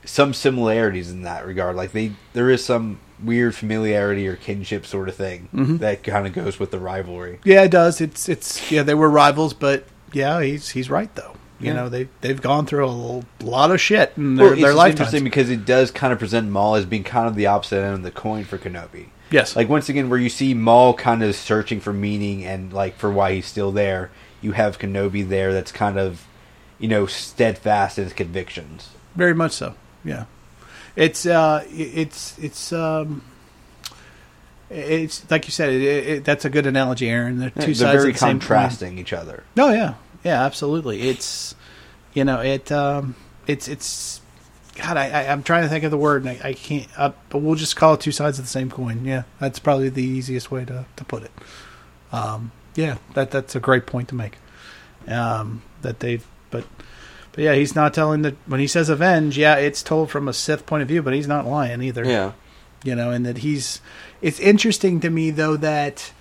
some 0.05 0.33
similarities 0.33 1.11
in 1.11 1.23
that 1.23 1.45
regard. 1.47 1.77
Like 1.77 1.93
they, 1.93 2.13
there 2.33 2.49
is 2.51 2.65
some 2.65 2.99
weird 3.25 3.55
familiarity 3.55 4.27
or 4.27 4.37
kinship 4.37 4.87
sort 4.87 5.09
of 5.09 5.15
thing 5.15 5.49
Mhm. 5.55 5.79
that 5.81 6.03
kind 6.03 6.27
of 6.27 6.33
goes 6.33 6.59
with 6.59 6.71
the 6.71 6.79
rivalry. 6.79 7.39
Yeah, 7.45 7.63
it 7.63 7.71
does. 7.71 8.01
It's 8.01 8.29
it's 8.29 8.71
yeah, 8.71 8.83
they 8.83 8.95
were 8.95 9.11
rivals, 9.11 9.53
but 9.55 9.85
yeah, 10.13 10.41
he's 10.43 10.71
he's 10.71 10.91
right 10.91 11.15
though. 11.15 11.35
You 11.59 11.69
Yeah. 11.69 11.73
know, 11.75 11.89
they 11.89 12.09
they've 12.23 12.41
gone 12.41 12.67
through 12.67 12.87
a 12.87 13.23
lot 13.45 13.71
of 13.71 13.81
shit 13.81 14.13
in 14.17 14.37
their, 14.37 14.47
Well, 14.47 14.57
their 14.57 14.75
lifetimes. 14.75 15.01
interesting 15.13 15.25
because 15.25 15.51
it 15.51 15.65
does 15.67 15.91
kind 15.91 16.13
of 16.13 16.19
present 16.19 16.51
Maul 16.51 16.75
as 16.77 16.87
being 16.87 17.05
kind 17.05 17.29
of 17.29 17.35
the 17.37 17.47
opposite 17.47 17.83
end 17.83 17.95
of 17.95 18.03
the 18.03 18.11
coin 18.11 18.45
for 18.45 18.57
Kenobi. 18.59 19.07
Yes. 19.31 19.55
Like 19.55 19.69
once 19.69 19.89
again, 19.89 20.09
where 20.09 20.19
you 20.19 20.29
see 20.31 20.55
Maul 20.55 20.95
kind 20.95 21.23
of 21.23 21.37
searching 21.37 21.79
for 21.81 21.93
meaning 21.93 22.45
and 22.45 22.73
like 22.73 22.97
for 22.97 23.11
why 23.13 23.35
he's 23.35 23.47
still 23.47 23.71
there, 23.73 24.11
you 24.41 24.53
have 24.53 24.79
Kenobi 24.79 25.29
there 25.29 25.53
that's 25.53 25.71
kind 25.71 25.99
of, 25.99 26.23
you 26.79 26.89
know, 26.89 27.05
steadfast 27.07 27.99
in 27.99 28.05
his 28.05 28.13
convictions. 28.15 28.89
Very 29.15 29.35
much 29.35 29.53
so. 29.53 29.75
Yeah, 30.05 30.25
it's 30.97 31.27
uh, 31.27 31.65
it's 31.71 32.39
it's 32.39 32.73
um, 32.73 33.23
it's 34.69 35.29
like 35.31 35.47
you 35.47 35.53
said. 35.53 35.71
It, 35.73 35.83
it, 35.83 36.25
that's 36.25 36.45
a 36.45 36.51
good 36.51 36.67
analogy, 36.67 37.09
Aaron. 37.09 37.39
They're 37.39 37.51
two 37.51 37.61
They're 37.61 37.75
sides 37.75 38.03
very 38.03 38.11
of 38.11 38.15
the 38.15 38.19
same 38.19 38.39
contrasting 38.39 38.99
each 38.99 39.13
other. 39.13 39.45
Oh 39.59 39.73
yeah, 39.73 39.95
yeah, 40.25 40.45
absolutely. 40.45 41.09
It's 41.09 41.55
you 42.15 42.25
know 42.25 42.41
it 42.41 42.71
um, 42.73 43.15
it's 43.47 43.69
it's 43.69 44.21
God. 44.77 44.97
I, 44.97 45.11
I 45.11 45.33
I'm 45.33 45.43
trying 45.43 45.63
to 45.63 45.69
think 45.69 45.85
of 45.85 45.91
the 45.91 45.99
word, 45.99 46.25
and 46.25 46.31
I, 46.31 46.49
I 46.49 46.53
can't. 46.55 46.87
Uh, 46.97 47.13
but 47.29 47.39
we'll 47.39 47.57
just 47.57 47.77
call 47.77 47.95
it 47.95 48.01
two 48.01 48.13
sides 48.13 48.39
of 48.39 48.45
the 48.45 48.51
same 48.51 48.71
coin. 48.71 49.05
Yeah, 49.05 49.25
that's 49.39 49.59
probably 49.59 49.89
the 49.89 50.05
easiest 50.05 50.51
way 50.51 50.65
to 50.65 50.87
to 50.97 51.05
put 51.05 51.25
it. 51.25 51.33
Um, 52.13 52.53
yeah, 52.75 52.99
that 53.15 53.31
that's 53.31 53.55
a 53.55 53.61
great 53.61 53.87
point 53.87 54.09
to 54.09 54.15
make. 54.15 54.37
Um, 55.09 55.63
that 55.83 56.01
they've 56.01 56.27
but 56.51 56.65
but 57.33 57.45
yeah, 57.45 57.55
he's 57.55 57.75
not 57.75 57.95
telling 57.95 58.23
the 58.23 58.35
when 58.47 58.61
he 58.61 58.67
says 58.67 58.89
avenge. 58.89 59.39
Yeah, 59.39 59.57
it's 59.57 59.83
told 59.83 60.11
from 60.11 60.29
a 60.29 60.33
Sith 60.33 60.67
point 60.67 60.83
of 60.83 60.89
view, 60.89 61.03
but 61.03 61.15
he's 61.15 61.29
not 61.29 61.47
lying 61.47 61.83
either. 61.83 62.05
Yeah. 62.05 62.33
you 62.85 62.95
know, 62.95 63.11
and 63.11 63.25
that 63.27 63.39
he's. 63.39 63.81
It's 64.21 64.41
interesting 64.41 65.01
to 65.01 65.11
me 65.11 65.31
though 65.31 65.57
that 65.57 66.13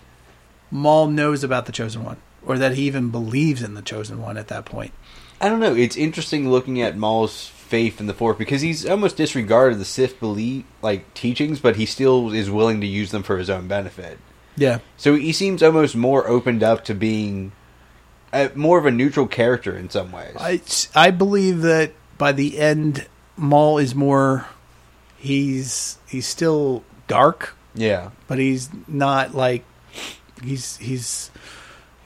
Maul 0.72 1.07
knows 1.07 1.44
about 1.44 1.65
the 1.65 1.72
chosen 1.72 2.03
one, 2.03 2.18
or 2.45 2.57
that 2.57 2.73
he 2.76 2.84
even 2.84 3.10
believes 3.10 3.64
in 3.64 3.73
the 3.73 3.81
chosen 3.81 4.22
one 4.22 4.38
at 4.38 4.48
that 4.49 4.65
point. 4.65 4.94
I 5.41 5.49
don't 5.49 5.60
know. 5.60 5.73
It's 5.76 5.95
interesting 5.95 6.49
looking 6.52 6.81
at 6.81 6.98
Maul's 6.98 7.48
faith 7.48 7.99
in 7.99 8.07
the 8.07 8.14
Force 8.14 8.38
because 8.38 8.61
he's 8.61 8.86
almost 8.86 9.15
disregarded 9.18 9.80
the 9.80 9.86
Sith 9.86 10.19
belief 10.19 10.65
like 10.81 11.14
teachings, 11.14 11.60
but 11.60 11.76
he 11.77 11.86
still 11.86 12.34
is 12.34 12.49
willing 12.49 12.81
to 12.81 12.88
use 12.88 13.11
them 13.11 13.23
for 13.23 13.38
his 13.38 13.49
own 13.49 13.68
benefit. 13.68 14.19
Yeah. 14.57 14.80
So 14.98 15.15
he 15.15 15.31
seems 15.31 15.64
almost 15.64 15.95
more 15.95 16.27
opened 16.27 16.64
up 16.64 16.84
to 16.86 16.94
being 16.94 17.53
a, 18.34 18.51
more 18.56 18.77
of 18.77 18.85
a 18.85 18.91
neutral 18.91 19.27
character 19.27 19.76
in 19.77 19.89
some 19.89 20.11
ways. 20.11 20.35
I, 20.39 20.61
I 20.95 21.11
believe 21.11 21.61
that 21.61 21.93
by 22.18 22.31
the 22.31 22.60
end, 22.60 23.07
Maul 23.38 23.77
is 23.77 23.95
more. 23.95 24.47
He's 25.18 25.97
he's 26.07 26.27
still 26.27 26.84
dark, 27.07 27.56
yeah. 27.76 28.11
but 28.27 28.38
he's 28.38 28.69
not 28.88 29.35
like 29.35 29.65
he's 30.41 30.77
he's 30.77 31.31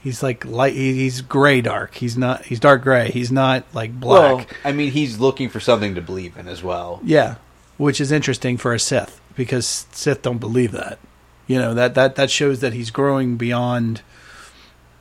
he's 0.02 0.22
like 0.22 0.44
light. 0.44 0.74
He's 0.74 1.20
gray 1.20 1.60
dark. 1.60 1.94
He's 1.94 2.16
not. 2.16 2.44
He's 2.44 2.60
dark 2.60 2.82
gray. 2.82 3.10
He's 3.10 3.30
not 3.30 3.64
like 3.72 3.98
black. 3.98 4.36
Well, 4.36 4.46
I 4.64 4.72
mean, 4.72 4.92
he's 4.92 5.18
looking 5.18 5.48
for 5.48 5.60
something 5.60 5.94
to 5.94 6.00
believe 6.00 6.36
in 6.36 6.48
as 6.48 6.62
well. 6.62 7.00
Yeah, 7.04 7.36
which 7.76 8.00
is 8.00 8.10
interesting 8.10 8.56
for 8.56 8.74
a 8.74 8.78
Sith 8.78 9.20
because 9.36 9.86
Sith 9.92 10.22
don't 10.22 10.38
believe 10.38 10.72
that. 10.72 10.98
You 11.46 11.58
know 11.58 11.74
that 11.74 11.94
that 11.94 12.16
that 12.16 12.30
shows 12.30 12.60
that 12.60 12.72
he's 12.72 12.90
growing 12.90 13.36
beyond 13.36 14.02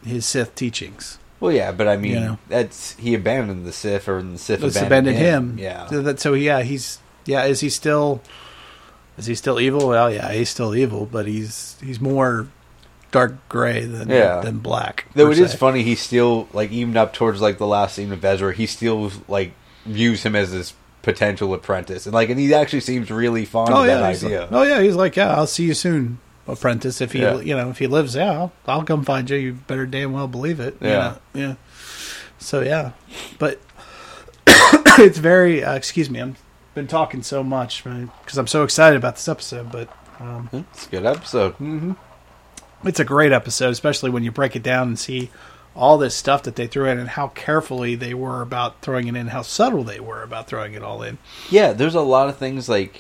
his 0.06 0.26
Sith 0.26 0.56
teachings. 0.56 1.18
Well, 1.40 1.52
yeah, 1.52 1.72
but 1.74 1.88
I 1.90 1.98
mean, 1.98 2.12
You 2.14 2.20
know. 2.20 2.38
that's 2.48 2.94
he 2.96 3.14
abandoned 3.14 3.66
the 3.66 3.74
Sith, 3.74 4.08
or 4.08 4.22
the 4.22 4.38
Sith 4.38 4.62
Let's 4.62 4.78
abandoned, 4.78 5.18
abandon 5.18 5.56
him. 5.56 5.60
Yeah, 5.60 5.88
So, 5.88 6.02
that, 6.02 6.20
so 6.20 6.34
yeah, 6.34 6.62
he's 6.62 7.00
yeah. 7.26 7.44
Is 7.46 7.60
he 7.60 7.70
still? 7.70 8.22
Is 9.18 9.26
he 9.28 9.36
still 9.36 9.60
evil? 9.60 9.88
Well, 9.90 10.12
yeah, 10.12 10.32
he's 10.32 10.50
still 10.50 10.74
evil, 10.76 11.06
but 11.06 11.26
he's 11.28 11.76
he's 11.84 12.00
more 12.00 12.48
dark 13.12 13.36
gray 13.50 13.86
than 13.86 14.10
Yeah. 14.10 14.40
than 14.42 14.60
black. 14.60 15.06
Though 15.16 15.30
it 15.32 15.38
is 15.38 15.52
se. 15.52 15.58
funny, 15.58 15.84
he 15.84 15.96
still 15.96 16.48
like 16.54 16.72
even 16.72 16.96
up 16.98 17.14
towards 17.14 17.42
like 17.42 17.58
the 17.58 17.68
last 17.68 17.96
scene 17.96 18.12
of 18.12 18.24
Ezra, 18.26 18.54
he 18.54 18.66
still 18.66 19.12
like 19.28 19.54
views 19.86 20.24
him 20.24 20.36
as 20.36 20.52
this 20.52 20.74
potential 21.04 21.54
apprentice, 21.54 22.06
and 22.06 22.14
like, 22.14 22.30
and 22.30 22.40
he 22.40 22.54
actually 22.54 22.80
seems 22.80 23.12
really 23.12 23.44
fond 23.46 23.74
Oh 23.74 23.82
of 23.82 23.88
yeah, 23.88 23.96
that 24.00 24.04
idea. 24.16 24.42
like, 24.44 24.50
oh 24.54 24.64
yeah, 24.64 24.82
he's 24.82 24.96
like, 24.96 25.16
yeah, 25.18 25.36
I'll 25.36 25.46
see 25.46 25.66
you 25.66 25.74
soon, 25.74 26.20
apprentice. 26.48 27.02
If 27.02 27.12
he, 27.14 27.22
Yeah. 27.22 27.40
you 27.40 27.56
know, 27.56 27.70
if 27.70 27.80
he 27.80 27.88
lives, 27.88 28.16
yeah, 28.16 28.32
I'll, 28.32 28.52
I'll 28.68 28.84
come 28.84 29.04
find 29.04 29.30
you. 29.30 29.38
You 29.38 29.54
better 29.54 29.86
damn 29.86 30.12
well 30.14 30.28
believe 30.28 30.60
it. 30.60 30.78
you 30.82 30.90
Yeah. 30.90 31.16
know? 31.34 31.40
yeah. 31.42 31.56
So 32.40 32.62
yeah, 32.62 32.92
but 33.40 33.60
it's 35.00 35.18
very. 35.18 35.64
Uh, 35.64 35.74
excuse 35.76 36.10
me, 36.10 36.22
I've 36.22 36.38
been 36.76 36.88
talking 36.88 37.24
so 37.24 37.44
much 37.44 37.84
because 37.84 38.38
I'm 38.38 38.48
so 38.48 38.64
excited 38.64 38.98
about 38.98 39.16
this 39.16 39.28
episode, 39.28 39.72
but 39.72 39.90
um, 40.20 40.50
It's 40.74 40.88
a 40.88 40.90
good 40.90 41.06
episode. 41.06 41.54
hmm 41.54 41.94
it's 42.86 43.00
a 43.00 43.06
great 43.06 43.32
episode, 43.32 43.70
especially 43.70 44.10
when 44.10 44.26
you 44.26 44.32
break 44.32 44.58
it 44.58 44.62
down 44.64 44.90
and 44.90 45.00
see 45.00 45.30
all 45.74 45.98
this 45.98 46.14
stuff 46.14 46.44
that 46.44 46.58
they 46.58 46.68
threw 46.68 46.86
in 46.86 47.00
and 47.00 47.08
how 47.08 47.30
carefully 47.30 47.96
they 47.96 48.14
were 48.14 48.42
about 48.42 48.82
throwing 48.82 49.08
it 49.08 49.16
in, 49.16 49.28
how 49.28 49.42
subtle 49.42 49.86
they 49.86 50.02
were 50.02 50.22
about 50.22 50.48
throwing 50.48 50.74
it 50.74 50.84
all 50.84 51.02
in. 51.02 51.18
Yeah, 51.50 51.72
there's 51.72 51.96
a 51.96 52.02
lot 52.02 52.28
of 52.28 52.36
things 52.36 52.68
like 52.68 53.00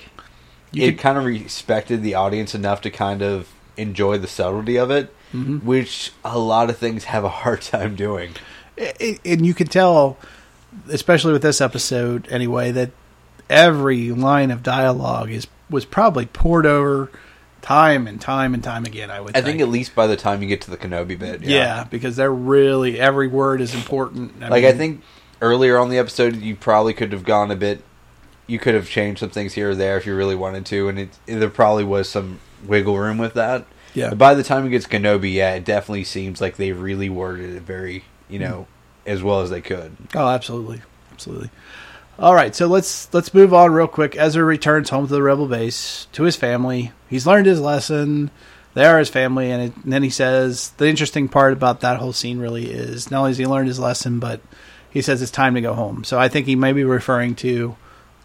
You 0.73 0.87
it 0.87 0.91
could- 0.91 0.99
kind 0.99 1.17
of 1.17 1.25
respected 1.25 2.03
the 2.03 2.15
audience 2.15 2.53
enough 2.53 2.81
to 2.81 2.89
kind 2.89 3.21
of 3.21 3.47
enjoy 3.77 4.17
the 4.17 4.27
subtlety 4.27 4.77
of 4.77 4.91
it, 4.91 5.13
Mhm. 5.33 5.63
which 5.63 6.11
a 6.25 6.37
lot 6.37 6.69
of 6.69 6.77
things 6.77 7.05
have 7.05 7.23
a 7.23 7.29
hard 7.29 7.61
time 7.73 7.95
doing. 7.95 8.31
it, 8.77 9.19
and 9.25 9.45
you 9.45 9.53
could 9.53 9.69
tell, 9.71 10.17
especially 10.89 11.31
with 11.33 11.41
this 11.43 11.61
episode 11.61 12.27
anyway, 12.31 12.71
that 12.71 12.91
every 13.49 14.09
line 14.11 14.51
of 14.51 14.63
dialogue 14.63 15.29
is 15.31 15.47
was 15.69 15.85
probably 15.85 16.25
poured 16.25 16.65
over 16.65 17.09
time 17.61 18.05
and 18.07 18.19
time 18.21 18.53
and 18.53 18.63
time 18.63 18.85
again. 18.85 19.09
I 19.09 19.21
would. 19.21 19.35
I 19.37 19.41
think 19.41 19.61
at 19.61 19.69
least 19.69 19.95
by 19.95 20.05
the 20.07 20.15
time 20.17 20.41
you 20.41 20.47
get 20.47 20.61
to 20.61 20.71
the 20.71 20.77
Kenobi 20.77 21.17
bit, 21.17 21.41
yeah. 21.43 21.85
because 21.89 22.15
they're 22.15 22.31
really 22.33 22.99
every 22.99 23.27
word 23.27 23.61
is 23.61 23.73
important. 23.73 24.39
like 24.39 24.65
I 24.65 24.73
think 24.73 25.01
earlier 25.41 25.77
on 25.77 25.89
the 25.89 25.97
episode, 25.97 26.35
you 26.41 26.55
probably 26.55 26.93
could 26.93 27.11
have 27.11 27.23
gone 27.23 27.49
a 27.51 27.55
bit. 27.55 27.83
You 28.47 28.59
could 28.59 28.75
have 28.75 28.89
changed 28.89 29.19
some 29.21 29.29
things 29.29 29.53
here 29.53 29.71
or 29.71 29.75
there 29.75 29.97
if 29.97 30.05
you 30.05 30.15
really 30.15 30.35
wanted 30.35 30.65
to, 30.67 30.89
and 30.89 30.99
it, 30.99 31.09
there 31.25 31.49
probably 31.49 31.83
was 31.83 32.09
some 32.09 32.39
wiggle 32.65 32.97
room 32.97 33.17
with 33.17 33.33
that. 33.35 33.65
Yeah. 33.93 34.09
But 34.09 34.17
by 34.17 34.33
the 34.33 34.43
time 34.43 34.65
it 34.65 34.69
gets 34.69 34.87
Kenobi, 34.87 35.33
yeah, 35.33 35.53
it 35.53 35.65
definitely 35.65 36.03
seems 36.03 36.41
like 36.41 36.57
they 36.57 36.71
really 36.71 37.09
worded 37.09 37.55
it 37.55 37.61
very, 37.61 38.03
you 38.27 38.39
know, 38.39 38.67
as 39.05 39.21
well 39.21 39.41
as 39.41 39.49
they 39.49 39.61
could. 39.61 39.95
Oh, 40.15 40.27
absolutely, 40.27 40.81
absolutely. 41.11 41.51
All 42.19 42.35
right, 42.35 42.55
so 42.55 42.67
let's 42.67 43.11
let's 43.13 43.33
move 43.33 43.53
on 43.53 43.71
real 43.71 43.87
quick. 43.87 44.15
Ezra 44.15 44.43
returns 44.43 44.89
home 44.89 45.07
to 45.07 45.13
the 45.13 45.23
rebel 45.23 45.47
base 45.47 46.07
to 46.11 46.23
his 46.23 46.35
family. 46.35 46.91
He's 47.09 47.25
learned 47.25 47.47
his 47.47 47.59
lesson. 47.59 48.29
They 48.75 48.85
are 48.85 48.99
his 48.99 49.09
family, 49.09 49.51
and, 49.51 49.61
it, 49.63 49.83
and 49.83 49.93
then 49.93 50.03
he 50.03 50.09
says 50.09 50.71
the 50.77 50.87
interesting 50.87 51.27
part 51.27 51.53
about 51.53 51.81
that 51.81 51.99
whole 51.99 52.13
scene 52.13 52.39
really 52.39 52.71
is 52.71 53.09
not 53.09 53.19
only 53.19 53.31
has 53.31 53.37
he 53.37 53.45
learned 53.45 53.67
his 53.67 53.79
lesson, 53.79 54.19
but 54.19 54.41
he 54.89 55.01
says 55.01 55.21
it's 55.21 55.31
time 55.31 55.55
to 55.55 55.61
go 55.61 55.73
home. 55.73 56.03
So 56.03 56.19
I 56.19 56.27
think 56.27 56.45
he 56.45 56.55
may 56.55 56.71
be 56.71 56.83
referring 56.83 57.35
to 57.37 57.75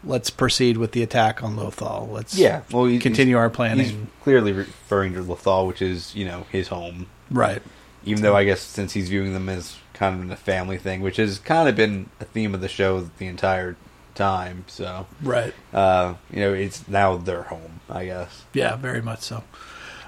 let's 0.04 0.30
proceed 0.30 0.76
with 0.76 0.92
the 0.92 1.02
attack 1.02 1.42
on 1.42 1.56
Lothal. 1.56 2.10
Let's 2.10 2.36
Yeah, 2.38 2.62
well, 2.70 2.84
continue 3.00 3.36
our 3.36 3.50
planning. 3.50 3.86
He's 3.86 3.96
clearly 4.22 4.52
referring 4.52 5.14
to 5.14 5.20
Lothal, 5.22 5.66
which 5.66 5.82
is 5.82 6.14
you 6.14 6.24
know 6.24 6.46
his 6.50 6.68
home, 6.68 7.06
Right. 7.30 7.62
Even 8.04 8.22
though 8.22 8.36
I 8.36 8.44
guess 8.44 8.60
since 8.60 8.92
he's 8.92 9.08
viewing 9.08 9.34
them 9.34 9.48
as 9.48 9.76
kind 9.92 10.22
of 10.22 10.30
a 10.30 10.36
family 10.36 10.78
thing, 10.78 11.00
which 11.02 11.16
has 11.16 11.38
kind 11.40 11.68
of 11.68 11.74
been 11.76 12.08
a 12.20 12.24
theme 12.24 12.54
of 12.54 12.60
the 12.60 12.68
show 12.68 13.00
the 13.18 13.26
entire 13.26 13.76
time. 14.14 14.64
So 14.68 15.06
Right. 15.22 15.52
uh, 15.74 16.14
you 16.32 16.40
know, 16.40 16.52
it's 16.54 16.86
now 16.88 17.16
their 17.16 17.42
home, 17.44 17.80
I 17.90 18.06
guess. 18.06 18.44
Yeah, 18.54 18.76
very 18.76 19.02
much 19.02 19.20
so. 19.20 19.42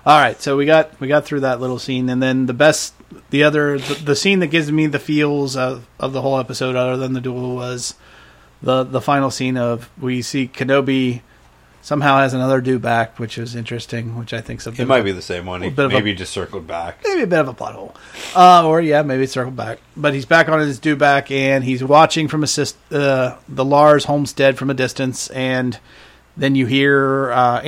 All 0.06 0.18
right, 0.18 0.40
so 0.40 0.56
we 0.56 0.64
got 0.64 0.98
we 0.98 1.08
got 1.08 1.26
through 1.26 1.40
that 1.40 1.60
little 1.60 1.78
scene, 1.78 2.08
and 2.08 2.22
then 2.22 2.46
the 2.46 2.54
best, 2.54 2.94
the 3.28 3.42
other, 3.42 3.78
the, 3.78 3.94
the 4.02 4.16
scene 4.16 4.38
that 4.38 4.46
gives 4.46 4.72
me 4.72 4.86
the 4.86 4.98
feels 4.98 5.56
of, 5.56 5.86
of 5.98 6.14
the 6.14 6.22
whole 6.22 6.38
episode, 6.38 6.74
other 6.74 6.96
than 6.96 7.12
the 7.12 7.20
duel, 7.20 7.54
was 7.54 7.94
the 8.62 8.84
the 8.84 9.00
final 9.00 9.30
scene 9.30 9.56
of 9.56 9.88
we 10.00 10.22
see 10.22 10.48
Kenobi 10.48 11.22
somehow 11.82 12.18
has 12.18 12.34
another 12.34 12.60
dewback, 12.60 13.18
which 13.18 13.38
is 13.38 13.54
interesting, 13.56 14.18
which 14.18 14.34
I 14.34 14.40
think 14.42 14.60
something 14.60 14.82
It 14.84 14.88
might 14.88 15.02
be 15.02 15.12
the 15.12 15.22
same 15.22 15.46
one. 15.46 15.62
He 15.62 15.70
bit 15.70 15.86
a- 15.86 15.88
maybe 15.88 16.14
just 16.14 16.32
circled 16.32 16.66
back. 16.66 17.00
maybe 17.04 17.22
a 17.22 17.26
bit 17.26 17.38
of 17.38 17.48
a 17.48 17.54
plot 17.54 17.74
hole, 17.74 17.94
uh, 18.36 18.66
or 18.66 18.80
yeah, 18.80 19.02
maybe 19.02 19.26
circled 19.26 19.56
back. 19.56 19.78
But 19.96 20.12
he's 20.14 20.26
back 20.26 20.48
on 20.48 20.60
his 20.60 20.78
dewback, 20.78 21.30
and 21.30 21.64
he's 21.64 21.82
watching 21.82 22.28
from 22.28 22.42
assist 22.42 22.76
uh, 22.92 23.36
the 23.48 23.64
Lars 23.64 24.04
homestead 24.04 24.58
from 24.58 24.68
a 24.68 24.74
distance, 24.74 25.28
and 25.30 25.78
then 26.36 26.54
you 26.54 26.66
hear 26.66 27.32
uh, 27.32 27.60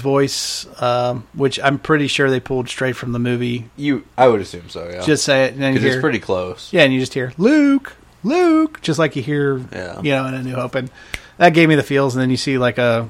voice, 0.00 0.66
um, 0.82 1.26
which 1.34 1.58
I'm 1.60 1.78
pretty 1.78 2.06
sure 2.06 2.30
they 2.30 2.40
pulled 2.40 2.68
straight 2.68 2.96
from 2.96 3.12
the 3.12 3.18
movie. 3.18 3.68
You, 3.76 4.04
I 4.16 4.28
would 4.28 4.40
assume 4.40 4.68
so. 4.68 4.88
Yeah, 4.88 5.02
Just 5.02 5.24
say 5.24 5.44
it, 5.46 5.54
and 5.54 5.62
then 5.62 5.72
you 5.74 5.80
because 5.80 5.94
it's 5.96 6.00
pretty 6.02 6.18
close. 6.20 6.72
Yeah, 6.72 6.82
and 6.82 6.92
you 6.92 7.00
just 7.00 7.14
hear 7.14 7.32
Luke, 7.38 7.94
Luke, 8.26 8.80
just 8.82 8.98
like 8.98 9.16
you 9.16 9.22
hear, 9.22 9.58
Yeah. 9.72 10.00
you 10.02 10.10
know, 10.10 10.26
in 10.26 10.34
A 10.34 10.42
New 10.42 10.54
Hope, 10.54 10.74
and 10.74 10.90
that 11.38 11.50
gave 11.54 11.68
me 11.68 11.74
the 11.76 11.82
feels. 11.82 12.14
And 12.14 12.22
then 12.22 12.30
you 12.30 12.36
see 12.36 12.58
like 12.58 12.78
a, 12.78 13.08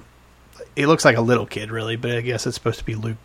it 0.77 0.87
looks 0.87 1.05
like 1.05 1.17
a 1.17 1.21
little 1.23 1.47
kid, 1.47 1.71
really, 1.71 1.97
but 1.97 2.11
I 2.13 2.21
guess 2.21 2.47
it's 2.47 2.55
supposed 2.57 2.79
to 2.79 2.85
be 2.85 2.95
Luke 2.95 3.17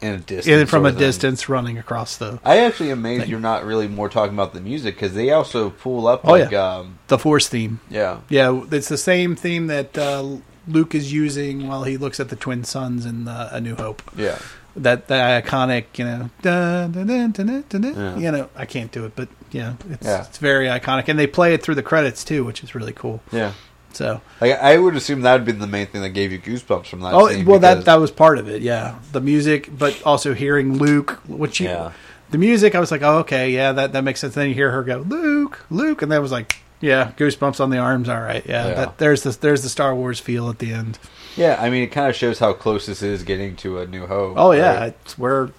In 0.00 0.14
a 0.14 0.18
distance, 0.18 0.46
and 0.60 0.68
from 0.70 0.86
a 0.86 0.90
thing. 0.90 0.98
distance 0.98 1.48
running 1.48 1.76
across 1.76 2.16
the 2.16 2.38
I 2.44 2.58
actually 2.60 2.90
amazed 2.90 3.28
you're 3.28 3.40
not 3.40 3.64
really 3.64 3.88
more 3.88 4.08
talking 4.08 4.34
about 4.34 4.54
the 4.54 4.60
music 4.60 4.94
because 4.94 5.12
they 5.14 5.30
also 5.32 5.70
pull 5.70 6.06
up 6.06 6.20
Oh, 6.24 6.30
like 6.32 6.50
yeah. 6.50 6.76
um, 6.76 6.98
the 7.08 7.18
Force 7.18 7.48
theme. 7.48 7.80
yeah 7.90 8.20
Yeah, 8.28 8.62
it's 8.70 8.88
the 8.88 8.96
same 8.98 9.34
theme 9.36 9.66
that 9.66 9.98
uh, 9.98 10.36
Luke 10.68 10.94
is 10.94 11.12
using 11.12 11.66
while 11.68 11.82
he 11.84 11.96
looks 11.96 12.20
at 12.20 12.28
the 12.28 12.36
twin 12.36 12.64
suns 12.64 13.04
in 13.04 13.26
uh, 13.28 13.50
A 13.52 13.60
New 13.60 13.74
Hope. 13.74 14.02
yeah 14.16 14.38
That 14.80 15.08
that 15.08 15.44
iconic, 15.44 15.84
you 15.96 16.04
know, 16.04 16.30
dun, 16.42 16.92
dun, 16.92 17.32
dun. 17.32 17.82
Yeah. 17.82 18.16
you 18.16 18.30
know, 18.32 18.48
I 18.56 18.64
can't 18.64 18.90
do 18.90 19.04
it, 19.04 19.12
but 19.14 19.28
yeah, 19.50 19.74
it's 19.90 20.06
Yeah. 20.06 20.22
it's 20.22 20.38
very 20.38 20.66
iconic, 20.66 21.08
and 21.08 21.18
they 21.18 21.26
play 21.26 21.54
it 21.54 21.62
through 21.62 21.74
the 21.76 21.82
credits 21.82 22.24
too, 22.24 22.44
which 22.44 22.62
is 22.64 22.74
really 22.74 22.92
cool. 22.92 23.20
yeah. 23.32 23.52
So, 23.92 24.20
Like 24.40 24.52
I 24.60 24.78
would 24.78 24.94
assume 24.94 25.22
that 25.22 25.32
would 25.34 25.44
be 25.44 25.50
the 25.52 25.66
main 25.66 25.86
thing 25.88 26.00
that 26.02 26.10
gave 26.10 26.30
you 26.30 26.38
goosebumps 26.38 26.86
from 26.86 27.00
that. 27.00 27.12
oh 27.12 27.28
scene 27.28 27.44
well, 27.44 27.58
that 27.58 27.84
that 27.86 27.96
was 27.96 28.10
part 28.12 28.38
of 28.38 28.48
it, 28.48 28.62
yeah, 28.62 28.94
the 29.12 29.20
music, 29.20 29.68
but 29.76 30.00
also 30.04 30.32
hearing 30.32 30.78
Luke, 30.78 31.20
which 31.26 31.58
you, 31.60 31.66
Yeah. 31.68 31.90
the 32.30 32.38
music, 32.38 32.74
I 32.76 32.80
was 32.80 32.90
like, 32.92 33.02
oh 33.02 33.18
okay, 33.18 33.50
yeah, 33.50 33.72
that 33.72 33.92
that 33.92 34.04
makes 34.04 34.20
sense. 34.20 34.34
Then 34.34 34.48
you 34.48 34.54
hear 34.54 34.70
her 34.70 34.82
go, 34.84 34.98
Luke, 35.06 35.66
Luke, 35.70 36.02
and 36.02 36.12
that 36.12 36.22
was 36.22 36.30
like, 36.30 36.56
yeah, 36.80 37.10
goosebumps 37.18 37.60
on 37.60 37.70
the 37.70 37.78
arms. 37.78 38.08
All 38.08 38.20
right, 38.20 38.46
yeah, 38.46 38.68
Yeah. 38.68 38.74
That, 38.74 38.98
there's 38.98 39.24
the 39.24 39.32
there's 39.38 39.62
the 39.64 39.68
Star 39.68 39.94
Wars 39.94 40.20
feel 40.20 40.48
at 40.48 40.58
the 40.60 40.72
end. 40.72 40.98
Yeah. 41.36 41.56
I 41.60 41.70
mean, 41.70 41.82
it 41.82 41.88
kind 41.88 42.08
of 42.08 42.16
shows 42.16 42.38
how 42.38 42.52
close 42.52 42.86
this 42.86 43.02
is 43.02 43.22
getting 43.22 43.56
to 43.56 43.78
a 43.78 43.86
New 43.86 44.06
Hope. 44.06 44.34
Oh 44.36 44.52
yeah, 44.52 44.78
right? 44.78 44.96
it's 45.04 45.18
we're 45.18 45.50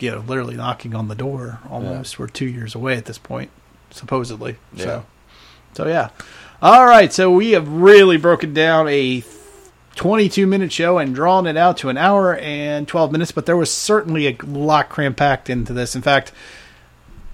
you 0.00 0.10
know 0.10 0.20
literally 0.20 0.56
knocking 0.56 0.94
on 0.94 1.08
the 1.08 1.14
door. 1.14 1.60
Almost, 1.70 2.18
we're 2.18 2.28
two 2.28 2.46
years 2.46 2.74
away 2.74 2.96
at 2.96 3.04
this 3.04 3.18
point, 3.18 3.50
supposedly. 3.90 4.56
Yeah. 4.72 4.84
So, 4.84 5.06
so 5.74 5.88
yeah. 5.88 6.10
All 6.60 6.86
right, 6.86 7.12
so 7.12 7.30
we 7.30 7.52
have 7.52 7.68
really 7.68 8.16
broken 8.16 8.52
down 8.52 8.88
a 8.88 9.22
22 9.94 10.46
minute 10.46 10.72
show 10.72 10.98
and 10.98 11.14
drawn 11.14 11.46
it 11.46 11.56
out 11.56 11.76
to 11.78 11.88
an 11.88 11.96
hour 11.96 12.36
and 12.36 12.86
12 12.88 13.12
minutes, 13.12 13.32
but 13.32 13.46
there 13.46 13.56
was 13.56 13.72
certainly 13.72 14.26
a 14.26 14.36
lot 14.44 14.88
cram 14.88 15.14
packed 15.14 15.48
into 15.50 15.72
this. 15.72 15.94
In 15.94 16.02
fact, 16.02 16.32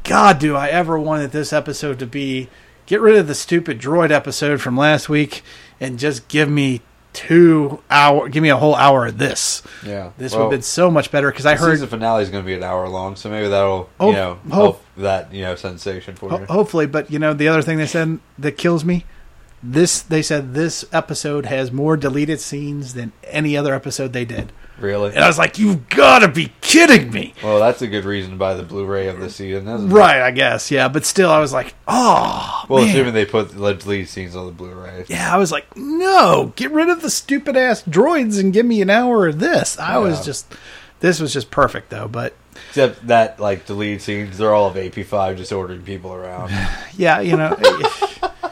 God, 0.03 0.39
do 0.39 0.57
I 0.57 0.69
ever 0.69 0.99
wanted 0.99 1.31
this 1.31 1.53
episode 1.53 1.99
to 1.99 2.07
be 2.07 2.49
get 2.87 3.01
rid 3.01 3.17
of 3.17 3.27
the 3.27 3.35
stupid 3.35 3.79
droid 3.79 4.11
episode 4.11 4.61
from 4.61 4.77
last 4.77 5.09
week 5.09 5.43
and 5.81 5.99
just 5.99 6.29
give 6.29 6.51
me 6.51 6.83
two 7.15 7.81
hour, 7.89 8.29
give 8.29 8.43
me 8.43 8.51
a 8.51 8.57
whole 8.57 8.75
hour 8.75 9.07
of 9.07 9.17
this. 9.17 9.63
yeah. 9.87 10.11
This 10.19 10.33
Well, 10.33 10.41
would 10.41 10.45
have 10.47 10.51
been 10.59 10.63
so 10.63 10.91
much 10.91 11.11
better 11.11 11.31
because 11.31 11.47
I 11.47 11.57
heard 11.57 11.79
the 11.81 11.87
finale 11.87 12.23
is 12.23 12.29
going 12.29 12.45
to 12.45 12.47
be 12.47 12.55
an 12.55 12.63
hour 12.63 12.87
long, 12.89 13.17
so 13.17 13.31
maybe 13.31 13.49
that'll 13.49 13.89
Oh, 13.99 14.09
you 14.09 14.13
know 14.15 14.39
oh. 14.51 14.55
help 14.55 14.85
that 14.99 15.33
you 15.33 15.43
know 15.43 15.55
sensation 15.55 16.15
for 16.17 16.29
Ho- 16.29 16.41
you. 16.41 16.45
hopefully, 16.47 16.87
but 16.87 17.11
you 17.11 17.19
know 17.19 17.33
the 17.33 17.49
other 17.49 17.63
thing 17.63 17.79
they 17.79 17.87
said 17.87 18.19
that 18.39 18.59
kills 18.59 18.85
me. 18.85 19.07
This 19.63 20.03
they 20.03 20.21
said 20.21 20.53
this 20.53 20.85
episode 20.93 21.47
has 21.47 21.73
more 21.73 21.97
deleted 21.97 22.39
scenes 22.41 22.93
than 22.93 23.13
any 23.25 23.57
other 23.57 23.75
episode 23.75 24.13
they 24.13 24.27
did, 24.27 24.53
Really? 24.79 25.15
and 25.15 25.23
I 25.23 25.27
was 25.29 25.39
like, 25.39 25.59
"You've 25.59 25.89
got 25.89 26.21
to 26.21 26.29
be 26.29 26.53
kidding 26.61 27.11
me!" 27.13 27.33
Well, 27.43 27.61
that's 27.61 27.81
a 27.83 27.87
good 27.87 28.05
reason 28.05 28.33
to 28.33 28.37
buy 28.37 28.55
the 28.55 28.63
Blu-ray 28.65 29.07
of 29.09 29.21
the 29.21 29.31
season, 29.31 29.69
isn't 29.69 29.91
it? 29.91 29.95
Right? 29.95 30.21
I 30.21 30.31
guess, 30.33 30.71
yeah, 30.71 30.89
but 30.89 31.05
still, 31.07 31.31
I 31.31 31.39
was 31.39 31.53
like, 31.53 31.75
"Oh, 31.87 32.65
Well, 32.69 32.81
man." 32.83 32.91
assuming 32.91 33.15
they 33.15 33.25
put 33.25 33.51
the 33.51 33.61
lead 33.61 34.09
scenes 34.09 34.35
on 34.35 34.47
the 34.47 34.53
Blu-ray. 34.53 35.05
yeah." 35.09 35.33
I 35.35 35.39
was 35.39 35.53
like, 35.53 35.77
"No, 35.77 36.53
get 36.57 36.71
rid 36.73 36.89
of 36.89 37.03
the 37.03 37.11
stupid 37.11 37.57
ass 37.57 37.83
droids 37.85 38.39
and 38.41 38.53
give 38.53 38.67
me 38.67 38.83
an 38.83 38.91
hour 38.91 39.29
of 39.29 39.39
this." 39.39 39.79
I 39.79 39.99
was 39.99 40.25
just, 40.25 40.53
this 41.01 41.21
was 41.21 41.33
just 41.33 41.51
perfect 41.51 41.91
though, 41.91 42.09
but 42.09 42.35
Except 42.69 43.07
that, 43.09 43.39
like, 43.41 43.67
the 43.67 43.75
lead 43.75 44.01
scenes, 44.03 44.39
they're 44.39 44.53
all 44.55 44.67
of 44.69 44.75
AP5 44.75 45.37
just 45.37 45.53
ordering 45.53 45.83
people 45.83 46.13
around. 46.13 46.51
yeah, 46.97 47.21
you 47.21 47.37
know, 47.37 47.57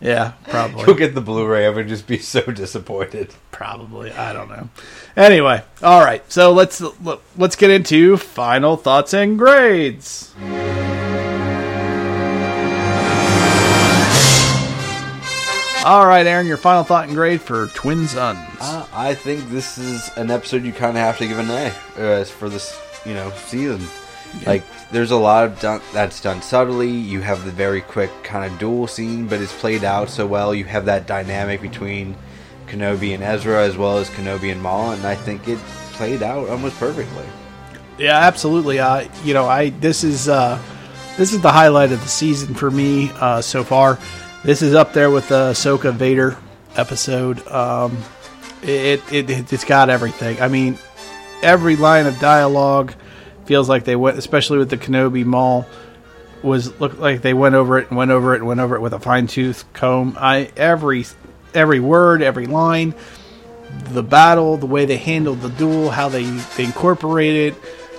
yeah, 0.00 0.32
probably. 0.48 0.84
You'll 0.86 0.96
get 0.96 1.14
the 1.14 1.20
Blu-ray 1.20 1.66
of 1.66 1.76
it 1.76 1.82
and 1.82 1.88
just 1.88 2.06
be 2.06 2.18
so 2.18 2.40
disappointed. 2.42 3.34
Probably. 3.50 4.12
I 4.12 4.32
don't 4.32 4.48
know. 4.48 4.68
Anyway, 5.16 5.62
all 5.82 6.04
right. 6.04 6.22
So 6.32 6.52
let's 6.52 6.82
let's 7.36 7.56
get 7.56 7.70
into 7.70 8.16
final 8.16 8.76
thoughts 8.76 9.12
and 9.14 9.38
grades. 9.38 10.34
All 15.82 16.06
right, 16.06 16.26
Aaron, 16.26 16.46
your 16.46 16.58
final 16.58 16.84
thought 16.84 17.06
and 17.06 17.16
grade 17.16 17.40
for 17.40 17.68
Twin 17.68 18.06
Suns. 18.06 18.38
Uh, 18.60 18.86
I 18.92 19.14
think 19.14 19.48
this 19.48 19.78
is 19.78 20.10
an 20.16 20.30
episode 20.30 20.62
you 20.62 20.74
kind 20.74 20.90
of 20.90 21.02
have 21.02 21.16
to 21.18 21.26
give 21.26 21.38
an 21.38 21.48
A 21.48 21.74
uh, 21.96 22.24
for 22.24 22.50
this, 22.50 22.78
you 23.06 23.14
know, 23.14 23.30
season. 23.30 23.80
Like, 24.46 24.62
there's 24.90 25.10
a 25.10 25.16
lot 25.16 25.44
of 25.44 25.60
done, 25.60 25.80
that's 25.92 26.20
done 26.20 26.40
subtly. 26.42 26.90
You 26.90 27.20
have 27.20 27.44
the 27.44 27.50
very 27.50 27.80
quick 27.80 28.10
kind 28.22 28.50
of 28.50 28.58
duel 28.58 28.86
scene, 28.86 29.26
but 29.26 29.40
it's 29.40 29.52
played 29.58 29.84
out 29.84 30.08
so 30.08 30.26
well. 30.26 30.54
You 30.54 30.64
have 30.64 30.84
that 30.86 31.06
dynamic 31.06 31.60
between 31.60 32.16
Kenobi 32.66 33.14
and 33.14 33.22
Ezra, 33.22 33.64
as 33.64 33.76
well 33.76 33.98
as 33.98 34.08
Kenobi 34.10 34.52
and 34.52 34.62
Maul, 34.62 34.92
and 34.92 35.04
I 35.04 35.14
think 35.14 35.48
it 35.48 35.58
played 35.92 36.22
out 36.22 36.48
almost 36.48 36.78
perfectly. 36.78 37.24
Yeah, 37.98 38.18
absolutely. 38.18 38.78
Uh, 38.78 39.08
you 39.24 39.34
know, 39.34 39.46
I 39.46 39.70
this 39.70 40.04
is 40.04 40.28
uh, 40.28 40.60
this 41.18 41.32
is 41.32 41.40
the 41.42 41.52
highlight 41.52 41.92
of 41.92 42.00
the 42.00 42.08
season 42.08 42.54
for 42.54 42.70
me 42.70 43.10
uh, 43.16 43.42
so 43.42 43.64
far. 43.64 43.98
This 44.42 44.62
is 44.62 44.74
up 44.74 44.94
there 44.94 45.10
with 45.10 45.28
the 45.28 45.50
Ahsoka 45.50 45.92
Vader 45.92 46.38
episode. 46.76 47.46
Um, 47.48 47.98
it, 48.62 49.02
it 49.12 49.28
it 49.28 49.52
it's 49.52 49.64
got 49.64 49.90
everything. 49.90 50.40
I 50.40 50.48
mean, 50.48 50.78
every 51.42 51.76
line 51.76 52.06
of 52.06 52.18
dialogue 52.20 52.94
feels 53.50 53.68
like 53.68 53.82
they 53.82 53.96
went, 53.96 54.16
especially 54.16 54.58
with 54.58 54.70
the 54.70 54.76
Kenobi 54.76 55.24
Maul, 55.24 55.66
was 56.40 56.78
looked 56.78 57.00
like 57.00 57.20
they 57.22 57.34
went 57.34 57.56
over 57.56 57.80
it 57.80 57.88
and 57.88 57.98
went 57.98 58.12
over 58.12 58.32
it 58.32 58.36
and 58.36 58.46
went 58.46 58.60
over 58.60 58.76
it 58.76 58.80
with 58.80 58.92
a 58.92 59.00
fine 59.00 59.26
tooth 59.26 59.64
comb. 59.72 60.16
I 60.20 60.52
every 60.56 61.04
every 61.52 61.80
word, 61.80 62.22
every 62.22 62.46
line, 62.46 62.94
the 63.88 64.04
battle, 64.04 64.56
the 64.56 64.66
way 64.66 64.84
they 64.84 64.98
handled 64.98 65.40
the 65.40 65.48
duel, 65.48 65.90
how 65.90 66.08
they 66.08 66.22
they 66.22 66.62
incorporated, 66.62 67.56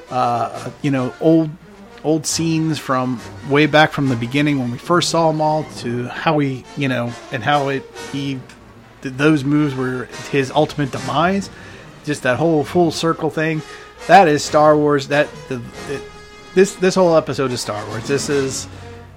uh, 0.09 0.71
you 0.81 0.89
know, 0.89 1.13
old 1.19 1.49
old 2.05 2.25
scenes 2.25 2.79
from 2.79 3.19
way 3.49 3.65
back 3.65 3.91
from 3.91 4.07
the 4.07 4.15
beginning 4.15 4.57
when 4.57 4.71
we 4.71 4.77
first 4.77 5.09
saw 5.09 5.37
all 5.37 5.65
to 5.79 6.07
how 6.07 6.39
he, 6.39 6.63
you 6.77 6.87
know, 6.87 7.11
and 7.33 7.43
how 7.43 7.67
it 7.67 7.83
he 8.13 8.39
th- 9.01 9.15
those 9.15 9.43
moves 9.43 9.75
were 9.75 10.05
his 10.31 10.49
ultimate 10.49 10.93
demise. 10.93 11.49
Just 12.05 12.23
that 12.23 12.37
whole 12.37 12.63
full 12.63 12.91
circle 12.91 13.29
thing. 13.29 13.61
That 14.07 14.27
is 14.27 14.43
Star 14.43 14.75
Wars. 14.75 15.07
That 15.07 15.29
the, 15.47 15.61
it, 15.89 16.01
this 16.53 16.75
this 16.75 16.95
whole 16.95 17.15
episode 17.15 17.51
is 17.51 17.61
Star 17.61 17.85
Wars. 17.87 18.07
This 18.07 18.29
is 18.29 18.67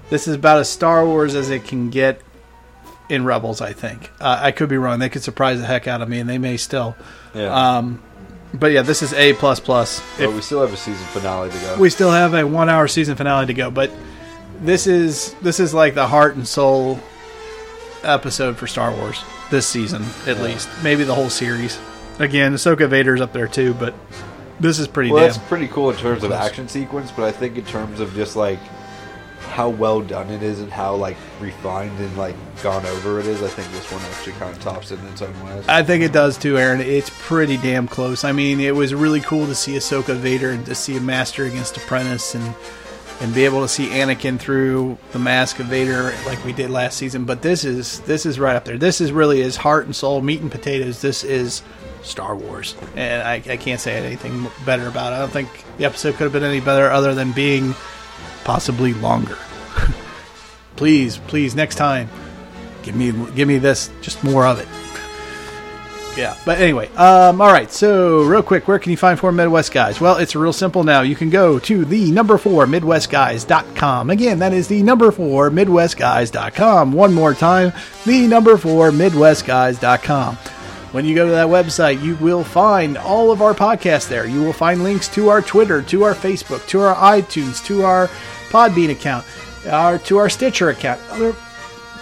this 0.09 0.27
is 0.27 0.35
about 0.35 0.59
as 0.59 0.69
Star 0.69 1.05
Wars 1.05 1.35
as 1.35 1.49
it 1.49 1.65
can 1.65 1.89
get 1.89 2.21
in 3.09 3.25
Rebels. 3.25 3.61
I 3.61 3.73
think. 3.73 4.11
Uh, 4.19 4.39
I 4.41 4.51
could 4.51 4.69
be 4.69 4.77
wrong. 4.77 4.99
They 4.99 5.09
could 5.09 5.23
surprise 5.23 5.59
the 5.59 5.65
heck 5.65 5.87
out 5.87 6.01
of 6.01 6.09
me, 6.09 6.19
and 6.19 6.29
they 6.29 6.37
may 6.37 6.57
still. 6.57 6.95
Yeah. 7.33 7.77
Um, 7.77 8.01
but 8.53 8.71
yeah, 8.71 8.83
this 8.83 9.01
is 9.01 9.13
A 9.13 9.33
plus 9.33 9.59
plus. 9.59 10.01
But 10.17 10.33
we 10.33 10.41
still 10.41 10.61
have 10.61 10.73
a 10.73 10.77
season 10.77 11.05
finale 11.07 11.49
to 11.49 11.57
go. 11.59 11.77
We 11.77 11.89
still 11.89 12.11
have 12.11 12.33
a 12.33 12.45
one 12.45 12.69
hour 12.69 12.87
season 12.87 13.15
finale 13.15 13.47
to 13.47 13.53
go, 13.53 13.69
but 13.69 13.91
this 14.61 14.87
is 14.87 15.33
this 15.41 15.59
is 15.59 15.73
like 15.73 15.95
the 15.95 16.07
heart 16.07 16.35
and 16.35 16.47
soul 16.47 16.99
episode 18.03 18.57
for 18.57 18.67
Star 18.67 18.91
Wars 18.91 19.23
this 19.49 19.67
season, 19.67 20.05
at 20.27 20.39
least. 20.39 20.69
Maybe 20.83 21.03
the 21.03 21.15
whole 21.15 21.29
series. 21.29 21.79
Again, 22.19 22.53
Ahsoka 22.53 22.87
Vader's 22.87 23.19
up 23.19 23.33
there 23.33 23.47
too, 23.47 23.73
but 23.73 23.93
this 24.59 24.79
is 24.79 24.87
pretty 24.87 25.11
well, 25.11 25.23
damn. 25.23 25.33
that's 25.33 25.47
pretty 25.47 25.67
cool 25.67 25.89
in 25.89 25.97
terms 25.97 26.23
of 26.23 26.31
action 26.31 26.67
sequence, 26.67 27.11
but 27.11 27.25
I 27.25 27.31
think 27.31 27.57
in 27.57 27.65
terms 27.65 27.99
of 27.99 28.13
just 28.13 28.35
like 28.35 28.59
how 29.49 29.69
well 29.69 30.01
done 30.01 30.29
it 30.29 30.43
is 30.43 30.59
and 30.59 30.71
how 30.71 30.95
like 30.95 31.17
refined 31.39 31.97
and 31.99 32.17
like 32.17 32.35
gone 32.61 32.85
over 32.85 33.19
it 33.19 33.25
is, 33.25 33.41
I 33.41 33.47
think 33.47 33.71
this 33.71 33.89
one 33.91 34.01
actually 34.03 34.33
kind 34.33 34.55
of 34.55 34.61
tops 34.61 34.91
it 34.91 34.99
in 34.99 35.05
its 35.07 35.21
own 35.21 35.45
way. 35.45 35.63
I 35.67 35.83
think 35.83 36.03
it 36.03 36.11
does 36.11 36.37
too, 36.37 36.57
Aaron. 36.57 36.81
It's 36.81 37.11
pretty 37.19 37.57
damn 37.57 37.87
close. 37.87 38.23
I 38.23 38.31
mean, 38.31 38.59
it 38.59 38.75
was 38.75 38.93
really 38.93 39.21
cool 39.21 39.45
to 39.45 39.55
see 39.55 39.73
Ahsoka 39.73 40.15
Vader 40.15 40.51
and 40.51 40.65
to 40.65 40.75
see 40.75 40.97
a 40.97 41.01
master 41.01 41.45
against 41.45 41.77
apprentice 41.77 42.35
and 42.35 42.55
and 43.21 43.33
be 43.33 43.45
able 43.45 43.61
to 43.61 43.67
see 43.67 43.87
Anakin 43.87 44.37
through 44.37 44.97
the 45.13 45.19
mask 45.19 45.59
of 45.59 45.67
Vader 45.67 46.13
like 46.25 46.43
we 46.43 46.51
did 46.51 46.69
last 46.69 46.97
season. 46.97 47.23
But 47.25 47.41
this 47.41 47.63
is 47.63 48.01
this 48.01 48.25
is 48.25 48.39
right 48.39 48.55
up 48.55 48.65
there. 48.65 48.77
This 48.77 48.99
is 48.99 49.11
really 49.11 49.41
his 49.41 49.55
heart 49.55 49.85
and 49.85 49.95
soul, 49.95 50.21
meat 50.21 50.41
and 50.41 50.51
potatoes. 50.51 51.01
This 51.01 51.23
is 51.23 51.61
Star 52.05 52.35
Wars, 52.35 52.75
and 52.95 53.23
I, 53.23 53.35
I 53.53 53.57
can't 53.57 53.81
say 53.81 53.93
anything 53.97 54.47
better 54.65 54.87
about 54.87 55.11
it. 55.11 55.15
I 55.17 55.19
don't 55.19 55.31
think 55.31 55.49
the 55.77 55.85
episode 55.85 56.15
could 56.15 56.23
have 56.23 56.33
been 56.33 56.43
any 56.43 56.59
better, 56.59 56.89
other 56.89 57.13
than 57.15 57.31
being 57.31 57.73
possibly 58.43 58.93
longer. 58.93 59.37
please, 60.75 61.17
please, 61.17 61.55
next 61.55 61.75
time, 61.75 62.09
give 62.83 62.95
me 62.95 63.11
give 63.35 63.47
me 63.47 63.57
this, 63.57 63.89
just 64.01 64.23
more 64.23 64.45
of 64.45 64.59
it. 64.59 64.67
Yeah, 66.17 66.37
but 66.45 66.59
anyway, 66.59 66.87
um, 66.95 67.41
all 67.41 67.51
right. 67.51 67.69
So, 67.69 68.23
real 68.23 68.41
quick, 68.41 68.69
where 68.69 68.79
can 68.79 68.91
you 68.91 68.97
find 68.97 69.19
four 69.19 69.33
Midwest 69.33 69.73
guys? 69.73 69.99
Well, 69.99 70.15
it's 70.15 70.33
real 70.33 70.53
simple 70.53 70.85
now. 70.85 71.01
You 71.01 71.15
can 71.15 71.29
go 71.29 71.59
to 71.59 71.83
the 71.83 72.09
number 72.11 72.37
four 72.37 72.65
MidwestGuys.com. 72.65 74.09
Again, 74.09 74.39
that 74.39 74.53
is 74.53 74.69
the 74.69 74.81
number 74.81 75.11
four 75.11 75.49
MidwestGuys.com. 75.49 76.93
One 76.93 77.13
more 77.13 77.33
time, 77.33 77.73
the 78.05 78.27
number 78.27 78.55
four 78.55 78.91
MidwestGuys.com. 78.91 80.37
When 80.91 81.03
you 81.05 81.13
go 81.13 81.25
to 81.25 81.31
that 81.31 81.47
website, 81.47 82.01
you 82.01 82.15
will 82.15 82.43
find 82.43 82.97
all 82.97 83.31
of 83.31 83.41
our 83.41 83.53
podcasts 83.53 84.07
there. 84.07 84.25
You 84.25 84.41
will 84.41 84.53
find 84.53 84.83
links 84.83 85.07
to 85.09 85.29
our 85.29 85.41
Twitter, 85.41 85.81
to 85.81 86.03
our 86.03 86.13
Facebook, 86.13 86.65
to 86.67 86.81
our 86.81 86.95
iTunes, 86.95 87.63
to 87.65 87.83
our 87.83 88.07
Podbean 88.49 88.91
account, 88.91 89.25
our 89.69 89.97
to 89.99 90.17
our 90.17 90.29
Stitcher 90.29 90.69
account. 90.69 91.01
There 91.17 91.31
are 91.31 91.37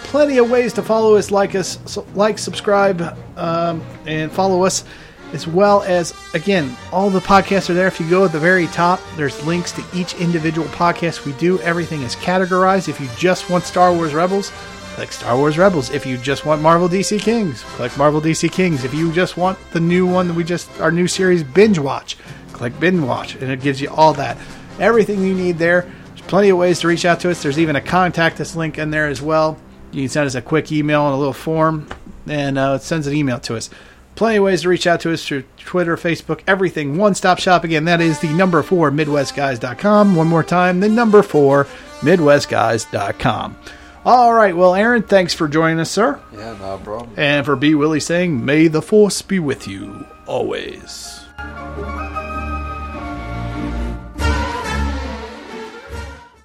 plenty 0.04 0.38
of 0.38 0.48
ways 0.48 0.72
to 0.74 0.82
follow 0.82 1.16
us, 1.16 1.32
like 1.32 1.56
us, 1.56 1.98
like, 2.14 2.38
subscribe, 2.38 3.18
um, 3.36 3.82
and 4.06 4.30
follow 4.30 4.62
us, 4.62 4.84
as 5.32 5.48
well 5.48 5.82
as 5.82 6.14
again, 6.34 6.76
all 6.92 7.10
the 7.10 7.18
podcasts 7.18 7.68
are 7.68 7.74
there. 7.74 7.88
If 7.88 7.98
you 7.98 8.08
go 8.08 8.24
at 8.24 8.30
the 8.30 8.38
very 8.38 8.68
top, 8.68 9.00
there's 9.16 9.44
links 9.44 9.72
to 9.72 9.84
each 9.92 10.14
individual 10.20 10.68
podcast 10.68 11.24
we 11.24 11.32
do. 11.32 11.58
Everything 11.62 12.02
is 12.02 12.14
categorized. 12.14 12.88
If 12.88 13.00
you 13.00 13.08
just 13.16 13.50
want 13.50 13.64
Star 13.64 13.92
Wars 13.92 14.14
Rebels, 14.14 14.52
click 14.94 15.12
Star 15.12 15.36
Wars 15.36 15.58
Rebels. 15.58 15.90
If 15.90 16.06
you 16.06 16.16
just 16.16 16.46
want 16.46 16.62
Marvel 16.62 16.88
DC 16.88 17.20
Kings, 17.20 17.62
click 17.62 17.96
Marvel 17.98 18.20
DC 18.20 18.50
Kings. 18.52 18.84
If 18.84 18.94
you 18.94 19.12
just 19.12 19.36
want 19.36 19.58
the 19.72 19.80
new 19.80 20.06
one 20.06 20.28
that 20.28 20.34
we 20.34 20.44
just 20.44 20.70
our 20.80 20.92
new 20.92 21.08
series 21.08 21.42
Binge 21.42 21.78
Watch, 21.78 22.16
click 22.52 22.78
Binge 22.78 23.00
Watch, 23.00 23.34
and 23.34 23.50
it 23.50 23.60
gives 23.60 23.80
you 23.80 23.90
all 23.90 24.14
that, 24.14 24.38
everything 24.78 25.22
you 25.22 25.34
need 25.34 25.58
there. 25.58 25.90
There's 26.08 26.20
plenty 26.22 26.50
of 26.50 26.58
ways 26.58 26.80
to 26.80 26.88
reach 26.88 27.04
out 27.04 27.18
to 27.20 27.30
us. 27.30 27.42
There's 27.42 27.58
even 27.58 27.74
a 27.74 27.80
contact 27.80 28.40
us 28.40 28.54
link 28.54 28.78
in 28.78 28.90
there 28.90 29.08
as 29.08 29.20
well. 29.20 29.58
You 29.90 30.02
can 30.02 30.08
send 30.08 30.26
us 30.26 30.36
a 30.36 30.42
quick 30.42 30.70
email 30.70 31.04
and 31.06 31.14
a 31.14 31.18
little 31.18 31.32
form, 31.32 31.88
and 32.28 32.56
uh, 32.56 32.78
it 32.80 32.84
sends 32.84 33.08
an 33.08 33.14
email 33.14 33.40
to 33.40 33.56
us. 33.56 33.70
Plenty 34.14 34.36
of 34.36 34.44
ways 34.44 34.62
to 34.62 34.68
reach 34.68 34.86
out 34.86 35.00
to 35.00 35.12
us 35.12 35.26
through 35.26 35.42
Twitter, 35.56 35.96
Facebook, 35.96 36.40
everything. 36.46 36.96
One 36.96 37.16
stop 37.16 37.40
shop. 37.40 37.64
Again, 37.64 37.84
that 37.86 38.00
is 38.00 38.20
the 38.20 38.32
number 38.32 38.62
four 38.62 38.92
MidwestGuys.com. 38.92 40.14
One 40.14 40.28
more 40.28 40.44
time, 40.44 40.78
the 40.78 40.88
number 40.88 41.22
four 41.24 41.64
MidwestGuys.com. 42.00 43.56
All 44.04 44.34
right. 44.34 44.54
Well, 44.54 44.74
Aaron, 44.74 45.02
thanks 45.02 45.32
for 45.32 45.48
joining 45.48 45.80
us, 45.80 45.90
sir. 45.90 46.20
Yeah, 46.32 46.56
no 46.60 46.78
problem. 46.84 47.14
And 47.16 47.46
for 47.46 47.56
B. 47.56 47.74
Willie 47.74 48.00
saying, 48.00 48.44
May 48.44 48.68
the 48.68 48.82
Force 48.82 49.22
be 49.22 49.38
with 49.38 49.66
you 49.66 50.06
always. 50.26 51.22